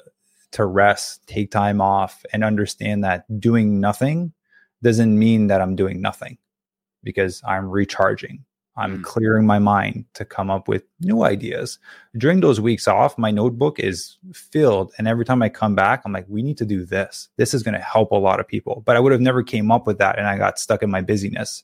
to 0.51 0.65
rest, 0.65 1.27
take 1.27 1.51
time 1.51 1.81
off, 1.81 2.25
and 2.31 2.43
understand 2.43 3.03
that 3.03 3.25
doing 3.41 3.81
nothing 3.81 4.31
doesn't 4.81 5.19
mean 5.19 5.47
that 5.47 5.61
I'm 5.61 5.75
doing 5.75 6.01
nothing 6.01 6.37
because 7.03 7.41
I'm 7.45 7.69
recharging. 7.69 8.45
I'm 8.77 8.99
mm. 8.99 9.03
clearing 9.03 9.45
my 9.45 9.59
mind 9.59 10.05
to 10.15 10.25
come 10.25 10.49
up 10.49 10.67
with 10.67 10.83
new 10.99 11.23
ideas. 11.23 11.79
During 12.17 12.41
those 12.41 12.59
weeks 12.59 12.87
off, 12.87 13.17
my 13.17 13.31
notebook 13.31 13.79
is 13.79 14.17
filled 14.33 14.93
and 14.97 15.07
every 15.07 15.25
time 15.25 15.41
I 15.41 15.49
come 15.49 15.75
back, 15.75 16.01
I'm 16.05 16.11
like 16.11 16.25
we 16.27 16.41
need 16.41 16.57
to 16.57 16.65
do 16.65 16.85
this. 16.85 17.29
This 17.37 17.53
is 17.53 17.63
going 17.63 17.75
to 17.75 17.79
help 17.79 18.11
a 18.11 18.15
lot 18.15 18.39
of 18.39 18.47
people. 18.47 18.83
But 18.85 18.95
I 18.95 18.99
would 18.99 19.11
have 19.11 19.21
never 19.21 19.43
came 19.43 19.71
up 19.71 19.87
with 19.87 19.97
that 19.99 20.17
and 20.17 20.27
I 20.27 20.37
got 20.37 20.59
stuck 20.59 20.83
in 20.83 20.91
my 20.91 21.01
busyness. 21.01 21.63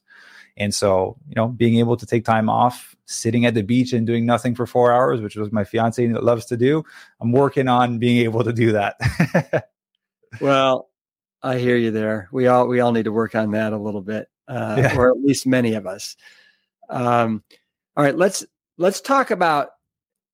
And 0.58 0.74
so, 0.74 1.18
you 1.28 1.36
know, 1.36 1.48
being 1.48 1.78
able 1.78 1.98
to 1.98 2.06
take 2.06 2.26
time 2.26 2.50
off, 2.50 2.96
sitting 3.06 3.46
at 3.46 3.54
the 3.54 3.64
beach 3.64 3.94
and 3.94 4.06
doing 4.06 4.26
nothing 4.26 4.56
for 4.56 4.66
four 4.66 4.92
hours, 4.92 5.22
which 5.22 5.36
was 5.36 5.52
my 5.52 5.64
fiance 5.64 6.06
loves 6.08 6.46
to 6.48 6.58
do, 6.58 6.84
I'm 7.20 7.32
working 7.32 7.68
on 7.68 8.00
being 8.00 8.18
able 8.18 8.44
to 8.44 8.54
do 8.54 8.72
that. 8.74 9.70
well, 10.42 10.90
I 11.42 11.58
hear 11.58 11.76
you 11.76 11.92
there. 11.92 12.30
We 12.32 12.48
all 12.48 12.68
we 12.68 12.80
all 12.80 12.92
need 12.92 13.06
to 13.06 13.12
work 13.12 13.36
on 13.36 13.52
that 13.52 13.74
a 13.74 13.78
little 13.78 14.02
bit, 14.02 14.28
uh, 14.48 14.76
yeah. 14.78 14.98
or 14.98 15.12
at 15.12 15.18
least 15.18 15.48
many 15.48 15.74
of 15.74 15.88
us. 15.88 16.16
Um, 16.90 17.44
all 17.96 18.04
right, 18.04 18.16
let's 18.16 18.46
let's 18.78 19.02
talk 19.02 19.32
about 19.32 19.70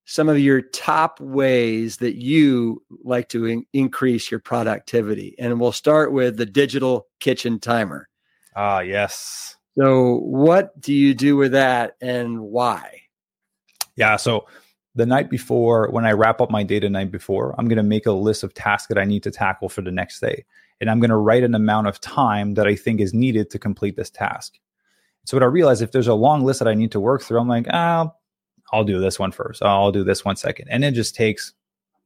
some 0.05 0.30
of 0.30 0.39
your 0.39 0.61
top 0.61 1.20
ways 1.20 1.97
that 1.97 2.15
you 2.15 2.82
like 3.03 3.30
to 3.30 3.45
in- 3.45 3.65
increase 3.74 4.32
your 4.32 4.39
productivity, 4.39 5.36
and 5.39 5.59
we'll 5.59 5.72
start 5.72 6.11
with 6.11 6.38
the 6.38 6.45
digital 6.45 7.07
kitchen 7.20 7.59
timer. 7.59 8.07
Ah, 8.55 8.80
yes. 8.80 9.57
So, 9.78 10.15
what 10.19 10.80
do 10.82 10.91
you 10.91 11.13
do 11.13 11.38
with 11.38 11.51
that 11.51 11.97
and 12.01 12.41
why? 12.41 13.01
Yeah. 13.95 14.15
So, 14.15 14.47
the 14.95 15.05
night 15.05 15.30
before, 15.30 15.89
when 15.91 16.05
I 16.05 16.13
wrap 16.13 16.41
up 16.41 16.49
my 16.49 16.63
day 16.63 16.80
the 16.80 16.89
night 16.89 17.11
before, 17.11 17.53
I'm 17.59 17.67
going 17.67 17.78
to 17.78 17.84
make 17.84 18.07
a 18.07 18.11
list 18.11 18.41
of 18.41 18.55
tasks 18.55 18.88
that 18.88 18.97
I 18.97 19.05
need 19.05 19.21
to 19.23 19.32
tackle 19.32 19.69
for 19.69 19.84
the 19.84 19.91
next 19.91 20.19
day. 20.19 20.43
And 20.82 20.89
I'm 20.89 20.99
going 20.99 21.11
to 21.11 21.17
write 21.17 21.43
an 21.43 21.53
amount 21.53 21.86
of 21.86 22.01
time 22.01 22.55
that 22.55 22.65
I 22.65 22.75
think 22.75 22.99
is 22.99 23.13
needed 23.13 23.51
to 23.51 23.59
complete 23.59 23.95
this 23.95 24.09
task. 24.09 24.57
So, 25.25 25.38
what 25.38 25.43
I 25.43 25.47
realize 25.47 25.84
if 25.84 25.91
there's 25.91 26.07
a 26.07 26.15
long 26.15 26.43
list 26.43 26.57
that 26.57 26.67
I 26.67 26.73
need 26.73 26.91
to 26.93 26.99
work 26.99 27.21
through, 27.21 27.39
I'm 27.39 27.47
like, 27.47 27.67
ah, 27.69 28.11
I'll 28.73 28.84
do 28.84 28.99
this 28.99 29.19
one 29.19 29.32
first. 29.32 29.61
I'll 29.61 29.91
do 29.91 30.03
this 30.03 30.25
one 30.25 30.38
second. 30.38 30.69
And 30.71 30.84
it 30.84 30.95
just 30.95 31.13
takes 31.13 31.53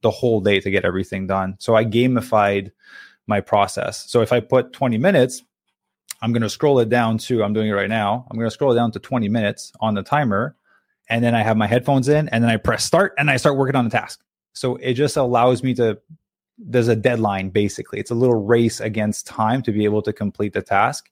the 0.02 0.10
whole 0.10 0.42
day 0.42 0.60
to 0.60 0.70
get 0.70 0.84
everything 0.84 1.26
done. 1.26 1.56
So, 1.58 1.74
I 1.74 1.86
gamified 1.86 2.70
my 3.26 3.40
process. 3.40 4.10
So, 4.10 4.20
if 4.20 4.30
I 4.30 4.40
put 4.40 4.74
20 4.74 4.98
minutes, 4.98 5.42
I'm 6.22 6.32
going 6.32 6.42
to 6.42 6.48
scroll 6.48 6.78
it 6.78 6.88
down 6.88 7.18
to, 7.18 7.42
I'm 7.42 7.52
doing 7.52 7.68
it 7.68 7.72
right 7.72 7.88
now. 7.88 8.26
I'm 8.30 8.38
going 8.38 8.46
to 8.46 8.50
scroll 8.50 8.72
it 8.72 8.76
down 8.76 8.92
to 8.92 9.00
20 9.00 9.28
minutes 9.28 9.72
on 9.80 9.94
the 9.94 10.04
timer. 10.04 10.56
And 11.10 11.22
then 11.22 11.34
I 11.34 11.42
have 11.42 11.56
my 11.56 11.66
headphones 11.66 12.08
in 12.08 12.28
and 12.28 12.42
then 12.42 12.50
I 12.50 12.56
press 12.56 12.84
start 12.84 13.12
and 13.18 13.28
I 13.28 13.36
start 13.36 13.56
working 13.56 13.74
on 13.74 13.84
the 13.84 13.90
task. 13.90 14.22
So 14.52 14.76
it 14.76 14.94
just 14.94 15.16
allows 15.16 15.64
me 15.64 15.74
to, 15.74 15.98
there's 16.56 16.86
a 16.86 16.94
deadline 16.94 17.50
basically. 17.50 17.98
It's 17.98 18.12
a 18.12 18.14
little 18.14 18.40
race 18.40 18.80
against 18.80 19.26
time 19.26 19.62
to 19.62 19.72
be 19.72 19.84
able 19.84 20.00
to 20.02 20.12
complete 20.12 20.52
the 20.52 20.62
task. 20.62 21.10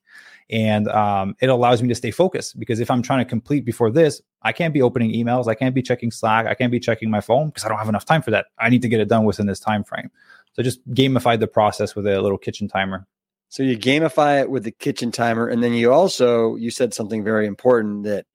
And 0.49 0.87
um, 0.87 1.35
it 1.41 1.49
allows 1.49 1.81
me 1.81 1.89
to 1.89 1.95
stay 1.95 2.11
focused 2.11 2.57
because 2.57 2.79
if 2.79 2.89
I'm 2.89 3.01
trying 3.01 3.19
to 3.19 3.29
complete 3.29 3.65
before 3.65 3.91
this, 3.91 4.21
I 4.43 4.53
can't 4.53 4.73
be 4.73 4.81
opening 4.81 5.11
emails. 5.11 5.47
I 5.47 5.55
can't 5.55 5.75
be 5.75 5.81
checking 5.81 6.11
Slack. 6.11 6.45
I 6.45 6.53
can't 6.53 6.71
be 6.71 6.79
checking 6.79 7.09
my 7.09 7.21
phone 7.21 7.47
because 7.47 7.65
I 7.65 7.69
don't 7.69 7.77
have 7.77 7.89
enough 7.89 8.05
time 8.05 8.21
for 8.21 8.31
that. 8.31 8.47
I 8.59 8.69
need 8.69 8.81
to 8.81 8.89
get 8.89 9.01
it 9.01 9.09
done 9.09 9.25
within 9.25 9.45
this 9.45 9.59
time 9.59 9.83
frame. 9.83 10.09
So 10.53 10.63
just 10.63 10.87
gamified 10.91 11.39
the 11.41 11.47
process 11.47 11.95
with 11.95 12.07
a 12.07 12.21
little 12.21 12.37
kitchen 12.37 12.67
timer. 12.67 13.07
So 13.51 13.63
you 13.63 13.77
gamify 13.77 14.39
it 14.39 14.49
with 14.49 14.63
the 14.63 14.71
kitchen 14.71 15.11
timer, 15.11 15.45
and 15.45 15.61
then 15.61 15.73
you 15.73 15.91
also 15.91 16.55
you 16.55 16.71
said 16.71 16.93
something 16.93 17.21
very 17.21 17.45
important 17.45 18.03
that 18.03 18.25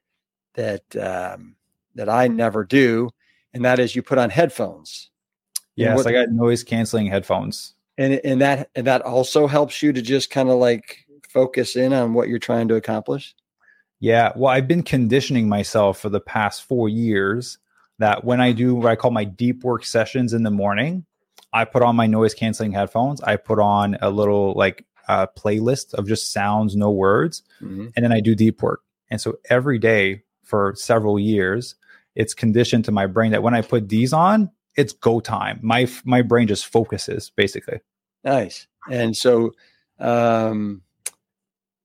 that 0.57 0.95
um, 0.95 1.57
that 1.95 2.11
I 2.11 2.29
never 2.29 2.65
do, 2.65 3.09
and 3.55 3.65
that 3.65 3.79
is 3.79 3.97
you 3.97 4.03
put 4.03 4.19
on 4.19 4.29
headphones. 4.29 5.11
Yes, 5.75 5.97
what, 5.97 6.07
I 6.07 6.13
got 6.13 6.29
noise 6.29 6.63
canceling 6.63 7.07
headphones, 7.07 7.75
and 7.97 8.21
and 8.25 8.43
that 8.43 8.69
and 8.75 8.87
that 8.87 9.01
also 9.01 9.47
helps 9.47 9.83
you 9.83 9.91
to 9.95 10.03
just 10.03 10.29
kind 10.29 10.51
of 10.51 10.57
like 10.57 11.07
focus 11.31 11.77
in 11.77 11.95
on 11.95 12.13
what 12.13 12.29
you're 12.29 12.39
trying 12.39 12.69
to 12.69 12.75
accomplish. 12.75 13.35
Yeah, 14.01 14.33
well, 14.37 14.53
I've 14.53 14.69
been 14.69 14.83
conditioning 14.83 15.49
myself 15.49 15.99
for 15.99 16.11
the 16.11 16.21
past 16.21 16.65
four 16.65 16.91
years 16.91 17.57
that 17.99 18.23
when 18.23 18.43
I 18.43 18.53
do 18.53 18.75
what 18.75 18.87
I 18.87 18.97
call 18.97 19.13
my 19.13 19.25
deep 19.25 19.65
work 19.65 19.87
sessions 19.87 20.35
in 20.35 20.43
the 20.43 20.51
morning, 20.51 21.07
I 21.55 21.65
put 21.65 21.83
on 21.83 21.97
my 21.97 22.07
noise 22.07 22.35
canceling 22.35 22.73
headphones. 22.73 23.23
I 23.23 23.37
put 23.37 23.59
on 23.59 23.97
a 24.03 24.11
little 24.11 24.53
like 24.53 24.85
uh, 25.09 25.27
playlist 25.37 25.95
of 25.95 26.09
just 26.09 26.33
sounds, 26.33 26.77
no 26.77 26.91
words, 26.91 27.43
mm-hmm. 27.61 27.89
and 27.95 28.05
then 28.05 28.13
I 28.13 28.21
do 28.21 28.35
deep 28.35 28.63
work. 28.63 28.81
And 29.11 29.21
so 29.21 29.39
every 29.49 29.79
day 29.79 30.23
for 30.43 30.75
several 30.77 31.19
years, 31.19 31.75
it's 32.15 32.35
conditioned 32.35 32.85
to 32.87 32.93
my 32.93 33.07
brain 33.07 33.33
that 33.33 33.43
when 33.43 33.55
I 33.55 33.63
put 33.63 33.89
these 33.89 34.13
on, 34.13 34.51
it's 34.77 34.93
go 34.93 35.21
time. 35.21 35.59
My 35.63 35.89
my 36.05 36.23
brain 36.23 36.49
just 36.49 36.67
focuses 36.67 37.31
basically. 37.31 37.81
Nice. 38.25 38.67
And 38.91 39.17
so, 39.17 39.53
um, 39.99 40.83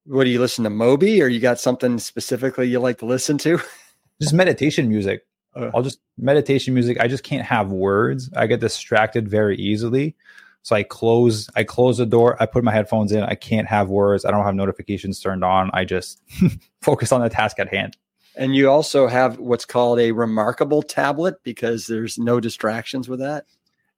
what 0.06 0.24
do 0.24 0.30
you 0.30 0.40
listen 0.40 0.64
to 0.64 0.70
Moby, 0.70 1.22
or 1.22 1.28
you 1.28 1.40
got 1.40 1.60
something 1.60 2.00
specifically 2.00 2.68
you 2.68 2.80
like 2.80 3.00
to 3.00 3.06
listen 3.06 3.38
to? 3.40 3.60
just 4.22 4.34
meditation 4.34 4.90
music. 4.90 5.26
Uh, 5.56 5.70
I'll 5.74 5.84
just 5.84 6.00
meditation 6.18 6.74
music. 6.74 7.00
I 7.00 7.08
just 7.08 7.24
can't 7.24 7.46
have 7.46 7.72
words. 7.72 8.30
I 8.36 8.48
get 8.48 8.60
distracted 8.60 9.28
very 9.28 9.58
easily. 9.58 10.16
So 10.64 10.76
I 10.76 10.84
close 10.84 11.50
I 11.56 11.64
close 11.64 11.98
the 11.98 12.06
door, 12.06 12.38
I 12.40 12.46
put 12.46 12.64
my 12.64 12.72
headphones 12.72 13.12
in, 13.12 13.24
I 13.24 13.36
can't 13.36 13.68
have 13.68 13.90
words, 13.90 14.26
I 14.26 14.32
don't 14.32 14.46
have 14.46 14.56
notifications 14.56 15.20
turned 15.20 15.44
on. 15.44 15.72
I 15.74 15.86
just 15.86 16.22
focus 16.82 17.12
on 17.12 17.22
the 17.22 17.30
task 17.30 17.60
at 17.60 17.70
hand. 17.70 17.98
And 18.36 18.56
you 18.56 18.70
also 18.70 19.08
have 19.08 19.40
what's 19.40 19.66
called 19.66 20.00
a 20.00 20.12
remarkable 20.12 20.82
tablet 20.82 21.36
because 21.44 21.88
there's 21.88 22.18
no 22.18 22.40
distractions 22.40 23.10
with 23.10 23.20
that. 23.20 23.46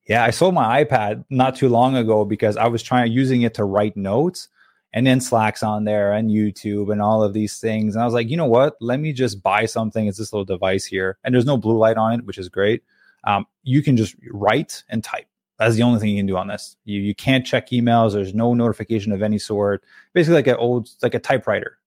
Yeah, 0.07 0.23
I 0.23 0.31
sold 0.31 0.53
my 0.53 0.83
iPad 0.83 1.23
not 1.29 1.55
too 1.55 1.69
long 1.69 1.95
ago 1.95 2.25
because 2.25 2.57
I 2.57 2.67
was 2.67 2.83
trying 2.83 3.11
using 3.11 3.43
it 3.43 3.53
to 3.55 3.63
write 3.63 3.95
notes 3.95 4.49
and 4.93 5.07
then 5.07 5.19
Slack's 5.19 5.63
on 5.63 5.85
there 5.85 6.13
and 6.13 6.29
YouTube 6.29 6.91
and 6.91 7.01
all 7.01 7.23
of 7.23 7.33
these 7.33 7.57
things. 7.57 7.95
And 7.95 8.01
I 8.01 8.05
was 8.05 8.13
like, 8.13 8.29
you 8.29 8.37
know 8.37 8.45
what? 8.45 8.75
Let 8.79 8.99
me 8.99 9.11
just 9.11 9.41
buy 9.41 9.65
something. 9.65 10.07
It's 10.07 10.19
this 10.19 10.31
little 10.31 10.45
device 10.45 10.85
here, 10.85 11.17
and 11.23 11.33
there's 11.33 11.45
no 11.45 11.57
blue 11.57 11.77
light 11.77 11.97
on 11.97 12.19
it, 12.19 12.25
which 12.25 12.37
is 12.37 12.47
great. 12.47 12.83
Um, 13.23 13.45
you 13.63 13.81
can 13.81 13.97
just 13.97 14.15
write 14.31 14.83
and 14.89 15.03
type. 15.03 15.27
That's 15.63 15.77
the 15.77 15.83
only 15.83 15.99
thing 15.99 16.09
you 16.09 16.19
can 16.19 16.25
do 16.25 16.35
on 16.35 16.47
this. 16.47 16.75
You 16.83 16.99
you 16.99 17.15
can't 17.15 17.45
check 17.45 17.69
emails. 17.69 18.13
There's 18.13 18.33
no 18.33 18.53
notification 18.53 19.13
of 19.13 19.21
any 19.21 19.39
sort. 19.39 19.83
Basically, 20.13 20.35
like 20.35 20.47
an 20.47 20.55
old 20.55 20.89
like 21.01 21.13
a 21.13 21.19
typewriter, 21.19 21.77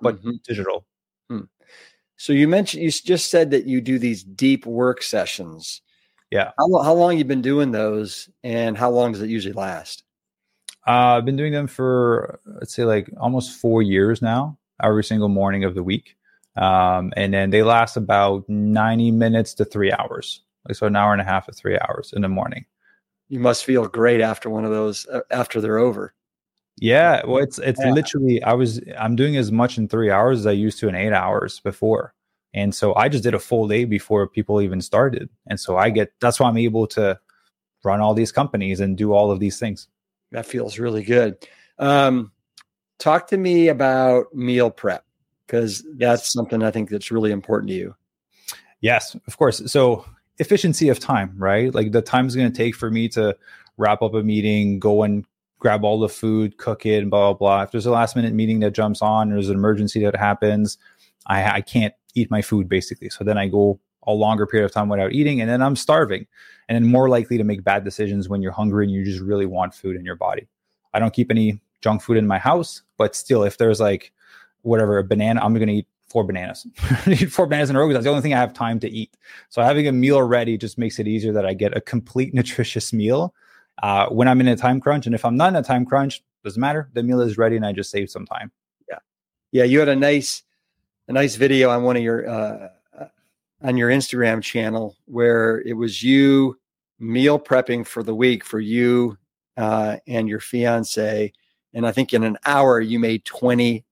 but 0.00 0.16
mm-hmm. 0.16 0.32
digital. 0.46 0.86
Hmm. 1.28 1.42
So 2.16 2.32
you 2.32 2.46
mentioned 2.46 2.84
you 2.84 2.90
just 2.90 3.30
said 3.30 3.50
that 3.50 3.66
you 3.66 3.80
do 3.80 3.98
these 3.98 4.22
deep 4.22 4.64
work 4.64 5.02
sessions. 5.02 5.82
Yeah. 6.30 6.52
How, 6.58 6.82
how 6.82 6.94
long 6.94 7.18
you 7.18 7.24
been 7.24 7.42
doing 7.42 7.72
those, 7.72 8.28
and 8.44 8.78
how 8.78 8.90
long 8.90 9.12
does 9.12 9.22
it 9.22 9.28
usually 9.28 9.54
last? 9.54 10.04
Uh, 10.86 11.18
I've 11.18 11.24
been 11.24 11.36
doing 11.36 11.52
them 11.52 11.66
for 11.66 12.38
let's 12.44 12.74
say 12.74 12.84
like 12.84 13.10
almost 13.18 13.60
four 13.60 13.82
years 13.82 14.22
now, 14.22 14.56
every 14.80 15.02
single 15.02 15.28
morning 15.28 15.64
of 15.64 15.74
the 15.74 15.82
week, 15.82 16.16
um, 16.56 17.12
and 17.16 17.34
then 17.34 17.50
they 17.50 17.64
last 17.64 17.96
about 17.96 18.48
ninety 18.48 19.10
minutes 19.10 19.54
to 19.54 19.64
three 19.64 19.90
hours, 19.90 20.42
like 20.68 20.76
so 20.76 20.86
an 20.86 20.94
hour 20.94 21.12
and 21.12 21.20
a 21.20 21.24
half 21.24 21.46
to 21.46 21.52
three 21.52 21.76
hours 21.76 22.12
in 22.14 22.22
the 22.22 22.28
morning 22.28 22.66
you 23.28 23.40
must 23.40 23.64
feel 23.64 23.86
great 23.86 24.20
after 24.20 24.50
one 24.50 24.64
of 24.64 24.70
those 24.70 25.06
uh, 25.06 25.20
after 25.30 25.60
they're 25.60 25.78
over. 25.78 26.14
Yeah, 26.78 27.22
well, 27.26 27.42
it's 27.42 27.58
it's 27.58 27.80
yeah. 27.80 27.92
literally 27.92 28.42
I 28.42 28.52
was 28.52 28.80
I'm 28.98 29.16
doing 29.16 29.36
as 29.36 29.50
much 29.50 29.78
in 29.78 29.88
three 29.88 30.10
hours 30.10 30.40
as 30.40 30.46
I 30.46 30.52
used 30.52 30.78
to 30.80 30.88
in 30.88 30.94
eight 30.94 31.12
hours 31.12 31.60
before, 31.60 32.14
and 32.52 32.74
so 32.74 32.94
I 32.94 33.08
just 33.08 33.24
did 33.24 33.34
a 33.34 33.38
full 33.38 33.66
day 33.66 33.84
before 33.84 34.28
people 34.28 34.60
even 34.60 34.80
started, 34.80 35.30
and 35.46 35.58
so 35.58 35.76
I 35.76 35.90
get 35.90 36.12
that's 36.20 36.38
why 36.38 36.48
I'm 36.48 36.58
able 36.58 36.86
to 36.88 37.18
run 37.84 38.00
all 38.00 38.14
these 38.14 38.32
companies 38.32 38.80
and 38.80 38.96
do 38.96 39.12
all 39.12 39.30
of 39.30 39.40
these 39.40 39.58
things. 39.58 39.88
That 40.32 40.44
feels 40.44 40.78
really 40.78 41.02
good. 41.02 41.38
Um, 41.78 42.32
talk 42.98 43.28
to 43.28 43.36
me 43.36 43.68
about 43.68 44.34
meal 44.34 44.70
prep 44.70 45.04
because 45.46 45.84
that's 45.96 46.32
something 46.32 46.62
I 46.62 46.70
think 46.70 46.90
that's 46.90 47.10
really 47.10 47.32
important 47.32 47.70
to 47.70 47.74
you. 47.76 47.94
Yes, 48.80 49.16
of 49.26 49.38
course. 49.38 49.62
So 49.70 50.04
efficiency 50.38 50.88
of 50.88 50.98
time, 50.98 51.34
right? 51.36 51.74
Like 51.74 51.92
the 51.92 52.02
time 52.02 52.26
is 52.26 52.36
going 52.36 52.50
to 52.50 52.56
take 52.56 52.74
for 52.74 52.90
me 52.90 53.08
to 53.10 53.36
wrap 53.76 54.02
up 54.02 54.14
a 54.14 54.22
meeting, 54.22 54.78
go 54.78 55.02
and 55.02 55.24
grab 55.58 55.84
all 55.84 55.98
the 55.98 56.08
food, 56.08 56.58
cook 56.58 56.86
it, 56.86 57.02
and 57.02 57.10
blah 57.10 57.32
blah 57.32 57.38
blah. 57.38 57.62
If 57.62 57.70
there's 57.70 57.86
a 57.86 57.90
last 57.90 58.16
minute 58.16 58.34
meeting 58.34 58.60
that 58.60 58.72
jumps 58.72 59.02
on, 59.02 59.30
there's 59.30 59.48
an 59.48 59.56
emergency 59.56 60.04
that 60.04 60.16
happens, 60.16 60.78
I, 61.26 61.56
I 61.56 61.60
can't 61.60 61.94
eat 62.14 62.30
my 62.30 62.42
food 62.42 62.68
basically. 62.68 63.10
So 63.10 63.24
then 63.24 63.38
I 63.38 63.48
go 63.48 63.80
a 64.06 64.12
longer 64.12 64.46
period 64.46 64.66
of 64.66 64.72
time 64.72 64.88
without 64.88 65.12
eating, 65.12 65.40
and 65.40 65.50
then 65.50 65.62
I'm 65.62 65.76
starving, 65.76 66.26
and 66.68 66.76
then 66.76 66.90
more 66.90 67.08
likely 67.08 67.38
to 67.38 67.44
make 67.44 67.64
bad 67.64 67.84
decisions 67.84 68.28
when 68.28 68.42
you're 68.42 68.52
hungry 68.52 68.84
and 68.84 68.92
you 68.92 69.04
just 69.04 69.20
really 69.20 69.46
want 69.46 69.74
food 69.74 69.96
in 69.96 70.04
your 70.04 70.16
body. 70.16 70.46
I 70.94 70.98
don't 70.98 71.12
keep 71.12 71.30
any 71.30 71.60
junk 71.80 72.02
food 72.02 72.16
in 72.16 72.26
my 72.26 72.38
house, 72.38 72.82
but 72.96 73.14
still, 73.16 73.42
if 73.42 73.58
there's 73.58 73.80
like 73.80 74.12
whatever 74.62 74.98
a 74.98 75.04
banana, 75.04 75.40
I'm 75.42 75.54
gonna 75.54 75.72
eat 75.72 75.88
four 76.16 76.24
bananas. 76.24 76.66
I 76.80 77.10
need 77.10 77.30
four 77.30 77.46
bananas 77.46 77.68
in 77.68 77.76
a 77.76 77.78
row 77.78 77.92
that's 77.92 78.04
the 78.04 78.08
only 78.08 78.22
thing 78.22 78.32
I 78.32 78.38
have 78.38 78.54
time 78.54 78.80
to 78.80 78.88
eat. 78.88 79.14
So 79.50 79.60
having 79.60 79.86
a 79.86 79.92
meal 79.92 80.22
ready 80.22 80.56
just 80.56 80.78
makes 80.78 80.98
it 80.98 81.06
easier 81.06 81.30
that 81.34 81.44
I 81.44 81.52
get 81.52 81.76
a 81.76 81.80
complete 81.82 82.32
nutritious 82.32 82.90
meal 82.90 83.34
uh, 83.82 84.06
when 84.06 84.26
I'm 84.26 84.40
in 84.40 84.48
a 84.48 84.56
time 84.56 84.80
crunch. 84.80 85.04
And 85.04 85.14
if 85.14 85.26
I'm 85.26 85.36
not 85.36 85.50
in 85.50 85.56
a 85.56 85.62
time 85.62 85.84
crunch, 85.84 86.24
doesn't 86.42 86.58
matter. 86.58 86.88
The 86.94 87.02
meal 87.02 87.20
is 87.20 87.36
ready 87.36 87.56
and 87.56 87.66
I 87.66 87.72
just 87.72 87.90
save 87.90 88.08
some 88.08 88.24
time. 88.24 88.50
Yeah. 88.88 88.98
Yeah. 89.52 89.64
You 89.64 89.78
had 89.78 89.90
a 89.90 89.94
nice, 89.96 90.42
a 91.06 91.12
nice 91.12 91.36
video 91.36 91.68
on 91.68 91.82
one 91.82 91.98
of 91.98 92.02
your, 92.02 92.26
uh, 92.26 92.68
on 93.62 93.76
your 93.76 93.90
Instagram 93.90 94.42
channel 94.42 94.96
where 95.04 95.60
it 95.66 95.74
was 95.74 96.02
you 96.02 96.58
meal 96.98 97.38
prepping 97.38 97.86
for 97.86 98.02
the 98.02 98.14
week 98.14 98.42
for 98.42 98.58
you 98.58 99.18
uh, 99.58 99.98
and 100.06 100.30
your 100.30 100.40
fiance. 100.40 101.30
And 101.74 101.86
I 101.86 101.92
think 101.92 102.14
in 102.14 102.24
an 102.24 102.38
hour 102.46 102.80
you 102.80 102.98
made 102.98 103.26
20 103.26 103.84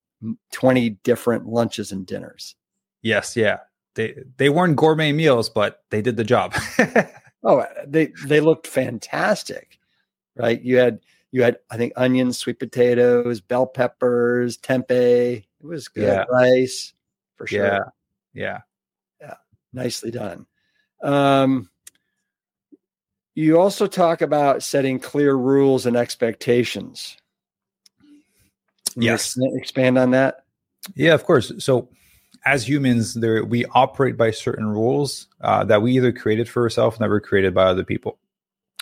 20 0.53 0.91
different 0.91 1.47
lunches 1.47 1.93
and 1.93 2.07
dinners. 2.07 2.55
Yes, 3.03 3.37
yeah. 3.37 3.59
They 3.95 4.17
they 4.37 4.49
weren't 4.49 4.77
gourmet 4.77 5.13
meals, 5.13 5.49
but 5.49 5.85
they 5.91 6.03
did 6.03 6.17
the 6.17 6.25
job. 6.25 6.55
oh, 7.45 7.65
they 7.87 8.13
they 8.27 8.41
looked 8.41 8.67
fantastic. 8.67 9.79
Right? 10.37 10.61
You 10.61 10.79
had 10.79 11.01
you 11.31 11.43
had 11.43 11.59
I 11.71 11.77
think 11.77 11.93
onions, 11.97 12.39
sweet 12.39 12.59
potatoes, 12.59 13.41
bell 13.41 13.67
peppers, 13.67 14.59
tempeh. 14.59 15.37
It 15.39 15.47
was 15.61 15.89
good. 15.89 16.05
Yeah. 16.05 16.25
Rice 16.29 16.93
for 17.37 17.47
sure. 17.47 17.65
Yeah. 17.65 17.79
Yeah. 18.33 18.59
Yeah. 19.21 19.35
Nicely 19.73 20.11
done. 20.11 20.47
Um 21.03 21.71
you 23.37 23.61
also 23.61 23.87
talk 23.87 24.23
about 24.23 24.63
setting 24.63 25.01
clear 25.01 25.35
rules 25.35 25.87
and 25.87 25.97
expectations 25.97 27.17
yes. 28.97 29.37
expand 29.55 29.99
on 29.99 30.11
that? 30.13 30.45
Yeah, 30.95 31.15
of 31.15 31.25
course. 31.25 31.53
So 31.59 31.89
as 32.45 32.69
humans, 32.69 33.15
there 33.15 33.45
we 33.45 33.65
operate 33.67 34.17
by 34.17 34.31
certain 34.31 34.67
rules 34.67 35.29
uh, 35.41 35.65
that 35.65 35.83
we 35.83 35.93
either 35.97 36.13
created 36.13 36.49
for 36.49 36.63
ourselves, 36.63 37.01
never 37.01 37.21
created 37.21 37.55
by 37.55 37.65
other 37.65 37.85
people. 37.85 38.19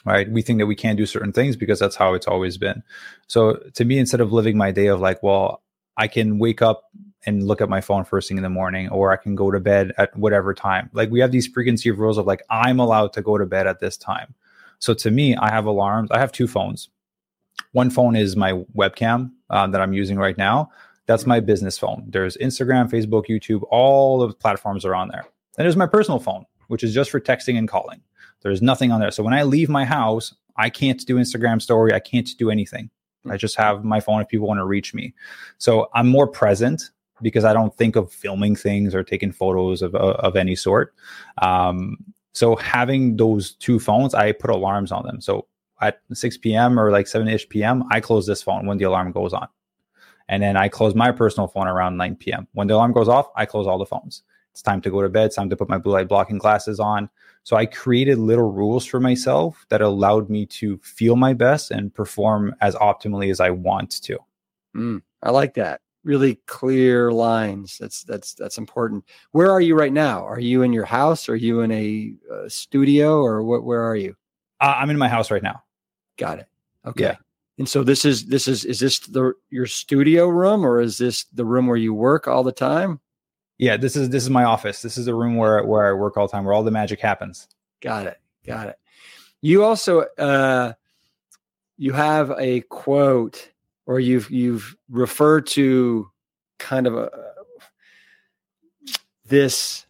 Right? 0.05 0.29
We 0.29 0.43
think 0.43 0.59
that 0.59 0.67
we 0.67 0.75
can't 0.75 0.99
do 0.99 1.07
certain 1.07 1.33
things 1.33 1.55
because 1.55 1.79
that's 1.79 1.95
how 1.95 2.15
it's 2.15 2.27
always 2.27 2.59
been. 2.59 2.83
So 3.29 3.55
to 3.75 3.85
me, 3.85 3.99
instead 3.99 4.21
of 4.21 4.33
living 4.33 4.57
my 4.57 4.73
day 4.73 4.87
of 4.87 5.01
like, 5.01 5.23
well, 5.23 5.63
I 5.97 6.09
can 6.09 6.41
wake 6.41 6.61
up 6.61 6.91
and 7.25 7.47
look 7.47 7.61
at 7.61 7.69
my 7.69 7.81
phone 7.81 8.05
first 8.05 8.27
thing 8.27 8.37
in 8.37 8.43
the 8.43 8.51
morning, 8.51 8.89
or 8.89 9.13
I 9.13 9.17
can 9.17 9.37
go 9.37 9.53
to 9.53 9.61
bed 9.61 9.93
at 9.99 10.17
whatever 10.17 10.55
time. 10.55 10.91
Like 10.93 11.11
we 11.11 11.21
have 11.21 11.31
these 11.31 11.47
preconceived 11.47 11.99
rules 11.99 12.19
of 12.19 12.27
like 12.27 12.43
I'm 12.51 12.81
allowed 12.81 13.13
to 13.13 13.23
go 13.23 13.39
to 13.39 13.47
bed 13.47 13.69
at 13.69 13.79
this 13.79 13.97
time. 13.97 14.35
So 14.81 14.93
to 14.95 15.11
me, 15.13 15.37
I 15.37 15.51
have 15.51 15.67
alarms. 15.67 16.11
I 16.11 16.19
have 16.19 16.33
two 16.33 16.49
phones. 16.49 16.89
One 17.71 17.91
phone 17.91 18.17
is 18.17 18.37
my 18.37 18.55
webcam 18.77 19.31
uh, 19.53 19.69
that 19.69 19.81
I'm 19.81 19.93
using 19.93 20.19
right 20.19 20.37
now. 20.37 20.71
That's 21.07 21.27
my 21.27 21.41
business 21.41 21.79
phone. 21.79 22.05
There's 22.09 22.37
Instagram, 22.39 22.91
Facebook, 22.91 23.27
YouTube, 23.27 23.63
all 23.71 24.27
the 24.27 24.35
platforms 24.35 24.85
are 24.85 24.95
on 24.95 25.09
there. 25.09 25.25
And 25.57 25.65
there's 25.65 25.77
my 25.77 25.87
personal 25.87 26.19
phone, 26.19 26.45
which 26.69 26.83
is 26.83 26.95
just 26.95 27.11
for 27.11 27.21
texting 27.21 27.59
and 27.59 27.69
calling. 27.69 28.01
There's 28.41 28.63
nothing 28.63 28.91
on 28.91 29.01
there. 29.01 29.11
So 29.11 29.23
when 29.23 29.35
I 29.35 29.43
leave 29.45 29.69
my 29.69 29.85
house, 29.85 30.35
I 30.57 30.71
can't 30.71 31.05
do 31.07 31.17
Instagram 31.17 31.61
story. 31.63 31.93
I 31.93 32.01
can't 32.01 32.29
do 32.39 32.51
anything. 32.51 32.91
I 33.31 33.37
just 33.37 33.57
have 33.57 33.85
my 33.85 34.01
phone 34.01 34.21
if 34.21 34.29
people 34.29 34.49
want 34.49 34.59
to 34.59 34.65
reach 34.65 34.95
me. 34.95 35.15
So 35.59 35.89
I'm 35.95 36.09
more 36.09 36.27
present 36.27 36.91
because 37.21 37.45
I 37.45 37.53
don't 37.53 37.77
think 37.77 37.95
of 37.97 38.13
filming 38.13 38.57
things 38.57 38.95
or 38.95 39.05
taking 39.05 39.33
photos 39.33 39.83
of, 39.83 39.95
of 39.95 40.35
any 40.35 40.57
sort. 40.57 40.95
Um, 41.41 41.99
So 42.35 42.57
having 42.57 43.17
those 43.17 43.53
two 43.53 43.79
phones, 43.79 44.15
I 44.15 44.33
put 44.33 44.51
alarms 44.51 44.91
on 44.91 45.05
them. 45.05 45.21
So 45.21 45.47
at 45.83 46.01
6 46.13 46.39
p.m. 46.39 46.79
or 46.79 46.91
like 46.91 47.07
7 47.07 47.29
ish 47.29 47.49
p.m., 47.49 47.85
I 47.91 48.01
close 48.01 48.27
this 48.27 48.43
phone 48.43 48.67
when 48.67 48.79
the 48.79 48.85
alarm 48.85 49.13
goes 49.13 49.33
on. 49.33 49.49
And 50.29 50.43
then 50.43 50.57
I 50.57 50.69
close 50.69 50.95
my 50.95 51.13
personal 51.13 51.49
phone 51.49 51.67
around 51.67 51.97
9 51.97 52.17
p.m. 52.17 52.47
When 52.53 52.69
the 52.69 52.75
alarm 52.75 52.93
goes 52.93 53.09
off, 53.09 53.29
I 53.37 53.45
close 53.45 53.67
all 53.67 53.79
the 53.79 53.85
phones. 53.85 54.23
It's 54.53 54.63
time 54.63 54.81
to 54.83 54.91
go 54.91 55.03
to 55.03 55.09
bed. 55.09 55.27
It's 55.27 55.37
time 55.37 55.51
to 55.51 55.57
put 55.57 55.69
my 55.69 55.79
blue 55.79 55.93
light 55.93 56.09
blocking 56.09 56.39
glasses 56.39 56.79
on. 56.79 57.11
So 57.43 57.57
I 57.57 57.67
created 57.67 58.19
little 58.19 58.53
rules 58.53 58.87
for 58.87 59.01
myself 59.01 59.67
that 59.71 59.81
allowed 59.81 60.31
me 60.31 60.47
to 60.47 60.79
feel 60.79 61.17
my 61.17 61.33
best 61.33 61.71
and 61.71 61.93
perform 61.93 62.55
as 62.61 62.75
optimally 62.77 63.31
as 63.31 63.41
I 63.41 63.51
want 63.51 64.03
to. 64.03 64.19
Mm, 64.77 65.03
I 65.23 65.31
like 65.31 65.55
that. 65.55 65.81
Really 66.05 66.37
clear 66.47 67.13
lines. 67.13 67.79
That's 67.79 68.05
that's 68.05 68.35
that's 68.35 68.59
important. 68.59 69.05
Where 69.31 69.51
are 69.51 69.61
you 69.61 69.75
right 69.75 69.93
now? 69.93 70.25
Are 70.25 70.41
you 70.41 70.63
in 70.63 70.73
your 70.73 70.85
house? 70.85 71.29
Are 71.29 71.37
you 71.37 71.61
in 71.61 71.71
a, 71.71 72.13
a 72.31 72.51
studio, 72.51 73.23
or 73.23 73.43
what? 73.43 73.65
Where 73.65 73.83
are 73.83 73.97
you? 73.97 74.17
Uh, 74.61 74.75
I'm 74.79 74.91
in 74.91 74.99
my 74.99 75.09
house 75.09 75.31
right 75.31 75.43
now. 75.43 75.63
Got 76.17 76.41
it. 76.41 76.47
Okay. 76.87 77.05
Yeah. 77.05 77.17
And 77.59 77.69
so 77.69 77.85
this 77.85 78.05
is 78.05 78.27
this 78.27 78.49
is 78.49 78.65
is 78.65 78.81
this 78.81 78.99
the 79.01 79.35
your 79.51 79.67
studio 79.67 80.27
room 80.27 80.65
or 80.65 80.81
is 80.81 80.99
this 80.99 81.25
the 81.33 81.45
room 81.45 81.67
where 81.67 81.77
you 81.77 81.95
work 81.95 82.27
all 82.27 82.43
the 82.43 82.53
time? 82.53 83.01
Yeah, 83.59 83.77
this 83.77 83.95
is 83.95 84.09
this 84.09 84.23
is 84.25 84.31
my 84.31 84.45
office. 84.45 84.83
This 84.83 84.97
is 84.97 85.07
the 85.07 85.15
room 85.15 85.37
where 85.37 85.63
where 85.65 85.91
I 85.91 85.93
work 85.93 86.17
all 86.17 86.27
the 86.27 86.33
time, 86.33 86.45
where 86.45 86.55
all 86.55 86.65
the 86.65 86.71
magic 86.71 87.01
happens. 87.01 87.49
Got 87.81 88.07
it. 88.07 88.19
Got 88.47 88.69
it. 88.69 88.79
You 89.43 89.65
also 89.65 90.01
uh 90.19 90.73
you 91.77 91.93
have 91.93 92.33
a 92.39 92.63
quote 92.63 93.51
or 93.87 94.01
you've 94.01 94.31
you've 94.31 94.77
referred 94.89 95.47
to 95.49 96.11
kind 96.59 96.87
of 96.87 96.97
a 96.97 97.11
this 99.27 99.87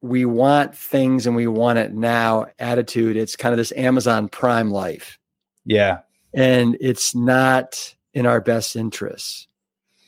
we 0.00 0.24
want 0.24 0.76
things 0.76 1.26
and 1.26 1.34
we 1.34 1.46
want 1.46 1.78
it 1.78 1.94
now 1.94 2.46
attitude. 2.58 3.16
It's 3.16 3.36
kind 3.36 3.52
of 3.52 3.56
this 3.56 3.72
Amazon 3.72 4.28
Prime 4.28 4.70
life. 4.70 5.18
Yeah. 5.64 6.00
And 6.32 6.76
it's 6.80 7.14
not 7.14 7.94
in 8.12 8.26
our 8.26 8.40
best 8.40 8.76
interests. 8.76 9.48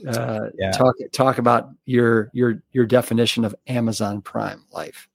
Uh, 0.07 0.49
yeah. 0.59 0.73
Talk 0.73 0.95
talk 1.13 1.39
about 1.39 1.71
your 1.87 2.31
your 2.35 2.63
your 2.73 2.85
definition 2.85 3.45
of 3.45 3.55
Amazon 3.67 4.21
Prime 4.21 4.63
life. 4.71 5.09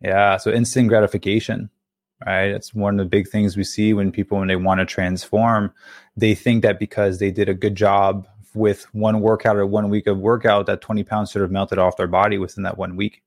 Yeah, 0.00 0.38
so 0.38 0.50
instant 0.50 0.88
gratification, 0.88 1.70
right? 2.24 2.46
It's 2.46 2.74
one 2.74 2.98
of 2.98 3.04
the 3.04 3.08
big 3.08 3.28
things 3.28 3.56
we 3.56 3.64
see 3.64 3.92
when 3.92 4.10
people 4.10 4.38
when 4.38 4.48
they 4.48 4.56
want 4.56 4.80
to 4.80 4.86
transform, 4.86 5.72
they 6.16 6.34
think 6.34 6.62
that 6.62 6.78
because 6.78 7.18
they 7.18 7.30
did 7.30 7.48
a 7.48 7.54
good 7.54 7.76
job 7.76 8.26
with 8.54 8.84
one 8.94 9.20
workout 9.20 9.56
or 9.56 9.66
one 9.66 9.88
week 9.88 10.06
of 10.06 10.18
workout, 10.18 10.66
that 10.66 10.80
20 10.80 11.04
pounds 11.04 11.32
sort 11.32 11.44
of 11.44 11.50
melted 11.50 11.78
off 11.78 11.96
their 11.96 12.06
body 12.06 12.38
within 12.38 12.64
that 12.64 12.76
one 12.76 12.96
week. 12.96 13.22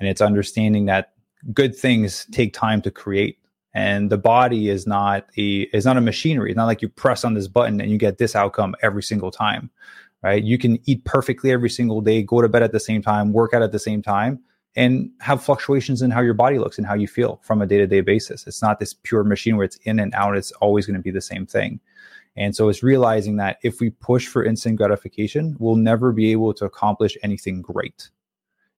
And 0.00 0.08
it's 0.08 0.20
understanding 0.20 0.86
that 0.86 1.12
good 1.52 1.76
things 1.76 2.26
take 2.32 2.52
time 2.52 2.82
to 2.82 2.90
create 2.90 3.38
and 3.74 4.08
the 4.08 4.18
body 4.18 4.68
is 4.68 4.86
not 4.86 5.26
a 5.36 5.62
is 5.72 5.84
not 5.84 5.96
a 5.96 6.00
machinery 6.00 6.50
it's 6.50 6.56
not 6.56 6.66
like 6.66 6.80
you 6.80 6.88
press 6.88 7.24
on 7.24 7.34
this 7.34 7.48
button 7.48 7.80
and 7.80 7.90
you 7.90 7.98
get 7.98 8.18
this 8.18 8.36
outcome 8.36 8.74
every 8.82 9.02
single 9.02 9.30
time 9.30 9.70
right? 10.24 10.42
You 10.42 10.56
can 10.56 10.80
eat 10.86 11.04
perfectly 11.04 11.52
every 11.52 11.68
single 11.68 12.00
day, 12.00 12.22
go 12.22 12.40
to 12.40 12.48
bed 12.48 12.62
at 12.62 12.72
the 12.72 12.80
same 12.80 13.02
time, 13.02 13.32
work 13.32 13.52
out 13.52 13.62
at 13.62 13.72
the 13.72 13.78
same 13.78 14.00
time, 14.00 14.40
and 14.74 15.10
have 15.20 15.44
fluctuations 15.44 16.00
in 16.00 16.10
how 16.10 16.22
your 16.22 16.34
body 16.34 16.58
looks 16.58 16.78
and 16.78 16.86
how 16.86 16.94
you 16.94 17.06
feel 17.06 17.38
from 17.44 17.60
a 17.60 17.66
day 17.66 17.76
to 17.76 17.86
day 17.86 18.00
basis. 18.00 18.46
It's 18.46 18.62
not 18.62 18.80
this 18.80 18.94
pure 18.94 19.22
machine 19.22 19.56
where 19.56 19.66
it's 19.66 19.76
in 19.84 20.00
and 20.00 20.12
out, 20.14 20.36
it's 20.36 20.50
always 20.52 20.86
going 20.86 20.96
to 20.96 21.02
be 21.02 21.10
the 21.10 21.20
same 21.20 21.46
thing. 21.46 21.78
And 22.36 22.56
so 22.56 22.68
it's 22.70 22.82
realizing 22.82 23.36
that 23.36 23.58
if 23.62 23.80
we 23.80 23.90
push 23.90 24.26
for 24.26 24.42
instant 24.42 24.76
gratification, 24.76 25.56
we'll 25.60 25.76
never 25.76 26.10
be 26.10 26.32
able 26.32 26.54
to 26.54 26.64
accomplish 26.64 27.16
anything 27.22 27.60
great 27.60 28.08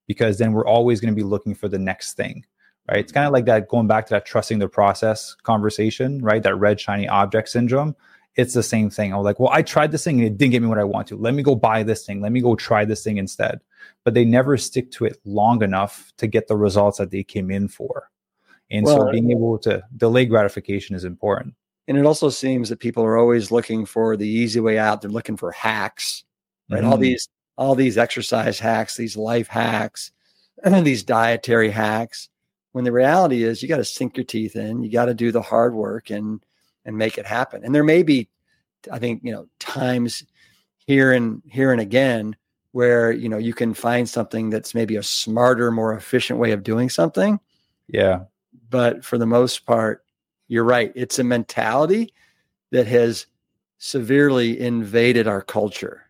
because 0.08 0.38
then 0.38 0.52
we're 0.52 0.66
always 0.66 1.00
going 1.00 1.14
to 1.14 1.16
be 1.16 1.26
looking 1.26 1.54
for 1.54 1.68
the 1.68 1.78
next 1.78 2.14
thing 2.14 2.44
right? 2.88 2.98
It's 2.98 3.12
kind 3.12 3.26
of 3.26 3.32
like 3.32 3.46
that 3.46 3.68
going 3.68 3.86
back 3.86 4.06
to 4.06 4.14
that 4.14 4.26
trusting 4.26 4.58
the 4.58 4.68
process 4.68 5.34
conversation, 5.42 6.22
right? 6.22 6.42
That 6.42 6.56
red 6.56 6.80
shiny 6.80 7.08
object 7.08 7.48
syndrome 7.48 7.96
it's 8.36 8.52
the 8.52 8.62
same 8.62 8.90
thing. 8.90 9.12
I 9.12 9.16
was 9.16 9.24
like, 9.24 9.40
well, 9.40 9.50
I 9.52 9.62
tried 9.62 9.92
this 9.92 10.04
thing 10.04 10.18
and 10.18 10.26
it 10.26 10.36
didn't 10.36 10.52
get 10.52 10.62
me 10.62 10.68
what 10.68 10.78
I 10.78 10.84
want 10.84 11.08
to. 11.08 11.16
Let 11.16 11.34
me 11.34 11.42
go 11.42 11.54
buy 11.54 11.82
this 11.82 12.04
thing. 12.04 12.20
Let 12.20 12.32
me 12.32 12.42
go 12.42 12.54
try 12.54 12.84
this 12.84 13.02
thing 13.02 13.16
instead. 13.16 13.60
But 14.04 14.14
they 14.14 14.24
never 14.24 14.56
stick 14.58 14.90
to 14.92 15.06
it 15.06 15.18
long 15.24 15.62
enough 15.62 16.12
to 16.18 16.26
get 16.26 16.46
the 16.46 16.56
results 16.56 16.98
that 16.98 17.10
they 17.10 17.22
came 17.22 17.50
in 17.50 17.68
for. 17.68 18.10
And 18.70 18.84
well, 18.84 19.06
so 19.06 19.10
being 19.10 19.30
able 19.30 19.58
to 19.60 19.82
delay 19.96 20.26
gratification 20.26 20.94
is 20.94 21.04
important. 21.04 21.54
And 21.88 21.96
it 21.96 22.04
also 22.04 22.28
seems 22.28 22.68
that 22.68 22.80
people 22.80 23.04
are 23.04 23.16
always 23.16 23.50
looking 23.50 23.86
for 23.86 24.16
the 24.16 24.28
easy 24.28 24.60
way 24.60 24.76
out. 24.76 25.00
They're 25.00 25.10
looking 25.10 25.36
for 25.36 25.52
hacks, 25.52 26.24
right? 26.68 26.82
Mm-hmm. 26.82 26.90
All 26.90 26.98
these 26.98 27.28
all 27.56 27.74
these 27.74 27.96
exercise 27.96 28.58
hacks, 28.58 28.96
these 28.96 29.16
life 29.16 29.48
hacks, 29.48 30.12
and 30.62 30.74
these 30.86 31.04
dietary 31.04 31.70
hacks. 31.70 32.28
When 32.76 32.84
the 32.84 32.92
reality 32.92 33.42
is 33.42 33.62
you 33.62 33.70
got 33.70 33.78
to 33.78 33.86
sink 33.86 34.18
your 34.18 34.24
teeth 34.24 34.54
in, 34.54 34.82
you 34.82 34.92
got 34.92 35.06
to 35.06 35.14
do 35.14 35.32
the 35.32 35.40
hard 35.40 35.72
work 35.74 36.10
and 36.10 36.44
and 36.84 36.98
make 36.98 37.16
it 37.16 37.24
happen. 37.24 37.64
And 37.64 37.74
there 37.74 37.82
may 37.82 38.02
be, 38.02 38.28
I 38.92 38.98
think, 38.98 39.22
you 39.24 39.32
know, 39.32 39.48
times 39.58 40.24
here 40.86 41.10
and 41.10 41.40
here 41.46 41.72
and 41.72 41.80
again 41.80 42.36
where 42.72 43.10
you 43.10 43.30
know 43.30 43.38
you 43.38 43.54
can 43.54 43.72
find 43.72 44.06
something 44.06 44.50
that's 44.50 44.74
maybe 44.74 44.96
a 44.96 45.02
smarter, 45.02 45.70
more 45.70 45.94
efficient 45.94 46.38
way 46.38 46.52
of 46.52 46.62
doing 46.62 46.90
something. 46.90 47.40
Yeah. 47.88 48.24
But 48.68 49.06
for 49.06 49.16
the 49.16 49.24
most 49.24 49.64
part, 49.64 50.04
you're 50.46 50.62
right. 50.62 50.92
It's 50.94 51.18
a 51.18 51.24
mentality 51.24 52.12
that 52.72 52.86
has 52.88 53.24
severely 53.78 54.60
invaded 54.60 55.26
our 55.26 55.40
culture 55.40 56.02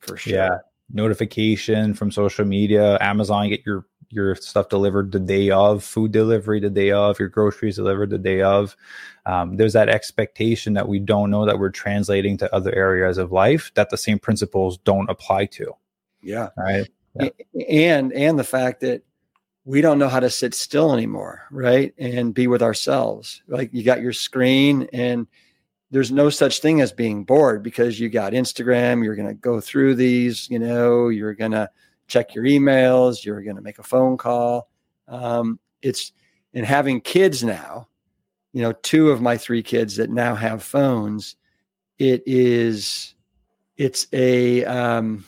for 0.00 0.18
sure. 0.18 0.34
Yeah. 0.34 0.58
Notification 0.92 1.94
from 1.94 2.10
social 2.10 2.44
media, 2.44 2.98
Amazon, 3.00 3.48
get 3.48 3.64
your 3.64 3.86
your 4.12 4.34
stuff 4.36 4.68
delivered 4.68 5.10
the 5.10 5.18
day 5.18 5.50
of, 5.50 5.82
food 5.82 6.12
delivery 6.12 6.60
the 6.60 6.70
day 6.70 6.92
of, 6.92 7.18
your 7.18 7.28
groceries 7.28 7.76
delivered 7.76 8.10
the 8.10 8.18
day 8.18 8.42
of. 8.42 8.76
Um, 9.24 9.56
there's 9.56 9.72
that 9.72 9.88
expectation 9.88 10.74
that 10.74 10.86
we 10.88 10.98
don't 10.98 11.30
know 11.30 11.46
that 11.46 11.58
we're 11.58 11.70
translating 11.70 12.36
to 12.38 12.54
other 12.54 12.72
areas 12.74 13.18
of 13.18 13.32
life 13.32 13.72
that 13.74 13.90
the 13.90 13.96
same 13.96 14.18
principles 14.18 14.78
don't 14.78 15.08
apply 15.08 15.46
to. 15.46 15.72
Yeah. 16.22 16.50
Right. 16.56 16.88
Yeah. 17.14 17.28
And 17.68 18.12
and 18.12 18.38
the 18.38 18.44
fact 18.44 18.80
that 18.80 19.02
we 19.64 19.80
don't 19.80 19.98
know 19.98 20.08
how 20.08 20.20
to 20.20 20.30
sit 20.30 20.54
still 20.54 20.92
anymore, 20.92 21.42
right? 21.50 21.94
And 21.98 22.34
be 22.34 22.46
with 22.46 22.62
ourselves. 22.62 23.42
Like 23.48 23.70
you 23.72 23.82
got 23.82 24.02
your 24.02 24.12
screen 24.12 24.88
and 24.92 25.26
there's 25.90 26.10
no 26.10 26.30
such 26.30 26.60
thing 26.60 26.80
as 26.80 26.90
being 26.90 27.24
bored 27.24 27.62
because 27.62 28.00
you 28.00 28.08
got 28.08 28.32
Instagram, 28.32 29.04
you're 29.04 29.14
going 29.14 29.28
to 29.28 29.34
go 29.34 29.60
through 29.60 29.94
these, 29.94 30.48
you 30.50 30.58
know, 30.58 31.08
you're 31.08 31.34
going 31.34 31.52
to 31.52 31.70
check 32.08 32.34
your 32.34 32.44
emails, 32.44 33.24
you're 33.24 33.42
going 33.42 33.56
to 33.56 33.62
make 33.62 33.78
a 33.78 33.82
phone 33.82 34.16
call. 34.16 34.68
Um, 35.08 35.58
it's 35.80 36.12
and 36.54 36.66
having 36.66 37.00
kids 37.00 37.42
now, 37.42 37.88
you 38.52 38.62
know, 38.62 38.72
two 38.72 39.10
of 39.10 39.20
my 39.20 39.36
three 39.36 39.62
kids 39.62 39.96
that 39.96 40.10
now 40.10 40.34
have 40.34 40.62
phones, 40.62 41.36
it 41.98 42.22
is, 42.26 43.14
it's 43.76 44.06
a, 44.12 44.64
um, 44.64 45.24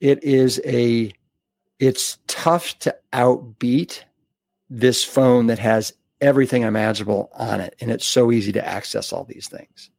it 0.00 0.22
is 0.22 0.60
a, 0.64 1.12
it's 1.78 2.18
tough 2.26 2.78
to 2.80 2.96
outbeat 3.12 4.02
this 4.70 5.04
phone 5.04 5.48
that 5.48 5.58
has 5.58 5.92
everything 6.20 6.62
imaginable 6.62 7.30
on 7.34 7.60
it. 7.60 7.74
And 7.80 7.90
it's 7.90 8.06
so 8.06 8.30
easy 8.30 8.52
to 8.52 8.66
access 8.66 9.12
all 9.12 9.24
these 9.24 9.48
things. 9.48 9.90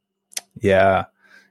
Yeah. 0.60 1.04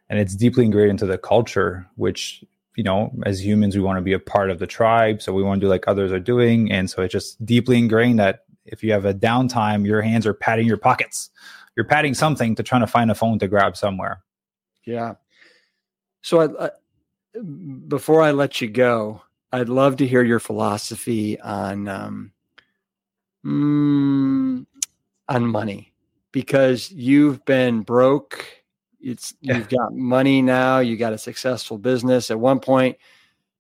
And 0.10 0.20
it's 0.20 0.36
deeply 0.36 0.66
ingrained 0.66 0.92
into 0.92 1.06
the 1.06 1.18
culture, 1.18 1.88
which 1.96 2.44
you 2.78 2.84
know, 2.84 3.12
as 3.26 3.44
humans, 3.44 3.76
we 3.76 3.82
want 3.82 3.98
to 3.98 4.04
be 4.04 4.14
a 4.14 4.20
part 4.20 4.52
of 4.52 4.60
the 4.60 4.68
tribe. 4.68 5.20
So 5.22 5.34
we 5.34 5.42
want 5.42 5.60
to 5.60 5.66
do 5.66 5.70
like 5.70 5.88
others 5.88 6.12
are 6.12 6.20
doing. 6.20 6.72
And 6.72 6.90
so 6.90 7.02
it's 7.02 7.12
just 7.12 7.44
deeply 7.44 7.80
ingrained 7.80 8.20
that 8.20 8.46
if 8.66 8.84
you 8.84 8.92
have 8.92 9.04
a 9.04 9.16
downtime, 9.16 9.86
your 9.86 10.02
hands 10.04 10.28
are 10.28 10.34
patting 10.34 10.68
your 10.68 10.78
pockets. 10.78 11.32
You're 11.76 11.88
patting 11.88 12.14
something 12.14 12.54
to 12.56 12.62
trying 12.62 12.82
to 12.82 12.88
find 12.88 13.10
a 13.10 13.16
phone 13.16 13.40
to 13.40 13.48
grab 13.48 13.76
somewhere. 13.76 14.22
Yeah. 14.86 15.16
So 16.22 16.42
I, 16.42 16.66
I, 16.66 16.70
before 17.88 18.22
I 18.22 18.32
let 18.32 18.62
you 18.62 18.68
go, 18.68 19.24
I'd 19.52 19.70
love 19.70 19.98
to 19.98 20.08
hear 20.08 20.24
your 20.24 20.40
philosophy 20.40 21.40
on 21.40 21.88
um, 21.88 22.32
mm, 23.44 24.66
on 25.28 25.48
money 25.48 25.94
because 26.32 26.92
you've 26.92 27.44
been 27.46 27.82
broke 27.82 28.46
it's 29.08 29.34
you've 29.42 29.70
got 29.70 29.94
money 29.94 30.42
now 30.42 30.80
you 30.80 30.98
got 30.98 31.14
a 31.14 31.18
successful 31.18 31.78
business. 31.78 32.30
At 32.30 32.40
one 32.40 32.60
point 32.60 32.98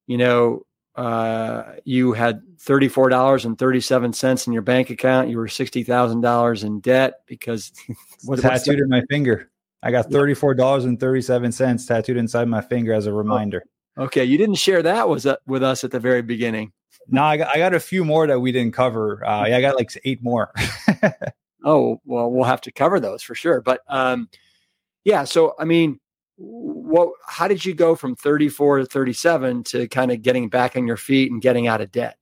you 0.06 0.18
know 0.18 0.64
uh, 0.98 1.76
you 1.86 2.12
had 2.14 2.42
$34.37 2.58 4.48
in 4.48 4.54
your 4.54 4.64
bank 4.64 4.90
account. 4.90 5.30
You 5.30 5.38
were 5.38 5.46
$60000 5.46 6.64
in 6.64 6.80
debt 6.80 7.22
because 7.28 7.72
what, 8.26 8.40
tattooed 8.40 8.80
in 8.80 8.90
my 8.90 9.04
finger. 9.08 9.52
I 9.84 9.92
got 9.92 10.10
$34.37 10.10 11.88
tattooed 11.88 12.18
inside 12.18 12.48
my 12.48 12.62
finger 12.62 12.94
as 12.94 13.06
a 13.06 13.14
reminder. 13.14 13.64
Okay. 13.96 14.26
You 14.26 14.40
didn't 14.40 14.56
share 14.56 14.82
that 14.82 15.08
was 15.08 15.28
with 15.46 15.62
us 15.62 15.84
at 15.84 15.92
the 15.92 16.00
very 16.00 16.24
beginning. 16.24 16.72
No 17.10 17.24
I 17.24 17.38
got, 17.38 17.56
I 17.56 17.60
got 17.60 17.76
a 17.76 17.80
few 17.80 18.04
more 18.04 18.26
that 18.26 18.40
we 18.40 18.52
didn't 18.52 18.74
cover. 18.74 19.24
Uh, 19.24 19.46
yeah 19.46 19.58
i 19.58 19.62
got 19.62 19.76
like 19.76 19.92
eight 20.04 20.24
more. 20.24 20.52
Oh 21.64 22.00
well 22.06 22.32
we'll 22.32 22.46
have 22.46 22.62
to 22.62 22.72
cover 22.72 23.00
those 23.00 23.22
for 23.22 23.36
sure. 23.36 23.60
But 23.62 23.82
um, 23.90 24.30
yeah. 25.08 25.24
So, 25.24 25.56
I 25.58 25.64
mean, 25.64 26.02
what, 26.36 27.14
how 27.26 27.48
did 27.48 27.64
you 27.64 27.74
go 27.74 27.96
from 27.96 28.18
34 28.18 28.80
to 28.80 28.86
37 28.86 29.64
to 29.64 29.88
kind 29.88 30.12
of 30.12 30.22
getting 30.22 30.50
back 30.50 30.76
on 30.76 30.86
your 30.86 30.98
feet 30.98 31.32
and 31.32 31.42
getting 31.42 31.66
out 31.66 31.80
of 31.80 31.94
debt? 31.94 32.18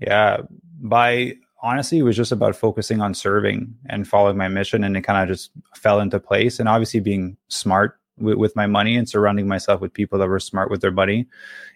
Yeah. 0.00 0.42
By 0.80 1.34
honestly, 1.60 1.98
it 1.98 2.04
was 2.04 2.16
just 2.16 2.30
about 2.30 2.54
focusing 2.54 3.00
on 3.00 3.12
serving 3.12 3.74
and 3.86 4.06
following 4.06 4.36
my 4.36 4.46
mission, 4.46 4.84
and 4.84 4.96
it 4.96 5.02
kind 5.02 5.20
of 5.20 5.36
just 5.36 5.50
fell 5.74 5.98
into 5.98 6.20
place. 6.20 6.60
And 6.60 6.68
obviously, 6.68 7.00
being 7.00 7.36
smart 7.48 7.98
with, 8.18 8.36
with 8.36 8.54
my 8.54 8.68
money 8.68 8.96
and 8.96 9.08
surrounding 9.08 9.48
myself 9.48 9.80
with 9.80 9.92
people 9.92 10.16
that 10.20 10.28
were 10.28 10.38
smart 10.38 10.70
with 10.70 10.82
their 10.82 10.92
money, 10.92 11.26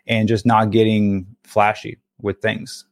and 0.06 0.28
just 0.28 0.46
not 0.46 0.70
getting 0.70 1.26
flashy 1.42 1.98
with 2.22 2.40
things, 2.40 2.84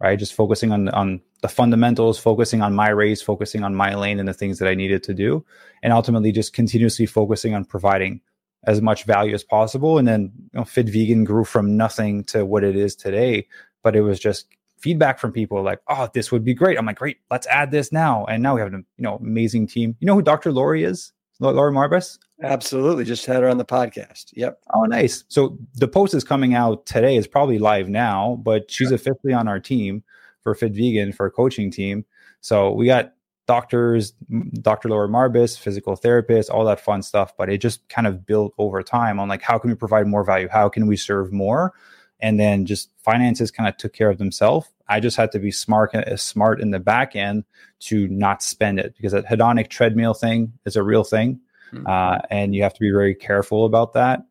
right? 0.00 0.18
Just 0.18 0.34
focusing 0.34 0.72
on 0.72 0.88
on 0.88 1.20
the 1.42 1.48
fundamentals, 1.48 2.18
focusing 2.18 2.62
on 2.62 2.74
my 2.74 2.88
race, 2.88 3.20
focusing 3.20 3.64
on 3.64 3.74
my 3.74 3.94
lane 3.94 4.18
and 4.18 4.28
the 4.28 4.32
things 4.32 4.58
that 4.60 4.68
I 4.68 4.74
needed 4.74 5.02
to 5.04 5.14
do, 5.14 5.44
and 5.82 5.92
ultimately 5.92 6.32
just 6.32 6.52
continuously 6.52 7.04
focusing 7.04 7.54
on 7.54 7.64
providing 7.64 8.20
as 8.64 8.80
much 8.80 9.04
value 9.04 9.34
as 9.34 9.42
possible. 9.42 9.98
And 9.98 10.06
then 10.06 10.32
you 10.52 10.60
know, 10.60 10.64
Fit 10.64 10.88
Vegan 10.88 11.24
grew 11.24 11.44
from 11.44 11.76
nothing 11.76 12.24
to 12.24 12.46
what 12.46 12.62
it 12.62 12.76
is 12.76 12.94
today, 12.94 13.48
but 13.82 13.96
it 13.96 14.02
was 14.02 14.20
just 14.20 14.46
feedback 14.78 15.18
from 15.18 15.32
people 15.32 15.62
like, 15.62 15.80
"Oh, 15.88 16.08
this 16.14 16.30
would 16.30 16.44
be 16.44 16.54
great." 16.54 16.78
I'm 16.78 16.86
like, 16.86 16.98
"Great, 16.98 17.18
let's 17.28 17.48
add 17.48 17.72
this 17.72 17.90
now." 17.90 18.24
And 18.26 18.42
now 18.42 18.54
we 18.54 18.60
have 18.60 18.72
an 18.72 18.86
you 18.96 19.02
know 19.02 19.16
amazing 19.16 19.66
team. 19.66 19.96
You 19.98 20.06
know 20.06 20.14
who 20.14 20.22
Dr. 20.22 20.52
Laurie 20.52 20.84
is? 20.84 21.12
Laurie 21.40 21.72
Marbas? 21.72 22.18
Absolutely. 22.40 23.04
Just 23.04 23.26
had 23.26 23.42
her 23.42 23.48
on 23.48 23.58
the 23.58 23.64
podcast. 23.64 24.26
Yep. 24.34 24.60
Oh, 24.74 24.84
nice. 24.84 25.24
So 25.26 25.58
the 25.74 25.88
post 25.88 26.14
is 26.14 26.22
coming 26.22 26.54
out 26.54 26.86
today. 26.86 27.16
It's 27.16 27.26
probably 27.26 27.58
live 27.58 27.88
now, 27.88 28.40
but 28.44 28.70
she's 28.70 28.88
sure. 28.88 28.94
officially 28.94 29.32
on 29.32 29.48
our 29.48 29.58
team 29.58 30.04
for 30.42 30.54
Fit 30.54 30.72
Vegan 30.72 31.12
for 31.12 31.26
a 31.26 31.30
coaching 31.30 31.70
team. 31.70 32.04
So 32.40 32.72
we 32.72 32.86
got 32.86 33.14
doctors, 33.46 34.12
Dr. 34.60 34.88
Laura 34.88 35.08
Marbas, 35.08 35.58
physical 35.58 35.96
therapists, 35.96 36.50
all 36.50 36.64
that 36.64 36.80
fun 36.80 37.02
stuff. 37.02 37.36
But 37.36 37.50
it 37.50 37.58
just 37.58 37.88
kind 37.88 38.06
of 38.06 38.26
built 38.26 38.54
over 38.58 38.82
time 38.82 39.18
on 39.18 39.28
like 39.28 39.42
how 39.42 39.58
can 39.58 39.70
we 39.70 39.76
provide 39.76 40.06
more 40.06 40.24
value? 40.24 40.48
How 40.48 40.68
can 40.68 40.86
we 40.86 40.96
serve 40.96 41.32
more? 41.32 41.72
And 42.20 42.38
then 42.38 42.66
just 42.66 42.90
finances 42.98 43.50
kind 43.50 43.68
of 43.68 43.76
took 43.76 43.92
care 43.92 44.08
of 44.08 44.18
themselves. 44.18 44.68
I 44.88 45.00
just 45.00 45.16
had 45.16 45.32
to 45.32 45.38
be 45.38 45.50
smart, 45.50 45.94
uh, 45.94 46.16
smart 46.16 46.60
in 46.60 46.70
the 46.70 46.78
back 46.78 47.16
end 47.16 47.44
to 47.80 48.06
not 48.08 48.42
spend 48.42 48.78
it 48.78 48.94
because 48.96 49.12
that 49.12 49.26
hedonic 49.26 49.68
treadmill 49.70 50.14
thing 50.14 50.52
is 50.64 50.76
a 50.76 50.82
real 50.82 51.02
thing, 51.02 51.40
mm-hmm. 51.72 51.86
uh, 51.86 52.18
and 52.30 52.54
you 52.54 52.62
have 52.62 52.74
to 52.74 52.80
be 52.80 52.90
very 52.90 53.14
careful 53.14 53.64
about 53.64 53.94
that. 53.94 54.22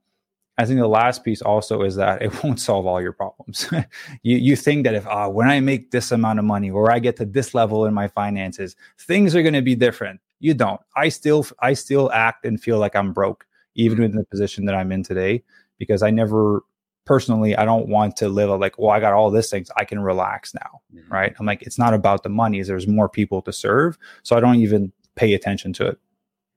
I 0.61 0.65
think 0.65 0.79
the 0.79 0.87
last 0.87 1.23
piece 1.23 1.41
also 1.41 1.81
is 1.81 1.95
that 1.95 2.21
it 2.21 2.31
won't 2.43 2.59
solve 2.59 2.85
all 2.85 3.01
your 3.01 3.13
problems. 3.13 3.67
you 4.21 4.37
you 4.37 4.55
think 4.55 4.83
that 4.83 4.93
if 4.93 5.07
uh, 5.07 5.27
when 5.27 5.49
I 5.49 5.59
make 5.59 5.89
this 5.89 6.11
amount 6.11 6.37
of 6.37 6.45
money 6.45 6.69
or 6.69 6.91
I 6.91 6.99
get 6.99 7.15
to 7.17 7.25
this 7.25 7.55
level 7.55 7.87
in 7.87 7.95
my 7.95 8.07
finances, 8.07 8.75
things 8.99 9.35
are 9.35 9.41
going 9.41 9.55
to 9.55 9.63
be 9.63 9.73
different. 9.73 10.21
You 10.39 10.53
don't. 10.53 10.79
I 10.95 11.09
still 11.09 11.47
I 11.59 11.73
still 11.73 12.11
act 12.11 12.45
and 12.45 12.61
feel 12.61 12.77
like 12.77 12.95
I'm 12.95 13.11
broke, 13.11 13.47
even 13.73 13.97
mm-hmm. 13.97 14.05
in 14.05 14.11
the 14.11 14.23
position 14.23 14.65
that 14.65 14.75
I'm 14.75 14.91
in 14.91 15.01
today, 15.01 15.43
because 15.79 16.03
I 16.03 16.11
never 16.11 16.63
personally 17.05 17.55
I 17.55 17.65
don't 17.65 17.87
want 17.87 18.15
to 18.17 18.29
live 18.29 18.51
a, 18.51 18.55
like, 18.55 18.77
well, 18.77 18.91
I 18.91 18.99
got 18.99 19.13
all 19.13 19.31
these 19.31 19.49
things, 19.49 19.71
I 19.75 19.85
can 19.85 19.99
relax 19.99 20.53
now, 20.53 20.81
mm-hmm. 20.93 21.11
right? 21.11 21.33
I'm 21.39 21.47
like, 21.47 21.63
it's 21.63 21.79
not 21.79 21.95
about 21.95 22.21
the 22.21 22.29
money. 22.29 22.61
There's 22.61 22.87
more 22.87 23.09
people 23.09 23.41
to 23.41 23.51
serve, 23.51 23.97
so 24.21 24.37
I 24.37 24.39
don't 24.39 24.57
even 24.57 24.91
pay 25.15 25.33
attention 25.33 25.73
to 25.73 25.87
it. 25.87 25.97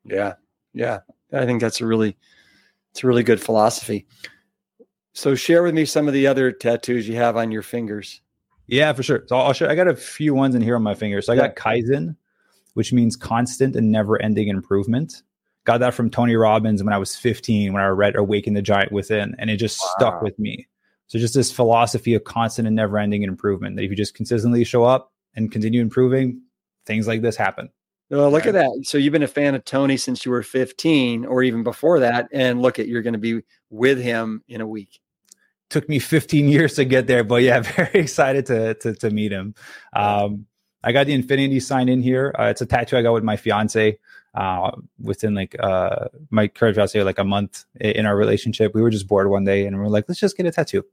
Yeah, 0.05 0.35
yeah. 0.75 1.01
I 1.33 1.47
think 1.47 1.63
that's 1.63 1.81
a 1.81 1.87
really 1.87 2.17
it's 2.95 3.03
a 3.03 3.09
really 3.09 3.25
good 3.25 3.41
philosophy. 3.41 4.07
So 5.15 5.35
share 5.35 5.65
with 5.65 5.75
me 5.75 5.85
some 5.85 6.07
of 6.07 6.15
the 6.15 6.29
other 6.29 6.53
tattoos 6.53 7.09
you 7.09 7.17
have 7.17 7.37
on 7.37 7.51
your 7.51 7.63
fingers. 7.63 8.21
Yeah, 8.69 8.93
for 8.93 9.03
sure. 9.03 9.25
So 9.27 9.37
I'll 9.37 9.53
show. 9.53 9.69
I 9.69 9.75
got 9.75 9.89
a 9.89 9.97
few 9.97 10.33
ones 10.33 10.55
in 10.55 10.63
here 10.63 10.77
on 10.77 10.83
my 10.85 10.95
fingers. 10.95 11.27
So 11.27 11.33
I 11.33 11.37
got 11.37 11.57
Kaizen, 11.57 12.15
which 12.75 12.93
means 12.93 13.17
constant 13.17 13.75
and 13.75 13.91
never-ending 13.91 14.47
improvement. 14.47 15.23
Got 15.65 15.79
that 15.79 15.93
from 15.95 16.09
Tony 16.09 16.37
Robbins 16.37 16.85
when 16.85 16.93
I 16.93 16.99
was 16.99 17.17
15, 17.17 17.73
when 17.73 17.83
I 17.83 17.89
read 17.89 18.15
"Awaken 18.15 18.55
the 18.55 18.63
Giant 18.63 18.93
Within," 18.93 19.35
and 19.39 19.51
it 19.51 19.57
just 19.57 19.81
wow. 19.81 19.91
stuck 19.99 20.23
with 20.23 20.39
me. 20.39 20.69
So 21.09 21.19
just 21.19 21.35
this 21.35 21.51
philosophy 21.51 22.15
of 22.15 22.23
constant 22.23 22.69
and 22.69 22.77
never-ending 22.77 23.25
improvement. 23.25 23.75
That 23.75 23.83
if 23.83 23.91
you 23.91 23.97
just 23.97 24.15
consistently 24.15 24.63
show 24.63 24.85
up 24.85 25.13
and 25.35 25.51
continue 25.51 25.81
improving, 25.81 26.43
things 26.87 27.09
like 27.09 27.23
this 27.23 27.37
happen. 27.37 27.71
Well, 28.11 28.31
look 28.31 28.47
at 28.47 28.55
that. 28.55 28.71
So 28.85 28.99
you've 28.99 29.13
been 29.13 29.23
a 29.23 29.29
fan 29.29 29.55
of 29.55 29.65
Tony 29.65 29.97
since 29.97 30.25
you 30.25 30.31
were 30.31 30.43
15 30.43 31.25
or 31.25 31.43
even 31.43 31.63
before 31.63 32.01
that. 32.01 32.29
And 32.33 32.61
look 32.61 32.79
at, 32.79 32.87
you're 32.87 33.03
going 33.03 33.15
to 33.15 33.19
be 33.19 33.43
with 33.71 34.01
him 34.01 34.43
in 34.47 34.61
a 34.61 34.67
week. 34.67 35.01
Took 35.71 35.89
me 35.89 35.99
15 35.99 36.49
years 36.49 36.75
to 36.75 36.85
get 36.85 37.07
there, 37.07 37.25
but 37.25 37.43
yeah, 37.43 37.61
very 37.77 38.01
excited 38.01 38.47
to, 38.47 38.75
to, 38.75 38.95
to 38.95 39.11
meet 39.11 39.33
him. 39.33 39.55
Um, 39.95 40.47
I 40.83 40.93
got 40.93 41.07
the 41.07 41.15
infinity 41.15 41.61
sign 41.61 41.89
in 41.89 42.03
here. 42.03 42.35
Uh, 42.39 42.45
it's 42.45 42.61
a 42.61 42.67
tattoo 42.67 42.99
I 42.99 43.03
got 43.03 43.15
with 43.15 43.25
my 43.25 43.39
fiance 43.39 43.99
uh, 44.35 44.71
within 45.01 45.35
like 45.35 45.57
uh, 45.59 46.09
my 46.29 46.47
current 46.47 46.77
fiance, 46.77 47.03
like 47.03 47.19
a 47.19 47.25
month 47.25 47.65
in 47.81 48.05
our 48.05 48.17
relationship. 48.17 48.75
We 48.75 48.83
were 48.83 48.91
just 48.91 49.09
bored 49.09 49.31
one 49.31 49.45
day 49.45 49.67
and 49.67 49.79
we 49.79 49.83
are 49.83 49.89
like, 49.89 50.05
let's 50.09 50.21
just 50.21 50.37
get 50.37 50.45
a 50.45 50.51
tattoo. 50.51 50.85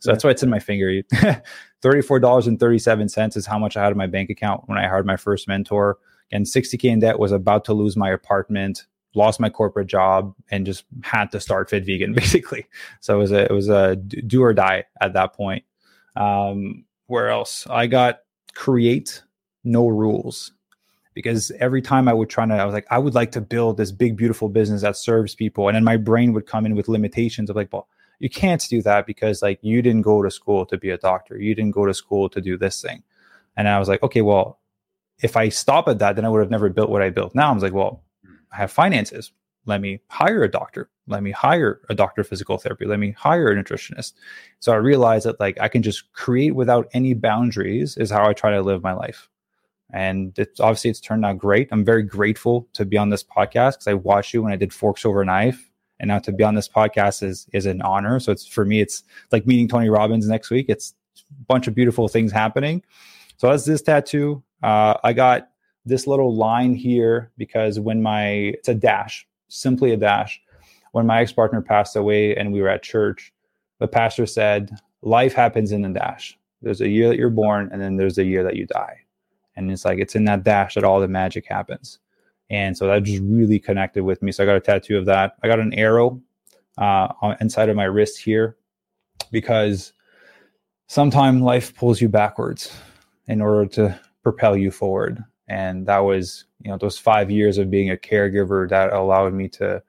So 0.00 0.10
yeah. 0.10 0.14
that's 0.14 0.24
why 0.24 0.30
it's 0.30 0.42
in 0.42 0.50
my 0.50 0.58
finger. 0.58 0.88
$34.37 1.82 3.36
is 3.36 3.46
how 3.46 3.58
much 3.58 3.76
I 3.76 3.84
had 3.84 3.92
in 3.92 3.98
my 3.98 4.08
bank 4.08 4.30
account 4.30 4.68
when 4.68 4.78
I 4.78 4.88
hired 4.88 5.06
my 5.06 5.16
first 5.16 5.46
mentor 5.46 5.98
and 6.32 6.46
60k 6.46 6.84
in 6.84 7.00
debt 7.00 7.18
was 7.18 7.32
about 7.32 7.64
to 7.66 7.72
lose 7.72 7.96
my 7.96 8.10
apartment 8.10 8.86
lost 9.16 9.40
my 9.40 9.48
corporate 9.48 9.88
job 9.88 10.34
and 10.50 10.66
just 10.66 10.84
had 11.02 11.32
to 11.32 11.40
start 11.40 11.70
fit 11.70 11.84
vegan 11.84 12.12
basically. 12.14 12.66
So 13.00 13.16
it 13.16 13.18
was 13.18 13.32
a 13.32 13.44
it 13.44 13.52
was 13.52 13.68
a 13.68 13.96
do 13.96 14.42
or 14.42 14.54
die 14.54 14.84
at 15.00 15.14
that 15.14 15.32
point. 15.32 15.64
Um 16.14 16.84
where 17.06 17.28
else? 17.28 17.66
I 17.68 17.86
got 17.86 18.20
create 18.54 19.22
no 19.64 19.88
rules. 19.88 20.52
Because 21.14 21.50
every 21.52 21.80
time 21.80 22.08
i 22.08 22.12
would 22.12 22.28
try 22.28 22.46
to 22.46 22.54
i 22.54 22.64
was 22.64 22.74
like 22.74 22.86
i 22.90 22.98
would 22.98 23.14
like 23.14 23.32
to 23.32 23.40
build 23.40 23.78
this 23.78 23.90
big 23.90 24.16
beautiful 24.16 24.50
business 24.50 24.82
that 24.82 24.96
serves 24.96 25.34
people. 25.34 25.66
And 25.68 25.74
then 25.74 25.84
my 25.84 25.96
brain 25.96 26.34
would 26.34 26.46
come 26.46 26.66
in 26.66 26.76
with 26.76 26.88
limitations 26.88 27.48
of 27.48 27.56
like 27.56 27.72
well 27.72 27.88
you 28.18 28.30
can't 28.30 28.64
do 28.68 28.80
that 28.82 29.06
because 29.06 29.42
like 29.42 29.58
you 29.62 29.82
didn't 29.82 30.02
go 30.02 30.22
to 30.22 30.30
school 30.30 30.64
to 30.66 30.78
be 30.78 30.90
a 30.90 30.98
doctor. 30.98 31.38
You 31.38 31.54
didn't 31.54 31.72
go 31.72 31.84
to 31.84 31.92
school 31.92 32.28
to 32.30 32.40
do 32.40 32.58
this 32.58 32.82
thing. 32.82 33.02
And 33.56 33.66
i 33.66 33.78
was 33.78 33.88
like 33.88 34.02
okay 34.02 34.20
well 34.20 34.58
if 35.22 35.36
I 35.36 35.48
stop 35.48 35.88
at 35.88 35.98
that, 35.98 36.16
then 36.16 36.24
I 36.24 36.28
would 36.28 36.40
have 36.40 36.50
never 36.50 36.68
built 36.68 36.90
what 36.90 37.02
I 37.02 37.10
built. 37.10 37.34
Now 37.34 37.50
I'm 37.50 37.58
like, 37.58 37.72
well, 37.72 38.02
hmm. 38.24 38.34
I 38.52 38.56
have 38.56 38.72
finances. 38.72 39.32
Let 39.66 39.80
me 39.80 40.00
hire 40.08 40.44
a 40.44 40.50
doctor. 40.50 40.88
Let 41.08 41.22
me 41.22 41.32
hire 41.32 41.80
a 41.88 41.94
doctor 41.94 42.20
of 42.20 42.28
physical 42.28 42.56
therapy. 42.56 42.86
Let 42.86 43.00
me 43.00 43.12
hire 43.12 43.48
a 43.48 43.54
nutritionist. 43.54 44.12
So 44.60 44.72
I 44.72 44.76
realized 44.76 45.26
that 45.26 45.40
like 45.40 45.60
I 45.60 45.68
can 45.68 45.82
just 45.82 46.12
create 46.12 46.54
without 46.54 46.88
any 46.92 47.14
boundaries 47.14 47.96
is 47.96 48.10
how 48.10 48.28
I 48.28 48.32
try 48.32 48.52
to 48.52 48.62
live 48.62 48.82
my 48.82 48.92
life. 48.92 49.28
And 49.92 50.36
it's 50.38 50.60
obviously 50.60 50.90
it's 50.90 51.00
turned 51.00 51.24
out 51.24 51.38
great. 51.38 51.68
I'm 51.70 51.84
very 51.84 52.02
grateful 52.02 52.68
to 52.74 52.84
be 52.84 52.96
on 52.96 53.10
this 53.10 53.22
podcast 53.22 53.72
because 53.72 53.88
I 53.88 53.94
watched 53.94 54.34
you 54.34 54.42
when 54.42 54.52
I 54.52 54.56
did 54.56 54.72
Forks 54.72 55.04
Over 55.04 55.24
Knife. 55.24 55.70
And 55.98 56.08
now 56.08 56.18
to 56.20 56.32
be 56.32 56.44
on 56.44 56.54
this 56.54 56.68
podcast 56.68 57.22
is 57.22 57.46
is 57.52 57.66
an 57.66 57.82
honor. 57.82 58.20
So 58.20 58.30
it's 58.30 58.46
for 58.46 58.64
me, 58.64 58.80
it's 58.80 59.02
like 59.32 59.46
meeting 59.46 59.66
Tony 59.66 59.88
Robbins 59.88 60.28
next 60.28 60.50
week. 60.50 60.66
It's 60.68 60.94
a 61.30 61.44
bunch 61.44 61.66
of 61.66 61.74
beautiful 61.74 62.08
things 62.08 62.30
happening. 62.30 62.82
So 63.38 63.48
that's 63.48 63.64
this 63.64 63.82
tattoo. 63.82 64.42
Uh, 64.62 64.94
I 65.04 65.12
got 65.12 65.50
this 65.84 66.06
little 66.06 66.34
line 66.34 66.74
here 66.74 67.30
because 67.36 67.78
when 67.78 68.02
my 68.02 68.26
it's 68.26 68.68
a 68.68 68.74
dash, 68.74 69.26
simply 69.48 69.92
a 69.92 69.96
dash. 69.96 70.40
When 70.92 71.06
my 71.06 71.20
ex 71.20 71.32
partner 71.32 71.60
passed 71.60 71.94
away 71.94 72.34
and 72.34 72.52
we 72.52 72.62
were 72.62 72.68
at 72.68 72.82
church, 72.82 73.32
the 73.78 73.88
pastor 73.88 74.26
said, 74.26 74.70
"Life 75.02 75.34
happens 75.34 75.72
in 75.72 75.84
a 75.84 75.92
dash. 75.92 76.38
There's 76.62 76.80
a 76.80 76.88
year 76.88 77.08
that 77.08 77.18
you're 77.18 77.30
born, 77.30 77.68
and 77.72 77.80
then 77.80 77.96
there's 77.96 78.18
a 78.18 78.24
year 78.24 78.42
that 78.44 78.56
you 78.56 78.66
die." 78.66 78.96
And 79.56 79.70
it's 79.70 79.84
like 79.84 79.98
it's 79.98 80.14
in 80.14 80.24
that 80.24 80.44
dash 80.44 80.74
that 80.74 80.84
all 80.84 81.00
the 81.00 81.08
magic 81.08 81.46
happens. 81.46 81.98
And 82.50 82.76
so 82.76 82.86
that 82.86 83.02
just 83.02 83.22
really 83.24 83.58
connected 83.58 84.04
with 84.04 84.22
me. 84.22 84.32
So 84.32 84.42
I 84.42 84.46
got 84.46 84.56
a 84.56 84.60
tattoo 84.60 84.98
of 84.98 85.06
that. 85.06 85.36
I 85.42 85.48
got 85.48 85.58
an 85.58 85.74
arrow 85.74 86.20
uh, 86.78 87.08
inside 87.40 87.68
of 87.68 87.76
my 87.76 87.84
wrist 87.84 88.22
here 88.22 88.56
because 89.32 89.92
sometimes 90.86 91.42
life 91.42 91.74
pulls 91.74 92.00
you 92.00 92.08
backwards 92.08 92.74
in 93.26 93.40
order 93.40 93.66
to 93.66 94.00
propel 94.26 94.56
you 94.56 94.72
forward. 94.72 95.22
And 95.46 95.86
that 95.86 96.00
was, 96.00 96.46
you 96.60 96.68
know, 96.68 96.76
those 96.76 96.98
five 96.98 97.30
years 97.30 97.58
of 97.58 97.70
being 97.70 97.92
a 97.92 97.96
caregiver 97.96 98.68
that 98.68 98.92
allowed 98.92 99.32
me 99.34 99.48
to 99.50 99.80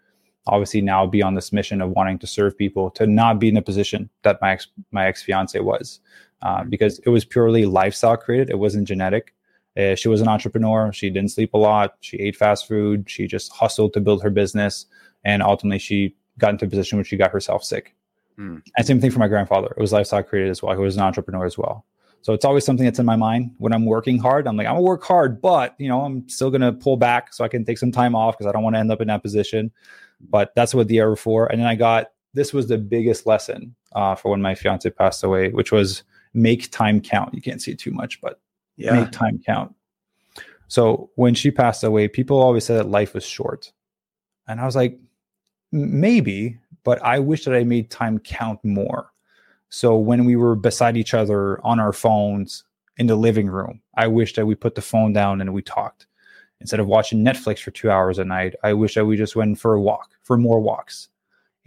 obviously 0.45 0.79
now 0.79 1.07
be 1.07 1.23
on 1.23 1.33
this 1.33 1.51
mission 1.51 1.81
of 1.81 1.89
wanting 1.89 2.19
to 2.19 2.27
serve 2.27 2.55
people, 2.55 2.91
to 2.91 3.07
not 3.07 3.39
be 3.39 3.47
in 3.49 3.57
a 3.57 3.63
position 3.63 4.11
that 4.21 4.39
my 4.39 4.51
ex 4.51 4.67
my 4.91 5.07
ex 5.07 5.23
fiance 5.23 5.59
was, 5.59 6.01
uh, 6.43 6.63
because 6.65 6.99
it 6.99 7.09
was 7.09 7.25
purely 7.25 7.65
lifestyle 7.65 8.15
created. 8.15 8.51
It 8.51 8.59
wasn't 8.59 8.87
genetic. 8.87 9.33
Uh, 9.75 9.95
she 9.95 10.07
was 10.07 10.21
an 10.21 10.27
entrepreneur. 10.27 10.93
She 10.93 11.09
didn't 11.09 11.31
sleep 11.31 11.55
a 11.55 11.57
lot. 11.57 11.95
She 12.01 12.17
ate 12.17 12.35
fast 12.35 12.67
food. 12.67 13.09
She 13.09 13.25
just 13.25 13.51
hustled 13.51 13.93
to 13.93 13.99
build 13.99 14.21
her 14.21 14.29
business, 14.29 14.85
and 15.23 15.41
ultimately 15.41 15.79
she 15.79 16.15
got 16.37 16.51
into 16.51 16.65
a 16.65 16.69
position 16.69 16.99
where 16.99 17.05
she 17.05 17.17
got 17.17 17.31
herself 17.31 17.63
sick. 17.63 17.95
Mm. 18.37 18.61
And 18.77 18.85
same 18.85 19.01
thing 19.01 19.09
for 19.09 19.17
my 19.17 19.27
grandfather. 19.27 19.73
It 19.75 19.81
was 19.81 19.91
lifestyle 19.91 20.21
created 20.21 20.51
as 20.51 20.61
well. 20.61 20.75
He 20.75 20.83
was 20.83 20.95
an 20.95 21.01
entrepreneur 21.01 21.43
as 21.43 21.57
well. 21.57 21.85
So 22.27 22.33
it's 22.33 22.43
always 22.43 22.65
something 22.65 22.83
that's 22.83 22.99
in 22.99 23.05
my 23.05 23.15
mind 23.15 23.51
when 23.57 23.71
I'm 23.71 23.85
working 23.85 24.19
hard. 24.19 24.49
I'm 24.49 24.57
like, 24.57 24.67
I'm 24.67 24.73
gonna 24.73 24.81
work 24.81 25.01
hard, 25.01 25.41
but 25.41 25.75
you 25.77 25.87
know, 25.87 26.01
I'm 26.01 26.27
still 26.27 26.51
gonna 26.51 26.73
pull 26.73 26.97
back 26.97 27.33
so 27.33 27.45
I 27.45 27.47
can 27.47 27.63
take 27.63 27.77
some 27.77 27.89
time 27.89 28.15
off 28.15 28.37
because 28.37 28.49
I 28.49 28.51
don't 28.51 28.63
want 28.63 28.75
to 28.75 28.81
end 28.81 28.91
up 28.91 28.99
in 28.99 29.07
that 29.07 29.23
position. 29.23 29.71
But 30.29 30.53
that's 30.53 30.75
what 30.75 30.89
the 30.89 30.99
error 30.99 31.15
for. 31.15 31.45
And 31.47 31.61
then 31.61 31.69
I 31.69 31.75
got 31.75 32.07
this 32.33 32.51
was 32.51 32.67
the 32.67 32.77
biggest 32.77 33.27
lesson 33.27 33.73
uh, 33.93 34.13
for 34.15 34.29
when 34.29 34.41
my 34.41 34.55
fiance 34.55 34.89
passed 34.89 35.23
away, 35.23 35.51
which 35.51 35.71
was 35.71 36.03
make 36.33 36.69
time 36.69 36.99
count. 36.99 37.33
You 37.33 37.41
can't 37.41 37.61
see 37.61 37.71
it 37.71 37.79
too 37.79 37.91
much, 37.91 38.19
but 38.19 38.41
yeah. 38.75 38.99
make 38.99 39.11
time 39.13 39.39
count. 39.45 39.73
So 40.67 41.09
when 41.15 41.33
she 41.33 41.49
passed 41.49 41.85
away, 41.85 42.09
people 42.09 42.41
always 42.41 42.65
said 42.65 42.75
that 42.75 42.89
life 42.89 43.13
was 43.13 43.25
short. 43.25 43.71
And 44.49 44.59
I 44.59 44.65
was 44.65 44.75
like, 44.75 44.99
maybe, 45.71 46.59
but 46.83 47.01
I 47.01 47.19
wish 47.19 47.45
that 47.45 47.55
I 47.55 47.63
made 47.63 47.89
time 47.89 48.19
count 48.19 48.59
more. 48.65 49.13
So 49.69 49.97
when 49.97 50.25
we 50.25 50.35
were 50.35 50.55
beside 50.55 50.97
each 50.97 51.13
other 51.13 51.65
on 51.65 51.79
our 51.79 51.93
phones, 51.93 52.63
in 52.97 53.07
the 53.07 53.15
living 53.15 53.47
room. 53.47 53.81
I 53.95 54.07
wish 54.07 54.33
that 54.33 54.45
we 54.45 54.55
put 54.55 54.75
the 54.75 54.81
phone 54.81 55.13
down 55.13 55.41
and 55.41 55.53
we 55.53 55.61
talked 55.61 56.07
instead 56.59 56.79
of 56.79 56.87
watching 56.87 57.23
Netflix 57.23 57.59
for 57.59 57.71
two 57.71 57.91
hours 57.91 58.17
a 58.17 58.25
night. 58.25 58.55
I 58.63 58.73
wish 58.73 58.95
that 58.95 59.05
we 59.05 59.15
just 59.15 59.35
went 59.35 59.59
for 59.59 59.75
a 59.75 59.81
walk, 59.81 60.11
for 60.23 60.37
more 60.37 60.59
walks. 60.59 61.09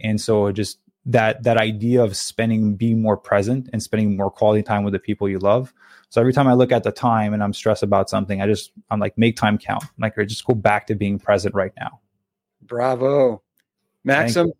And 0.01 0.19
so 0.19 0.51
just 0.51 0.79
that 1.05 1.43
that 1.43 1.57
idea 1.57 2.03
of 2.03 2.15
spending 2.15 2.75
being 2.75 3.01
more 3.01 3.17
present 3.17 3.69
and 3.73 3.81
spending 3.81 4.15
more 4.15 4.29
quality 4.29 4.61
time 4.61 4.83
with 4.83 4.93
the 4.93 4.99
people 4.99 5.27
you 5.27 5.39
love. 5.39 5.73
So 6.09 6.19
every 6.19 6.33
time 6.33 6.47
I 6.47 6.53
look 6.53 6.71
at 6.71 6.83
the 6.83 6.91
time 6.91 7.33
and 7.33 7.41
I'm 7.41 7.53
stressed 7.53 7.83
about 7.83 8.09
something, 8.09 8.41
I 8.41 8.47
just 8.47 8.71
I'm 8.89 8.99
like 8.99 9.17
make 9.17 9.37
time 9.37 9.57
count. 9.57 9.83
I'm 9.83 10.01
like 10.01 10.17
or 10.17 10.25
just 10.25 10.45
go 10.45 10.53
back 10.53 10.87
to 10.87 10.95
being 10.95 11.17
present 11.17 11.55
right 11.55 11.71
now. 11.79 12.01
Bravo. 12.61 13.41
Maxime, 14.03 14.51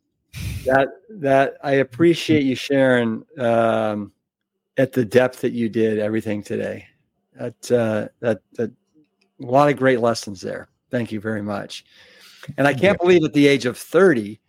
that 0.66 0.90
that 1.10 1.58
I 1.64 1.74
appreciate 1.74 2.44
you 2.44 2.56
sharing 2.56 3.24
um, 3.38 4.12
at 4.78 4.92
the 4.92 5.06
depth 5.06 5.42
that 5.42 5.54
you 5.54 5.70
did 5.70 6.00
everything 6.00 6.44
today. 6.44 6.88
That 7.34 7.72
uh, 7.72 8.08
that 8.20 8.42
that 8.54 8.72
a 9.42 9.46
lot 9.46 9.70
of 9.70 9.78
great 9.78 10.00
lessons 10.00 10.42
there. 10.42 10.70
Thank 10.90 11.12
you 11.12 11.20
very 11.20 11.42
much. 11.42 11.86
And 12.58 12.68
I 12.68 12.74
can't 12.74 13.00
believe 13.00 13.24
at 13.24 13.34
the 13.34 13.48
age 13.48 13.66
of 13.66 13.78
30, 13.78 14.40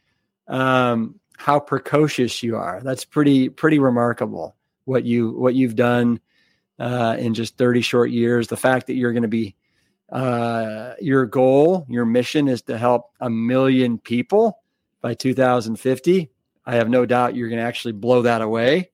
um, 0.48 1.20
how 1.36 1.60
precocious 1.60 2.43
you 2.43 2.56
are. 2.56 2.80
That's 2.82 3.05
pretty 3.05 3.48
pretty 3.48 3.78
remarkable 3.78 4.56
what 4.84 5.05
you 5.05 5.32
what 5.32 5.55
you've 5.55 5.76
done 5.76 6.20
uh, 6.78 7.16
in 7.18 7.34
just 7.34 7.56
30 7.56 7.80
short 7.80 8.10
years. 8.10 8.48
The 8.48 8.56
fact 8.56 8.86
that 8.89 8.94
you're 8.94 9.12
going 9.12 9.22
to 9.22 9.28
be 9.28 9.55
uh, 10.10 10.94
your 11.01 11.26
goal, 11.26 11.86
your 11.89 12.05
mission 12.05 12.48
is 12.48 12.62
to 12.62 12.76
help 12.76 13.10
a 13.20 13.30
million 13.30 13.98
people 13.98 14.61
by 15.03 15.15
2050. 15.15 16.31
I 16.65 16.74
have 16.77 16.89
no 16.89 17.05
doubt 17.05 17.35
you're 17.35 17.49
going 17.49 17.61
to 17.61 17.66
actually 17.66 17.93
blow 17.93 18.23
that 18.23 18.41
away. 18.41 18.91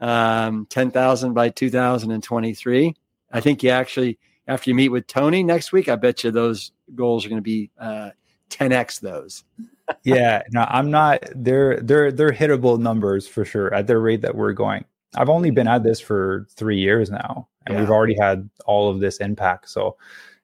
Um, 0.00 0.66
10,000 0.70 1.34
by 1.34 1.50
2023. 1.50 2.94
I 3.32 3.40
think 3.40 3.62
you 3.62 3.70
actually, 3.70 4.18
after 4.46 4.70
you 4.70 4.74
meet 4.74 4.88
with 4.88 5.06
Tony 5.06 5.42
next 5.42 5.72
week, 5.72 5.88
I 5.88 5.96
bet 5.96 6.24
you 6.24 6.30
those 6.30 6.72
goals 6.94 7.26
are 7.26 7.28
going 7.28 7.38
to 7.38 7.42
be 7.42 7.70
uh, 7.78 8.10
10x 8.50 9.00
those. 9.00 9.44
yeah, 10.04 10.42
no, 10.50 10.64
I'm 10.68 10.90
not. 10.90 11.24
They're 11.34 11.80
they're 11.80 12.12
they're 12.12 12.32
hittable 12.32 12.78
numbers 12.78 13.26
for 13.26 13.44
sure 13.44 13.72
at 13.72 13.86
the 13.86 13.98
rate 13.98 14.20
that 14.22 14.34
we're 14.34 14.52
going. 14.52 14.84
I've 15.16 15.30
only 15.30 15.50
been 15.50 15.66
at 15.66 15.82
this 15.82 15.98
for 15.98 16.46
three 16.50 16.78
years 16.78 17.10
now, 17.10 17.48
and 17.66 17.74
yeah. 17.74 17.80
we've 17.80 17.90
already 17.90 18.16
had 18.20 18.48
all 18.66 18.90
of 18.90 19.00
this 19.00 19.16
impact. 19.18 19.70
So 19.70 19.96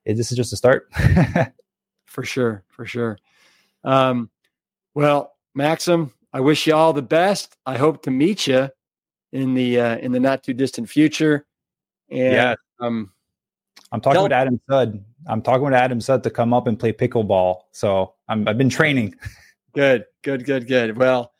it, 0.04 0.14
this 0.14 0.32
is 0.32 0.36
just 0.36 0.54
a 0.54 0.56
start. 0.56 0.90
for 2.06 2.24
sure, 2.24 2.64
for 2.68 2.86
sure. 2.86 3.18
Um, 3.84 4.30
well, 4.94 5.32
Maxime, 5.54 6.12
I 6.32 6.40
wish 6.40 6.66
you 6.66 6.74
all 6.74 6.92
the 6.92 7.02
best. 7.02 7.56
I 7.66 7.76
hope 7.76 8.02
to 8.02 8.10
meet 8.10 8.46
you 8.46 8.68
in 9.32 9.54
the 9.54 9.80
uh, 9.80 9.98
in 9.98 10.12
the 10.12 10.20
not 10.20 10.42
too 10.42 10.54
distant 10.54 10.88
future. 10.88 11.46
And, 12.10 12.32
yeah, 12.32 12.54
um, 12.80 13.12
I'm 13.92 14.00
talking 14.00 14.14
tell- 14.14 14.22
with 14.24 14.32
Adam 14.32 14.60
Sud. 14.68 15.04
I'm 15.26 15.42
talking 15.42 15.64
with 15.64 15.74
Adam 15.74 16.00
Sud 16.00 16.22
to 16.24 16.30
come 16.30 16.52
up 16.52 16.66
and 16.66 16.78
play 16.78 16.92
pickleball. 16.92 17.62
So 17.72 18.14
i 18.28 18.36
have 18.36 18.58
been 18.58 18.68
training. 18.68 19.14
good, 19.74 20.04
good, 20.22 20.44
good, 20.44 20.66
good. 20.66 20.98
Well, 20.98 21.32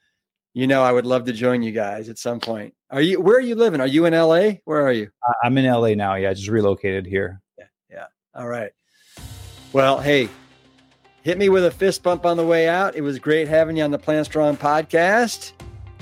you 0.55 0.67
know, 0.67 0.83
I 0.83 0.91
would 0.93 1.05
love 1.05 1.25
to 1.27 1.33
join 1.33 1.63
you 1.63 1.73
guys 1.73 2.09
at 2.09 2.19
some 2.19 2.41
point. 2.41 2.75
Are 2.91 3.03
you? 3.03 3.21
Where 3.21 3.37
are 3.37 3.43
you 3.43 3.57
living? 3.57 3.81
Are 3.81 3.87
you 3.87 4.07
in 4.07 4.15
LA? 4.15 4.61
Where 4.65 4.87
are 4.87 4.93
you? 4.93 5.11
I'm 5.43 5.59
in 5.59 5.67
LA 5.67 5.95
now. 5.95 6.15
Yeah, 6.15 6.31
I 6.31 6.35
just 6.35 6.49
relocated 6.49 7.07
here. 7.07 7.43
Yeah, 7.59 7.65
yeah. 7.91 8.07
All 8.35 8.49
right. 8.49 8.71
Well, 9.73 9.99
hey, 9.99 10.29
hit 11.25 11.39
me 11.39 11.49
with 11.49 11.65
a 11.65 11.71
fist 11.71 12.03
bump 12.03 12.25
on 12.25 12.37
the 12.37 12.47
way 12.47 12.69
out. 12.69 12.95
It 12.95 13.01
was 13.01 13.19
great 13.19 13.49
having 13.49 13.77
you 13.77 13.83
on 13.83 13.91
the 13.91 13.99
Plant 13.99 14.27
Strong 14.27 14.59
podcast. 14.59 15.53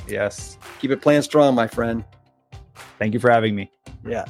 Yes. 0.06 0.58
Keep 0.80 0.90
it 0.90 1.00
plant 1.00 1.24
strong, 1.24 1.54
my 1.54 1.68
friend. 1.68 2.04
Thank 2.98 3.14
you 3.14 3.20
for 3.20 3.30
having 3.30 3.54
me. 3.54 3.70
Yeah. 4.04 4.24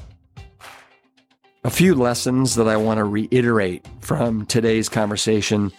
A 1.64 1.70
few 1.70 1.94
lessons 1.94 2.56
that 2.56 2.69
I 2.69 2.77
want 2.77 2.98
to 2.98 3.05
reiterate 3.05 3.86
from 4.01 4.47
today's 4.47 4.89
conversation 4.89 5.73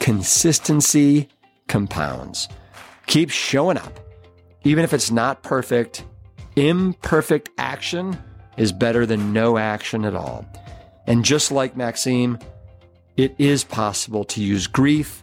consistency 0.00 1.28
compounds. 1.66 2.48
Keep 3.06 3.30
showing 3.30 3.76
up. 3.76 4.00
Even 4.64 4.84
if 4.84 4.94
it's 4.94 5.10
not 5.10 5.42
perfect, 5.42 6.04
imperfect 6.56 7.50
action 7.58 8.16
is 8.56 8.72
better 8.72 9.04
than 9.04 9.32
no 9.32 9.58
action 9.58 10.04
at 10.04 10.14
all. 10.14 10.46
And 11.06 11.24
just 11.24 11.52
like 11.52 11.76
Maxime, 11.76 12.38
it 13.18 13.34
is 13.36 13.64
possible 13.64 14.22
to 14.22 14.40
use 14.40 14.68
grief, 14.68 15.22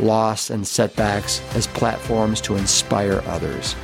loss, 0.00 0.50
and 0.50 0.66
setbacks 0.66 1.40
as 1.54 1.68
platforms 1.68 2.40
to 2.40 2.56
inspire 2.56 3.22
others. 3.26 3.76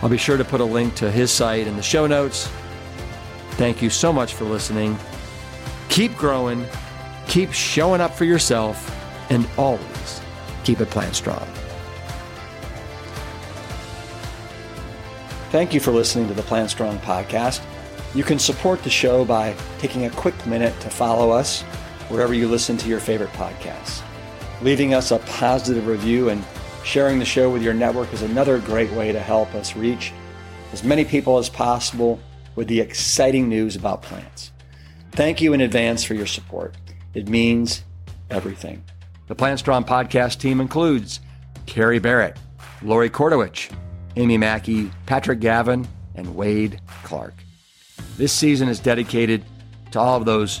I'll 0.00 0.08
be 0.08 0.16
sure 0.16 0.38
to 0.38 0.44
put 0.44 0.62
a 0.62 0.64
link 0.64 0.94
to 0.96 1.10
his 1.10 1.30
site 1.30 1.66
in 1.66 1.76
the 1.76 1.82
show 1.82 2.06
notes. 2.06 2.48
Thank 3.52 3.82
you 3.82 3.90
so 3.90 4.10
much 4.10 4.32
for 4.32 4.46
listening. 4.46 4.96
Keep 5.90 6.16
growing, 6.16 6.64
keep 7.28 7.52
showing 7.52 8.00
up 8.00 8.14
for 8.14 8.24
yourself, 8.24 8.90
and 9.30 9.46
always 9.58 10.20
keep 10.64 10.80
it 10.80 10.88
plant 10.88 11.14
strong. 11.14 11.46
Thank 15.50 15.74
you 15.74 15.78
for 15.78 15.92
listening 15.92 16.26
to 16.28 16.34
the 16.34 16.42
Plant 16.42 16.70
Strong 16.70 16.98
podcast. 17.00 17.62
You 18.14 18.24
can 18.24 18.38
support 18.38 18.82
the 18.82 18.90
show 18.90 19.26
by 19.26 19.54
taking 19.78 20.06
a 20.06 20.10
quick 20.10 20.46
minute 20.46 20.78
to 20.80 20.88
follow 20.90 21.30
us 21.30 21.64
wherever 22.08 22.34
you 22.34 22.48
listen 22.48 22.76
to 22.78 22.88
your 22.88 23.00
favorite 23.00 23.32
podcasts. 23.32 24.02
Leaving 24.62 24.94
us 24.94 25.10
a 25.10 25.18
positive 25.20 25.86
review 25.86 26.28
and 26.28 26.44
sharing 26.84 27.18
the 27.18 27.24
show 27.24 27.50
with 27.50 27.62
your 27.62 27.74
network 27.74 28.12
is 28.12 28.22
another 28.22 28.58
great 28.58 28.90
way 28.92 29.12
to 29.12 29.20
help 29.20 29.54
us 29.54 29.74
reach 29.74 30.12
as 30.72 30.84
many 30.84 31.04
people 31.04 31.38
as 31.38 31.48
possible 31.48 32.20
with 32.56 32.68
the 32.68 32.80
exciting 32.80 33.48
news 33.48 33.76
about 33.76 34.02
plants. 34.02 34.52
Thank 35.12 35.40
you 35.40 35.52
in 35.52 35.60
advance 35.60 36.04
for 36.04 36.14
your 36.14 36.26
support. 36.26 36.74
It 37.14 37.28
means 37.28 37.82
everything. 38.30 38.84
The 39.26 39.34
Plant 39.34 39.60
Strong 39.60 39.84
podcast 39.84 40.38
team 40.38 40.60
includes 40.60 41.20
Carrie 41.66 41.98
Barrett, 41.98 42.36
Lori 42.82 43.08
Kordowich, 43.08 43.74
Amy 44.16 44.36
Mackey, 44.36 44.90
Patrick 45.06 45.40
Gavin, 45.40 45.86
and 46.14 46.36
Wade 46.36 46.80
Clark. 47.04 47.34
This 48.16 48.32
season 48.32 48.68
is 48.68 48.78
dedicated 48.78 49.44
to 49.92 50.00
all 50.00 50.16
of 50.16 50.24
those 50.24 50.60